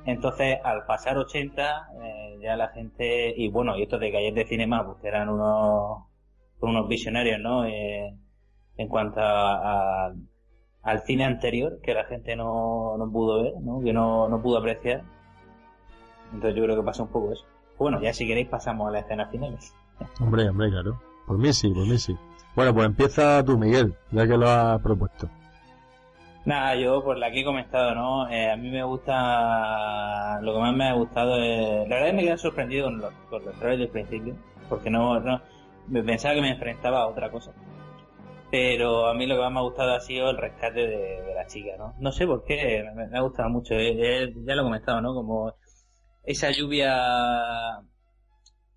entonces 0.05 0.59
al 0.63 0.85
pasar 0.85 1.17
80, 1.17 1.89
eh, 2.03 2.39
ya 2.41 2.55
la 2.55 2.69
gente, 2.69 3.33
y 3.37 3.49
bueno, 3.49 3.77
y 3.77 3.83
estos 3.83 3.99
de 3.99 4.11
calles 4.11 4.33
de 4.33 4.45
cinema, 4.45 4.85
pues 4.85 4.97
que 5.01 5.07
eran 5.07 5.29
unos, 5.29 6.05
unos 6.59 6.87
visionarios, 6.87 7.39
¿no? 7.39 7.65
Eh, 7.65 8.15
en 8.77 8.87
cuanto 8.87 9.19
a 9.21 10.11
al 10.83 11.01
cine 11.01 11.25
anterior 11.25 11.79
que 11.81 11.93
la 11.93 12.05
gente 12.05 12.35
no, 12.35 12.97
no 12.97 13.11
pudo 13.11 13.43
ver, 13.43 13.53
¿no? 13.61 13.81
que 13.81 13.93
no, 13.93 14.27
no 14.29 14.41
pudo 14.41 14.57
apreciar. 14.57 15.03
Entonces 16.33 16.55
yo 16.55 16.63
creo 16.63 16.75
que 16.77 16.83
pasa 16.83 17.03
un 17.03 17.09
poco 17.09 17.33
eso. 17.33 17.45
Bueno, 17.77 18.01
ya 18.01 18.13
si 18.13 18.27
queréis 18.27 18.47
pasamos 18.47 18.87
a 18.87 18.91
las 18.91 19.05
escenas 19.05 19.29
finales. 19.31 19.73
Hombre, 20.19 20.49
hombre, 20.49 20.69
claro. 20.69 20.99
Por 21.27 21.37
mí 21.37 21.53
sí, 21.53 21.69
por 21.69 21.87
mí 21.87 21.97
sí. 21.97 22.15
Bueno, 22.55 22.73
pues 22.73 22.85
empieza 22.85 23.43
tú, 23.43 23.57
Miguel, 23.57 23.95
ya 24.11 24.27
que 24.27 24.37
lo 24.37 24.49
has 24.49 24.81
propuesto. 24.81 25.29
Nada, 26.43 26.75
yo 26.75 27.03
por 27.03 27.17
la 27.17 27.29
que 27.31 27.41
he 27.41 27.45
comentado, 27.45 27.93
¿no? 27.93 28.29
Eh, 28.29 28.49
a 28.49 28.57
mí 28.57 28.69
me 28.71 28.83
gusta, 28.83 30.41
lo 30.41 30.53
que 30.53 30.59
más 30.59 30.75
me 30.75 30.89
ha 30.89 30.93
gustado 30.93 31.37
es, 31.37 31.87
la 31.87 31.95
verdad 31.95 32.07
es 32.07 32.11
que 32.11 32.17
me 32.17 32.23
quedé 32.23 32.37
sorprendido 32.37 32.85
con 32.85 32.97
los, 32.97 33.13
con 33.29 33.45
los 33.45 33.59
del 33.59 33.89
principio, 33.89 34.35
porque 34.67 34.89
no, 34.89 35.19
no, 35.19 35.39
pensaba 36.03 36.33
que 36.33 36.41
me 36.41 36.49
enfrentaba 36.49 37.01
a 37.01 37.07
otra 37.07 37.29
cosa 37.29 37.51
pero 38.51 39.07
a 39.07 39.13
mí 39.13 39.25
lo 39.25 39.35
que 39.35 39.41
más 39.41 39.51
me 39.53 39.59
ha 39.59 39.63
gustado 39.63 39.93
ha 39.93 40.01
sido 40.01 40.29
el 40.29 40.37
rescate 40.37 40.85
de, 40.85 41.33
la 41.33 41.47
chica, 41.47 41.77
¿no? 41.77 41.95
No 41.99 42.11
sé 42.11 42.27
por 42.27 42.43
qué, 42.43 42.83
me, 42.93 43.17
ha 43.17 43.21
gustado 43.21 43.49
mucho, 43.49 43.75
eh, 43.75 44.23
eh, 44.23 44.33
ya 44.45 44.55
lo 44.55 44.61
he 44.61 44.65
comentado, 44.65 45.01
¿no? 45.01 45.13
Como 45.13 45.53
esa 46.23 46.51
lluvia 46.51 47.81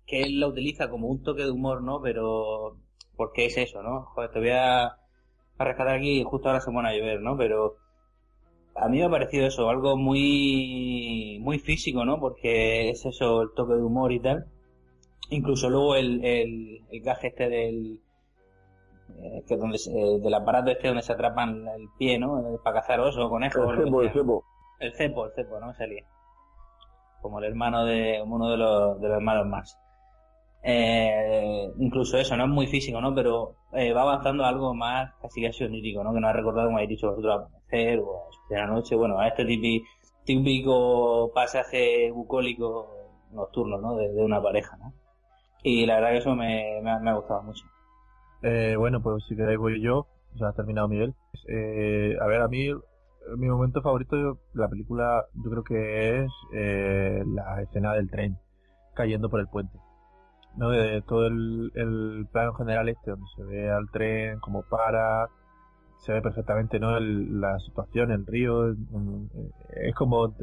que 0.05 0.23
él 0.23 0.39
la 0.39 0.47
utiliza 0.47 0.89
como 0.89 1.07
un 1.07 1.21
toque 1.23 1.43
de 1.43 1.51
humor, 1.51 1.83
¿no? 1.83 2.01
Pero, 2.01 2.77
porque 3.17 3.47
es 3.47 3.57
eso, 3.57 3.83
¿no? 3.83 4.05
Joder, 4.05 4.31
te 4.31 4.39
voy 4.39 4.49
a, 4.51 4.85
a 4.85 5.63
rescatar 5.63 5.95
aquí 5.97 6.21
y 6.21 6.23
justo 6.23 6.47
ahora 6.47 6.61
se 6.61 6.71
pone 6.71 6.89
a 6.89 6.93
llover, 6.93 7.21
¿no? 7.21 7.37
Pero 7.37 7.75
a 8.75 8.87
mí 8.87 8.99
me 8.99 9.05
ha 9.05 9.09
parecido 9.09 9.45
eso, 9.47 9.69
algo 9.69 9.97
muy, 9.97 11.39
muy 11.41 11.59
físico, 11.59 12.05
¿no? 12.05 12.19
Porque 12.19 12.89
es 12.91 13.05
eso, 13.05 13.41
el 13.41 13.49
toque 13.55 13.73
de 13.73 13.83
humor 13.83 14.13
y 14.13 14.21
tal. 14.21 14.45
Incluso 15.31 15.69
luego 15.69 15.95
el, 15.95 16.23
el, 16.23 16.81
el 16.91 17.01
gaje 17.01 17.27
este 17.27 17.49
del, 17.49 17.99
eh, 19.09 19.43
que 19.47 19.57
donde 19.57 19.77
eh, 19.77 20.19
del 20.19 20.33
aparato 20.33 20.71
este 20.71 20.87
donde 20.87 21.03
se 21.03 21.13
atrapan 21.13 21.67
el 21.67 21.87
pie, 21.97 22.19
¿no? 22.19 22.39
Eh, 22.39 22.57
para 22.63 22.81
cazar 22.81 22.99
oso, 22.99 23.29
conejo. 23.29 23.71
El 23.71 23.83
cepo, 23.83 24.01
el 24.01 24.11
cepo. 24.11 24.43
El 24.79 24.93
cepo, 24.93 25.25
el 25.25 25.31
cepo, 25.33 25.59
no 25.59 25.67
me 25.67 25.73
salía. 25.73 26.03
Como 27.21 27.39
el 27.39 27.45
hermano 27.45 27.85
de, 27.85 28.21
uno 28.25 28.49
de 28.49 28.57
los, 28.57 28.99
de 28.99 29.07
los 29.07 29.17
hermanos 29.17 29.47
más. 29.47 29.79
Eh, 30.67 31.71
incluso 31.77 32.17
eso, 32.17 32.35
no 32.35 32.45
es 32.45 32.49
muy 32.49 32.65
físico, 32.65 32.99
¿no? 32.99 33.13
Pero 33.13 33.55
eh, 33.73 33.93
va 33.93 34.01
avanzando 34.01 34.43
a 34.43 34.49
algo 34.49 34.73
más 34.73 35.13
casi 35.21 35.43
casi 35.43 35.63
onírico, 35.63 36.03
¿no? 36.03 36.11
Que 36.11 36.19
nos 36.19 36.29
ha 36.29 36.33
recordado, 36.33 36.67
como 36.67 36.77
habéis 36.77 36.89
dicho 36.89 37.09
vosotros, 37.09 37.35
amanecer 37.35 37.99
o 37.99 38.29
de 38.49 38.57
la 38.57 38.65
noche, 38.65 38.95
bueno, 38.95 39.19
a 39.19 39.27
este 39.27 39.45
típico, 39.45 39.85
típico 40.23 41.31
pasaje 41.35 42.09
bucólico 42.11 42.87
nocturno, 43.31 43.77
¿no? 43.77 43.95
De, 43.95 44.11
de, 44.11 44.23
una 44.23 44.41
pareja, 44.41 44.75
¿no? 44.77 44.93
Y 45.61 45.85
la 45.85 45.95
verdad 45.95 46.11
que 46.11 46.17
eso 46.17 46.35
me, 46.35 46.81
me, 46.81 46.99
me 46.99 47.09
ha 47.11 47.13
gustado 47.13 47.43
mucho. 47.43 47.63
Eh, 48.41 48.75
bueno, 48.77 49.01
pues 49.01 49.23
si 49.27 49.35
queréis 49.35 49.59
voy 49.59 49.81
yo. 49.81 50.07
Ya 50.35 50.49
ha 50.49 50.53
terminado 50.53 50.87
Miguel. 50.87 51.13
Eh, 51.47 52.17
a 52.19 52.25
ver, 52.27 52.41
a 52.41 52.47
mí 52.47 52.69
mi 53.37 53.47
momento 53.47 53.81
favorito 53.81 54.15
de 54.15 54.35
la 54.53 54.67
película 54.67 55.25
yo 55.33 55.49
creo 55.49 55.63
que 55.63 56.23
es 56.23 56.31
eh, 56.53 57.23
la 57.25 57.61
escena 57.61 57.93
del 57.93 58.09
tren 58.09 58.37
cayendo 58.93 59.29
por 59.29 59.39
el 59.39 59.47
puente. 59.47 59.77
¿no? 60.57 60.69
De 60.69 61.01
todo 61.01 61.27
el, 61.27 61.71
el 61.75 62.27
plano 62.31 62.53
general 62.53 62.89
este 62.89 63.11
donde 63.11 63.25
se 63.35 63.43
ve 63.43 63.69
al 63.69 63.89
tren 63.91 64.39
como 64.39 64.63
para 64.63 65.27
se 65.99 66.13
ve 66.13 66.21
perfectamente 66.21 66.79
no 66.79 66.99
la 66.99 67.57
situación 67.59 68.11
el 68.11 68.25
río 68.25 68.69
es 68.69 69.95
como 69.95 70.33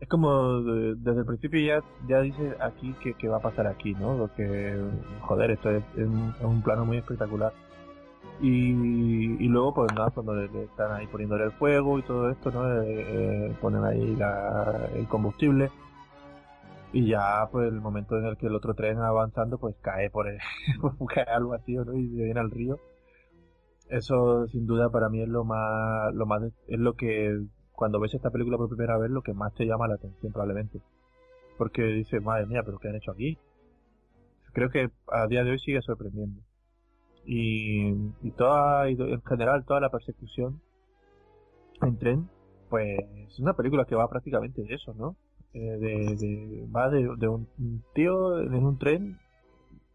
es 0.00 0.08
como 0.08 0.62
desde 0.62 1.20
el 1.20 1.26
principio 1.26 1.60
ya, 1.60 1.82
ya 2.08 2.20
dice 2.22 2.56
aquí 2.60 2.94
que, 3.18 3.28
va 3.28 3.36
a 3.36 3.42
pasar 3.42 3.66
aquí, 3.66 3.92
¿no? 3.94 4.16
Lo 4.16 4.32
que, 4.34 4.74
joder, 5.20 5.50
esto 5.50 5.70
es, 5.70 5.84
un, 5.96 6.62
plano 6.62 6.86
muy 6.86 6.96
espectacular. 6.96 7.52
Y, 8.40 8.70
y 9.44 9.48
luego, 9.48 9.74
pues 9.74 9.92
nada, 9.94 10.10
cuando 10.10 10.34
le, 10.34 10.46
están 10.64 10.92
ahí 10.92 11.06
poniéndole 11.06 11.44
el 11.44 11.52
fuego 11.52 11.98
y 11.98 12.02
todo 12.02 12.30
esto, 12.30 12.50
¿no? 12.50 12.82
Eh, 12.82 12.86
eh, 12.88 13.56
ponen 13.60 13.84
ahí 13.84 14.16
el 14.94 15.06
combustible. 15.06 15.70
Y 16.92 17.06
ya, 17.08 17.46
pues 17.52 17.70
el 17.70 17.80
momento 17.80 18.18
en 18.18 18.24
el 18.24 18.38
que 18.38 18.46
el 18.46 18.54
otro 18.54 18.74
tren 18.74 18.98
avanzando, 18.98 19.58
pues 19.58 19.76
cae 19.82 20.08
por 20.10 20.28
el, 20.28 20.38
cae 21.14 21.24
algo 21.24 21.52
así, 21.52 21.74
¿no? 21.74 21.94
Y 21.94 22.08
se 22.08 22.24
viene 22.24 22.40
al 22.40 22.50
río. 22.50 22.78
Eso, 23.90 24.46
sin 24.48 24.66
duda, 24.66 24.88
para 24.88 25.10
mí 25.10 25.20
es 25.20 25.28
lo 25.28 25.44
más, 25.44 26.14
lo 26.14 26.24
más, 26.24 26.42
es 26.68 26.78
lo 26.78 26.94
que 26.94 27.38
cuando 27.80 27.98
ves 27.98 28.12
esta 28.12 28.28
película 28.28 28.58
por 28.58 28.68
primera 28.68 28.98
vez, 28.98 29.10
lo 29.10 29.22
que 29.22 29.32
más 29.32 29.54
te 29.54 29.64
llama 29.64 29.88
la 29.88 29.94
atención 29.94 30.30
probablemente. 30.34 30.82
Porque 31.56 31.82
dices, 31.82 32.22
madre 32.22 32.44
mía, 32.44 32.62
pero 32.62 32.78
¿qué 32.78 32.88
han 32.88 32.96
hecho 32.96 33.10
aquí? 33.10 33.38
Creo 34.52 34.68
que 34.68 34.90
a 35.06 35.26
día 35.28 35.44
de 35.44 35.52
hoy 35.52 35.58
sigue 35.58 35.80
sorprendiendo. 35.80 36.42
Y, 37.24 37.88
y 38.20 38.32
toda, 38.36 38.86
en 38.86 39.22
general, 39.22 39.64
toda 39.64 39.80
la 39.80 39.88
persecución 39.88 40.60
en 41.80 41.96
tren, 41.96 42.28
pues 42.68 42.98
es 43.28 43.40
una 43.40 43.54
película 43.54 43.86
que 43.86 43.94
va 43.94 44.10
prácticamente 44.10 44.62
de 44.62 44.74
eso, 44.74 44.92
¿no? 44.92 45.16
Eh, 45.54 45.78
de, 45.78 46.66
va 46.76 46.90
de, 46.90 47.08
un 47.08 47.48
tío 47.94 48.40
en 48.40 48.52
un 48.52 48.76
tren, 48.76 49.18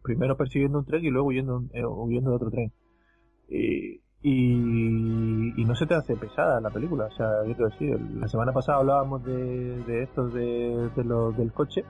primero 0.01 0.35
persiguiendo 0.37 0.79
un 0.79 0.85
tren 0.85 1.05
y 1.05 1.11
luego 1.11 1.27
huyendo, 1.27 1.63
eh, 1.71 1.85
huyendo 1.85 2.31
de 2.31 2.35
otro 2.35 2.49
tren. 2.49 2.71
Y, 4.27 5.63
no 5.65 5.75
se 5.75 5.85
te 5.85 5.93
hace 5.93 6.15
pesada 6.15 6.59
la 6.59 6.71
película. 6.71 7.05
O 7.05 7.11
sea, 7.11 7.29
quiero 7.45 7.69
decir, 7.69 7.99
la 8.15 8.27
semana 8.27 8.51
pasada 8.51 8.79
hablábamos 8.79 9.23
de, 9.23 9.83
de 9.83 10.03
estos 10.03 10.33
de, 10.33 10.89
los 11.03 11.37
del 11.37 11.53
coche 11.53 11.85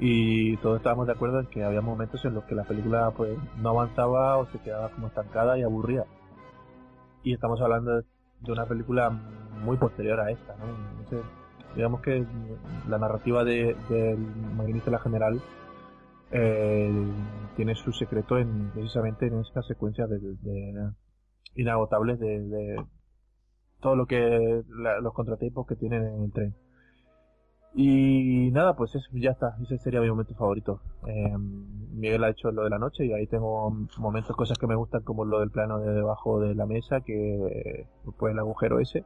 y 0.00 0.56
todos 0.58 0.78
estábamos 0.78 1.06
de 1.06 1.12
acuerdo 1.12 1.38
en 1.40 1.46
que 1.46 1.62
había 1.62 1.80
momentos 1.80 2.24
en 2.24 2.34
los 2.34 2.44
que 2.44 2.56
la 2.56 2.64
película 2.64 3.12
pues 3.16 3.38
no 3.58 3.70
avanzaba 3.70 4.36
o 4.38 4.46
se 4.46 4.58
quedaba 4.58 4.88
como 4.90 5.06
estancada 5.06 5.56
y 5.56 5.62
aburrida. 5.62 6.06
Y 7.22 7.34
estamos 7.34 7.60
hablando 7.60 8.02
de 8.40 8.52
una 8.52 8.66
película 8.66 9.10
muy 9.10 9.76
posterior 9.76 10.18
a 10.20 10.30
esta, 10.30 10.56
¿no? 10.56 10.98
digamos 11.76 12.00
que 12.00 12.24
la 12.88 12.98
narrativa 12.98 13.44
de, 13.44 13.76
de 13.88 14.90
la 14.90 14.98
General 14.98 15.40
eh, 16.32 16.90
tiene 17.56 17.74
su 17.76 17.92
secreto 17.92 18.38
en 18.38 18.70
precisamente 18.70 19.26
en 19.26 19.38
esta 19.40 19.62
secuencia 19.62 20.06
de 20.06 20.18
inagotables 21.54 22.18
de, 22.18 22.40
de, 22.40 22.84
todo 23.80 23.96
lo 23.96 24.06
que 24.06 24.62
los 24.68 25.12
contratiempos 25.12 25.66
que 25.66 25.76
tienen 25.76 26.06
en 26.06 26.22
el 26.24 26.32
tren. 26.32 26.54
Y 27.74 28.50
nada, 28.50 28.74
pues 28.74 28.94
eso, 28.94 29.06
ya 29.12 29.30
está, 29.30 29.56
ese 29.62 29.78
sería 29.78 30.00
mi 30.00 30.08
momento 30.08 30.34
favorito. 30.34 30.80
Eh, 31.06 31.36
Miguel 31.38 32.24
ha 32.24 32.30
hecho 32.30 32.50
lo 32.50 32.64
de 32.64 32.70
la 32.70 32.78
noche 32.78 33.04
y 33.04 33.12
ahí 33.12 33.26
tengo 33.26 33.70
momentos, 33.98 34.34
cosas 34.34 34.58
que 34.58 34.66
me 34.66 34.74
gustan 34.74 35.02
como 35.02 35.24
lo 35.24 35.40
del 35.40 35.50
plano 35.50 35.78
de 35.78 35.92
debajo 35.92 36.40
de 36.40 36.54
la 36.54 36.66
mesa, 36.66 37.00
que 37.02 37.86
pues 38.18 38.32
el 38.32 38.38
agujero 38.38 38.80
ese. 38.80 39.04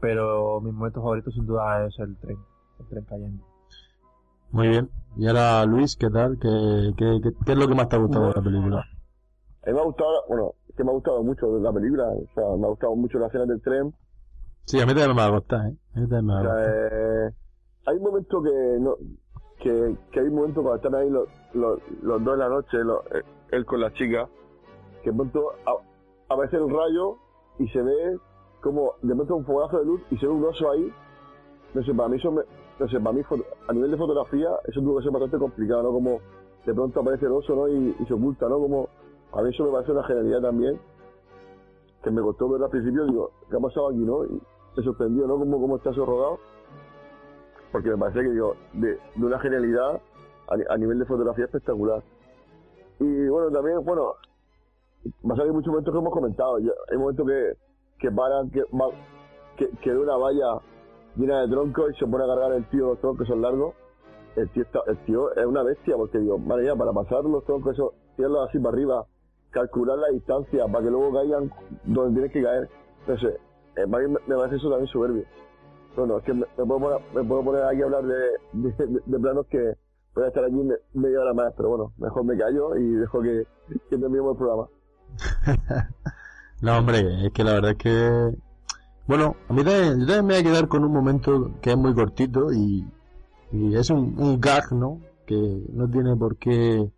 Pero 0.00 0.60
mi 0.60 0.72
momento 0.72 1.00
favorito 1.00 1.30
sin 1.30 1.46
duda 1.46 1.86
es 1.86 1.98
el 1.98 2.16
tren, 2.18 2.38
el 2.78 2.86
tren 2.86 3.04
cayendo. 3.04 3.44
Muy 4.52 4.68
bien. 4.68 4.90
Y 5.16 5.26
ahora 5.26 5.64
Luis, 5.64 5.96
¿qué 5.96 6.10
tal? 6.10 6.38
¿Qué, 6.38 6.92
qué, 6.96 7.20
qué, 7.44 7.52
es 7.52 7.58
lo 7.58 7.66
que 7.66 7.74
más 7.74 7.88
te 7.88 7.96
ha 7.96 7.98
gustado 7.98 8.28
de 8.28 8.34
la 8.34 8.42
película? 8.42 8.78
A 8.78 9.66
mí 9.66 9.72
me 9.72 9.80
ha 9.80 9.84
gustado, 9.84 10.24
bueno, 10.28 10.54
que 10.80 10.84
me 10.84 10.90
ha 10.92 10.94
gustado 10.94 11.22
mucho 11.22 11.58
la 11.58 11.72
película, 11.72 12.08
o 12.08 12.34
sea, 12.34 12.56
me 12.56 12.64
ha 12.64 12.70
gustado 12.70 12.96
mucho 12.96 13.18
la 13.18 13.26
escena 13.26 13.44
del 13.44 13.60
tren. 13.60 13.92
Sí, 14.64 14.80
a 14.80 14.86
mí 14.86 14.94
también 14.94 15.14
me 15.14 15.22
ha 15.22 15.28
gustado, 15.28 15.64
¿eh? 15.64 15.76
A 15.94 16.00
mí 16.00 16.08
también 16.08 16.26
me 16.26 16.32
ha 16.32 16.38
gustado. 16.38 16.60
Eh, 16.64 17.30
hay 17.86 17.96
un 17.96 18.02
momento 18.02 18.42
que 18.42 18.78
no, 18.80 18.94
que, 19.58 19.96
que 20.10 20.20
hay 20.20 20.26
un 20.26 20.34
momento 20.36 20.62
cuando 20.62 20.76
están 20.76 20.94
ahí 20.94 21.10
los, 21.10 21.28
los, 21.52 21.80
los 22.02 22.24
dos 22.24 22.32
en 22.32 22.40
la 22.40 22.48
noche, 22.48 22.78
eh, 22.78 23.22
él 23.50 23.66
con 23.66 23.80
la 23.80 23.92
chica, 23.92 24.26
que 25.02 25.10
de 25.10 25.16
pronto 25.16 25.52
aparece 26.30 26.56
el 26.56 26.70
rayo 26.70 27.16
y 27.58 27.68
se 27.68 27.82
ve 27.82 28.18
como 28.62 28.94
de 29.02 29.14
pronto 29.14 29.36
un 29.36 29.44
fogazo 29.44 29.80
de 29.80 29.84
luz 29.84 30.00
y 30.10 30.16
se 30.16 30.26
ve 30.26 30.32
un 30.32 30.44
oso 30.44 30.70
ahí. 30.70 30.90
No 31.74 31.82
sé, 31.84 31.92
para 31.92 32.08
mí 32.08 32.16
eso 32.16 32.32
me, 32.32 32.42
no 32.78 32.88
sé, 32.88 32.98
para 33.00 33.12
mí 33.12 33.22
a 33.68 33.72
nivel 33.74 33.90
de 33.90 33.96
fotografía 33.98 34.48
eso 34.66 34.80
tuvo 34.80 34.96
que 34.96 35.04
ser 35.04 35.12
bastante 35.12 35.38
complicado, 35.38 35.82
¿no? 35.82 35.92
Como 35.92 36.20
de 36.64 36.72
pronto 36.72 37.00
aparece 37.00 37.26
el 37.26 37.32
oso, 37.32 37.54
¿no? 37.54 37.68
Y, 37.68 37.94
se 38.06 38.14
oculta, 38.14 38.48
¿no? 38.48 38.58
Como 38.58 38.88
a 39.32 39.42
mí 39.42 39.50
eso 39.50 39.64
me 39.64 39.72
parece 39.72 39.92
una 39.92 40.04
genialidad 40.04 40.42
también, 40.42 40.80
que 42.02 42.10
me 42.10 42.22
costó 42.22 42.48
ver 42.48 42.62
al 42.62 42.70
principio, 42.70 43.06
digo, 43.06 43.30
¿qué 43.50 43.56
ha 43.56 43.60
pasado 43.60 43.88
aquí, 43.88 43.98
no? 43.98 44.24
Y 44.24 44.40
me 44.76 44.82
sorprendió, 44.82 45.26
¿no? 45.26 45.38
Como 45.38 45.60
cómo 45.60 45.76
está 45.76 45.90
eso 45.90 46.04
rodado 46.04 46.38
porque 47.72 47.90
me 47.90 47.98
parece 47.98 48.22
que 48.22 48.30
digo, 48.30 48.56
de, 48.74 48.98
una 49.16 49.38
genialidad 49.38 50.00
a, 50.68 50.76
nivel 50.76 50.98
de 50.98 51.04
fotografía 51.04 51.44
espectacular. 51.44 52.02
Y 52.98 53.28
bueno, 53.28 53.50
también, 53.50 53.84
bueno, 53.84 54.14
va 55.28 55.34
a 55.34 55.36
salir 55.36 55.52
muchos 55.52 55.68
momentos 55.68 55.92
que 55.92 55.98
hemos 55.98 56.12
comentado. 56.12 56.56
hay 56.56 56.98
momentos 56.98 57.26
que, 57.26 57.52
que 57.98 58.10
paran, 58.10 58.50
que, 58.50 58.64
que, 59.56 59.70
que 59.78 59.92
de 59.92 59.98
una 59.98 60.16
valla 60.16 60.60
llena 61.16 61.42
de 61.42 61.48
troncos 61.48 61.92
y 61.92 61.98
se 61.98 62.06
pone 62.06 62.24
a 62.24 62.26
cargar 62.26 62.52
el 62.52 62.68
tío 62.70 62.88
los 62.88 63.00
troncos 63.00 63.28
son 63.28 63.42
largos. 63.42 63.74
El 64.36 64.48
tío, 64.50 64.62
está, 64.62 64.80
el 64.86 64.98
tío 65.04 65.32
es 65.34 65.44
una 65.44 65.62
bestia 65.62 65.96
porque 65.96 66.18
digo, 66.18 66.38
madre 66.38 66.64
mía, 66.64 66.76
para 66.76 66.92
pasar 66.92 67.24
los 67.24 67.44
troncos, 67.44 67.74
eso, 67.74 67.94
tirarlos 68.16 68.48
así 68.48 68.58
para 68.58 68.74
arriba, 68.74 69.06
calcular 69.50 69.98
la 69.98 70.08
distancia 70.08 70.66
para 70.66 70.84
que 70.84 70.90
luego 70.90 71.12
caigan 71.12 71.52
donde 71.84 72.12
tienes 72.12 72.32
que 72.32 72.42
caer. 72.42 72.68
Entonces, 73.00 73.40
eh, 73.76 73.86
me, 73.86 74.08
me 74.08 74.36
parece 74.36 74.56
eso 74.56 74.70
también 74.70 74.88
soberbio. 74.88 75.24
Bueno, 75.96 76.18
es 76.18 76.24
que 76.24 76.34
me, 76.34 76.46
puedo, 76.56 76.78
poner, 76.78 77.00
me 77.14 77.24
puedo 77.24 77.44
poner 77.44 77.64
aquí 77.64 77.82
a 77.82 77.84
hablar 77.84 78.04
de, 78.04 78.20
de, 79.06 79.18
planos 79.18 79.46
que 79.46 79.74
voy 80.14 80.24
a 80.24 80.28
estar 80.28 80.44
aquí 80.44 80.56
media 80.94 81.20
hora 81.20 81.34
más, 81.34 81.52
pero 81.56 81.70
bueno, 81.70 81.92
mejor 81.98 82.24
me 82.24 82.38
callo 82.38 82.76
y 82.76 82.94
dejo 82.94 83.20
que, 83.20 83.46
que 83.68 83.98
terminemos 83.98 84.32
el 84.32 84.38
programa. 84.38 84.68
no, 86.62 86.78
hombre, 86.78 87.26
es 87.26 87.32
que 87.32 87.44
la 87.44 87.54
verdad 87.54 87.70
es 87.72 87.76
que... 87.76 88.36
Bueno, 89.06 89.34
a 89.48 89.52
mí 89.52 89.64
también, 89.64 90.00
yo 90.00 90.06
también 90.06 90.26
me 90.26 90.34
voy 90.34 90.40
a 90.40 90.44
quedar 90.44 90.68
con 90.68 90.84
un 90.84 90.92
momento 90.92 91.50
que 91.60 91.70
es 91.70 91.76
muy 91.76 91.92
cortito 91.94 92.52
y, 92.52 92.86
y 93.50 93.74
es 93.74 93.90
un, 93.90 94.14
un 94.16 94.40
gag, 94.40 94.72
¿no? 94.72 95.00
Que 95.26 95.64
no 95.72 95.90
tiene 95.90 96.14
por 96.14 96.36
qué 96.36 96.88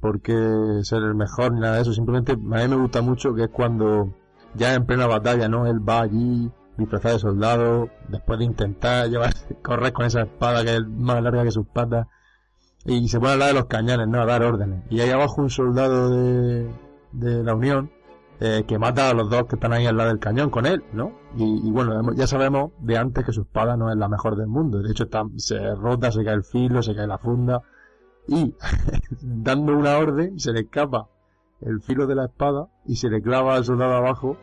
por 0.00 0.20
qué 0.20 0.34
ser 0.82 1.02
el 1.02 1.14
mejor 1.14 1.52
ni 1.52 1.60
nada 1.60 1.76
de 1.76 1.82
eso, 1.82 1.92
simplemente 1.92 2.32
a 2.32 2.36
mí 2.36 2.68
me 2.68 2.76
gusta 2.76 3.02
mucho 3.02 3.34
que 3.34 3.44
es 3.44 3.50
cuando 3.50 4.14
ya 4.54 4.74
en 4.74 4.86
plena 4.86 5.06
batalla, 5.06 5.48
¿no? 5.48 5.66
Él 5.66 5.86
va 5.86 6.00
allí 6.02 6.50
disfrazado 6.76 7.14
de 7.14 7.20
soldado, 7.20 7.88
después 8.08 8.38
de 8.38 8.46
intentar 8.46 9.08
llevar, 9.08 9.32
correr 9.62 9.92
con 9.92 10.06
esa 10.06 10.22
espada 10.22 10.64
que 10.64 10.76
es 10.76 10.86
más 10.86 11.22
larga 11.22 11.44
que 11.44 11.50
sus 11.50 11.66
patas, 11.66 12.06
y 12.84 13.08
se 13.08 13.18
pone 13.18 13.30
a 13.30 13.32
hablar 13.34 13.48
de 13.48 13.54
los 13.54 13.66
cañones, 13.66 14.08
¿no? 14.08 14.22
A 14.22 14.26
dar 14.26 14.42
órdenes. 14.42 14.84
Y 14.90 15.00
hay 15.00 15.10
abajo 15.10 15.42
un 15.42 15.50
soldado 15.50 16.10
de, 16.10 16.70
de 17.12 17.44
la 17.44 17.54
Unión, 17.54 17.90
eh, 18.42 18.64
que 18.66 18.78
mata 18.78 19.10
a 19.10 19.12
los 19.12 19.28
dos 19.28 19.44
que 19.44 19.56
están 19.56 19.74
ahí 19.74 19.84
al 19.84 19.98
lado 19.98 20.08
del 20.08 20.18
cañón 20.18 20.48
con 20.48 20.64
él, 20.64 20.82
¿no? 20.94 21.12
Y, 21.36 21.70
bueno, 21.70 22.14
ya 22.14 22.26
sabemos 22.26 22.72
de 22.80 22.96
antes 22.96 23.22
que 23.22 23.32
su 23.32 23.42
espada 23.42 23.76
no 23.76 23.90
es 23.90 23.98
la 23.98 24.08
mejor 24.08 24.34
del 24.34 24.46
mundo. 24.46 24.80
De 24.80 24.90
hecho, 24.90 25.06
se 25.36 25.74
rota, 25.74 26.10
se 26.10 26.24
cae 26.24 26.34
el 26.34 26.44
filo, 26.44 26.82
se 26.82 26.94
cae 26.94 27.06
la 27.06 27.18
funda. 27.18 27.60
Y 28.30 28.54
dando 29.22 29.76
una 29.76 29.98
orden, 29.98 30.38
se 30.38 30.52
le 30.52 30.60
escapa 30.60 31.08
el 31.60 31.80
filo 31.82 32.06
de 32.06 32.14
la 32.14 32.26
espada 32.26 32.68
y 32.86 32.94
se 32.94 33.10
le 33.10 33.20
clava 33.20 33.56
al 33.56 33.64
soldado 33.64 33.94
abajo 33.94 34.36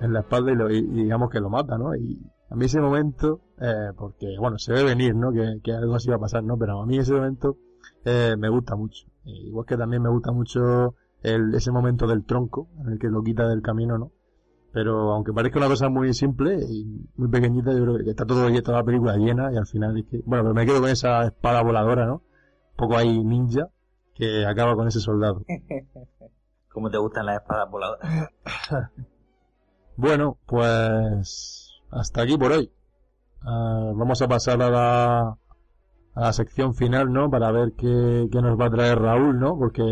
en 0.00 0.12
la 0.12 0.20
espalda 0.20 0.50
y, 0.50 0.56
lo, 0.56 0.66
digamos 0.66 1.30
que 1.30 1.38
lo 1.38 1.48
mata, 1.48 1.78
¿no? 1.78 1.94
Y 1.94 2.20
a 2.50 2.56
mí 2.56 2.64
ese 2.64 2.80
momento, 2.80 3.40
eh, 3.60 3.92
porque 3.96 4.36
bueno, 4.40 4.58
se 4.58 4.72
ve 4.72 4.82
venir, 4.82 5.14
¿no? 5.14 5.30
Que, 5.30 5.60
que, 5.62 5.72
algo 5.72 5.94
así 5.94 6.10
va 6.10 6.16
a 6.16 6.18
pasar, 6.18 6.42
¿no? 6.42 6.58
Pero 6.58 6.82
a 6.82 6.86
mí 6.86 6.98
ese 6.98 7.14
momento 7.14 7.56
eh, 8.04 8.34
me 8.36 8.48
gusta 8.48 8.74
mucho. 8.74 9.06
igual 9.24 9.66
que 9.66 9.76
también 9.76 10.02
me 10.02 10.10
gusta 10.10 10.32
mucho 10.32 10.96
el, 11.22 11.54
ese 11.54 11.70
momento 11.70 12.08
del 12.08 12.24
tronco, 12.24 12.70
en 12.80 12.94
el 12.94 12.98
que 12.98 13.06
lo 13.06 13.22
quita 13.22 13.46
del 13.46 13.62
camino, 13.62 13.98
¿no? 13.98 14.10
Pero 14.72 15.12
aunque 15.12 15.32
parezca 15.32 15.60
una 15.60 15.68
cosa 15.68 15.88
muy 15.88 16.12
simple 16.12 16.58
y 16.68 17.06
muy 17.14 17.28
pequeñita, 17.28 17.72
yo 17.72 17.84
creo 17.84 17.98
que 17.98 18.10
está 18.10 18.26
todo 18.26 18.50
toda 18.62 18.78
la 18.78 18.84
película 18.84 19.16
llena 19.16 19.52
y 19.52 19.56
al 19.56 19.66
final 19.66 19.96
es 19.96 20.06
que, 20.06 20.22
bueno, 20.26 20.42
pero 20.42 20.54
me 20.54 20.66
quedo 20.66 20.80
con 20.80 20.90
esa 20.90 21.24
espada 21.24 21.62
voladora, 21.62 22.04
¿no? 22.04 22.22
Un 22.82 22.88
poco 22.88 22.98
ahí 22.98 23.22
ninja 23.22 23.68
que 24.12 24.44
acaba 24.44 24.74
con 24.74 24.88
ese 24.88 24.98
soldado. 24.98 25.44
¿Cómo 26.72 26.90
te 26.90 26.98
gustan 26.98 27.26
las 27.26 27.36
espadas 27.36 27.70
voladoras? 27.70 28.28
Bueno, 29.94 30.38
pues 30.46 31.80
hasta 31.90 32.22
aquí 32.22 32.36
por 32.38 32.50
hoy. 32.50 32.72
Uh, 33.42 33.94
vamos 33.94 34.20
a 34.22 34.26
pasar 34.26 34.60
a 34.62 34.70
la, 34.70 35.20
a 36.14 36.20
la 36.20 36.32
sección 36.32 36.74
final, 36.74 37.12
¿no? 37.12 37.30
Para 37.30 37.52
ver 37.52 37.74
qué, 37.76 38.26
qué, 38.32 38.40
nos 38.40 38.58
va 38.58 38.66
a 38.66 38.70
traer 38.70 38.98
Raúl, 38.98 39.38
¿no? 39.38 39.56
Porque 39.58 39.84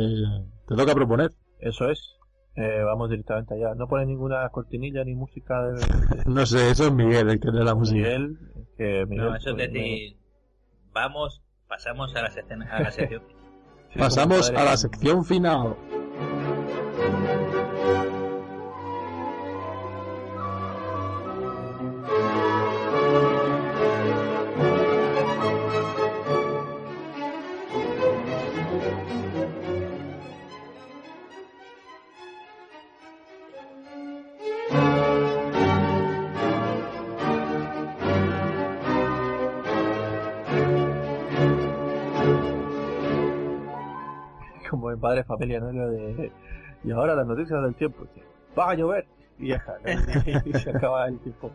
te 0.66 0.74
toca 0.74 0.94
proponer. 0.94 1.30
Eso 1.58 1.90
es. 1.90 2.16
Eh, 2.56 2.82
vamos 2.82 3.10
directamente 3.10 3.54
allá. 3.54 3.74
¿No 3.74 3.86
pone 3.86 4.06
ninguna 4.06 4.48
cortinilla 4.48 5.04
ni 5.04 5.14
música? 5.14 5.62
De... 5.62 5.84
no 6.26 6.46
sé, 6.46 6.70
eso 6.70 6.86
es 6.86 6.92
Miguel 6.92 7.28
el 7.28 7.38
que 7.38 7.50
tiene 7.50 7.64
la 7.64 7.74
música. 7.74 7.98
Miguel, 7.98 8.38
que 8.78 9.04
Miguel 9.06 9.26
no, 9.26 9.36
eso 9.36 9.50
es 9.50 9.56
decir, 9.58 10.16
vamos, 10.92 11.42
pasamos 11.70 12.14
a 12.16 12.22
la, 12.22 12.30
sección, 12.30 12.62
a 12.64 12.80
la 12.80 12.90
sección. 12.90 13.22
pasamos 13.96 14.50
a 14.50 14.64
la 14.64 14.76
sección 14.76 15.24
final. 15.24 15.76
Padre 45.00 45.24
familia, 45.24 45.60
¿no? 45.60 45.72
de, 45.72 46.30
y 46.84 46.90
ahora 46.92 47.14
las 47.14 47.26
noticias 47.26 47.62
del 47.62 47.74
tiempo, 47.74 48.06
va 48.58 48.70
a 48.70 48.74
llover 48.74 49.06
y 49.38 49.52
y 49.52 50.52
se 50.52 50.70
acaba 50.70 51.08
el 51.08 51.18
tiempo. 51.18 51.50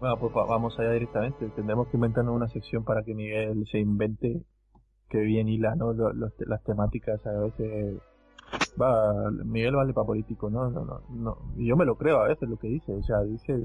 Bueno, 0.00 0.18
pues 0.18 0.32
vamos 0.34 0.78
allá 0.78 0.92
directamente. 0.92 1.48
Tendremos 1.50 1.88
que 1.88 1.96
inventarnos 1.96 2.34
una 2.34 2.48
sección 2.48 2.84
para 2.84 3.02
que 3.02 3.14
Miguel 3.14 3.66
se 3.70 3.78
invente 3.78 4.42
que 5.08 5.18
bien 5.18 5.48
hila, 5.48 5.74
¿no? 5.76 5.92
las 5.92 6.62
temáticas 6.64 7.24
a 7.26 7.32
veces. 7.32 7.98
Va, 8.80 9.30
Miguel 9.30 9.74
vale 9.74 9.94
para 9.94 10.06
político, 10.06 10.50
¿no? 10.50 10.70
No, 10.70 10.84
no, 10.84 11.00
no. 11.08 11.38
Y 11.56 11.66
yo 11.66 11.76
me 11.76 11.84
lo 11.84 11.96
creo 11.96 12.20
a 12.20 12.28
veces 12.28 12.48
lo 12.48 12.58
que 12.58 12.68
dice. 12.68 12.92
O 12.92 13.02
sea, 13.02 13.22
dice 13.22 13.54
eh, 13.54 13.62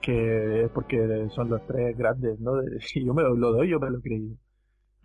que 0.00 0.64
es 0.64 0.70
porque 0.70 1.28
son 1.30 1.48
los 1.48 1.66
tres 1.66 1.96
grandes, 1.96 2.38
¿no? 2.40 2.52
y 2.94 3.04
yo 3.04 3.14
me 3.14 3.22
lo, 3.22 3.34
doy, 3.34 3.68
yo 3.68 3.80
me 3.80 3.90
lo 3.90 3.98
he 3.98 4.02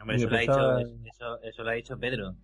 eso, 0.09 0.29
lo 0.29 0.35
ha 0.35 0.39
dicho, 0.39 0.77
eso, 1.05 1.41
eso, 1.41 1.63
lo 1.63 1.69
ha 1.69 1.73
dicho 1.73 1.97
Pedro. 1.97 2.35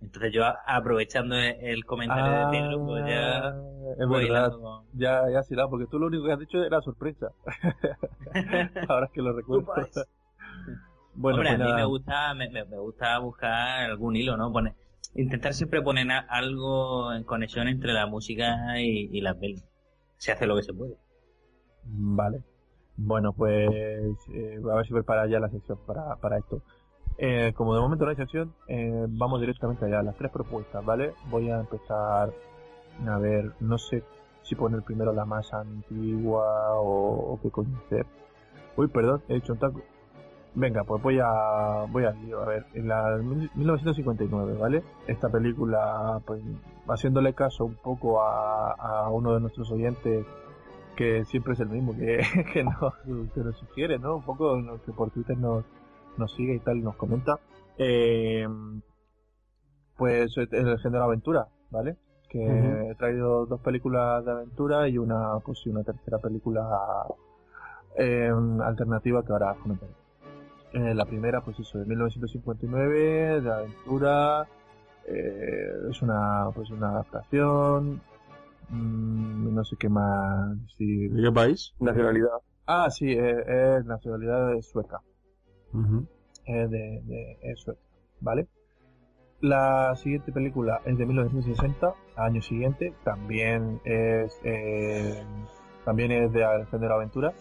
Entonces 0.00 0.32
yo 0.32 0.44
aprovechando 0.66 1.36
el 1.36 1.84
comentario 1.84 2.46
de 2.46 2.58
Pedro, 2.58 2.84
pues 2.84 3.04
ya... 3.06 3.48
Ah, 3.48 3.54
Es 3.98 4.08
verdad, 4.08 4.52
ya, 4.92 5.30
ya 5.30 5.42
sí, 5.42 5.54
porque 5.70 5.86
tú 5.86 5.98
lo 5.98 6.06
único 6.06 6.24
que 6.24 6.32
has 6.32 6.38
dicho 6.38 6.62
era 6.62 6.80
sorpresa. 6.82 7.28
Ahora 8.88 9.06
es 9.06 9.12
que 9.12 9.22
lo 9.22 9.32
recuerdo. 9.32 9.72
Bueno, 11.16 11.38
Hombre, 11.38 11.50
a 11.50 11.58
mí 11.58 11.72
me 11.72 11.84
gusta, 11.84 12.34
me, 12.34 12.48
me, 12.50 12.64
gusta 12.64 13.16
buscar 13.20 13.88
algún 13.88 14.16
hilo, 14.16 14.36
¿no? 14.36 14.52
Poner, 14.52 14.74
intentar 15.14 15.54
siempre 15.54 15.80
poner 15.80 16.08
algo 16.28 17.12
en 17.12 17.22
conexión 17.22 17.68
entre 17.68 17.92
la 17.92 18.06
música 18.06 18.80
y, 18.80 19.10
y 19.12 19.20
la 19.20 19.34
peli. 19.34 19.62
Se 20.16 20.32
hace 20.32 20.44
lo 20.44 20.56
que 20.56 20.64
se 20.64 20.74
puede. 20.74 20.96
Vale. 21.84 22.42
Bueno, 22.96 23.32
pues 23.32 23.70
eh, 23.72 24.60
a 24.70 24.74
ver 24.74 24.86
si 24.86 24.92
prepara 24.92 25.26
ya 25.26 25.40
la 25.40 25.48
sección 25.48 25.78
para, 25.86 26.16
para 26.16 26.38
esto. 26.38 26.62
Eh, 27.16 27.52
como 27.54 27.74
de 27.74 27.80
momento 27.80 28.04
no 28.04 28.10
hay 28.10 28.16
sección, 28.16 28.52
eh, 28.66 29.06
vamos 29.08 29.40
directamente 29.40 29.84
allá, 29.84 30.02
las 30.02 30.16
tres 30.16 30.30
propuestas, 30.32 30.84
¿vale? 30.84 31.14
Voy 31.30 31.50
a 31.50 31.60
empezar 31.60 32.32
a 33.06 33.18
ver, 33.18 33.52
no 33.60 33.78
sé 33.78 34.02
si 34.42 34.54
poner 34.54 34.82
primero 34.82 35.12
la 35.12 35.24
más 35.24 35.52
antigua 35.54 36.74
o, 36.80 37.38
qué 37.42 37.50
coño. 37.50 37.80
Uy, 38.76 38.88
perdón, 38.88 39.22
he 39.28 39.34
dicho 39.34 39.52
un 39.52 39.58
taco. 39.58 39.80
Venga, 40.56 40.84
pues 40.84 41.02
voy 41.02 41.18
a 41.18 41.84
voy 41.90 42.04
lío. 42.24 42.40
A 42.42 42.46
ver, 42.46 42.66
en 42.74 42.88
la 42.88 43.16
1959, 43.54 44.56
¿vale? 44.58 44.82
Esta 45.06 45.28
película, 45.28 46.20
pues, 46.24 46.42
haciéndole 46.88 47.34
caso 47.34 47.64
un 47.64 47.74
poco 47.74 48.22
a, 48.22 48.72
a 48.72 49.10
uno 49.10 49.34
de 49.34 49.40
nuestros 49.40 49.70
oyentes 49.72 50.26
que 50.96 51.24
siempre 51.24 51.54
es 51.54 51.60
el 51.60 51.68
mismo, 51.68 51.92
que, 51.96 52.20
que, 52.52 52.64
nos, 52.64 52.94
que 53.34 53.40
nos 53.40 53.56
sugiere, 53.56 53.98
¿no? 53.98 54.16
Un 54.16 54.22
poco 54.22 54.56
que 54.84 54.92
por 54.92 55.10
Twitter 55.10 55.36
nos, 55.36 55.64
nos 56.16 56.34
sigue 56.34 56.54
y 56.54 56.60
tal 56.60 56.78
y 56.78 56.82
nos 56.82 56.96
comenta. 56.96 57.38
Eh, 57.78 58.46
pues 59.96 60.36
es 60.36 60.52
el 60.52 60.78
género 60.78 61.04
aventura, 61.04 61.48
¿vale? 61.70 61.96
Que 62.28 62.90
he 62.90 62.94
traído 62.96 63.46
dos 63.46 63.60
películas 63.60 64.24
de 64.24 64.32
aventura 64.32 64.88
y 64.88 64.98
una, 64.98 65.38
pues 65.44 65.64
una 65.66 65.84
tercera 65.84 66.18
película 66.18 66.66
eh, 67.96 68.32
alternativa 68.62 69.24
que 69.24 69.32
ahora 69.32 69.54
comentaré. 69.62 69.92
Eh, 70.72 70.94
la 70.94 71.04
primera, 71.04 71.40
pues 71.42 71.60
eso, 71.60 71.78
de 71.78 71.86
1959, 71.86 73.40
de 73.40 73.52
aventura, 73.52 74.48
eh, 75.06 75.70
es 75.88 76.02
una, 76.02 76.50
pues 76.52 76.70
una 76.70 76.90
adaptación, 76.90 78.02
mmm, 78.70 79.54
no 79.54 79.64
sé 79.64 79.76
qué 79.76 79.88
más 79.88 80.60
decir. 80.62 81.12
¿De 81.12 81.22
qué 81.22 81.30
país? 81.30 81.72
Nacionalidad. 81.78 82.38
Ah, 82.66 82.90
sí, 82.90 83.12
es 83.12 83.84
nacionalidad 83.84 84.60
sueca. 84.62 85.00
Eh, 86.46 86.68
de, 86.68 87.02
de 87.42 87.56
sueca, 87.56 87.80
¿vale? 88.20 88.46
La 89.40 89.94
siguiente 89.96 90.32
película 90.32 90.80
es 90.84 90.96
de 90.96 91.04
1960, 91.04 91.94
año 92.16 92.40
siguiente, 92.40 92.94
también 93.04 93.80
es 93.84 94.40
eh, 94.42 95.22
también 95.84 96.12
es 96.12 96.32
de 96.32 96.46
género 96.70 96.94
aventura, 96.94 97.34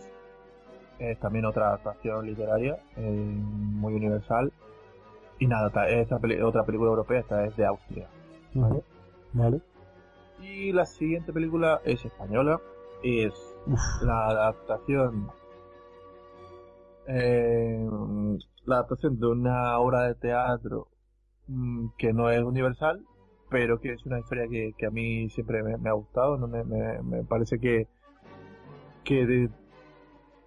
es 1.00 1.20
también 1.20 1.46
otra 1.46 1.68
adaptación 1.68 2.26
literaria, 2.26 2.78
eh, 2.98 3.10
muy 3.10 3.94
universal. 3.94 4.52
Y 5.40 5.48
nada, 5.48 5.88
esta 5.88 6.18
otra 6.44 6.64
película 6.64 6.90
europea, 6.90 7.20
esta 7.20 7.46
es 7.46 7.56
de 7.56 7.66
Austria. 7.66 8.08
¿vale? 8.54 8.84
vale. 9.34 9.62
Y 10.42 10.72
la 10.72 10.86
siguiente 10.86 11.32
película 11.32 11.80
es 11.86 12.04
española, 12.04 12.60
es 13.02 13.34
la 14.02 14.28
adaptación 14.28 15.32
eh, 17.08 17.88
la 18.66 18.76
adaptación 18.76 19.20
de 19.20 19.28
una 19.28 19.78
obra 19.80 20.04
de 20.08 20.16
teatro 20.16 20.88
mm, 21.48 21.88
que 21.98 22.14
no 22.14 22.30
es 22.30 22.42
universal, 22.42 23.06
pero 23.50 23.80
que 23.80 23.94
es 23.94 24.06
una 24.06 24.20
historia 24.20 24.48
que, 24.50 24.74
que 24.78 24.86
a 24.86 24.92
mí 24.92 25.30
siempre 25.30 25.64
me, 25.64 25.90
ha 25.90 25.94
gustado, 25.94 26.38
¿no? 26.38 26.48
me, 26.48 26.64
me, 26.64 27.02
me, 27.04 27.24
parece 27.24 27.60
que, 27.60 27.88
que 29.04 29.50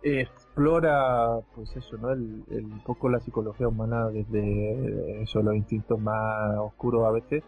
explora 0.03 1.41
pues 1.55 1.75
eso, 1.77 1.97
¿no? 1.99 2.11
El, 2.11 2.45
el, 2.51 2.65
un 2.65 2.81
poco 2.85 3.09
la 3.09 3.21
psicología 3.21 3.69
humana 3.69 4.09
desde 4.09 5.23
eso, 5.23 5.43
los 5.43 5.55
instintos 5.55 6.01
más 6.01 6.57
oscuros 6.59 7.05
a 7.07 7.11
veces. 7.11 7.45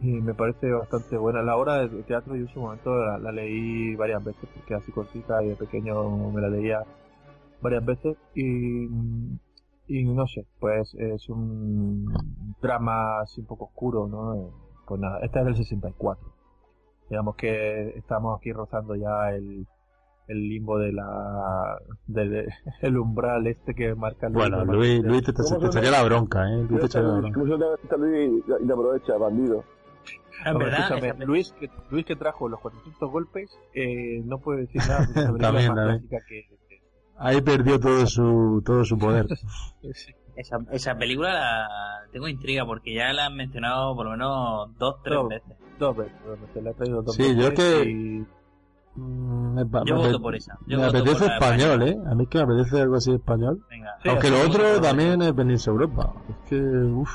Y 0.00 0.20
me 0.20 0.34
parece 0.34 0.70
bastante 0.72 1.16
buena. 1.16 1.42
La 1.42 1.56
obra 1.56 1.86
de 1.86 2.02
teatro 2.02 2.34
yo 2.36 2.42
en 2.42 2.48
su 2.48 2.60
momento 2.60 2.94
la, 2.96 3.18
la 3.18 3.32
leí 3.32 3.94
varias 3.96 4.22
veces 4.24 4.48
porque 4.54 4.74
así 4.74 4.92
cortita 4.92 5.42
y 5.42 5.48
de 5.48 5.56
pequeño 5.56 6.10
me 6.32 6.40
la 6.42 6.48
leía 6.48 6.84
varias 7.60 7.84
veces 7.84 8.16
y, 8.34 8.84
y 9.86 10.04
no 10.04 10.26
sé, 10.26 10.46
pues 10.60 10.94
es 10.94 11.28
un 11.28 12.12
drama 12.60 13.20
así 13.20 13.40
un 13.40 13.46
poco 13.46 13.66
oscuro, 13.66 14.06
¿no? 14.08 14.50
Pues 14.86 15.00
nada, 15.00 15.20
esta 15.22 15.40
es 15.40 15.46
del 15.46 15.56
64. 15.56 16.32
Digamos 17.10 17.36
que 17.36 17.90
estamos 17.98 18.38
aquí 18.38 18.52
rozando 18.52 18.94
ya 18.96 19.30
el, 19.30 19.66
el 20.28 20.48
limbo 20.48 20.78
de 20.78 20.92
la 20.92 21.78
del 22.06 22.48
el 22.82 22.96
umbral 22.96 23.46
este 23.46 23.74
que 23.74 23.94
marca 23.94 24.26
el 24.26 24.32
bueno 24.32 24.64
Luis, 24.64 25.02
Luis 25.02 25.22
te, 25.22 25.32
te, 25.32 25.42
te 25.42 25.66
echaría 25.66 25.90
la 25.90 26.02
bronca 26.02 26.48
eh 26.48 26.66
Luis 26.68 26.80
te 26.80 26.86
echaría 26.86 27.08
la 27.08 27.18
bronca. 27.18 27.40
Luis 27.98 28.42
y 28.60 28.66
te 28.66 28.72
aprovecha 28.72 29.18
bandido. 29.18 29.64
En 30.44 30.58
verdad, 30.58 31.16
Luis, 31.24 31.52
que, 31.52 31.70
Luis 31.90 32.04
que 32.04 32.16
trajo 32.16 32.48
los 32.48 32.60
400 32.60 33.10
golpes 33.10 33.50
eh, 33.72 34.20
no 34.24 34.38
puede 34.38 34.62
decir 34.62 34.82
nada 34.86 35.06
sobre 35.06 35.40
también, 35.40 35.74
la 35.74 35.74
también. 35.74 36.08
Que, 36.08 36.44
Ahí 37.18 37.40
perdió 37.40 37.78
todo 37.78 38.06
su, 38.06 38.62
todo 38.64 38.84
su 38.84 38.98
poder. 38.98 39.26
esa, 40.36 40.58
esa 40.72 40.96
película 40.96 41.32
la 41.32 41.68
tengo 42.12 42.28
intriga 42.28 42.66
porque 42.66 42.94
ya 42.94 43.12
la 43.12 43.26
han 43.26 43.36
mencionado 43.36 43.94
por 43.94 44.06
lo 44.06 44.12
menos 44.12 44.78
dos, 44.78 44.96
tres 45.02 45.16
dos, 45.16 45.28
veces. 45.28 45.56
Dos 45.78 45.96
veces, 45.96 46.14
dos 46.24 46.40
veces, 46.40 46.62
la 46.62 46.70
he 46.70 46.74
traído 46.74 47.02
dos 47.02 47.14
sí, 47.14 47.22
veces. 47.22 47.36
yo 47.36 47.54
que... 47.54 47.90
Y... 47.90 48.26
Mm, 48.96 49.54
me, 49.54 49.64
yo 49.86 49.96
voto 49.96 50.20
por 50.20 50.36
esa. 50.36 50.56
Yo 50.66 50.78
me 50.78 50.86
apetece 50.86 51.26
español, 51.26 51.82
¿eh? 51.82 51.96
A 52.06 52.14
mí 52.14 52.26
que 52.28 52.38
me 52.38 52.44
apetece 52.44 52.80
algo 52.80 52.94
así 52.94 53.12
español. 53.12 53.60
Venga. 53.68 53.96
Sí, 54.02 54.08
Aunque 54.08 54.30
lo 54.30 54.40
otro 54.42 54.80
también 54.80 55.20
es 55.20 55.34
venirse 55.34 55.68
a 55.68 55.72
Europa. 55.72 56.12
Es 56.28 56.48
que, 56.48 56.56
uff. 56.56 57.10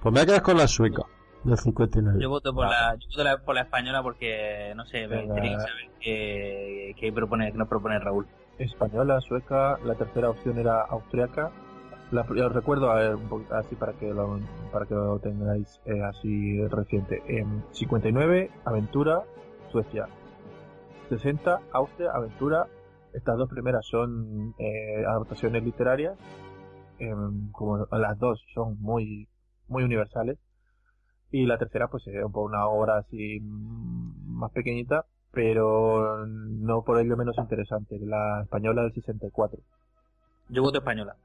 Pues 0.00 0.12
me 0.12 0.20
voy 0.20 0.22
a 0.22 0.26
quedar 0.26 0.42
con 0.42 0.56
la 0.56 0.66
sueca. 0.66 1.02
Del 1.44 1.58
59. 1.58 2.18
Yo 2.22 2.30
voto 2.30 2.54
por, 2.54 2.66
la, 2.66 2.94
yo 2.94 3.06
voto 3.10 3.24
la, 3.24 3.36
por 3.38 3.54
la 3.54 3.62
española 3.62 4.02
porque, 4.02 4.72
no 4.76 4.86
sé, 4.86 5.06
me 5.08 5.24
interesa 5.24 5.58
saber 5.58 5.90
qué, 6.00 6.94
qué, 6.98 7.12
propone, 7.12 7.50
qué 7.52 7.58
nos 7.58 7.68
propone 7.68 7.98
Raúl 7.98 8.26
española, 8.64 9.20
sueca, 9.20 9.78
la 9.84 9.94
tercera 9.94 10.30
opción 10.30 10.58
era 10.58 10.82
austriaca. 10.82 11.50
La, 12.10 12.22
os 12.22 12.52
recuerdo 12.52 12.90
a 12.90 12.96
ver, 12.96 13.14
un 13.14 13.28
poquito 13.28 13.54
así 13.54 13.74
para 13.74 13.94
que 13.94 14.12
lo, 14.12 14.38
para 14.70 14.86
que 14.86 14.94
lo 14.94 15.18
tengáis 15.18 15.80
eh, 15.86 16.02
así 16.02 16.62
reciente. 16.68 17.22
En 17.26 17.64
59, 17.72 18.50
Aventura, 18.64 19.22
Suecia. 19.70 20.08
60, 21.08 21.60
Austria, 21.72 22.10
Aventura. 22.12 22.66
Estas 23.12 23.36
dos 23.36 23.48
primeras 23.48 23.86
son 23.86 24.54
eh, 24.58 25.04
adaptaciones 25.06 25.62
literarias. 25.62 26.18
Eh, 26.98 27.14
como 27.52 27.86
las 27.90 28.18
dos 28.18 28.42
son 28.54 28.80
muy, 28.80 29.28
muy 29.68 29.82
universales. 29.82 30.38
Y 31.30 31.46
la 31.46 31.58
tercera, 31.58 31.88
pues 31.88 32.06
es 32.06 32.22
una 32.34 32.66
obra 32.68 32.98
así 32.98 33.40
mm, 33.40 34.38
más 34.38 34.52
pequeñita, 34.52 35.06
pero 35.32 36.26
no 36.26 36.82
por 36.82 37.00
ello 37.00 37.16
menos 37.16 37.36
interesante, 37.38 37.98
la 37.98 38.42
española 38.42 38.82
del 38.82 38.92
64. 38.92 39.58
Yo 40.50 40.62
voto 40.62 40.78
española. 40.78 41.16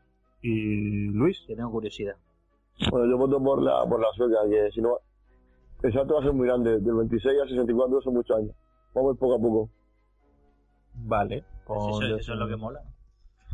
¿Y 0.42 1.10
Luis? 1.10 1.44
Que 1.46 1.56
tengo 1.56 1.72
curiosidad. 1.72 2.16
Bueno, 2.90 3.06
yo 3.10 3.18
voto 3.18 3.44
por 3.44 3.62
la, 3.62 3.86
por 3.86 4.00
la 4.00 4.08
sueca, 4.16 4.38
que 4.50 4.72
si 4.72 4.82
no, 4.82 5.00
el 5.84 5.94
salto 5.94 6.14
va 6.16 6.22
a 6.22 6.24
ser 6.24 6.34
muy 6.34 6.48
grande, 6.48 6.80
del 6.80 6.96
26 6.96 7.42
al 7.42 7.50
64 7.50 8.02
son 8.02 8.14
muchos 8.14 8.38
años. 8.38 8.56
Vamos 8.94 9.18
poco 9.18 9.36
a 9.36 9.40
poco. 9.40 9.70
Vale. 10.94 11.44
Pues 11.66 11.80
eso, 11.80 12.16
eso, 12.16 12.34
es 12.34 12.40
lo 12.40 12.48
que 12.48 12.56
mola. 12.56 12.82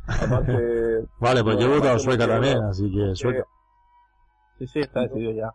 Aparte, 0.08 1.08
vale, 1.20 1.44
pues 1.44 1.58
yo 1.58 1.70
voto 1.70 1.90
a 1.90 2.00
sueca 2.00 2.28
también, 2.28 2.62
así 2.64 2.92
que 2.92 3.16
sueca. 3.16 3.46
Sí, 4.60 4.68
sí, 4.68 4.80
está 4.82 5.02
decidido 5.02 5.32
ya. 5.32 5.52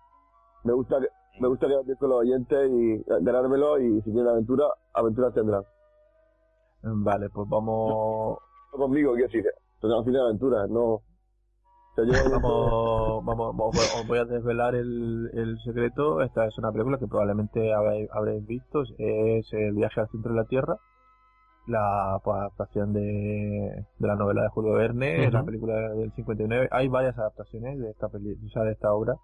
Me 0.64 0.72
gusta 0.72 0.98
que, 1.00 1.06
me 1.40 1.48
gusta 1.48 1.66
quedar 1.66 1.84
con 1.98 2.10
los 2.10 2.20
oyentes 2.20 2.70
y 2.70 3.02
ganármelo 3.20 3.78
y 3.78 4.00
si 4.02 4.10
tienen 4.12 4.28
aventura, 4.28 4.64
aventuras 4.94 5.34
tendrán. 5.34 5.62
Vale, 6.82 7.28
pues 7.30 7.48
vamos... 7.48 8.38
No 8.72 8.78
conmigo, 8.78 9.12
quiero 9.12 9.28
decir, 9.28 9.44
pues 9.80 9.92
al 9.92 10.04
final 10.04 10.26
aventuras, 10.26 10.68
no... 10.70 11.02
vamos, 11.96 13.24
vamos, 13.24 13.56
vamos, 13.56 13.94
os 14.00 14.06
voy 14.06 14.18
a 14.18 14.24
desvelar 14.24 14.74
el, 14.74 15.30
el 15.34 15.58
secreto. 15.64 16.22
Esta 16.22 16.46
es 16.46 16.56
una 16.58 16.70
película 16.70 16.98
que 16.98 17.08
probablemente 17.08 17.72
habréis, 17.74 18.08
habréis 18.12 18.46
visto. 18.46 18.82
Es 18.98 19.52
El 19.52 19.74
viaje 19.74 20.00
al 20.00 20.08
centro 20.08 20.32
de 20.32 20.38
la 20.38 20.44
Tierra. 20.44 20.76
La 21.66 22.20
pues, 22.22 22.36
adaptación 22.36 22.92
de, 22.92 23.84
de 23.98 24.06
la 24.06 24.14
novela 24.14 24.42
de 24.42 24.48
Julio 24.48 24.74
Verne, 24.74 25.26
uh 25.26 25.30
-huh. 25.30 25.32
la 25.32 25.44
película 25.44 25.74
del 25.90 26.12
59. 26.12 26.68
Hay 26.70 26.88
varias 26.88 27.18
adaptaciones 27.18 27.78
de 27.80 27.90
esta 27.90 28.08
peli, 28.08 28.32
o 28.32 28.48
sea, 28.50 28.62
de 28.62 28.72
esta 28.72 28.92
obra 28.92 29.16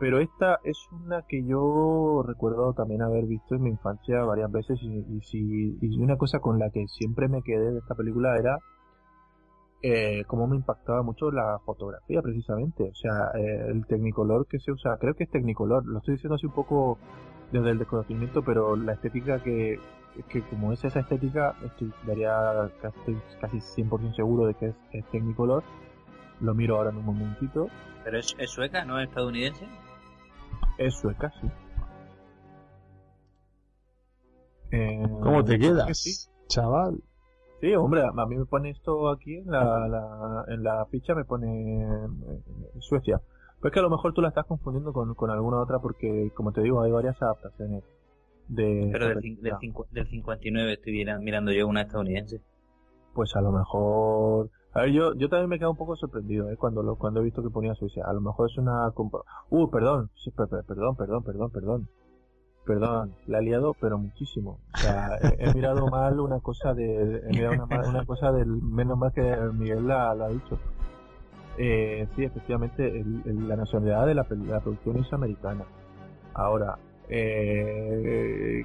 pero 0.00 0.18
esta 0.18 0.58
es 0.64 0.88
una 0.90 1.22
que 1.28 1.44
yo 1.44 2.24
recuerdo 2.26 2.72
también 2.72 3.02
haber 3.02 3.26
visto 3.26 3.54
en 3.54 3.62
mi 3.62 3.70
infancia 3.70 4.24
varias 4.24 4.50
veces 4.50 4.78
y, 4.82 4.88
y, 4.88 5.78
y 5.78 5.98
una 6.00 6.16
cosa 6.16 6.40
con 6.40 6.58
la 6.58 6.70
que 6.70 6.88
siempre 6.88 7.28
me 7.28 7.42
quedé 7.42 7.70
de 7.70 7.78
esta 7.78 7.94
película 7.94 8.36
era 8.38 8.58
eh, 9.82 10.24
cómo 10.26 10.46
me 10.46 10.56
impactaba 10.56 11.02
mucho 11.02 11.30
la 11.30 11.58
fotografía 11.64 12.22
precisamente. 12.22 12.84
O 12.84 12.94
sea, 12.94 13.30
eh, 13.34 13.66
el 13.68 13.86
Technicolor 13.86 14.46
que 14.46 14.58
se 14.58 14.72
usa, 14.72 14.96
creo 14.98 15.14
que 15.14 15.24
es 15.24 15.30
Technicolor, 15.30 15.86
lo 15.86 15.98
estoy 15.98 16.14
diciendo 16.14 16.36
así 16.36 16.46
un 16.46 16.52
poco 16.52 16.98
desde 17.52 17.70
el 17.70 17.78
desconocimiento, 17.78 18.42
pero 18.42 18.76
la 18.76 18.92
estética 18.92 19.42
que, 19.42 19.78
que 20.28 20.42
como 20.48 20.72
es 20.72 20.84
esa 20.84 21.00
estética, 21.00 21.56
estoy 21.64 21.92
daría 22.06 22.70
casi, 22.80 23.16
casi 23.38 23.58
100% 23.82 24.16
seguro 24.16 24.46
de 24.46 24.54
que 24.54 24.66
es, 24.68 24.74
es 24.92 25.04
Technicolor. 25.10 25.62
Lo 26.40 26.54
miro 26.54 26.76
ahora 26.76 26.88
en 26.88 26.96
un 26.96 27.04
momentito. 27.04 27.68
¿Pero 28.02 28.18
es, 28.18 28.34
es 28.38 28.50
sueca, 28.50 28.84
no 28.86 28.98
es 28.98 29.08
estadounidense? 29.08 29.66
Es 30.78 30.94
sueca, 30.94 31.30
sí. 31.40 31.48
Eh, 34.72 35.02
¿Cómo 35.22 35.44
te 35.44 35.58
quedas, 35.58 35.86
que 35.86 35.94
sí. 35.94 36.30
chaval? 36.48 37.02
Sí, 37.60 37.74
hombre, 37.74 38.02
a 38.04 38.26
mí 38.26 38.36
me 38.36 38.46
pone 38.46 38.70
esto 38.70 39.10
aquí 39.10 39.36
en 39.36 39.50
la, 39.50 39.86
la- 39.88 40.44
en 40.48 40.62
la 40.62 40.86
ficha, 40.86 41.14
me 41.14 41.24
pone 41.24 41.82
eh, 41.82 42.08
Suecia. 42.78 43.20
Pues 43.60 43.72
que 43.74 43.80
a 43.80 43.82
lo 43.82 43.90
mejor 43.90 44.14
tú 44.14 44.22
la 44.22 44.28
estás 44.28 44.46
confundiendo 44.46 44.92
con, 44.94 45.14
con 45.14 45.30
alguna 45.30 45.60
otra 45.60 45.78
porque, 45.80 46.30
como 46.34 46.52
te 46.52 46.62
digo, 46.62 46.80
hay 46.80 46.90
varias 46.90 47.20
adaptaciones 47.20 47.84
de... 48.48 48.88
Pero 48.90 49.08
del, 49.08 49.20
del, 49.20 49.52
del 49.90 50.08
59 50.08 50.72
estoy 50.72 50.92
mira- 50.92 51.18
mirando 51.18 51.52
yo 51.52 51.66
una 51.68 51.82
estadounidense. 51.82 52.40
Pues 53.12 53.36
a 53.36 53.42
lo 53.42 53.52
mejor... 53.52 54.48
A 54.72 54.82
ver, 54.82 54.90
yo, 54.92 55.14
yo 55.14 55.28
también 55.28 55.48
me 55.48 55.58
quedo 55.58 55.70
un 55.72 55.76
poco 55.76 55.96
sorprendido 55.96 56.48
¿eh? 56.50 56.56
cuando, 56.56 56.82
lo, 56.82 56.96
cuando 56.96 57.20
he 57.20 57.24
visto 57.24 57.42
que 57.42 57.50
ponía 57.50 57.74
Suecia. 57.74 58.04
A 58.06 58.12
lo 58.12 58.20
mejor 58.20 58.48
es 58.50 58.56
una... 58.58 58.88
Uh, 59.50 59.68
perdón, 59.70 60.10
sí, 60.14 60.30
per- 60.30 60.48
per- 60.48 60.64
perdón, 60.64 60.96
perdón, 60.96 61.24
perdón, 61.24 61.50
perdón. 61.50 61.88
Perdón, 62.64 63.14
la 63.26 63.38
he 63.38 63.42
liado, 63.42 63.74
pero 63.80 63.98
muchísimo. 63.98 64.60
O 64.74 64.78
sea, 64.78 65.18
he, 65.38 65.52
mirado 65.54 65.88
mal 65.88 66.20
una 66.20 66.40
cosa 66.40 66.72
de, 66.74 67.16
he 67.26 67.32
mirado 67.32 67.64
una, 67.64 67.88
una 67.88 68.04
cosa 68.04 68.30
del, 68.32 68.46
menos 68.46 68.96
mal 68.96 69.12
que 69.12 69.22
Miguel 69.54 69.88
la, 69.88 70.10
ha 70.10 70.28
dicho. 70.28 70.58
Eh, 71.58 72.06
sí, 72.14 72.24
efectivamente, 72.24 72.86
el- 72.86 73.48
la 73.48 73.56
nacionalidad 73.56 74.06
de 74.06 74.14
la, 74.14 74.24
producción 74.24 74.98
es 74.98 75.12
americana. 75.12 75.64
Ahora, 76.34 76.78
eh, 77.08 78.62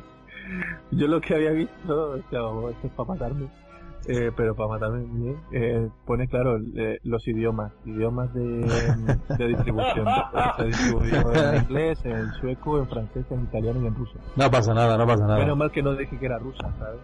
yo 0.91 1.07
lo 1.07 1.19
que 1.19 1.35
había 1.35 1.51
visto, 1.51 2.11
o 2.11 2.29
sea, 2.29 2.41
vamos, 2.41 2.73
esto 2.73 2.87
es 2.87 2.93
para 2.93 3.09
matarme, 3.09 3.47
eh, 4.07 4.31
pero 4.35 4.55
para 4.55 4.69
matarme 4.69 5.05
bien, 5.05 5.37
eh, 5.51 5.89
pone 6.05 6.27
claro 6.27 6.57
eh, 6.75 6.99
los 7.03 7.27
idiomas, 7.27 7.71
idiomas 7.85 8.33
de, 8.33 8.41
de 9.37 9.47
distribución. 9.47 10.07
Se 10.57 10.65
distribuyó 10.65 11.33
en 11.33 11.55
inglés, 11.63 11.99
en 12.05 12.31
sueco, 12.33 12.79
en 12.79 12.87
francés, 12.87 13.25
en 13.29 13.43
italiano 13.43 13.81
y 13.81 13.87
en 13.87 13.95
ruso. 13.95 14.19
No 14.35 14.49
pasa 14.51 14.73
nada, 14.73 14.97
no 14.97 15.05
pasa 15.05 15.25
nada. 15.25 15.39
Menos 15.39 15.57
mal 15.57 15.71
que 15.71 15.81
no 15.83 15.95
dije 15.95 16.17
que 16.17 16.25
era 16.25 16.37
rusa, 16.37 16.71
¿sabes? 16.79 16.99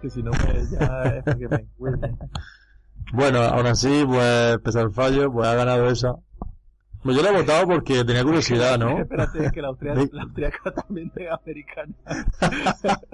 Que 0.00 0.10
si 0.10 0.22
no, 0.22 0.30
pues 0.30 0.70
ya 0.70 1.02
es 1.16 1.24
porque 1.24 1.48
me 1.48 1.56
encuentro. 1.56 2.10
Bueno, 3.12 3.40
aún 3.40 3.66
así, 3.66 4.04
pues, 4.06 4.58
pese 4.58 4.80
al 4.80 4.90
fallo, 4.92 5.30
pues 5.30 5.46
ha 5.46 5.54
ganado 5.54 5.88
esa. 5.88 6.14
Pues 7.04 7.16
yo 7.18 7.22
la 7.22 7.30
he 7.30 7.36
votado 7.42 7.66
porque 7.68 8.02
tenía 8.04 8.24
curiosidad, 8.24 8.78
¿no? 8.78 8.98
Espérate, 8.98 9.52
que 9.52 9.60
la 9.62 9.68
austriaca, 9.68 10.00
Sí. 10.00 10.10
la 10.12 10.22
austriaca 10.22 10.72
también 10.72 11.12
es 11.14 11.30
americana. 11.30 11.94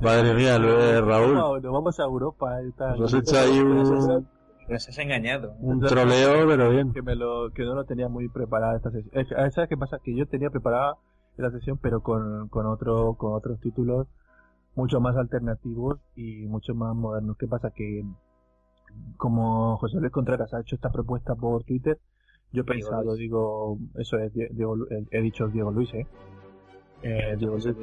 Madre 0.00 0.34
mía, 0.34 0.58
lo 0.58 0.78
de 0.78 1.00
Raúl. 1.00 1.34
Vamos, 1.36 1.62
nos 1.62 1.72
vamos 1.72 2.00
a 2.00 2.04
Europa. 2.04 2.58
tal. 2.76 3.00
Nos 3.00 3.14
has 3.14 3.20
hecho 3.20 3.38
ahí 3.38 3.58
un, 3.60 4.26
Nos 4.68 4.88
has 4.88 4.98
engañado. 4.98 5.54
un 5.60 5.80
troleo, 5.80 6.46
pero 6.46 6.70
bien. 6.70 6.92
que 6.92 7.02
me 7.02 7.14
lo 7.16 7.50
que 7.54 7.64
no 7.64 7.74
lo 7.74 7.84
tenía 7.84 8.08
muy 8.08 8.28
preparada 8.28 8.76
esta 8.76 8.90
sesión. 8.90 9.10
Es- 9.18 9.54
¿Sabes 9.54 9.68
qué 9.68 9.76
pasa? 9.76 9.98
Que 10.02 10.14
yo 10.14 10.26
tenía 10.26 10.50
preparada 10.50 10.96
la 11.36 11.50
sesión, 11.50 11.78
pero 11.80 12.02
con, 12.02 12.48
con 12.48 12.66
otro 12.66 13.14
con 13.14 13.32
otros 13.34 13.58
títulos 13.60 14.06
mucho 14.74 15.00
más 15.00 15.16
alternativos 15.16 15.98
y 16.14 16.46
mucho 16.46 16.74
más 16.74 16.94
modernos. 16.94 17.36
¿Qué 17.38 17.46
pasa? 17.46 17.70
Que 17.70 18.04
como 19.16 19.76
José 19.78 19.98
Luis 20.00 20.12
Contreras 20.12 20.52
ha 20.54 20.60
hecho 20.60 20.74
esta 20.76 20.90
propuesta 20.90 21.34
por 21.34 21.64
Twitter, 21.64 21.98
yo 22.52 22.62
he 22.62 22.64
pensado, 22.64 23.14
digo, 23.14 23.78
eso 23.96 24.18
es 24.18 24.32
Die- 24.34 24.48
Diego, 24.50 24.76
eh, 24.90 25.04
he 25.10 25.20
dicho 25.20 25.46
Diego 25.48 25.70
Luis, 25.70 25.92
¿eh? 25.94 26.06
Eh, 27.02 27.36
Diego 27.38 27.56
Luis. 27.56 27.76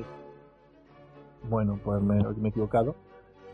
Bueno, 1.50 1.80
pues 1.84 2.02
me, 2.02 2.16
me 2.16 2.48
he 2.48 2.50
equivocado. 2.50 2.96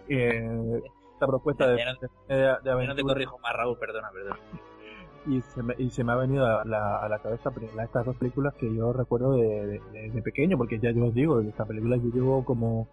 Eh, 0.08 0.82
esta 1.14 1.28
propuesta 1.28 1.68
de, 1.68 1.76
de, 1.76 2.36
de 2.36 2.42
Ya 2.44 2.54
no 2.56 2.62
te 2.64 2.70
aventura- 2.72 3.04
corrijo 3.14 3.38
más, 3.40 3.54
Raúl, 3.56 3.78
perdona, 3.78 4.10
perdona. 4.12 4.40
y 5.28 5.42
se 5.42 5.64
me, 5.64 5.76
y 5.78 5.90
se 5.90 6.04
me 6.04 6.12
ha 6.12 6.16
venido 6.16 6.46
a 6.46 6.66
la, 6.66 6.98
a 6.98 7.08
la 7.08 7.20
cabeza 7.20 7.52
la- 7.76 7.84
estas 7.84 8.06
dos 8.06 8.16
películas 8.18 8.54
que 8.56 8.74
yo 8.74 8.92
recuerdo 8.94 9.34
de, 9.34 9.80
de- 9.92 10.10
de 10.12 10.22
pequeño, 10.22 10.58
porque 10.58 10.80
ya 10.80 10.92
yo 10.92 11.06
os 11.06 11.14
digo, 11.14 11.40
esta 11.42 11.66
película 11.66 11.98
yo 11.98 12.10
llevo 12.10 12.44
como 12.44 12.88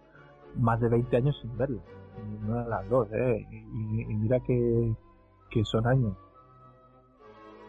más 0.57 0.79
de 0.79 0.89
20 0.89 1.17
años 1.17 1.37
sin 1.41 1.57
verla. 1.57 1.81
No 2.45 2.55
eran 2.55 2.69
las 2.69 2.89
dos, 2.89 3.07
¿eh? 3.13 3.45
Y, 3.51 4.01
y- 4.01 4.05
mira 4.15 4.39
que, 4.39 4.93
que 5.49 5.63
son 5.65 5.87
años. 5.87 6.13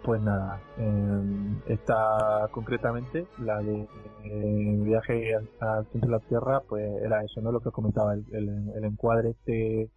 Pues 0.04 0.20
nada, 0.20 0.60
eh, 0.78 1.22
esta 1.66 2.48
concretamente, 2.50 3.24
la 3.38 3.58
de 3.62 3.86
eh, 4.24 4.76
viaje 4.82 5.34
al, 5.36 5.86
centro 5.92 6.10
de 6.10 6.16
la 6.16 6.18
Tierra, 6.28 6.60
pues 6.68 6.82
era 7.02 7.22
eso, 7.22 7.40
¿no? 7.40 7.52
Lo 7.52 7.60
que 7.60 7.70
comentaba, 7.70 8.14
el, 8.14 8.24
el, 8.32 8.70
el 8.76 8.84
encuadre 8.84 9.30
este 9.30 9.90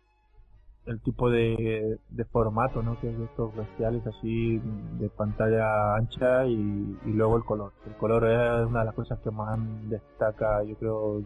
el 0.85 1.01
tipo 1.01 1.29
de, 1.29 1.97
de 2.09 2.25
formato, 2.25 2.83
¿no? 2.83 2.99
Que 2.99 3.09
es 3.09 3.17
de 3.17 3.25
estos 3.25 3.55
bestiales 3.55 4.05
así 4.05 4.59
de 4.99 5.09
pantalla 5.09 5.95
ancha 5.95 6.45
y, 6.45 6.53
y 7.05 7.09
luego 7.11 7.37
el 7.37 7.43
color. 7.43 7.71
El 7.87 7.93
color 7.95 8.25
es 8.25 8.65
una 8.67 8.79
de 8.81 8.85
las 8.85 8.95
cosas 8.95 9.19
que 9.19 9.31
más 9.31 9.59
destaca, 9.89 10.63
yo 10.63 10.75
creo. 10.75 11.23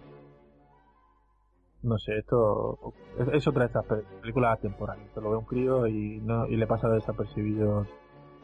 No 1.82 1.98
sé, 1.98 2.18
esto 2.18 2.94
es, 3.20 3.28
es 3.34 3.48
otra 3.48 3.62
de 3.62 3.68
estas 3.68 3.86
pe- 3.86 4.04
películas 4.22 4.58
atemporales. 4.58 5.06
Esto 5.08 5.22
lo 5.22 5.32
ve 5.32 5.38
un 5.38 5.46
crío 5.46 5.88
y 5.88 6.20
no 6.22 6.46
y 6.48 6.56
le 6.58 6.68
pasa 6.68 6.90
desapercibido 6.90 7.86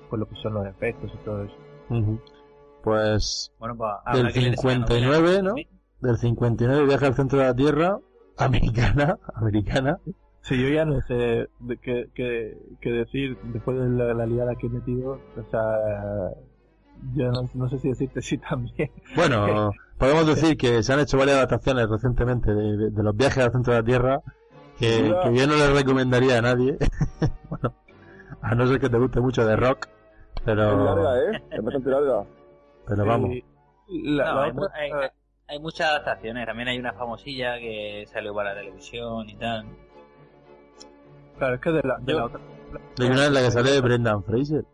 por 0.09 0.19
lo 0.19 0.27
que 0.27 0.35
son 0.35 0.53
los 0.53 0.65
efectos 0.67 1.11
y 1.13 1.17
todo 1.25 1.43
eso. 1.43 1.55
Ujú. 1.89 2.19
Pues 2.83 3.51
Bueno, 3.59 3.75
pues 3.75 3.91
habrá 4.05 4.23
del 4.23 4.33
que 4.33 4.39
leer 4.41 4.53
esa 4.53 4.61
59, 4.69 5.41
¿no? 5.41 5.55
Del 6.01 6.17
59 6.17 6.85
viaje 6.85 7.05
al 7.07 7.15
centro 7.15 7.39
de 7.39 7.45
la 7.45 7.55
Tierra, 7.55 7.99
americana, 8.37 9.17
americana. 9.33 9.99
Sí, 10.41 10.61
yo 10.61 10.69
ya 10.69 10.85
no 10.85 11.01
sé 11.01 11.49
qué, 11.81 12.09
qué, 12.13 12.55
qué 12.79 12.89
decir 12.91 13.35
después 13.45 13.79
de 13.79 13.89
la, 13.89 14.13
la 14.13 14.25
liada 14.27 14.55
que 14.55 14.67
he 14.67 14.69
metido. 14.69 15.19
O 15.35 15.43
sea, 15.49 15.61
yo 17.15 17.31
no, 17.31 17.49
no 17.53 17.69
sé 17.69 17.79
si 17.79 17.89
decirte 17.89 18.21
sí 18.21 18.37
también. 18.37 18.91
Bueno, 19.15 19.71
podemos 19.97 20.27
decir 20.27 20.57
que 20.57 20.81
se 20.83 20.93
han 20.93 20.99
hecho 20.99 21.17
varias 21.17 21.37
adaptaciones 21.37 21.89
recientemente 21.89 22.53
de, 22.53 22.77
de- 22.77 22.89
de 22.91 23.03
los 23.03 23.15
viajes 23.15 23.43
al 23.43 23.51
centro 23.51 23.73
de 23.73 23.79
la 23.79 23.85
Tierra 23.85 24.21
que, 24.79 25.03
Mira. 25.03 25.23
que 25.23 25.35
yo 25.35 25.47
no 25.47 25.55
les 25.55 25.73
recomendaría 25.73 26.37
a 26.37 26.41
nadie. 26.41 26.77
bueno, 27.49 27.73
a 28.41 28.55
no 28.55 28.67
ser 28.67 28.79
que 28.79 28.89
te 28.89 28.97
guste 28.97 29.21
mucho 29.21 29.45
de 29.45 29.55
rock, 29.55 29.87
Es 30.35 30.41
pero, 30.45 30.83
larga, 30.83 31.17
¿eh? 31.37 31.43
Es 31.51 31.63
bastante 31.63 31.89
larga. 31.89 32.23
pero 32.87 33.05
vamos. 33.05 33.29
La- 33.87 34.25
No, 34.25 34.35
la 34.35 34.43
hay, 34.43 34.51
otra- 34.51 34.71
hay- 34.75 34.91
hay 35.47 35.59
muchas 35.59 35.89
adaptaciones. 35.89 36.45
También 36.47 36.67
hay 36.69 36.79
una 36.79 36.93
famosilla 36.93 37.57
que 37.59 38.05
salió 38.11 38.33
para 38.33 38.53
la 38.53 38.61
televisión 38.61 39.29
y 39.29 39.35
tal. 39.35 39.65
Claro, 41.37 41.55
es 41.55 41.61
que 41.61 41.69
de 41.71 41.81
la, 41.83 41.97
de 41.99 42.11
Yo- 42.13 42.19
la 42.19 42.25
otra. 42.25 42.39
Hay 42.99 43.07
una 43.07 43.25
en 43.27 43.33
la 43.33 43.41
que 43.41 43.51
sale 43.51 43.79
Brendan 43.81 44.23
Fraser. 44.23 44.65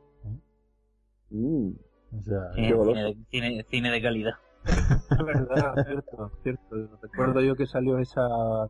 Mm. 1.30 1.72
O 2.18 2.22
sea, 2.22 2.52
Cine, 2.54 2.68
qué 2.68 2.74
goloso. 2.74 2.96
cine 2.98 3.04
de, 3.04 3.16
cine- 3.32 3.66
cine 3.70 3.92
de 3.92 4.02
calidad. 4.02 4.34
Es 5.12 5.26
verdad, 5.26 5.74
cierto, 5.86 6.32
cierto. 6.44 6.90
Recuerdo 7.02 7.42
yo 7.42 7.56
que 7.56 7.66
salió 7.66 7.98
esa 8.00 8.22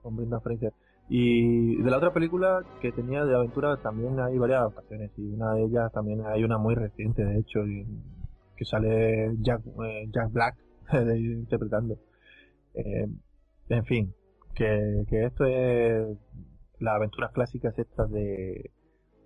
con 0.02 0.16
Brenda 0.16 0.40
Fraser. 0.40 0.74
Y 1.10 1.76
de 1.82 1.92
la 1.92 1.98
otra 1.98 2.14
película 2.14 2.64
que 2.82 2.92
tenía 2.92 3.26
de 3.26 3.36
aventura 3.36 3.76
también 3.78 4.20
hay 4.20 4.38
varias 4.38 4.62
adaptaciones. 4.62 5.12
Y 5.18 5.34
una 5.34 5.54
de 5.54 5.64
ellas 5.66 5.92
también 5.92 6.22
hay 6.26 6.44
una 6.44 6.58
muy 6.58 6.76
reciente, 6.76 7.24
de 7.26 7.40
hecho, 7.40 7.66
y- 7.66 7.86
que 8.56 8.66
sale 8.66 9.36
Jack, 9.40 9.62
eh, 9.86 10.08
Jack 10.12 10.32
Black 10.32 10.56
interpretando. 10.94 11.98
Eh, 12.76 13.08
en 13.70 13.86
fin, 13.86 14.14
que, 14.56 15.04
que 15.10 15.26
esto 15.26 15.46
es 15.46 16.18
las 16.80 16.96
aventuras 16.96 17.32
clásicas 17.32 17.78
estas 17.78 18.10
de 18.12 18.72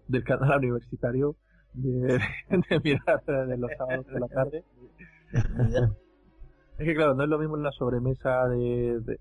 del 0.07 0.23
canal 0.23 0.57
universitario 0.59 1.35
de, 1.75 2.19
de 2.49 2.79
mirar 2.83 3.23
de 3.25 3.57
los 3.57 3.71
sábados 3.77 4.05
por 4.05 4.19
la 4.21 4.27
tarde. 4.27 4.63
Es 6.77 6.85
que 6.85 6.93
claro, 6.93 7.15
no 7.15 7.23
es 7.23 7.29
lo 7.29 7.39
mismo 7.39 7.55
la 7.55 7.71
sobremesa 7.71 8.49
de, 8.49 8.99
de, 8.99 9.17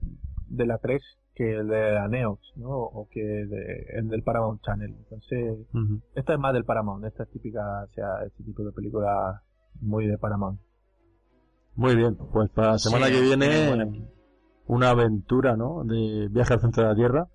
de 0.49 0.67
la 0.67 0.79
3 0.79 1.01
que 1.37 1.55
el 1.57 1.69
de 1.69 1.93
la 1.93 2.09
Neox, 2.09 2.41
¿no? 2.57 2.69
O 2.71 3.09
que 3.09 3.21
de- 3.23 3.87
el 3.95 4.09
del 4.09 4.25
Paramount 4.25 4.61
Channel. 4.63 4.91
Entonces, 4.93 5.59
esta 6.17 6.33
es 6.35 6.39
más 6.41 6.53
del 6.53 6.65
Paramount, 6.65 7.05
esta 7.05 7.23
es 7.23 7.31
típica, 7.31 7.85
o 7.85 7.89
sea, 7.95 8.25
este 8.27 8.43
tipo 8.43 8.65
de 8.65 8.73
película 8.73 9.41
muy 9.81 10.07
de 10.09 10.19
Paramount. 10.19 10.61
Muy 11.77 11.95
bien, 11.95 12.17
pues 12.33 12.51
para 12.51 12.73
la 12.73 12.79
semana 12.79 13.07
Sí, 13.07 13.13
que 13.13 13.21
viene 13.21 14.09
una 14.67 14.91
aventura, 14.91 15.57
¿no? 15.57 15.85
De 15.85 16.27
viaje 16.33 16.55
al 16.55 16.61
centro 16.61 16.83
de 16.83 16.89
la 16.89 16.95
Tierra. 16.97 17.29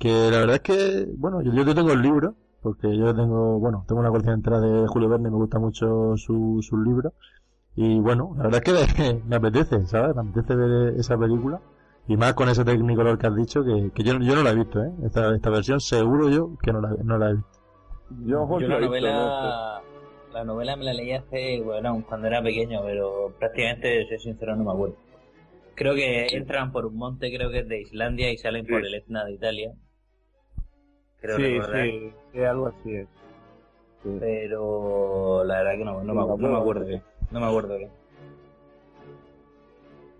Que 0.00 0.30
la 0.32 0.38
verdad 0.40 0.56
es 0.56 0.62
que, 0.62 1.06
bueno, 1.16 1.42
yo, 1.42 1.52
yo 1.52 1.74
tengo 1.76 1.92
el 1.92 2.02
libro, 2.02 2.34
porque 2.62 2.96
yo 2.96 3.14
tengo, 3.14 3.58
bueno, 3.58 3.84
tengo 3.86 4.00
una 4.00 4.10
colección 4.10 4.34
entera 4.36 4.60
de 4.60 4.86
Julio 4.88 5.08
Verne, 5.08 5.30
me 5.30 5.36
gusta 5.36 5.58
mucho 5.58 6.16
su- 6.16 6.60
sus 6.62 6.78
libros. 6.86 7.12
Y 7.76 8.00
bueno, 8.00 8.34
la 8.36 8.44
verdad 8.44 8.62
es 8.68 8.94
que 8.94 9.22
me 9.26 9.36
apetece, 9.36 9.86
¿sabes? 9.86 10.14
Me 10.16 10.22
apetece 10.22 10.54
ver 10.56 10.94
esa 10.98 11.16
película. 11.18 11.60
Y 12.08 12.16
más 12.16 12.34
con 12.34 12.48
ese 12.48 12.64
Technicolor 12.64 13.18
que 13.18 13.26
has 13.26 13.36
dicho, 13.36 13.62
que, 13.64 13.90
que 13.94 14.02
yo, 14.02 14.18
yo 14.18 14.34
no 14.34 14.42
la 14.42 14.50
he 14.50 14.54
visto, 14.54 14.82
¿eh? 14.82 14.90
Esta, 15.04 15.34
esta 15.34 15.50
versión 15.50 15.78
seguro 15.80 16.30
yo 16.30 16.56
que 16.62 16.72
no 16.72 16.80
la, 16.80 16.90
no 17.04 17.18
la 17.18 17.30
he 17.30 17.34
visto. 17.34 17.58
Yo, 18.24 18.58
Yo 18.58 18.68
la 18.68 18.80
novela, 18.80 19.82
la 20.32 20.44
novela 20.44 20.76
me 20.76 20.84
la 20.84 20.94
leí 20.94 21.12
hace, 21.12 21.60
bueno, 21.60 22.02
cuando 22.08 22.26
era 22.26 22.42
pequeño, 22.42 22.80
pero 22.82 23.34
prácticamente, 23.38 24.06
soy 24.08 24.18
sincero, 24.18 24.56
no 24.56 24.64
me 24.64 24.72
acuerdo. 24.72 24.96
Creo 25.74 25.94
que 25.94 26.26
entran 26.38 26.72
por 26.72 26.86
un 26.86 26.96
monte, 26.96 27.30
creo 27.34 27.50
que 27.50 27.60
es 27.60 27.68
de 27.68 27.80
Islandia, 27.82 28.32
y 28.32 28.38
salen 28.38 28.66
por 28.66 28.84
el 28.84 28.94
Etna 28.94 29.24
de 29.26 29.32
Italia. 29.32 29.72
Creo 31.20 31.36
sí, 31.36 31.42
recordar. 31.58 31.84
sí, 31.86 32.12
sí, 32.32 32.44
algo 32.44 32.66
así 32.68 32.94
es. 32.94 33.08
Pero 34.20 35.44
la 35.44 35.58
verdad 35.58 35.72
que 35.72 35.84
no, 35.84 36.02
no, 36.04 36.14
me, 36.14 36.20
acu- 36.22 36.38
no 36.38 36.48
me 36.48 36.56
acuerdo 36.58 36.84
bien. 36.86 37.02
No 37.30 37.40
me 37.40 37.46
acuerdo 37.46 37.76
bien. 37.76 37.90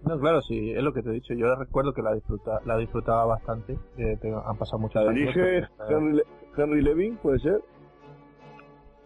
No, 0.02 0.18
claro, 0.18 0.42
sí, 0.42 0.72
es 0.72 0.82
lo 0.82 0.92
que 0.92 1.02
te 1.02 1.10
he 1.10 1.12
dicho. 1.12 1.34
Yo 1.34 1.54
recuerdo 1.54 1.92
que 1.92 2.02
la, 2.02 2.14
disfruta, 2.14 2.60
la 2.64 2.76
disfrutaba 2.76 3.24
bastante. 3.26 3.72
eh, 3.98 4.16
te- 4.20 4.32
han 4.32 4.56
pasado 4.56 4.78
muchos 4.78 5.02
¿La 5.04 5.10
años. 5.10 5.20
dirige 5.34 5.58
eh, 5.58 5.68
Henry, 5.88 6.16
Le- 6.16 6.24
Henry 6.56 6.82
Levin, 6.82 7.16
puede 7.18 7.38
ser? 7.40 7.62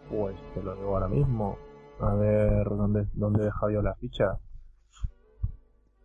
Pues 0.09 0.35
te 0.53 0.61
lo 0.63 0.75
digo 0.75 0.93
ahora 0.95 1.07
mismo. 1.07 1.57
A 1.99 2.15
ver 2.15 2.65
dónde, 2.65 3.05
dónde 3.13 3.41
he 3.41 3.45
dejado 3.45 3.71
yo 3.71 3.81
la 3.81 3.93
ficha. 3.95 4.37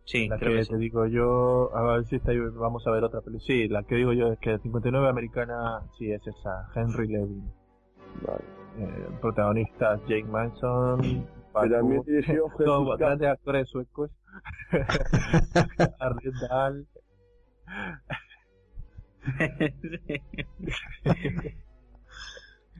Sí, 0.08 0.26
La 0.26 0.38
creo 0.38 0.52
que 0.52 0.56
que 0.60 0.64
sí. 0.64 0.70
te 0.70 0.78
digo 0.78 1.06
yo, 1.06 1.70
a 1.76 1.82
ver 1.82 2.06
si 2.06 2.16
está 2.16 2.30
ahí, 2.30 2.38
vamos 2.38 2.86
a 2.86 2.90
ver 2.92 3.04
otra 3.04 3.20
película. 3.20 3.44
Sí, 3.46 3.68
la 3.68 3.82
que 3.82 3.96
digo 3.96 4.14
yo 4.14 4.32
es 4.32 4.38
que 4.38 4.58
59 4.58 5.06
americana, 5.06 5.82
sí 5.98 6.10
es 6.10 6.26
esa, 6.26 6.66
Henry 6.74 7.08
Levin. 7.08 7.52
Eh, 8.78 9.08
protagonistas 9.20 10.00
Jake 10.06 10.24
Manson, 10.24 11.26
Paco, 11.52 11.68
también 11.68 12.02
dirigió 12.06 12.46
todos 12.58 12.96
grandes 12.96 13.28
actores 13.28 13.68
suecos. 13.68 14.10
Arlen 16.00 16.32
Dahl. 16.48 16.86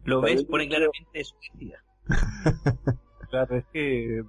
Lo 0.04 0.22
ves, 0.22 0.44
pone 0.44 0.66
claramente 0.66 1.24
Suecia. 1.24 1.84
Claro, 3.28 3.56
es 3.56 3.66
que. 3.66 4.24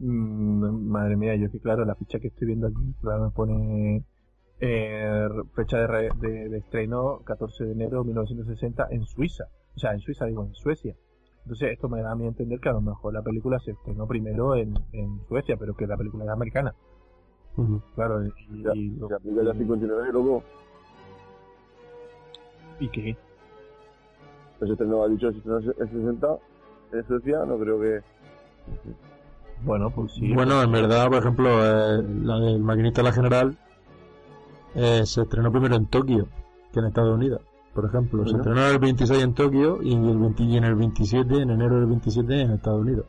Mm, 0.00 0.88
madre 0.90 1.16
mía, 1.16 1.36
yo 1.36 1.50
que 1.50 1.60
claro, 1.60 1.84
la 1.84 1.94
ficha 1.94 2.18
que 2.18 2.28
estoy 2.28 2.48
viendo 2.48 2.66
aquí, 2.66 2.94
claro, 3.00 3.24
me 3.26 3.30
pone. 3.30 4.04
eh, 4.60 5.28
fecha 5.54 5.78
de, 5.78 5.86
re- 5.86 6.10
de, 6.20 6.48
de 6.48 6.58
estreno 6.58 7.20
14 7.24 7.64
de 7.64 7.72
enero 7.72 8.00
de 8.00 8.06
1960 8.08 8.88
en 8.90 9.04
Suiza. 9.04 9.44
O 9.76 9.78
sea, 9.78 9.92
en 9.92 10.00
Suiza, 10.00 10.26
digo, 10.26 10.44
en 10.44 10.54
Suecia. 10.54 10.94
Entonces, 11.44 11.70
esto 11.72 11.88
me 11.88 12.02
da 12.02 12.12
a 12.12 12.14
mí 12.14 12.24
a 12.26 12.28
entender 12.28 12.60
que 12.60 12.68
a 12.68 12.72
lo 12.72 12.82
mejor 12.82 13.14
la 13.14 13.22
película 13.22 13.58
se 13.60 13.70
estrenó 13.70 14.06
primero 14.06 14.54
en, 14.56 14.74
en 14.92 15.20
Suecia, 15.28 15.56
pero 15.58 15.74
que 15.74 15.86
la 15.86 15.96
película 15.96 16.24
es 16.24 16.30
americana. 16.30 16.74
Claro, 17.94 18.24
y, 18.26 18.62
Ya, 18.62 18.72
y, 18.74 18.96
Se 19.08 19.14
aplica 19.14 19.42
ya 19.44 19.52
59, 19.54 20.12
loco. 20.12 20.42
¿y 22.78 22.88
qué? 22.88 23.16
Pues 24.58 24.68
se 24.68 24.72
estrenó, 24.72 25.02
ha 25.02 25.08
dicho, 25.08 25.30
se 25.32 25.38
estrenó 25.38 25.58
en 25.60 25.74
60 25.88 26.38
en 26.92 27.06
Suecia, 27.06 27.44
no 27.46 27.58
creo 27.58 27.80
que... 27.80 28.00
Bueno, 29.62 29.90
pues 29.90 30.12
sí. 30.12 30.32
Bueno, 30.32 30.62
en 30.62 30.72
verdad, 30.72 31.08
por 31.08 31.18
ejemplo, 31.18 31.48
eh, 31.48 32.02
la 32.22 32.38
del 32.38 32.60
Maquinista 32.60 33.02
de 33.02 33.08
la 33.08 33.12
General 33.12 33.58
eh, 34.74 35.02
se 35.04 35.22
estrenó 35.22 35.50
primero 35.50 35.76
en 35.76 35.86
Tokio 35.86 36.28
que 36.72 36.80
en 36.80 36.86
Estados 36.86 37.14
Unidos. 37.14 37.42
Por 37.74 37.84
ejemplo, 37.84 38.26
se 38.26 38.36
estrenó 38.36 38.66
en 38.66 38.72
el 38.72 38.78
26 38.78 39.22
en 39.22 39.34
Tokio 39.34 39.82
y, 39.82 39.94
el 39.94 40.18
20 40.18 40.42
y 40.42 40.56
en 40.56 40.64
el 40.64 40.74
27, 40.74 41.42
en 41.42 41.50
enero 41.50 41.76
del 41.76 41.86
27 41.86 42.40
en 42.40 42.50
Estados 42.52 42.80
Unidos. 42.80 43.06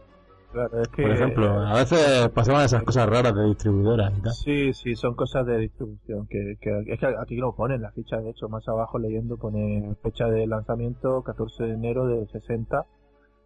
Claro, 0.51 0.81
es 0.81 0.87
que, 0.89 1.03
Por 1.03 1.11
ejemplo, 1.11 1.49
a 1.61 1.73
veces 1.75 2.29
pasaban 2.29 2.65
esas 2.65 2.83
cosas 2.83 3.07
raras 3.07 3.33
de 3.33 3.45
distribuidoras 3.45 4.11
y 4.17 4.21
tal. 4.21 4.33
Sí, 4.33 4.73
sí, 4.73 4.95
son 4.95 5.15
cosas 5.15 5.45
de 5.45 5.57
distribución. 5.57 6.27
Que, 6.27 6.57
que 6.59 6.83
es 6.87 6.99
que 6.99 7.05
aquí 7.05 7.37
lo 7.37 7.55
ponen, 7.55 7.81
la 7.81 7.91
ficha, 7.91 8.17
de 8.17 8.31
hecho, 8.31 8.49
más 8.49 8.67
abajo 8.67 8.99
leyendo 8.99 9.37
pone 9.37 9.95
fecha 10.03 10.27
de 10.27 10.45
lanzamiento 10.45 11.23
14 11.23 11.63
de 11.63 11.73
enero 11.73 12.05
del 12.05 12.27
60. 12.27 12.85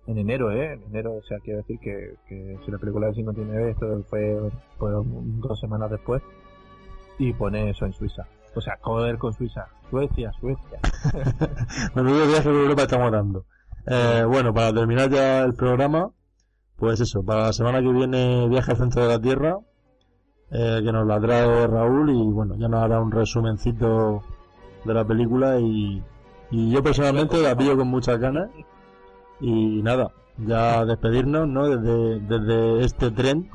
En 0.07 0.17
enero, 0.17 0.51
¿eh? 0.51 0.73
En 0.73 0.83
enero, 0.83 1.15
o 1.15 1.23
sea, 1.23 1.39
quiere 1.39 1.59
decir 1.59 1.79
que, 1.79 2.15
que 2.27 2.57
si 2.63 2.71
la 2.71 2.77
película 2.77 3.07
del 3.07 3.15
59, 3.15 3.71
esto 3.71 4.03
fue, 4.09 4.51
fue 4.77 4.91
dos 4.91 5.59
semanas 5.59 5.89
después. 5.89 6.21
Y 7.17 7.33
pone 7.33 7.69
eso 7.69 7.85
en 7.85 7.93
Suiza. 7.93 8.27
O 8.55 8.61
sea, 8.61 8.77
joder 8.81 9.17
con 9.17 9.33
Suiza. 9.33 9.67
Suecia, 9.89 10.31
Suecia. 10.39 10.79
Menudo 11.95 12.27
viaje 12.27 12.43
por 12.43 12.55
Europa 12.55 12.81
estamos 12.83 13.11
dando. 13.11 13.45
Eh, 13.87 14.23
bueno, 14.27 14.53
para 14.53 14.73
terminar 14.73 15.09
ya 15.09 15.43
el 15.43 15.53
programa, 15.53 16.11
pues 16.77 16.99
eso, 16.99 17.23
para 17.23 17.47
la 17.47 17.53
semana 17.53 17.81
que 17.81 17.91
viene 17.91 18.47
viaje 18.49 18.71
al 18.71 18.77
centro 18.77 19.03
de 19.03 19.09
la 19.09 19.21
Tierra, 19.21 19.57
eh, 20.51 20.81
que 20.83 20.91
nos 20.91 21.07
la 21.07 21.19
trae 21.19 21.67
Raúl 21.67 22.09
y 22.09 22.31
bueno, 22.31 22.55
ya 22.57 22.67
nos 22.67 22.83
hará 22.83 22.99
un 22.99 23.11
resumencito 23.11 24.23
de 24.85 24.93
la 24.93 25.05
película 25.05 25.59
y, 25.59 26.03
y 26.51 26.71
yo 26.71 26.81
personalmente 26.83 27.41
la 27.41 27.55
pillo 27.55 27.75
con 27.75 27.87
muchas 27.87 28.19
ganas 28.19 28.49
y 29.39 29.81
nada, 29.83 30.11
ya 30.37 30.85
despedirnos, 30.85 31.47
¿no? 31.47 31.67
Desde, 31.67 32.19
desde 32.21 32.85
este 32.85 33.11
tren 33.11 33.49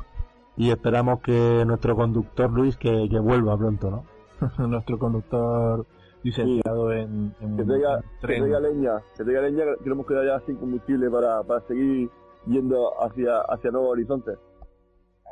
y 0.56 0.70
esperamos 0.70 1.20
que 1.20 1.64
nuestro 1.66 1.96
conductor 1.96 2.50
Luis 2.50 2.76
que, 2.76 3.08
que 3.08 3.18
vuelva 3.18 3.56
pronto, 3.56 3.90
¿no? 3.90 4.04
Nuestro 4.68 4.98
conductor 4.98 5.86
licenciado 6.22 6.92
en, 6.92 7.34
en, 7.40 7.56
Que 7.56 7.64
traiga, 7.64 7.94
en 7.96 8.00
que 8.02 8.08
tren. 8.26 8.38
traiga 8.42 8.60
leña, 8.60 8.92
que 9.16 9.24
traiga 9.24 9.40
leña, 9.42 9.64
que 9.64 9.84
queremos 9.84 10.06
quedar 10.06 10.26
ya 10.26 10.40
sin 10.46 10.56
combustible 10.56 11.08
para, 11.10 11.42
para 11.44 11.60
seguir 11.66 12.10
yendo 12.46 12.90
hacia, 13.02 13.40
hacia 13.40 13.70
nuevos 13.70 13.90
horizontes. 13.92 14.38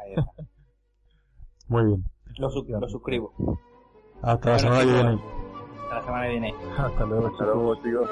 Ahí 0.02 0.12
está. 0.16 0.30
Muy 1.68 1.84
bien. 1.84 2.04
Lo, 2.38 2.50
su- 2.50 2.64
lo 2.68 2.88
suscribo. 2.88 3.32
Hasta 4.22 4.50
la 4.52 4.58
semana 4.58 4.80
que 4.80 4.92
viene. 4.92 5.20
Hasta 5.84 5.94
la 5.96 6.04
semana 6.04 6.24
que 6.24 6.30
viene. 6.30 6.54
Hasta 6.78 7.04
luego, 7.06 7.26
Hasta 7.26 7.44
luego, 7.44 7.74
chicos. 7.82 8.08